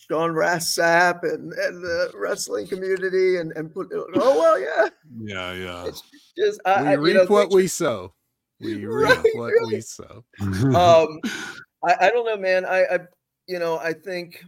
Sean 0.08 0.32
Ross 0.32 0.66
Sapp 0.76 1.22
and 1.22 1.52
and 1.52 1.82
the 1.82 2.10
wrestling 2.14 2.66
community 2.66 3.36
and 3.38 3.52
and 3.52 3.72
put 3.72 3.88
oh 3.92 4.10
well 4.14 4.58
yeah 4.58 4.88
Yeah, 5.18 5.52
yeah. 5.54 5.86
it's 5.86 6.02
just 6.36 6.60
We 6.66 6.70
I, 6.72 6.90
I, 6.90 6.92
reap 6.94 7.14
know, 7.16 7.24
what 7.26 7.42
things- 7.44 7.54
we 7.54 7.66
sow. 7.68 8.14
We 8.60 8.74
reap 8.84 8.88
Right, 9.16 9.30
what 9.34 9.52
right. 9.52 9.66
we 9.66 9.80
sow. 9.80 10.24
um 10.40 11.20
I, 11.84 11.96
I 12.06 12.10
don't 12.10 12.26
know 12.26 12.36
man 12.36 12.64
I, 12.64 12.84
I 12.84 12.98
you 13.46 13.58
know 13.58 13.78
I 13.78 13.92
think 13.92 14.44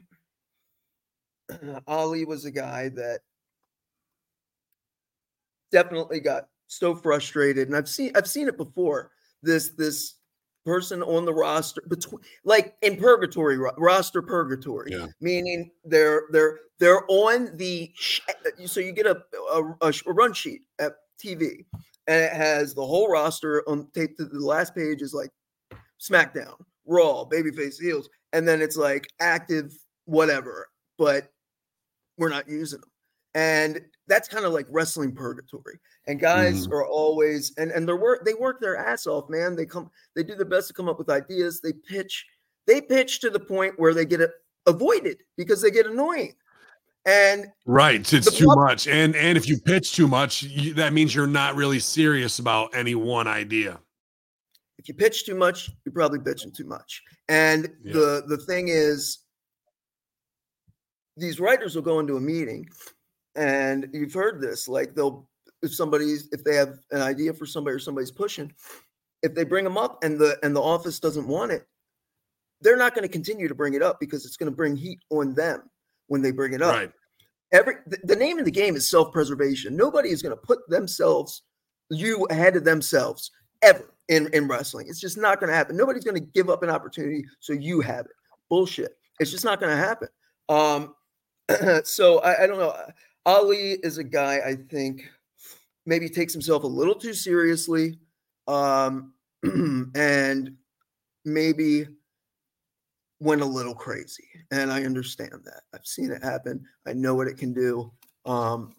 Ali 1.87 2.25
was 2.25 2.45
a 2.45 2.51
guy 2.51 2.89
that 2.91 3.21
definitely 5.73 6.21
got 6.21 6.49
so 6.69 6.95
frustrated 6.95 7.69
and 7.69 7.77
I've 7.77 7.89
seen 7.89 8.13
I've 8.15 8.29
seen 8.29 8.49
it 8.49 8.57
before 8.57 9.11
this 9.43 9.71
this 9.71 10.15
person 10.67 11.03
on 11.03 11.25
the 11.25 11.33
roster 11.33 11.81
between 11.89 12.21
like 12.45 12.75
in 12.83 12.97
purgatory 12.97 13.57
roster 13.79 14.21
purgatory 14.21 14.91
Yeah. 14.93 15.07
meaning 15.21 15.71
they're 15.85 16.25
they're 16.33 16.59
they're 16.81 17.05
on 17.09 17.57
the 17.57 17.91
sh- 17.95 18.21
uh, 18.29 18.67
so 18.67 18.81
you 18.81 18.93
get 18.93 19.07
a, 19.07 19.17
a, 19.55 19.63
a 19.89 19.93
a 20.07 20.13
run 20.13 20.33
sheet 20.35 20.63
at 20.79 20.93
TV 21.25 21.65
and 22.09 22.23
it 22.23 22.33
has 22.33 22.75
the 22.75 22.85
whole 22.85 23.09
roster 23.09 23.63
on 23.69 23.89
tape 23.95 24.17
to 24.19 24.25
the 24.27 24.41
last 24.41 24.75
page 24.75 25.01
is 25.03 25.15
like 25.15 25.31
SmackDown, 26.01 26.55
Raw, 26.85 27.25
babyface 27.25 27.81
heels, 27.81 28.09
and 28.33 28.47
then 28.47 28.61
it's 28.61 28.77
like 28.77 29.09
active 29.21 29.73
whatever, 30.05 30.69
but 30.99 31.33
we're 32.19 32.29
not 32.29 32.49
using 32.49 32.81
them. 32.81 32.91
And 33.37 33.83
that's 34.09 34.29
kind 34.29 34.47
of 34.47 34.55
like 34.55 34.67
wrestling 34.71 35.13
purgatory. 35.13 35.79
And 36.07 36.19
guys 36.19 36.67
mm. 36.67 36.73
are 36.73 36.87
always 36.87 37.53
and 37.59 37.71
and 37.71 37.87
they're 37.87 37.97
work 37.97 38.25
they 38.25 38.33
work 38.33 38.63
their 38.63 38.79
ass 38.79 39.07
off, 39.07 39.29
man. 39.29 39.55
They 39.55 39.67
come 39.67 39.91
they 40.15 40.23
do 40.23 40.35
their 40.35 40.47
best 40.47 40.69
to 40.69 40.75
come 40.75 40.89
up 40.89 40.99
with 40.99 41.11
ideas. 41.11 41.61
They 41.61 41.75
pitch 41.75 42.25
they 42.67 42.81
pitch 42.81 43.21
to 43.21 43.29
the 43.29 43.39
point 43.39 43.79
where 43.79 43.93
they 43.93 44.07
get 44.07 44.23
avoided 44.67 45.19
because 45.37 45.61
they 45.61 45.71
get 45.71 45.87
annoying. 45.87 46.33
And 47.05 47.53
Right, 47.67 48.11
it's 48.11 48.35
too 48.35 48.47
much, 48.47 48.89
and 48.89 49.15
and 49.15 49.37
if 49.37 49.47
you 49.47 49.61
pitch 49.61 49.93
too 49.93 50.09
much, 50.09 50.43
you, 50.43 50.73
that 50.75 50.95
means 50.95 51.15
you're 51.15 51.27
not 51.27 51.55
really 51.55 51.79
serious 51.79 52.39
about 52.39 52.75
any 52.75 52.95
one 52.95 53.29
idea. 53.29 53.79
if 54.79 54.89
you 54.89 54.95
pitch 54.95 55.27
too 55.27 55.35
much, 55.35 55.71
you're 55.85 55.93
probably 55.93 56.19
bitching 56.19 56.55
too 56.55 56.65
much. 56.65 57.03
And 57.29 57.69
Yeah. 57.85 57.93
the 57.93 58.25
the 58.29 58.39
thing 58.39 58.69
is, 58.69 59.19
these 61.17 61.39
writers 61.39 61.75
will 61.75 61.83
go 61.83 62.01
into 62.01 62.17
a 62.17 62.21
meeting, 62.21 62.69
and 63.37 63.89
you've 63.93 64.15
heard 64.15 64.41
this. 64.41 64.69
Like 64.69 64.95
they'll, 64.95 65.29
if 65.63 65.75
somebody's, 65.75 66.29
if 66.33 66.43
they 66.45 66.55
have 66.57 66.79
an 66.91 67.03
idea 67.03 67.33
for 67.33 67.47
somebody 67.47 67.75
or 67.75 67.79
somebody's 67.79 68.11
pushing, 68.11 68.53
if 69.23 69.35
they 69.35 69.45
bring 69.45 69.65
them 69.65 69.79
up 69.79 70.03
and 70.03 70.19
the 70.19 70.39
and 70.43 70.55
the 70.55 70.63
office 70.63 71.01
doesn't 71.01 71.27
want 71.27 71.53
it, 71.53 71.67
they're 72.61 72.77
not 72.77 72.95
going 72.95 73.03
to 73.03 73.13
continue 73.13 73.49
to 73.49 73.55
bring 73.55 73.75
it 73.75 73.83
up 73.83 74.01
because 74.01 74.25
it's 74.25 74.37
going 74.37 74.51
to 74.51 74.57
bring 74.57 74.77
heat 74.77 75.01
on 75.11 75.35
them 75.35 75.63
when 76.09 76.23
they 76.23 76.31
bring 76.31 76.53
it 76.53 76.63
up. 76.63 76.75
Right. 76.75 76.93
every 77.53 77.75
the, 77.87 77.99
the 78.05 78.17
name 78.17 78.39
of 78.39 78.45
the 78.45 78.51
game 78.51 78.77
is 78.77 78.89
self-preservation. 78.89 79.77
Nobody 79.77 80.11
is 80.11 80.23
going 80.23 80.37
to 80.37 80.41
put 80.41 80.69
themselves 80.69 81.43
you 81.91 82.27
ahead 82.31 82.57
of 82.57 82.65
themselves 82.65 83.31
ever 83.63 83.93
in 84.09 84.29
in 84.33 84.49
wrestling. 84.49 84.87
It's 84.89 85.01
just 85.01 85.19
not 85.19 85.41
going 85.41 85.51
to 85.51 85.57
happen. 85.57 85.77
Nobody's 85.77 86.05
going 86.05 86.21
to 86.21 86.31
give 86.35 86.51
up 86.51 86.63
an 86.63 86.71
opportunity 86.71 87.25
so 87.41 87.53
you 87.53 87.81
have 87.81 88.07
it. 88.07 88.13
Bullshit. 88.49 88.97
It's 89.19 89.31
just 89.31 89.45
not 89.45 89.61
going 89.61 89.77
to 89.77 89.83
happen. 89.83 90.09
Um 90.49 90.95
so 91.85 92.19
I, 92.21 92.45
I 92.45 92.47
don't 92.47 92.59
know 92.59 92.75
ali 93.27 93.73
is 93.83 93.99
a 93.99 94.05
guy 94.05 94.41
i 94.47 94.55
think 94.71 95.03
maybe 95.85 96.09
takes 96.09 96.33
himself 96.33 96.63
a 96.63 96.67
little 96.67 96.95
too 96.95 97.13
seriously 97.13 97.99
um 98.49 99.13
and 99.95 100.55
maybe 101.25 101.87
went 103.21 103.43
a 103.43 103.45
little 103.45 103.75
crazy 103.75 104.29
and 104.51 104.73
i 104.73 104.85
understand 104.85 105.33
that. 105.45 105.63
I've 105.75 105.87
seen 105.87 106.11
it 106.11 106.23
happen. 106.23 106.65
I 106.87 106.93
know 106.93 107.15
what 107.15 107.29
it 107.29 107.37
can 107.37 107.53
do. 107.53 107.93
Um 108.25 108.75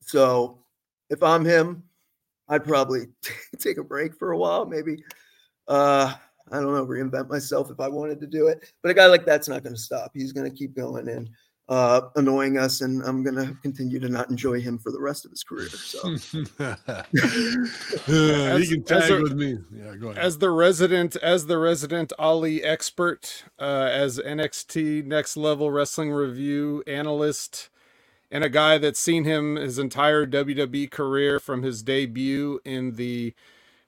so 0.00 0.58
if 1.10 1.22
i'm 1.22 1.44
him 1.44 1.82
i'd 2.48 2.64
probably 2.64 3.06
take 3.58 3.78
a 3.78 3.84
break 3.84 4.14
for 4.16 4.32
a 4.32 4.38
while 4.38 4.66
maybe 4.66 5.02
uh 5.68 6.14
i 6.52 6.60
don't 6.60 6.74
know 6.74 6.86
reinvent 6.86 7.28
myself 7.28 7.70
if 7.70 7.80
i 7.80 7.88
wanted 7.88 8.20
to 8.20 8.26
do 8.26 8.48
it. 8.48 8.72
But 8.82 8.90
a 8.90 8.94
guy 8.94 9.06
like 9.06 9.24
that's 9.24 9.48
not 9.48 9.62
going 9.62 9.74
to 9.74 9.80
stop. 9.80 10.12
He's 10.14 10.32
going 10.32 10.50
to 10.50 10.56
keep 10.56 10.76
going 10.76 11.08
and 11.08 11.30
uh 11.68 12.02
annoying 12.14 12.58
us 12.58 12.80
and 12.80 13.02
i'm 13.02 13.24
going 13.24 13.34
to 13.34 13.52
continue 13.60 13.98
to 13.98 14.08
not 14.08 14.30
enjoy 14.30 14.60
him 14.60 14.78
for 14.78 14.92
the 14.92 15.00
rest 15.00 15.24
of 15.24 15.32
his 15.32 15.42
career 15.42 15.68
so 15.68 15.98
As- 18.08 18.70
you 18.70 18.76
can 18.76 18.84
tag 18.84 19.10
a- 19.10 19.22
with 19.22 19.32
me. 19.34 19.58
Yeah, 19.74 19.96
go 19.96 20.08
ahead. 20.10 20.22
as 20.22 20.38
the 20.38 20.50
resident 20.50 21.16
as 21.16 21.46
the 21.46 21.58
resident 21.58 22.12
Ali 22.18 22.62
expert, 22.62 23.44
uh, 23.58 23.88
as 23.90 24.18
NXT 24.18 25.04
Next 25.06 25.36
Level 25.36 25.70
Wrestling 25.70 26.10
Review 26.12 26.82
analyst, 26.86 27.68
and 28.30 28.44
a 28.44 28.48
guy 28.48 28.78
that's 28.78 29.00
seen 29.00 29.24
him 29.24 29.56
his 29.56 29.78
entire 29.78 30.26
WWE 30.26 30.90
career 30.90 31.38
from 31.40 31.62
his 31.62 31.82
debut 31.82 32.60
in 32.64 32.92
the 32.96 33.34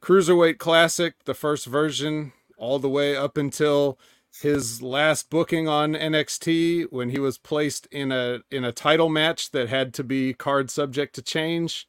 Cruiserweight 0.02 0.58
Classic, 0.58 1.14
the 1.24 1.34
first 1.34 1.66
version, 1.66 2.32
all 2.56 2.78
the 2.78 2.88
way 2.88 3.16
up 3.16 3.36
until 3.36 3.98
his 4.42 4.82
last 4.82 5.30
booking 5.30 5.68
on 5.68 5.94
NXT 5.94 6.86
when 6.90 7.10
he 7.10 7.18
was 7.18 7.38
placed 7.38 7.86
in 7.86 8.12
a 8.12 8.40
in 8.50 8.64
a 8.64 8.72
title 8.72 9.08
match 9.08 9.50
that 9.50 9.68
had 9.68 9.92
to 9.94 10.04
be 10.04 10.32
card 10.32 10.70
subject 10.70 11.14
to 11.16 11.22
change. 11.22 11.86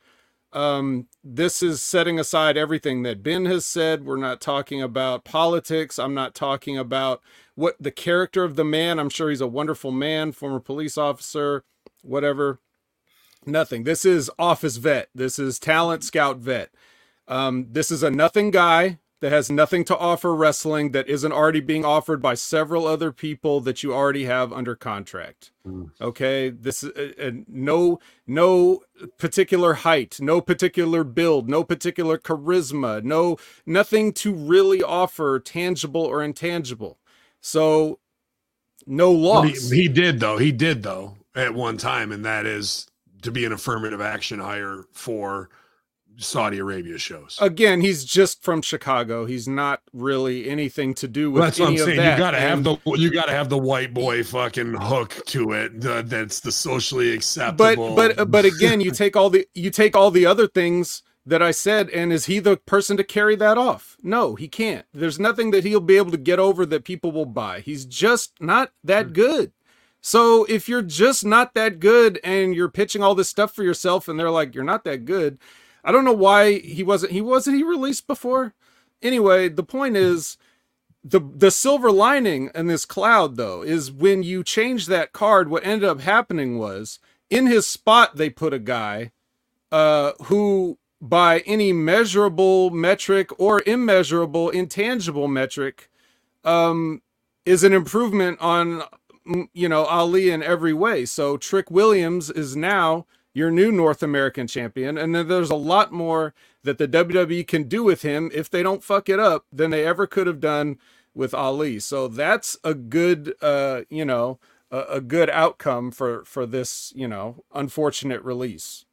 Um, 0.51 1.07
this 1.23 1.61
is 1.61 1.81
setting 1.81 2.19
aside 2.19 2.57
everything 2.57 3.03
that 3.03 3.21
Ben 3.21 3.45
has 3.45 3.67
said. 3.67 4.03
We're 4.03 4.17
not 4.17 4.41
talking 4.41 4.81
about 4.81 5.23
politics. 5.23 5.99
I'm 5.99 6.15
not 6.15 6.33
talking 6.33 6.75
about 6.75 7.21
what 7.53 7.75
the 7.79 7.91
character 7.91 8.43
of 8.43 8.55
the 8.55 8.63
man. 8.63 8.99
I'm 8.99 9.09
sure 9.09 9.29
he's 9.29 9.41
a 9.41 9.47
wonderful 9.47 9.91
man, 9.91 10.31
former 10.31 10.59
police 10.59 10.97
officer, 10.97 11.65
whatever. 12.01 12.59
Nothing. 13.45 13.83
This 13.83 14.05
is 14.05 14.31
office 14.39 14.77
vet. 14.77 15.09
This 15.13 15.37
is 15.37 15.59
talent 15.59 16.03
scout 16.03 16.37
vet. 16.37 16.71
Um, 17.27 17.67
this 17.69 17.91
is 17.91 18.01
a 18.01 18.09
nothing 18.09 18.49
guy 18.49 18.97
that 19.21 19.31
has 19.31 19.51
nothing 19.51 19.83
to 19.85 19.97
offer 19.97 20.33
wrestling 20.33 20.91
that 20.91 21.07
isn't 21.09 21.31
already 21.31 21.59
being 21.59 21.83
offered 21.83 22.21
by 22.21 22.33
several 22.33 22.87
other 22.87 23.11
people 23.11 23.59
that 23.61 23.83
you 23.83 23.93
already 23.93 24.25
have 24.25 24.53
under 24.53 24.75
contract. 24.75 25.51
Mm. 25.67 25.91
Okay, 25.99 26.49
this 26.49 26.83
is 26.83 26.91
uh, 26.91 27.27
uh, 27.27 27.31
no 27.47 27.99
no 28.25 28.81
particular 29.17 29.73
height, 29.75 30.19
no 30.21 30.39
particular 30.39 31.03
build, 31.03 31.49
no 31.49 31.63
particular 31.63 32.17
charisma, 32.17 33.03
no 33.03 33.37
nothing 33.65 34.13
to 34.13 34.33
really 34.33 34.81
offer 34.81 35.39
tangible 35.39 36.03
or 36.03 36.23
intangible. 36.23 36.97
So 37.41 37.99
no 38.87 39.11
loss. 39.11 39.69
He, 39.69 39.83
he 39.83 39.87
did 39.89 40.19
though. 40.19 40.37
He 40.37 40.51
did 40.51 40.83
though 40.83 41.17
at 41.35 41.53
one 41.53 41.77
time, 41.77 42.11
and 42.11 42.23
that 42.25 42.45
is 42.45 42.87
to 43.21 43.31
be 43.31 43.43
an 43.43 43.51
affirmative 43.51 43.99
action 43.99 44.39
hire 44.39 44.85
for 44.93 45.49
Saudi 46.19 46.59
Arabia 46.59 46.97
shows. 46.97 47.37
Again, 47.41 47.81
he's 47.81 48.03
just 48.03 48.43
from 48.43 48.61
Chicago. 48.61 49.25
He's 49.25 49.47
not 49.47 49.81
really 49.93 50.49
anything 50.49 50.93
to 50.95 51.07
do 51.07 51.31
with 51.31 51.39
Well, 51.41 51.47
that's 51.47 51.59
what 51.59 51.69
I'm 51.69 51.73
of 51.75 51.79
saying. 51.79 51.97
that. 51.97 52.11
You 52.13 52.17
gotta 52.17 52.39
have 52.39 52.63
the 52.63 52.77
you 52.85 53.09
gotta 53.09 53.31
have 53.31 53.49
the 53.49 53.57
white 53.57 53.93
boy 53.93 54.23
fucking 54.23 54.73
hook 54.75 55.25
to 55.27 55.53
it. 55.53 55.81
The, 55.81 56.03
that's 56.05 56.39
the 56.41 56.51
socially 56.51 57.13
acceptable. 57.13 57.95
but 57.95 58.15
but 58.15 58.31
but 58.31 58.45
again 58.55 58.81
you 58.81 58.91
take 58.91 59.15
all 59.15 59.29
the 59.29 59.47
you 59.53 59.69
take 59.69 59.95
all 59.95 60.11
the 60.11 60.25
other 60.25 60.47
things 60.47 61.03
that 61.25 61.41
i 61.41 61.51
said 61.51 61.89
and 61.89 62.11
is 62.11 62.25
he 62.25 62.39
the 62.39 62.57
person 62.57 62.97
to 62.97 63.03
carry 63.03 63.35
that 63.35 63.57
off 63.57 63.97
no 64.01 64.35
he 64.35 64.47
can't 64.47 64.85
there's 64.93 65.19
nothing 65.19 65.51
that 65.51 65.63
he'll 65.63 65.79
be 65.79 65.97
able 65.97 66.11
to 66.11 66.17
get 66.17 66.39
over 66.39 66.65
that 66.65 66.83
people 66.83 67.11
will 67.11 67.25
buy 67.25 67.59
he's 67.59 67.85
just 67.85 68.33
not 68.39 68.71
that 68.83 69.07
hmm. 69.07 69.13
good 69.13 69.51
so 70.01 70.45
if 70.45 70.69
you're 70.69 70.81
just 70.81 71.25
not 71.25 71.53
that 71.53 71.79
good 71.79 72.19
and 72.23 72.55
you're 72.55 72.69
pitching 72.69 73.03
all 73.03 73.15
this 73.15 73.29
stuff 73.29 73.53
for 73.53 73.63
yourself 73.63 74.07
and 74.07 74.19
they're 74.19 74.31
like 74.31 74.55
you're 74.55 74.63
not 74.63 74.83
that 74.83 75.05
good 75.05 75.37
i 75.83 75.91
don't 75.91 76.05
know 76.05 76.13
why 76.13 76.59
he 76.59 76.83
wasn't 76.83 77.11
he 77.11 77.21
wasn't 77.21 77.55
he 77.55 77.63
released 77.63 78.07
before? 78.07 78.53
Anyway 79.01 79.49
the 79.49 79.63
point 79.63 79.97
is 79.97 80.37
the 81.03 81.19
the 81.19 81.51
silver 81.51 81.91
lining 81.91 82.49
in 82.55 82.67
this 82.67 82.85
cloud 82.85 83.37
though 83.37 83.61
is 83.63 83.91
when 83.91 84.23
you 84.23 84.43
change 84.43 84.87
that 84.87 85.13
card 85.13 85.49
what 85.49 85.65
ended 85.65 85.87
up 85.89 86.01
happening 86.01 86.57
was 86.59 86.99
in 87.29 87.47
his 87.47 87.67
spot 87.67 88.17
they 88.17 88.29
put 88.29 88.53
a 88.53 88.59
guy 88.59 89.11
uh 89.71 90.11
who 90.25 90.77
by 91.01 91.39
any 91.41 91.73
measurable 91.73 92.69
metric 92.71 93.29
or 93.39 93.63
immeasurable 93.65 94.49
intangible 94.49 95.27
metric 95.27 95.89
um 96.45 97.01
is 97.45 97.63
an 97.63 97.73
improvement 97.73 98.39
on 98.41 98.83
you 99.53 99.69
know 99.69 99.85
Ali 99.85 100.29
in 100.29 100.43
every 100.43 100.73
way. 100.73 101.05
So 101.05 101.37
Trick 101.37 101.71
Williams 101.71 102.29
is 102.29 102.55
now 102.55 103.05
your 103.33 103.51
new 103.51 103.71
North 103.71 104.01
American 104.03 104.47
champion 104.47 104.97
and 104.97 105.13
then 105.13 105.27
there's 105.27 105.49
a 105.49 105.55
lot 105.55 105.91
more 105.91 106.33
that 106.63 106.77
the 106.77 106.87
WWE 106.87 107.47
can 107.47 107.63
do 107.63 107.83
with 107.83 108.01
him 108.01 108.29
if 108.33 108.49
they 108.49 108.63
don't 108.63 108.83
fuck 108.83 109.09
it 109.09 109.19
up 109.19 109.45
than 109.51 109.71
they 109.71 109.85
ever 109.85 110.07
could 110.07 110.27
have 110.27 110.39
done 110.39 110.77
with 111.13 111.33
Ali 111.33 111.79
so 111.79 112.07
that's 112.07 112.57
a 112.63 112.73
good 112.73 113.33
uh 113.41 113.81
you 113.89 114.05
know 114.05 114.39
a, 114.71 114.79
a 114.89 115.01
good 115.01 115.29
outcome 115.29 115.91
for 115.91 116.23
for 116.25 116.45
this 116.45 116.91
you 116.95 117.07
know 117.07 117.43
unfortunate 117.53 118.23
release 118.23 118.85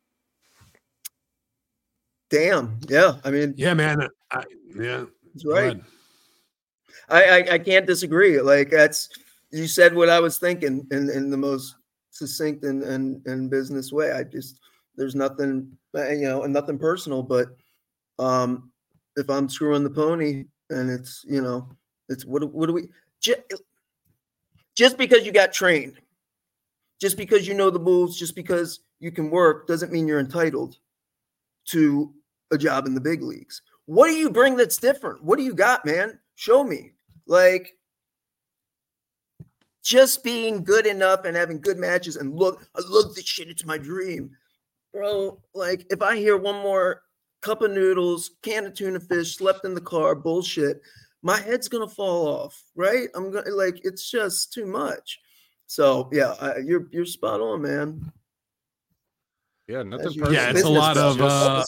Damn. 2.30 2.78
Yeah. 2.88 3.14
I 3.24 3.30
mean, 3.30 3.54
yeah, 3.56 3.74
man. 3.74 4.08
I, 4.30 4.42
yeah, 4.74 5.04
that's 5.32 5.46
right. 5.46 5.80
I, 7.08 7.24
I 7.24 7.36
I 7.52 7.58
can't 7.58 7.86
disagree. 7.86 8.40
Like 8.40 8.70
that's 8.70 9.08
you 9.50 9.68
said 9.68 9.94
what 9.94 10.08
I 10.08 10.18
was 10.18 10.38
thinking 10.38 10.86
in 10.90 11.08
in 11.08 11.30
the 11.30 11.36
most 11.36 11.76
succinct 12.18 12.64
and 12.64 12.82
and, 12.82 13.24
and 13.26 13.50
business 13.50 13.92
way. 13.92 14.12
I 14.12 14.24
just 14.24 14.60
there's 14.96 15.14
nothing 15.14 15.76
uh, 15.94 16.08
you 16.08 16.28
know 16.28 16.42
and 16.42 16.52
nothing 16.52 16.78
personal, 16.78 17.22
but 17.22 17.48
um 18.18 18.70
if 19.16 19.28
I'm 19.30 19.48
screwing 19.48 19.84
the 19.84 19.90
pony 19.90 20.44
and 20.70 20.90
it's 20.90 21.24
you 21.28 21.42
know 21.42 21.68
it's 22.08 22.24
what 22.24 22.42
what 22.52 22.66
do 22.66 22.72
we 22.72 22.88
just, 23.20 23.40
just 24.76 24.98
because 24.98 25.24
you 25.24 25.32
got 25.32 25.52
trained, 25.52 25.94
just 27.00 27.16
because 27.16 27.48
you 27.48 27.54
know 27.54 27.70
the 27.70 27.78
moves, 27.78 28.18
just 28.18 28.36
because 28.36 28.80
you 29.00 29.10
can 29.10 29.30
work 29.30 29.66
doesn't 29.66 29.92
mean 29.92 30.06
you're 30.06 30.20
entitled 30.20 30.76
to 31.66 32.12
a 32.52 32.58
job 32.58 32.86
in 32.86 32.94
the 32.94 33.00
big 33.00 33.22
leagues. 33.22 33.62
What 33.86 34.08
do 34.08 34.14
you 34.14 34.30
bring 34.30 34.56
that's 34.56 34.76
different? 34.76 35.22
What 35.22 35.38
do 35.38 35.44
you 35.44 35.54
got, 35.54 35.84
man? 35.84 36.18
Show 36.34 36.64
me. 36.64 36.92
Like 37.26 37.76
just 39.86 40.24
being 40.24 40.64
good 40.64 40.84
enough 40.84 41.24
and 41.24 41.36
having 41.36 41.60
good 41.60 41.78
matches 41.78 42.16
and 42.16 42.34
look, 42.34 42.66
I 42.74 42.80
love 42.88 43.14
this 43.14 43.24
shit. 43.24 43.48
It's 43.48 43.64
my 43.64 43.78
dream. 43.78 44.32
Bro, 44.92 45.38
like 45.54 45.86
if 45.90 46.02
I 46.02 46.16
hear 46.16 46.36
one 46.36 46.56
more 46.56 47.02
cup 47.40 47.62
of 47.62 47.70
noodles, 47.70 48.32
can 48.42 48.66
of 48.66 48.74
tuna 48.74 48.98
fish, 48.98 49.36
slept 49.36 49.64
in 49.64 49.74
the 49.74 49.80
car, 49.80 50.16
bullshit, 50.16 50.80
my 51.22 51.40
head's 51.40 51.68
gonna 51.68 51.86
fall 51.86 52.26
off, 52.26 52.60
right? 52.74 53.08
I'm 53.14 53.30
gonna 53.30 53.48
like 53.50 53.80
it's 53.84 54.10
just 54.10 54.52
too 54.52 54.66
much. 54.66 55.20
So 55.66 56.08
yeah, 56.12 56.34
I, 56.40 56.56
you're 56.58 56.88
you're 56.90 57.04
spot 57.04 57.40
on, 57.40 57.62
man. 57.62 58.12
yeah 59.68 59.84
nothing 59.84 60.06
personal. 60.06 60.32
Yeah, 60.32 60.50
it's 60.50 60.62
a 60.62 60.68
lot 60.68 60.96
of, 60.96 61.20
uh, 61.20 61.62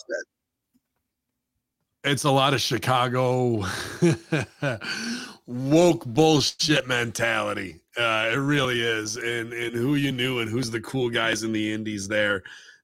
it's 2.02 2.24
a 2.24 2.30
lot 2.30 2.52
of 2.52 2.60
Chicago 2.60 3.64
woke 5.46 6.04
bullshit 6.04 6.88
mentality. 6.88 7.80
Uh, 7.98 8.30
it 8.32 8.36
really 8.36 8.80
is, 8.80 9.16
and 9.16 9.52
and 9.52 9.74
who 9.74 9.96
you 9.96 10.12
knew 10.12 10.38
and 10.40 10.48
who's 10.50 10.70
the 10.70 10.80
cool 10.80 11.10
guys 11.10 11.42
in 11.42 11.52
the 11.52 11.72
indies 11.72 12.06
there 12.06 12.42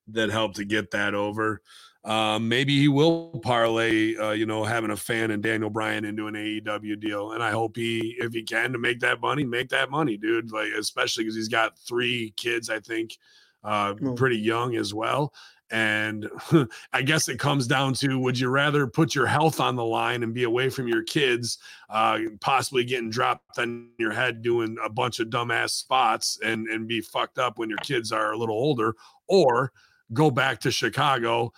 that 0.08 0.28
helped 0.30 0.56
to 0.56 0.64
get 0.64 0.90
that 0.90 1.14
over. 1.14 1.62
Um, 2.04 2.48
maybe 2.48 2.78
he 2.78 2.88
will 2.88 3.40
parlay, 3.42 4.14
uh, 4.16 4.32
you 4.32 4.44
know, 4.44 4.62
having 4.64 4.90
a 4.90 4.96
fan 4.96 5.30
and 5.30 5.42
Daniel 5.42 5.70
Bryan 5.70 6.04
into 6.04 6.26
an 6.26 6.34
AEW 6.34 7.00
deal, 7.00 7.32
and 7.32 7.42
I 7.42 7.50
hope 7.50 7.76
he, 7.76 8.16
if 8.18 8.34
he 8.34 8.42
can, 8.42 8.72
to 8.72 8.78
make 8.78 9.00
that 9.00 9.20
money, 9.22 9.44
make 9.44 9.70
that 9.70 9.90
money, 9.90 10.18
dude. 10.18 10.50
Like 10.52 10.68
especially 10.78 11.24
because 11.24 11.36
he's 11.36 11.48
got 11.48 11.78
three 11.78 12.34
kids, 12.36 12.68
I 12.68 12.80
think, 12.80 13.16
uh, 13.62 13.94
Mm. 13.94 14.16
pretty 14.16 14.36
young 14.38 14.76
as 14.76 14.92
well. 14.92 15.32
And 15.70 16.28
I 16.92 17.02
guess 17.02 17.28
it 17.28 17.38
comes 17.38 17.66
down 17.66 17.94
to 17.94 18.18
would 18.18 18.38
you 18.38 18.48
rather 18.48 18.86
put 18.86 19.14
your 19.14 19.26
health 19.26 19.60
on 19.60 19.76
the 19.76 19.84
line 19.84 20.22
and 20.22 20.34
be 20.34 20.44
away 20.44 20.68
from 20.68 20.88
your 20.88 21.02
kids, 21.02 21.58
uh, 21.90 22.18
possibly 22.40 22.84
getting 22.84 23.10
dropped 23.10 23.58
on 23.58 23.90
your 23.98 24.12
head 24.12 24.42
doing 24.42 24.76
a 24.84 24.90
bunch 24.90 25.20
of 25.20 25.28
dumbass 25.28 25.70
spots 25.70 26.38
and, 26.44 26.68
and 26.68 26.86
be 26.86 27.00
fucked 27.00 27.38
up 27.38 27.58
when 27.58 27.68
your 27.68 27.78
kids 27.78 28.12
are 28.12 28.32
a 28.32 28.38
little 28.38 28.56
older, 28.56 28.94
or 29.28 29.72
go 30.12 30.30
back 30.30 30.60
to 30.60 30.70
Chicago, 30.70 31.52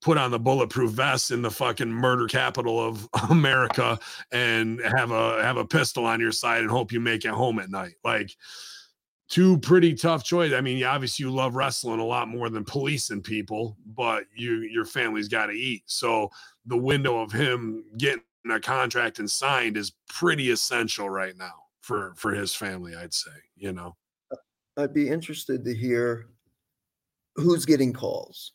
put 0.00 0.16
on 0.16 0.30
the 0.30 0.38
bulletproof 0.38 0.90
vest 0.92 1.30
in 1.30 1.42
the 1.42 1.50
fucking 1.50 1.90
murder 1.90 2.26
capital 2.26 2.80
of 2.80 3.08
America 3.30 3.98
and 4.32 4.80
have 4.80 5.10
a 5.10 5.42
have 5.42 5.56
a 5.56 5.64
pistol 5.64 6.04
on 6.04 6.20
your 6.20 6.32
side 6.32 6.60
and 6.60 6.70
hope 6.70 6.92
you 6.92 7.00
make 7.00 7.24
it 7.24 7.30
home 7.30 7.58
at 7.58 7.70
night. 7.70 7.94
Like 8.04 8.30
two 9.28 9.58
pretty 9.58 9.94
tough 9.94 10.24
choices. 10.24 10.54
I 10.54 10.60
mean, 10.60 10.82
obviously 10.84 11.24
you 11.24 11.30
love 11.30 11.54
wrestling 11.54 12.00
a 12.00 12.04
lot 12.04 12.28
more 12.28 12.48
than 12.48 12.64
policing 12.64 13.22
people, 13.22 13.76
but 13.94 14.24
you 14.34 14.60
your 14.60 14.84
family's 14.84 15.28
got 15.28 15.46
to 15.46 15.52
eat. 15.52 15.82
So 15.86 16.30
the 16.66 16.76
window 16.76 17.20
of 17.20 17.30
him 17.32 17.84
getting 17.98 18.22
a 18.50 18.58
contract 18.60 19.18
and 19.18 19.30
signed 19.30 19.76
is 19.76 19.92
pretty 20.08 20.50
essential 20.50 21.10
right 21.10 21.36
now 21.36 21.52
for 21.80 22.14
for 22.16 22.32
his 22.32 22.54
family, 22.54 22.94
I'd 22.96 23.12
say, 23.14 23.30
you 23.56 23.72
know. 23.72 23.96
I'd 24.76 24.94
be 24.94 25.08
interested 25.08 25.64
to 25.64 25.74
hear 25.74 26.28
who's 27.34 27.64
getting 27.66 27.92
calls. 27.92 28.52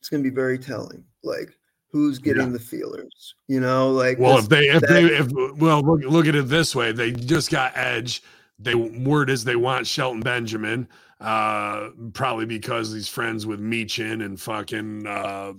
It's 0.00 0.08
going 0.08 0.22
to 0.22 0.28
be 0.28 0.34
very 0.34 0.58
telling. 0.58 1.04
Like 1.22 1.50
who's 1.90 2.18
getting 2.18 2.52
the 2.52 2.58
feelers, 2.58 3.36
you 3.46 3.60
know, 3.60 3.90
like 3.92 4.18
Well, 4.18 4.34
this- 4.36 4.44
if 4.44 4.48
they 4.50 4.64
if 4.68 4.80
that- 4.82 4.90
they 4.90 5.04
if 5.06 5.58
well 5.58 5.80
look 5.80 6.02
look 6.02 6.26
at 6.26 6.34
it 6.34 6.48
this 6.48 6.74
way, 6.74 6.92
they 6.92 7.12
just 7.12 7.50
got 7.50 7.72
Edge. 7.76 8.22
They 8.58 8.74
word 8.74 9.30
is 9.30 9.44
they 9.44 9.56
want 9.56 9.86
Shelton 9.86 10.20
Benjamin, 10.20 10.88
uh, 11.20 11.90
probably 12.12 12.46
because 12.46 12.92
he's 12.92 13.08
friends 13.08 13.46
with 13.46 13.60
Meechin 13.60 14.24
and 14.24 14.40
fucking 14.40 15.06
uh, 15.06 15.52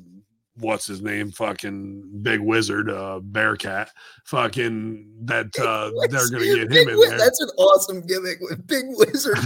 what's 0.60 0.88
his 0.88 1.02
name, 1.02 1.32
fucking 1.32 2.22
Big 2.22 2.40
Wizard, 2.40 2.90
uh, 2.90 3.20
Bearcat, 3.22 3.90
fucking 4.24 5.12
that 5.26 5.48
uh, 5.60 5.92
they're 6.10 6.30
gonna 6.30 6.46
get 6.46 6.72
him 6.72 6.88
in 6.90 7.00
there. 7.02 7.18
That's 7.18 7.42
an 7.42 7.50
awesome 7.58 8.08
gimmick 8.08 8.40
with 8.40 8.66
Big 8.66 8.86
Wizard. 8.88 9.38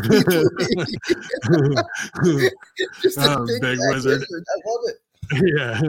Just 3.02 3.18
a 3.18 3.38
Oh, 3.40 3.46
big, 3.46 3.62
Big 3.62 3.78
fat 3.80 3.94
Wizard. 3.94 4.22
I 4.22 4.70
love 4.70 4.82
it. 4.86 4.96
yeah, 5.58 5.82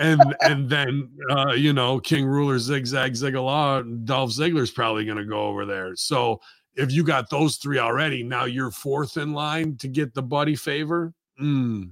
and 0.00 0.34
and 0.42 0.68
then 0.70 1.10
uh, 1.30 1.52
you 1.52 1.72
know 1.72 1.98
King 2.00 2.26
Ruler 2.26 2.58
Zigzag 2.58 3.12
Zigala 3.12 4.04
Dolph 4.06 4.30
Ziggler's 4.30 4.70
probably 4.70 5.04
to 5.18 5.24
go 5.26 5.46
over 5.46 5.64
there. 5.66 5.94
So 5.96 6.40
if 6.78 6.92
you 6.92 7.02
got 7.04 7.28
those 7.28 7.56
three 7.56 7.78
already, 7.78 8.22
now 8.22 8.44
you're 8.44 8.70
fourth 8.70 9.16
in 9.16 9.32
line 9.32 9.76
to 9.78 9.88
get 9.88 10.14
the 10.14 10.22
buddy 10.22 10.54
favor. 10.56 11.12
Mm. 11.40 11.90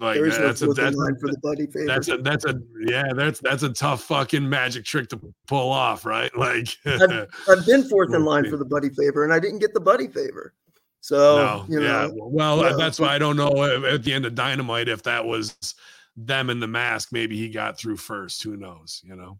Like 0.00 0.20
no 0.20 0.30
that's 0.30 0.62
a 0.62 0.66
that's 0.68 0.96
line 0.96 1.14
a, 1.14 1.18
for 1.18 1.28
the 1.28 1.38
buddy 1.42 1.66
favor. 1.66 1.86
that's 1.86 2.08
a 2.08 2.16
that's 2.18 2.44
a 2.44 2.60
yeah 2.86 3.12
that's 3.14 3.38
that's 3.40 3.62
a 3.62 3.68
tough 3.68 4.02
fucking 4.02 4.48
magic 4.48 4.84
trick 4.84 5.08
to 5.10 5.20
pull 5.46 5.70
off, 5.70 6.04
right? 6.04 6.30
Like 6.36 6.68
I've, 6.86 7.28
I've 7.48 7.66
been 7.66 7.84
fourth 7.84 8.12
in 8.14 8.24
line 8.32 8.48
for 8.50 8.56
the 8.56 8.64
buddy 8.64 8.88
favor, 8.88 9.22
and 9.24 9.32
I 9.32 9.38
didn't 9.38 9.60
get 9.60 9.74
the 9.74 9.80
buddy 9.80 10.08
favor. 10.08 10.54
So 11.00 11.36
no, 11.36 11.64
you 11.68 11.82
yeah. 11.82 12.08
Well, 12.12 12.76
that's 12.76 12.98
why 12.98 13.14
I 13.14 13.18
don't 13.18 13.36
know 13.36 13.50
if- 13.64 13.84
at 13.84 14.04
the 14.04 14.12
end 14.12 14.24
of 14.26 14.34
Dynamite 14.34 14.88
if 14.88 15.02
that 15.02 15.24
was 15.24 15.74
them 16.16 16.50
in 16.50 16.58
the 16.58 16.68
mask. 16.68 17.12
Maybe 17.12 17.36
he 17.36 17.48
got 17.48 17.78
through 17.78 17.96
first. 17.96 18.42
Who 18.42 18.56
knows? 18.56 19.02
You 19.04 19.16
know. 19.16 19.38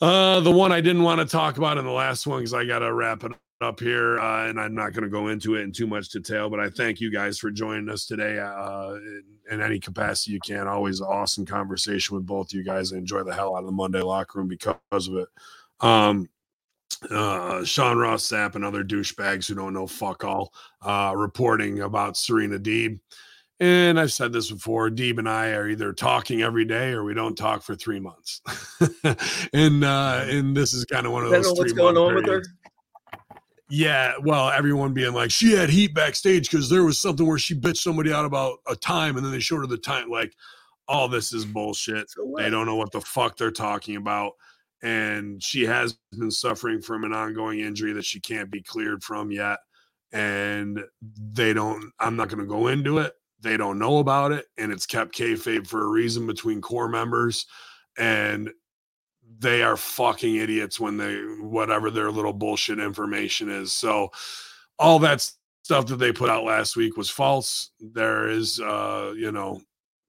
Uh, 0.00 0.40
the 0.40 0.50
one 0.50 0.70
I 0.70 0.80
didn't 0.80 1.02
want 1.02 1.20
to 1.20 1.26
talk 1.26 1.58
about 1.58 1.76
in 1.78 1.84
the 1.84 1.90
last 1.90 2.26
one 2.26 2.38
because 2.38 2.54
I 2.54 2.64
got 2.64 2.80
to 2.80 2.92
wrap 2.92 3.24
it 3.24 3.32
up 3.60 3.80
here, 3.80 4.20
uh, 4.20 4.48
and 4.48 4.60
I'm 4.60 4.74
not 4.74 4.92
going 4.92 5.02
to 5.02 5.08
go 5.08 5.28
into 5.28 5.56
it 5.56 5.62
in 5.62 5.72
too 5.72 5.88
much 5.88 6.10
detail. 6.10 6.48
But 6.48 6.60
I 6.60 6.70
thank 6.70 7.00
you 7.00 7.10
guys 7.10 7.38
for 7.38 7.50
joining 7.50 7.88
us 7.88 8.06
today 8.06 8.38
uh, 8.38 8.94
in, 8.94 9.24
in 9.50 9.60
any 9.60 9.80
capacity 9.80 10.32
you 10.32 10.40
can. 10.40 10.68
Always 10.68 11.00
awesome 11.00 11.44
conversation 11.44 12.14
with 12.14 12.26
both 12.26 12.52
you 12.52 12.62
guys. 12.62 12.92
I 12.92 12.98
enjoy 12.98 13.24
the 13.24 13.34
hell 13.34 13.56
out 13.56 13.60
of 13.60 13.66
the 13.66 13.72
Monday 13.72 14.00
locker 14.00 14.38
room 14.38 14.48
because 14.48 15.08
of 15.08 15.16
it. 15.16 15.28
Um, 15.80 16.28
uh, 17.10 17.64
Sean 17.64 17.98
Ross 17.98 18.28
Sapp 18.28 18.54
and 18.54 18.64
other 18.64 18.84
douchebags 18.84 19.46
who 19.46 19.54
don't 19.54 19.74
know 19.74 19.86
fuck 19.86 20.24
all 20.24 20.52
uh, 20.82 21.12
reporting 21.16 21.80
about 21.80 22.16
Serena 22.16 22.58
Deeb. 22.58 22.98
And 23.60 23.98
I've 23.98 24.12
said 24.12 24.32
this 24.32 24.50
before 24.50 24.88
Deeb 24.88 25.18
and 25.18 25.28
I 25.28 25.50
are 25.50 25.68
either 25.68 25.92
talking 25.92 26.42
every 26.42 26.64
day 26.64 26.90
or 26.90 27.02
we 27.02 27.12
don't 27.12 27.36
talk 27.36 27.62
for 27.62 27.74
three 27.74 27.98
months. 27.98 28.40
and 29.52 29.82
uh, 29.82 30.24
and 30.26 30.56
this 30.56 30.72
is 30.72 30.84
kind 30.84 31.06
of 31.06 31.12
one 31.12 31.24
of 31.24 31.30
those. 31.30 31.52
what's 31.58 31.72
going 31.72 31.96
on 31.96 32.14
with 32.14 32.26
her. 32.26 32.42
Yeah, 33.70 34.14
well, 34.22 34.48
everyone 34.48 34.94
being 34.94 35.12
like, 35.12 35.30
she 35.30 35.52
had 35.52 35.68
heat 35.68 35.92
backstage 35.92 36.50
because 36.50 36.70
there 36.70 36.84
was 36.84 37.00
something 37.00 37.26
where 37.26 37.38
she 37.38 37.54
bitched 37.54 37.78
somebody 37.78 38.12
out 38.12 38.24
about 38.24 38.58
a 38.66 38.74
time 38.74 39.16
and 39.16 39.24
then 39.24 39.32
they 39.32 39.40
showed 39.40 39.58
her 39.58 39.66
the 39.66 39.76
time. 39.76 40.08
Like, 40.08 40.32
all 40.86 41.08
this 41.08 41.32
is 41.32 41.44
bullshit. 41.44 42.10
So? 42.10 42.34
They 42.36 42.48
don't 42.48 42.64
know 42.64 42.76
what 42.76 42.92
the 42.92 43.00
fuck 43.00 43.36
they're 43.36 43.50
talking 43.50 43.96
about. 43.96 44.32
And 44.82 45.42
she 45.42 45.66
has 45.66 45.98
been 46.12 46.30
suffering 46.30 46.80
from 46.80 47.04
an 47.04 47.12
ongoing 47.12 47.60
injury 47.60 47.92
that 47.92 48.04
she 48.04 48.20
can't 48.20 48.50
be 48.50 48.62
cleared 48.62 49.02
from 49.02 49.30
yet. 49.30 49.58
And 50.12 50.82
they 51.02 51.52
don't, 51.52 51.92
I'm 52.00 52.16
not 52.16 52.28
going 52.28 52.38
to 52.38 52.46
go 52.46 52.68
into 52.68 52.98
it. 52.98 53.12
They 53.40 53.56
don't 53.56 53.78
know 53.78 53.98
about 53.98 54.32
it. 54.32 54.46
And 54.56 54.72
it's 54.72 54.86
kept 54.86 55.16
kayfabe 55.16 55.66
for 55.66 55.82
a 55.82 55.88
reason 55.88 56.26
between 56.26 56.60
core 56.60 56.88
members. 56.88 57.46
And 57.96 58.50
they 59.38 59.62
are 59.62 59.76
fucking 59.76 60.36
idiots 60.36 60.80
when 60.80 60.96
they, 60.96 61.16
whatever 61.40 61.90
their 61.90 62.10
little 62.10 62.32
bullshit 62.32 62.78
information 62.78 63.48
is. 63.48 63.72
So, 63.72 64.10
all 64.78 64.98
that 65.00 65.28
stuff 65.62 65.86
that 65.86 65.96
they 65.96 66.12
put 66.12 66.30
out 66.30 66.44
last 66.44 66.76
week 66.76 66.96
was 66.96 67.10
false. 67.10 67.70
There 67.80 68.28
is, 68.28 68.60
uh, 68.60 69.12
you 69.16 69.32
know, 69.32 69.60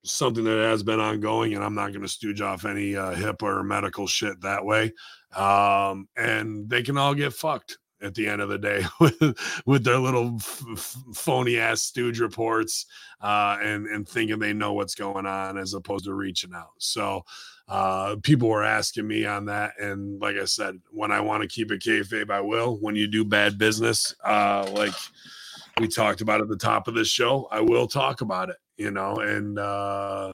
something 0.03 0.43
that 0.43 0.63
has 0.63 0.83
been 0.83 0.99
ongoing, 0.99 1.53
and 1.53 1.63
I'm 1.63 1.75
not 1.75 1.89
going 1.89 2.01
to 2.01 2.07
stooge 2.07 2.41
off 2.41 2.65
any 2.65 2.95
uh, 2.95 3.33
or 3.41 3.63
medical 3.63 4.07
shit 4.07 4.39
that 4.41 4.63
way. 4.63 4.93
Um, 5.35 6.07
and 6.15 6.69
they 6.69 6.81
can 6.81 6.97
all 6.97 7.13
get 7.13 7.33
fucked 7.33 7.77
at 8.01 8.15
the 8.15 8.27
end 8.27 8.41
of 8.41 8.49
the 8.49 8.57
day 8.57 8.83
with 8.99 9.61
with 9.65 9.83
their 9.83 9.97
little 9.97 10.35
f- 10.37 10.63
f- 10.71 10.97
phony 11.13 11.57
ass 11.57 11.81
stooge 11.81 12.19
reports 12.19 12.85
uh, 13.21 13.57
and 13.61 13.87
and 13.87 14.07
thinking 14.07 14.39
they 14.39 14.53
know 14.53 14.73
what's 14.73 14.95
going 14.95 15.25
on 15.25 15.57
as 15.57 15.73
opposed 15.73 16.05
to 16.05 16.13
reaching 16.13 16.53
out. 16.53 16.71
So 16.77 17.25
uh, 17.67 18.15
people 18.23 18.49
were 18.49 18.63
asking 18.63 19.07
me 19.07 19.25
on 19.25 19.45
that, 19.45 19.73
and 19.79 20.19
like 20.19 20.37
I 20.37 20.45
said, 20.45 20.79
when 20.91 21.11
I 21.11 21.21
want 21.21 21.43
to 21.43 21.47
keep 21.47 21.71
it 21.71 21.81
kayfabe, 21.81 22.31
I 22.31 22.41
will. 22.41 22.77
When 22.81 22.95
you 22.95 23.07
do 23.07 23.23
bad 23.23 23.57
business, 23.57 24.15
uh, 24.23 24.69
like 24.73 24.93
we 25.79 25.87
talked 25.87 26.21
about 26.21 26.41
at 26.41 26.47
the 26.47 26.57
top 26.57 26.87
of 26.87 26.95
this 26.95 27.09
show, 27.09 27.47
I 27.51 27.61
will 27.61 27.87
talk 27.87 28.21
about 28.21 28.49
it. 28.49 28.57
You 28.77 28.91
know, 28.91 29.17
and 29.17 29.59
uh, 29.59 30.31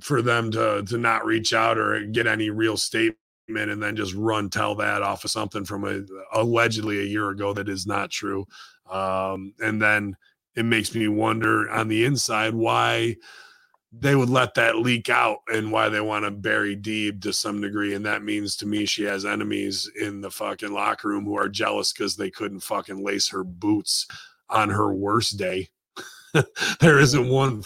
for 0.00 0.22
them 0.22 0.50
to 0.52 0.84
to 0.86 0.98
not 0.98 1.24
reach 1.24 1.52
out 1.52 1.78
or 1.78 2.04
get 2.06 2.26
any 2.26 2.50
real 2.50 2.76
statement 2.76 3.16
and 3.56 3.82
then 3.82 3.96
just 3.96 4.14
run 4.14 4.48
tell 4.48 4.74
that 4.74 5.02
off 5.02 5.24
of 5.24 5.30
something 5.30 5.64
from 5.64 5.84
a 5.84 6.02
allegedly 6.32 7.00
a 7.00 7.04
year 7.04 7.30
ago 7.30 7.52
that 7.52 7.68
is 7.68 7.86
not 7.86 8.10
true 8.10 8.46
um 8.90 9.52
and 9.60 9.80
then 9.80 10.16
it 10.56 10.64
makes 10.64 10.94
me 10.94 11.08
wonder 11.08 11.70
on 11.70 11.88
the 11.88 12.04
inside 12.04 12.54
why 12.54 13.16
they 13.92 14.14
would 14.14 14.30
let 14.30 14.54
that 14.54 14.76
leak 14.76 15.08
out 15.08 15.38
and 15.52 15.72
why 15.72 15.88
they 15.88 16.00
want 16.00 16.24
to 16.24 16.30
bury 16.30 16.76
Deeb 16.76 17.20
to 17.22 17.32
some 17.32 17.60
degree. 17.60 17.94
And 17.94 18.06
that 18.06 18.22
means 18.22 18.56
to 18.56 18.66
me 18.66 18.86
she 18.86 19.02
has 19.04 19.24
enemies 19.24 19.90
in 20.00 20.20
the 20.20 20.30
fucking 20.30 20.72
locker 20.72 21.08
room 21.08 21.24
who 21.24 21.36
are 21.36 21.48
jealous 21.48 21.92
because 21.92 22.16
they 22.16 22.30
couldn't 22.30 22.60
fucking 22.60 23.02
lace 23.02 23.28
her 23.30 23.42
boots 23.42 24.06
on 24.48 24.70
her 24.70 24.94
worst 24.94 25.38
day. 25.38 25.70
there 26.80 27.00
isn't 27.00 27.28
one 27.28 27.64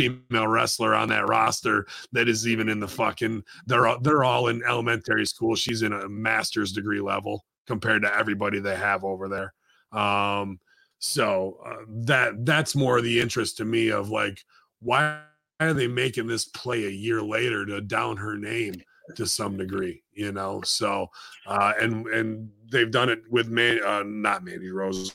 female 0.00 0.48
wrestler 0.48 0.94
on 0.94 1.08
that 1.08 1.28
roster 1.28 1.86
that 2.12 2.28
is 2.28 2.46
even 2.46 2.68
in 2.68 2.80
the 2.80 2.88
fucking 2.88 3.42
they're 3.66 3.86
all, 3.86 4.00
they're 4.00 4.24
all 4.24 4.48
in 4.48 4.62
elementary 4.64 5.26
school. 5.26 5.54
She's 5.54 5.82
in 5.82 5.92
a 5.92 6.08
master's 6.08 6.72
degree 6.72 7.00
level 7.00 7.44
compared 7.66 8.02
to 8.02 8.16
everybody 8.16 8.60
they 8.60 8.76
have 8.76 9.04
over 9.04 9.28
there. 9.28 10.00
Um 10.00 10.58
so 11.00 11.58
uh, 11.64 11.84
that 11.88 12.44
that's 12.44 12.76
more 12.76 13.00
the 13.00 13.20
interest 13.20 13.56
to 13.56 13.64
me 13.64 13.88
of 13.88 14.10
like 14.10 14.44
why 14.80 15.20
are 15.58 15.72
they 15.72 15.86
making 15.86 16.26
this 16.26 16.44
play 16.44 16.84
a 16.84 16.90
year 16.90 17.22
later 17.22 17.64
to 17.66 17.80
down 17.80 18.16
her 18.16 18.36
name 18.36 18.74
to 19.16 19.26
some 19.26 19.56
degree 19.56 20.02
you 20.12 20.30
know 20.30 20.60
so 20.62 21.08
uh 21.46 21.72
and 21.80 22.06
and 22.08 22.48
they've 22.70 22.90
done 22.90 23.08
it 23.08 23.20
with 23.30 23.48
man 23.48 23.80
uh 23.84 24.02
not 24.04 24.44
mandy 24.44 24.70
rosa 24.70 25.10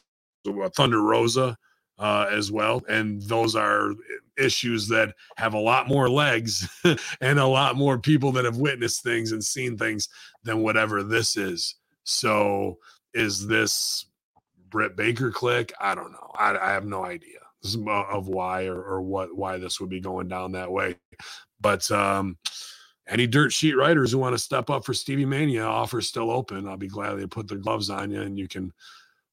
uh, 0.48 0.70
thunder 0.70 1.02
rosa 1.02 1.56
uh 2.00 2.28
as 2.32 2.52
well 2.52 2.82
and 2.90 3.22
those 3.24 3.56
are 3.56 3.94
issues 4.38 4.88
that 4.90 5.14
have 5.38 5.54
a 5.54 5.60
lot 5.60 5.88
more 5.88 6.10
legs 6.10 6.68
and 7.22 7.40
a 7.40 7.46
lot 7.46 7.76
more 7.76 7.98
people 7.98 8.32
that 8.32 8.46
have 8.46 8.58
witnessed 8.58 9.04
things 9.04 9.32
and 9.32 9.44
seen 9.44 9.78
things 9.78 10.10
than 10.44 10.62
whatever 10.62 11.04
this 11.04 11.38
is 11.38 11.76
so 12.06 12.78
is 13.14 13.48
this 13.48 14.06
Britt 14.70 14.96
Baker 14.96 15.32
click. 15.32 15.74
I 15.82 15.96
don't 15.96 16.12
know. 16.12 16.32
I, 16.36 16.58
I 16.58 16.72
have 16.72 16.86
no 16.86 17.04
idea 17.04 17.40
of 17.88 18.28
why 18.28 18.66
or, 18.66 18.82
or 18.82 19.02
what 19.02 19.36
why 19.36 19.58
this 19.58 19.80
would 19.80 19.90
be 19.90 20.00
going 20.00 20.28
down 20.28 20.52
that 20.52 20.72
way. 20.72 20.96
But 21.60 21.90
um, 21.92 22.38
any 23.08 23.26
dirt 23.26 23.52
sheet 23.52 23.76
writers 23.76 24.12
who 24.12 24.20
want 24.20 24.36
to 24.36 24.42
step 24.44 24.70
up 24.70 24.86
for 24.86 24.94
Stevie 24.94 25.26
Mania, 25.26 25.64
offer's 25.64 26.08
still 26.08 26.30
open. 26.30 26.68
I'll 26.68 26.78
be 26.78 26.88
glad 26.88 27.16
they 27.16 27.26
put 27.26 27.48
the 27.48 27.56
gloves 27.56 27.90
on 27.90 28.12
you 28.12 28.22
and 28.22 28.38
you 28.38 28.48
can 28.48 28.72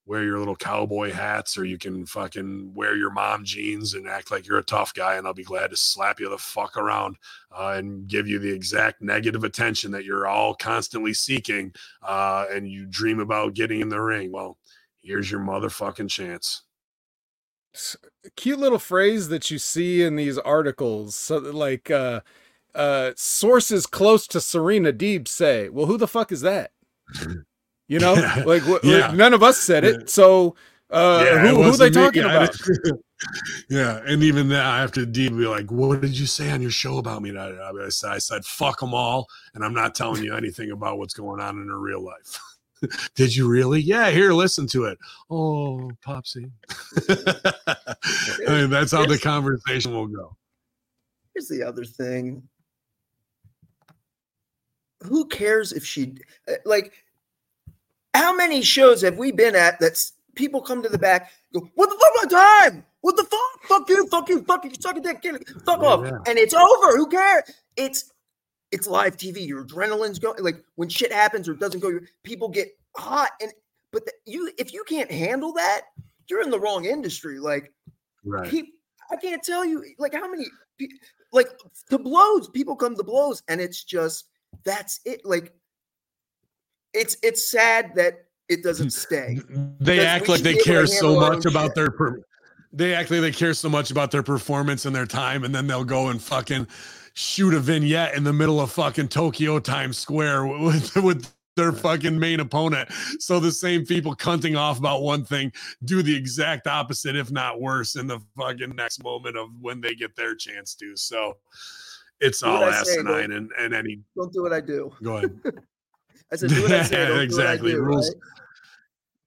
wear 0.04 0.24
your 0.24 0.38
little 0.38 0.56
cowboy 0.56 1.12
hats 1.12 1.56
or 1.56 1.64
you 1.64 1.78
can 1.78 2.04
fucking 2.04 2.72
wear 2.74 2.96
your 2.96 3.10
mom 3.10 3.44
jeans 3.44 3.94
and 3.94 4.08
act 4.08 4.30
like 4.30 4.46
you're 4.46 4.58
a 4.58 4.64
tough 4.64 4.92
guy 4.94 5.14
and 5.14 5.26
I'll 5.26 5.34
be 5.34 5.44
glad 5.44 5.70
to 5.70 5.76
slap 5.76 6.18
you 6.18 6.28
the 6.28 6.38
fuck 6.38 6.76
around 6.76 7.16
uh, 7.56 7.74
and 7.76 8.08
give 8.08 8.26
you 8.26 8.38
the 8.38 8.52
exact 8.52 9.00
negative 9.00 9.44
attention 9.44 9.92
that 9.92 10.04
you're 10.04 10.26
all 10.26 10.54
constantly 10.54 11.14
seeking 11.14 11.72
uh, 12.02 12.46
and 12.50 12.68
you 12.68 12.86
dream 12.86 13.20
about 13.20 13.54
getting 13.54 13.80
in 13.80 13.88
the 13.88 14.00
ring. 14.00 14.32
Well, 14.32 14.58
here's 15.02 15.30
your 15.30 15.40
motherfucking 15.40 16.10
chance. 16.10 16.62
cute 18.36 18.58
little 18.58 18.78
phrase 18.80 19.28
that 19.28 19.50
you 19.50 19.58
see 19.58 20.02
in 20.02 20.16
these 20.16 20.36
articles 20.38 21.14
so 21.14 21.38
like 21.38 21.90
uh 21.90 22.20
uh 22.74 23.12
sources 23.16 23.86
close 23.86 24.26
to 24.26 24.40
serena 24.40 24.92
deeb 24.92 25.26
say 25.26 25.70
well 25.70 25.86
who 25.86 25.96
the 25.96 26.06
fuck 26.06 26.30
is 26.32 26.42
that 26.42 26.72
you 27.92 27.98
know 27.98 28.14
like, 28.46 28.62
wh- 28.62 28.82
Yeah. 28.82 29.08
like 29.08 29.16
none 29.16 29.34
of 29.34 29.42
us 29.42 29.58
said 29.58 29.84
it 29.84 30.08
so 30.10 30.56
uh 30.90 31.22
Yeah, 31.24 31.34
it 31.36 31.40
who, 31.40 31.46
who 31.46 31.60
are 31.60 31.76
they 31.76 31.90
wasn't 31.90 31.94
me. 31.96 32.02
talking 32.02 32.24
about 32.24 32.56
yeah, 33.68 34.00
and 34.04 34.22
even 34.22 34.48
that 34.48 34.64
after 34.82 35.06
D 35.06 35.28
be 35.28 35.46
like, 35.46 35.70
"What 35.70 36.00
did 36.00 36.18
you 36.18 36.26
say 36.26 36.50
on 36.50 36.60
your 36.60 36.72
show 36.72 36.98
about 36.98 37.22
me?" 37.22 37.28
And 37.30 37.38
I, 37.38 37.50
I 37.86 37.88
said, 37.88 38.10
"I 38.10 38.18
said 38.18 38.44
fuck 38.44 38.80
them 38.80 38.94
all, 38.94 39.28
and 39.54 39.64
I'm 39.64 39.74
not 39.74 39.94
telling 39.94 40.24
you 40.24 40.34
anything 40.34 40.72
about 40.72 40.98
what's 40.98 41.14
going 41.14 41.40
on 41.40 41.56
in 41.60 41.68
her 41.68 41.78
real 41.78 42.02
life." 42.04 42.40
did 43.14 43.34
you 43.34 43.48
really? 43.48 43.80
Yeah, 43.80 44.10
here, 44.10 44.32
listen 44.32 44.66
to 44.68 44.84
it. 44.86 44.98
Oh, 45.30 45.90
Popsy. 46.04 46.50
I 47.08 47.94
mean, 48.48 48.70
that's 48.70 48.90
how 48.92 49.06
the 49.06 49.20
conversation 49.22 49.92
will 49.94 50.08
go. 50.08 50.36
Here's 51.34 51.48
the 51.48 51.62
other 51.62 51.84
thing. 51.84 52.42
Who 55.04 55.26
cares 55.28 55.72
if 55.72 55.84
she 55.84 56.16
uh, 56.48 56.54
like? 56.64 56.92
How 58.14 58.34
many 58.34 58.62
shows 58.62 59.00
have 59.02 59.16
we 59.16 59.32
been 59.32 59.56
at 59.56 59.80
that 59.80 59.98
people 60.34 60.60
come 60.60 60.82
to 60.82 60.88
the 60.88 60.98
back, 60.98 61.30
go, 61.52 61.68
"What 61.74 61.90
the 61.90 61.96
fuck 61.98 62.30
my 62.30 62.68
time? 62.70 62.84
What 63.00 63.16
the 63.16 63.24
fuck? 63.24 63.62
Fuck 63.68 63.88
you! 63.88 64.06
Fuck 64.08 64.28
you! 64.28 64.42
Fuck 64.42 64.64
you! 64.64 64.70
Suck 64.78 64.96
a 64.96 65.00
dick! 65.00 65.22
Get 65.22 65.36
it, 65.36 65.48
fuck 65.64 65.80
Yeah, 65.80 65.88
off!" 65.88 66.04
yeah. 66.04 66.18
And 66.26 66.38
it's 66.38 66.54
over. 66.54 66.96
Who 66.96 67.08
cares? 67.08 67.44
It's 67.76 68.12
it's 68.70 68.86
live 68.86 69.16
TV. 69.16 69.46
Your 69.46 69.64
adrenaline's 69.64 70.18
going. 70.18 70.42
Like 70.42 70.62
when 70.76 70.88
shit 70.88 71.12
happens 71.12 71.48
or 71.48 71.54
doesn't 71.54 71.80
go, 71.80 71.98
people 72.22 72.48
get 72.48 72.68
hot. 72.96 73.30
And 73.40 73.52
but 73.92 74.06
the, 74.06 74.12
you, 74.24 74.50
if 74.58 74.72
you 74.72 74.84
can't 74.88 75.10
handle 75.10 75.52
that, 75.54 75.82
you're 76.28 76.42
in 76.42 76.50
the 76.50 76.60
wrong 76.60 76.84
industry. 76.86 77.38
Like 77.38 77.72
Right. 78.24 78.64
I 79.10 79.16
can't 79.16 79.42
tell 79.42 79.64
you 79.64 79.84
like 79.98 80.14
how 80.14 80.30
many 80.30 80.46
pe- 80.78 80.86
like 81.32 81.48
the 81.90 81.98
blows 81.98 82.48
people 82.48 82.76
come 82.76 82.96
to 82.96 83.02
blows 83.02 83.42
and 83.48 83.60
it's 83.60 83.82
just 83.84 84.26
that's 84.64 85.00
it 85.04 85.22
like 85.24 85.52
it's 86.94 87.16
it's 87.22 87.50
sad 87.50 87.94
that 87.94 88.24
it 88.48 88.62
doesn't 88.62 88.90
stay 89.04 89.38
they 89.80 90.04
act 90.04 90.28
like 90.28 90.40
they 90.40 90.54
be 90.54 90.58
able 90.58 90.64
to 90.64 90.70
care 90.70 90.86
so 90.86 91.18
much 91.18 91.44
about 91.46 91.66
shit. 91.66 91.74
their 91.74 91.90
per- 91.90 92.22
they 92.72 92.94
act 92.94 93.10
like 93.10 93.20
they 93.20 93.32
care 93.32 93.54
so 93.54 93.68
much 93.68 93.90
about 93.90 94.10
their 94.10 94.22
performance 94.22 94.86
and 94.86 94.94
their 94.94 95.06
time 95.06 95.44
and 95.44 95.54
then 95.54 95.66
they'll 95.66 95.84
go 95.84 96.08
and 96.08 96.22
fucking 96.22 96.66
shoot 97.14 97.54
a 97.54 97.60
vignette 97.60 98.14
in 98.14 98.24
the 98.24 98.32
middle 98.32 98.60
of 98.60 98.70
fucking 98.72 99.08
Tokyo 99.08 99.58
Times 99.58 99.98
Square 99.98 100.46
with 100.64 100.94
with 100.96 101.32
their 101.54 101.72
fucking 101.72 102.18
main 102.18 102.40
opponent. 102.40 102.90
So 103.18 103.38
the 103.38 103.52
same 103.52 103.84
people 103.84 104.16
cunting 104.16 104.58
off 104.58 104.78
about 104.78 105.02
one 105.02 105.24
thing 105.24 105.52
do 105.84 106.02
the 106.02 106.16
exact 106.16 106.66
opposite, 106.66 107.14
if 107.14 107.30
not 107.30 107.60
worse, 107.60 107.96
in 107.96 108.06
the 108.06 108.20
fucking 108.38 108.74
next 108.74 109.04
moment 109.04 109.36
of 109.36 109.48
when 109.60 109.80
they 109.80 109.94
get 109.94 110.16
their 110.16 110.34
chance 110.34 110.74
to. 110.76 110.96
So 110.96 111.36
it's 112.20 112.40
Do 112.40 112.46
all 112.46 112.64
I 112.64 112.70
say, 112.82 112.92
asinine 112.92 113.32
and, 113.32 113.50
and 113.58 113.74
any 113.74 114.00
don't 114.16 114.32
do 114.32 114.42
what 114.42 114.52
i 114.52 114.60
do 114.60 114.92
go 115.02 115.16
ahead. 115.18 115.38
i 116.32 116.36
said 116.36 116.48
do 116.50 116.62
what 116.62 116.72
i 116.72 116.82
say 116.82 117.00
Yeah, 117.02 117.08
don't 117.08 117.20
exactly. 117.20 117.72
do 117.72 117.82
what 117.82 117.84
I 117.84 117.90
do, 117.90 117.94
Rules- 117.96 118.14
right? 118.14 118.22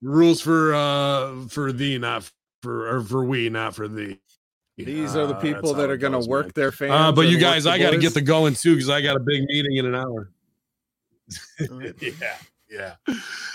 rules 0.02 0.42
for 0.42 0.74
uh 0.76 1.48
for 1.48 1.72
thee, 1.72 1.98
not 1.98 2.30
for 2.62 2.98
or 2.98 3.02
for 3.04 3.24
we, 3.26 3.50
not 3.50 3.76
for 3.76 3.88
thee. 3.88 4.20
These 4.78 5.16
are 5.16 5.26
the 5.26 5.36
Uh, 5.36 5.40
people 5.40 5.74
that 5.76 5.90
are 5.90 5.96
going 5.98 6.12
to 6.22 6.28
work 6.30 6.48
man. 6.48 6.52
their 6.56 6.72
fans. 6.72 6.92
Uh, 6.92 7.12
but 7.14 7.28
you 7.28 7.38
guys, 7.40 7.66
I 7.66 7.78
got 7.80 7.92
to 7.92 7.98
get 7.98 8.14
the 8.14 8.22
going 8.22 8.56
too 8.56 8.74
because 8.76 8.90
I 8.90 9.02
got 9.02 9.16
a 9.16 9.20
big 9.22 9.44
meeting 9.46 9.78
in 9.78 9.86
an 9.86 9.96
hour. 9.96 10.32
Yeah, 12.02 12.36
yeah. 12.70 12.96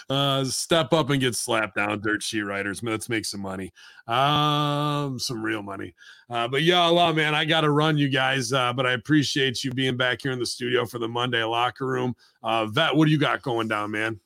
Uh, 0.09 0.45
step 0.45 0.93
up 0.93 1.11
and 1.11 1.21
get 1.21 1.35
slapped 1.35 1.77
down, 1.77 2.01
dirt 2.01 2.23
sheet 2.23 2.43
writers. 2.43 2.83
Let's 2.83 3.09
make 3.09 3.25
some 3.25 3.41
money, 3.41 3.73
um, 4.07 5.19
some 5.19 5.43
real 5.43 5.63
money. 5.63 5.95
Uh, 6.29 6.49
but 6.49 6.63
yeah, 6.63 6.81
Allah, 6.81 7.15
man, 7.15 7.35
I 7.35 7.45
got 7.45 7.61
to 7.61 7.71
run, 7.71 7.97
you 7.97 8.09
guys. 8.09 8.53
Uh, 8.53 8.73
but 8.73 8.87
I 8.87 8.93
appreciate 8.93 9.63
you 9.63 9.71
being 9.71 9.97
back 9.97 10.23
here 10.23 10.33
in 10.33 10.39
the 10.39 10.47
studio 10.47 10.85
for 10.85 10.99
the 10.99 11.09
Monday 11.09 11.45
locker 11.45 11.87
room. 11.87 12.15
Uh, 12.43 12.67
Vet, 12.67 12.95
what 12.95 13.07
do 13.07 13.13
you 13.13 13.19
got 13.19 13.43
going 13.43 13.69
down, 13.69 13.91
man? 13.91 14.21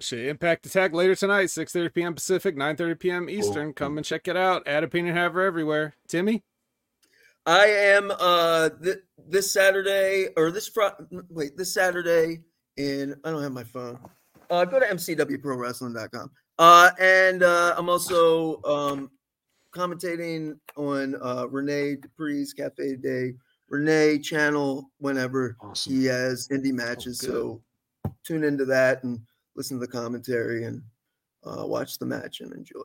Shit, 0.00 0.26
Impact 0.26 0.66
Attack 0.66 0.92
later 0.92 1.14
tonight, 1.14 1.46
6:30 1.46 1.94
p.m. 1.94 2.14
Pacific, 2.14 2.56
9:30 2.56 2.98
p.m. 2.98 3.30
Eastern. 3.30 3.72
Come 3.72 3.96
and 3.96 4.04
check 4.04 4.26
it 4.28 4.36
out. 4.36 4.66
Add 4.66 4.84
opinion 4.84 5.16
haver 5.16 5.40
everywhere. 5.40 5.94
Timmy, 6.08 6.42
I 7.46 7.66
am 7.66 8.10
uh 8.10 8.70
th- 8.82 8.98
this 9.28 9.52
Saturday 9.52 10.28
or 10.36 10.50
this 10.50 10.68
Fri 10.68 10.88
wait 11.30 11.56
this 11.56 11.72
Saturday 11.72 12.40
in 12.76 13.14
I 13.24 13.30
don't 13.30 13.42
have 13.42 13.52
my 13.52 13.64
phone. 13.64 13.98
Uh, 14.50 14.64
go 14.64 14.78
to 14.78 14.86
mcwprowrestling.com. 14.86 16.30
Uh, 16.58 16.90
and 17.00 17.42
uh, 17.42 17.74
I'm 17.76 17.88
also 17.88 18.62
um 18.64 19.10
commentating 19.72 20.58
on 20.76 21.16
uh 21.20 21.46
Renee 21.48 21.96
Dupree's 21.96 22.52
Cafe 22.52 22.96
de 22.96 23.32
Renee 23.68 24.18
channel 24.18 24.90
whenever 24.98 25.56
Awesome. 25.60 25.92
he 25.92 26.04
has 26.04 26.46
indie 26.48 26.72
matches. 26.72 27.20
good. 27.20 27.30
so 27.30 27.62
tune 28.24 28.44
into 28.44 28.64
that 28.66 29.02
and 29.04 29.20
listen 29.56 29.80
to 29.80 29.86
the 29.86 29.90
commentary 29.90 30.64
and 30.64 30.82
uh, 31.44 31.66
watch 31.66 31.98
the 31.98 32.06
match 32.06 32.40
and 32.40 32.52
enjoy. 32.52 32.82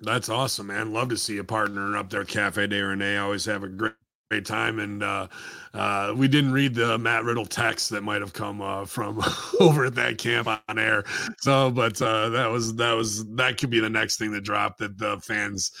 That's 0.00 0.28
awesome, 0.28 0.66
man. 0.68 0.92
Love 0.92 1.08
to 1.10 1.16
see 1.16 1.38
a 1.38 1.44
partner 1.44 1.96
up 1.96 2.10
there, 2.10 2.24
Cafe 2.24 2.66
de 2.66 2.80
Renee. 2.82 3.16
Always 3.16 3.44
have 3.46 3.62
a 3.62 3.68
great, 3.68 3.94
great 4.30 4.44
time. 4.44 4.78
And 4.78 5.02
uh, 5.02 5.28
uh, 5.74 6.14
we 6.16 6.28
didn't 6.28 6.52
read 6.52 6.74
the 6.74 6.98
Matt 6.98 7.24
Riddle 7.24 7.46
text 7.46 7.90
that 7.90 8.02
might 8.02 8.20
have 8.20 8.32
come 8.32 8.60
uh, 8.60 8.84
from 8.84 9.22
over 9.60 9.86
at 9.86 9.94
that 9.94 10.18
camp 10.18 10.48
on 10.48 10.78
air. 10.78 11.04
So, 11.38 11.70
but 11.70 12.00
uh, 12.02 12.30
that 12.30 12.50
was 12.50 12.74
that 12.76 12.92
was 12.92 13.24
that 13.36 13.58
could 13.58 13.70
be 13.70 13.80
the 13.80 13.90
next 13.90 14.16
thing 14.16 14.32
that 14.32 14.42
dropped 14.42 14.78
that 14.78 14.98
the 14.98 15.18
fans. 15.20 15.72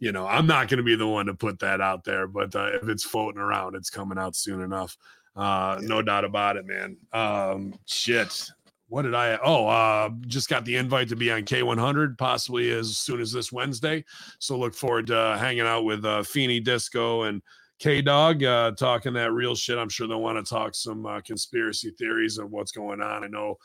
You 0.00 0.12
know, 0.12 0.26
I'm 0.26 0.46
not 0.46 0.68
going 0.68 0.78
to 0.78 0.84
be 0.84 0.96
the 0.96 1.06
one 1.06 1.26
to 1.26 1.34
put 1.34 1.60
that 1.60 1.80
out 1.80 2.04
there, 2.04 2.26
but 2.26 2.54
uh, 2.54 2.70
if 2.74 2.88
it's 2.88 3.04
floating 3.04 3.40
around, 3.40 3.76
it's 3.76 3.90
coming 3.90 4.18
out 4.18 4.34
soon 4.34 4.60
enough. 4.60 4.98
Uh, 5.36 5.78
no 5.80 6.02
doubt 6.02 6.24
about 6.24 6.56
it, 6.56 6.66
man. 6.66 6.96
Um, 7.12 7.74
shit 7.86 8.50
what 8.88 9.02
did 9.02 9.14
I? 9.14 9.38
Oh, 9.42 9.66
uh, 9.66 10.10
just 10.28 10.48
got 10.48 10.64
the 10.64 10.76
invite 10.76 11.08
to 11.08 11.16
be 11.16 11.30
on 11.32 11.42
K100, 11.42 12.16
possibly 12.16 12.70
as 12.70 12.96
soon 12.96 13.20
as 13.20 13.32
this 13.32 13.50
Wednesday. 13.50 14.04
So 14.38 14.56
look 14.56 14.72
forward 14.72 15.08
to 15.08 15.36
hanging 15.36 15.66
out 15.66 15.84
with 15.84 16.04
uh, 16.04 16.22
Feeney 16.22 16.60
Disco 16.60 17.22
and 17.22 17.42
K 17.78 18.02
Dog, 18.02 18.42
uh, 18.42 18.72
talking 18.72 19.14
that 19.14 19.32
real 19.32 19.54
shit. 19.54 19.78
I'm 19.78 19.88
sure 19.88 20.06
they'll 20.06 20.20
want 20.20 20.44
to 20.44 20.48
talk 20.48 20.74
some 20.74 21.06
uh, 21.06 21.20
conspiracy 21.20 21.90
theories 21.98 22.38
of 22.38 22.50
what's 22.50 22.72
going 22.72 23.00
on. 23.00 23.24
I 23.24 23.26
know 23.26 23.58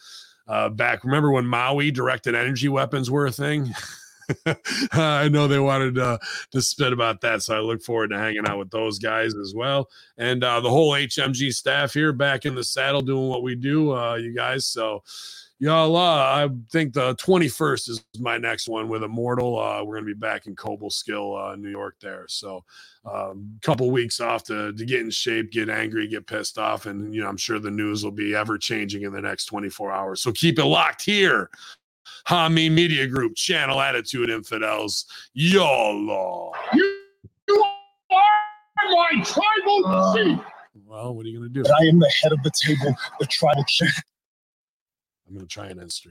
uh, 0.48 0.69
back, 0.69 1.03
remember 1.03 1.31
when 1.31 1.45
Maui 1.45 1.91
directed 1.91 2.34
energy 2.36 2.69
weapons 2.69 3.11
were 3.11 3.27
a 3.27 3.31
thing? 3.31 3.73
I 4.94 5.30
know 5.30 5.48
they 5.48 5.60
wanted 5.60 5.98
uh, 5.98 6.18
to 6.52 6.61
spit 6.61 6.94
about 6.94 7.22
that, 7.22 7.44
so 7.44 7.56
I 7.56 7.60
look 7.60 7.81
forward 7.84 8.10
to 8.10 8.18
hanging 8.18 8.48
out 8.48 8.57
with 8.57 8.72
those 8.72 8.99
guys 8.99 9.36
as 9.36 9.53
well, 9.56 9.90
and 10.18 10.44
uh, 10.44 10.60
the 10.60 10.69
whole 10.69 10.91
HMG 10.91 11.53
staff 11.53 11.94
here 11.94 12.14
back 12.14 12.45
in 12.45 12.56
the 12.56 12.64
saddle 12.64 13.02
doing 13.02 13.27
what 13.27 13.44
we 13.44 13.56
do, 13.56 13.95
uh, 13.95 14.15
you 14.15 14.34
guys. 14.34 14.65
So, 14.65 15.03
y'all, 15.60 15.95
uh, 15.95 15.99
I 15.99 16.49
think 16.72 16.94
the 16.94 17.15
21st 17.15 17.90
is 17.90 18.06
my 18.19 18.38
next 18.38 18.68
one 18.68 18.88
with 18.88 19.03
Immortal. 19.03 19.60
Uh, 19.60 19.84
we're 19.84 19.95
gonna 19.95 20.07
be 20.07 20.14
back 20.14 20.48
in 20.48 20.56
Cobleskill, 20.56 21.53
uh, 21.53 21.56
New 21.56 21.69
York, 21.69 21.95
there. 22.02 22.26
So, 22.27 22.64
a 23.06 23.15
um, 23.15 23.60
couple 23.61 23.91
weeks 23.91 24.19
off 24.19 24.44
to 24.45 24.73
to 24.73 24.86
get 24.86 25.02
in 25.02 25.11
shape, 25.11 25.52
get 25.52 25.69
angry, 25.69 26.07
get 26.07 26.26
pissed 26.26 26.57
off, 26.57 26.86
and 26.86 27.14
you 27.14 27.22
know 27.22 27.27
I'm 27.27 27.38
sure 27.38 27.60
the 27.60 27.72
news 27.72 28.03
will 28.03 28.11
be 28.11 28.36
ever 28.36 28.57
changing 28.57 29.03
in 29.03 29.14
the 29.14 29.22
next 29.22 29.45
24 29.45 29.91
hours. 29.91 30.22
So 30.22 30.31
keep 30.31 30.57
it 30.60 30.65
locked 30.65 31.03
here. 31.03 31.49
Hamin 32.26 32.76
Media 32.76 33.07
Group, 33.07 33.36
Channel 33.36 33.80
Attitude 33.80 34.30
Infidels, 34.30 35.06
YOLO. 35.34 36.52
You, 36.73 37.02
you 37.48 37.64
are 38.11 38.19
my 38.91 39.23
tribal 39.23 40.14
chief. 40.14 40.45
Well, 40.86 41.15
what 41.15 41.26
are 41.26 41.30
you 41.30 41.40
going 41.40 41.53
to 41.53 41.64
do? 41.64 41.69
I 41.69 41.86
am 41.86 41.99
the 41.99 42.11
head 42.22 42.31
of 42.31 42.41
the 42.44 42.52
table, 42.52 42.95
the 43.19 43.26
tribal 43.26 43.64
chief. 43.68 44.02
I'm 45.30 45.35
to 45.47 45.53
try 45.53 45.68
and 45.68 45.91
stream. 45.91 46.07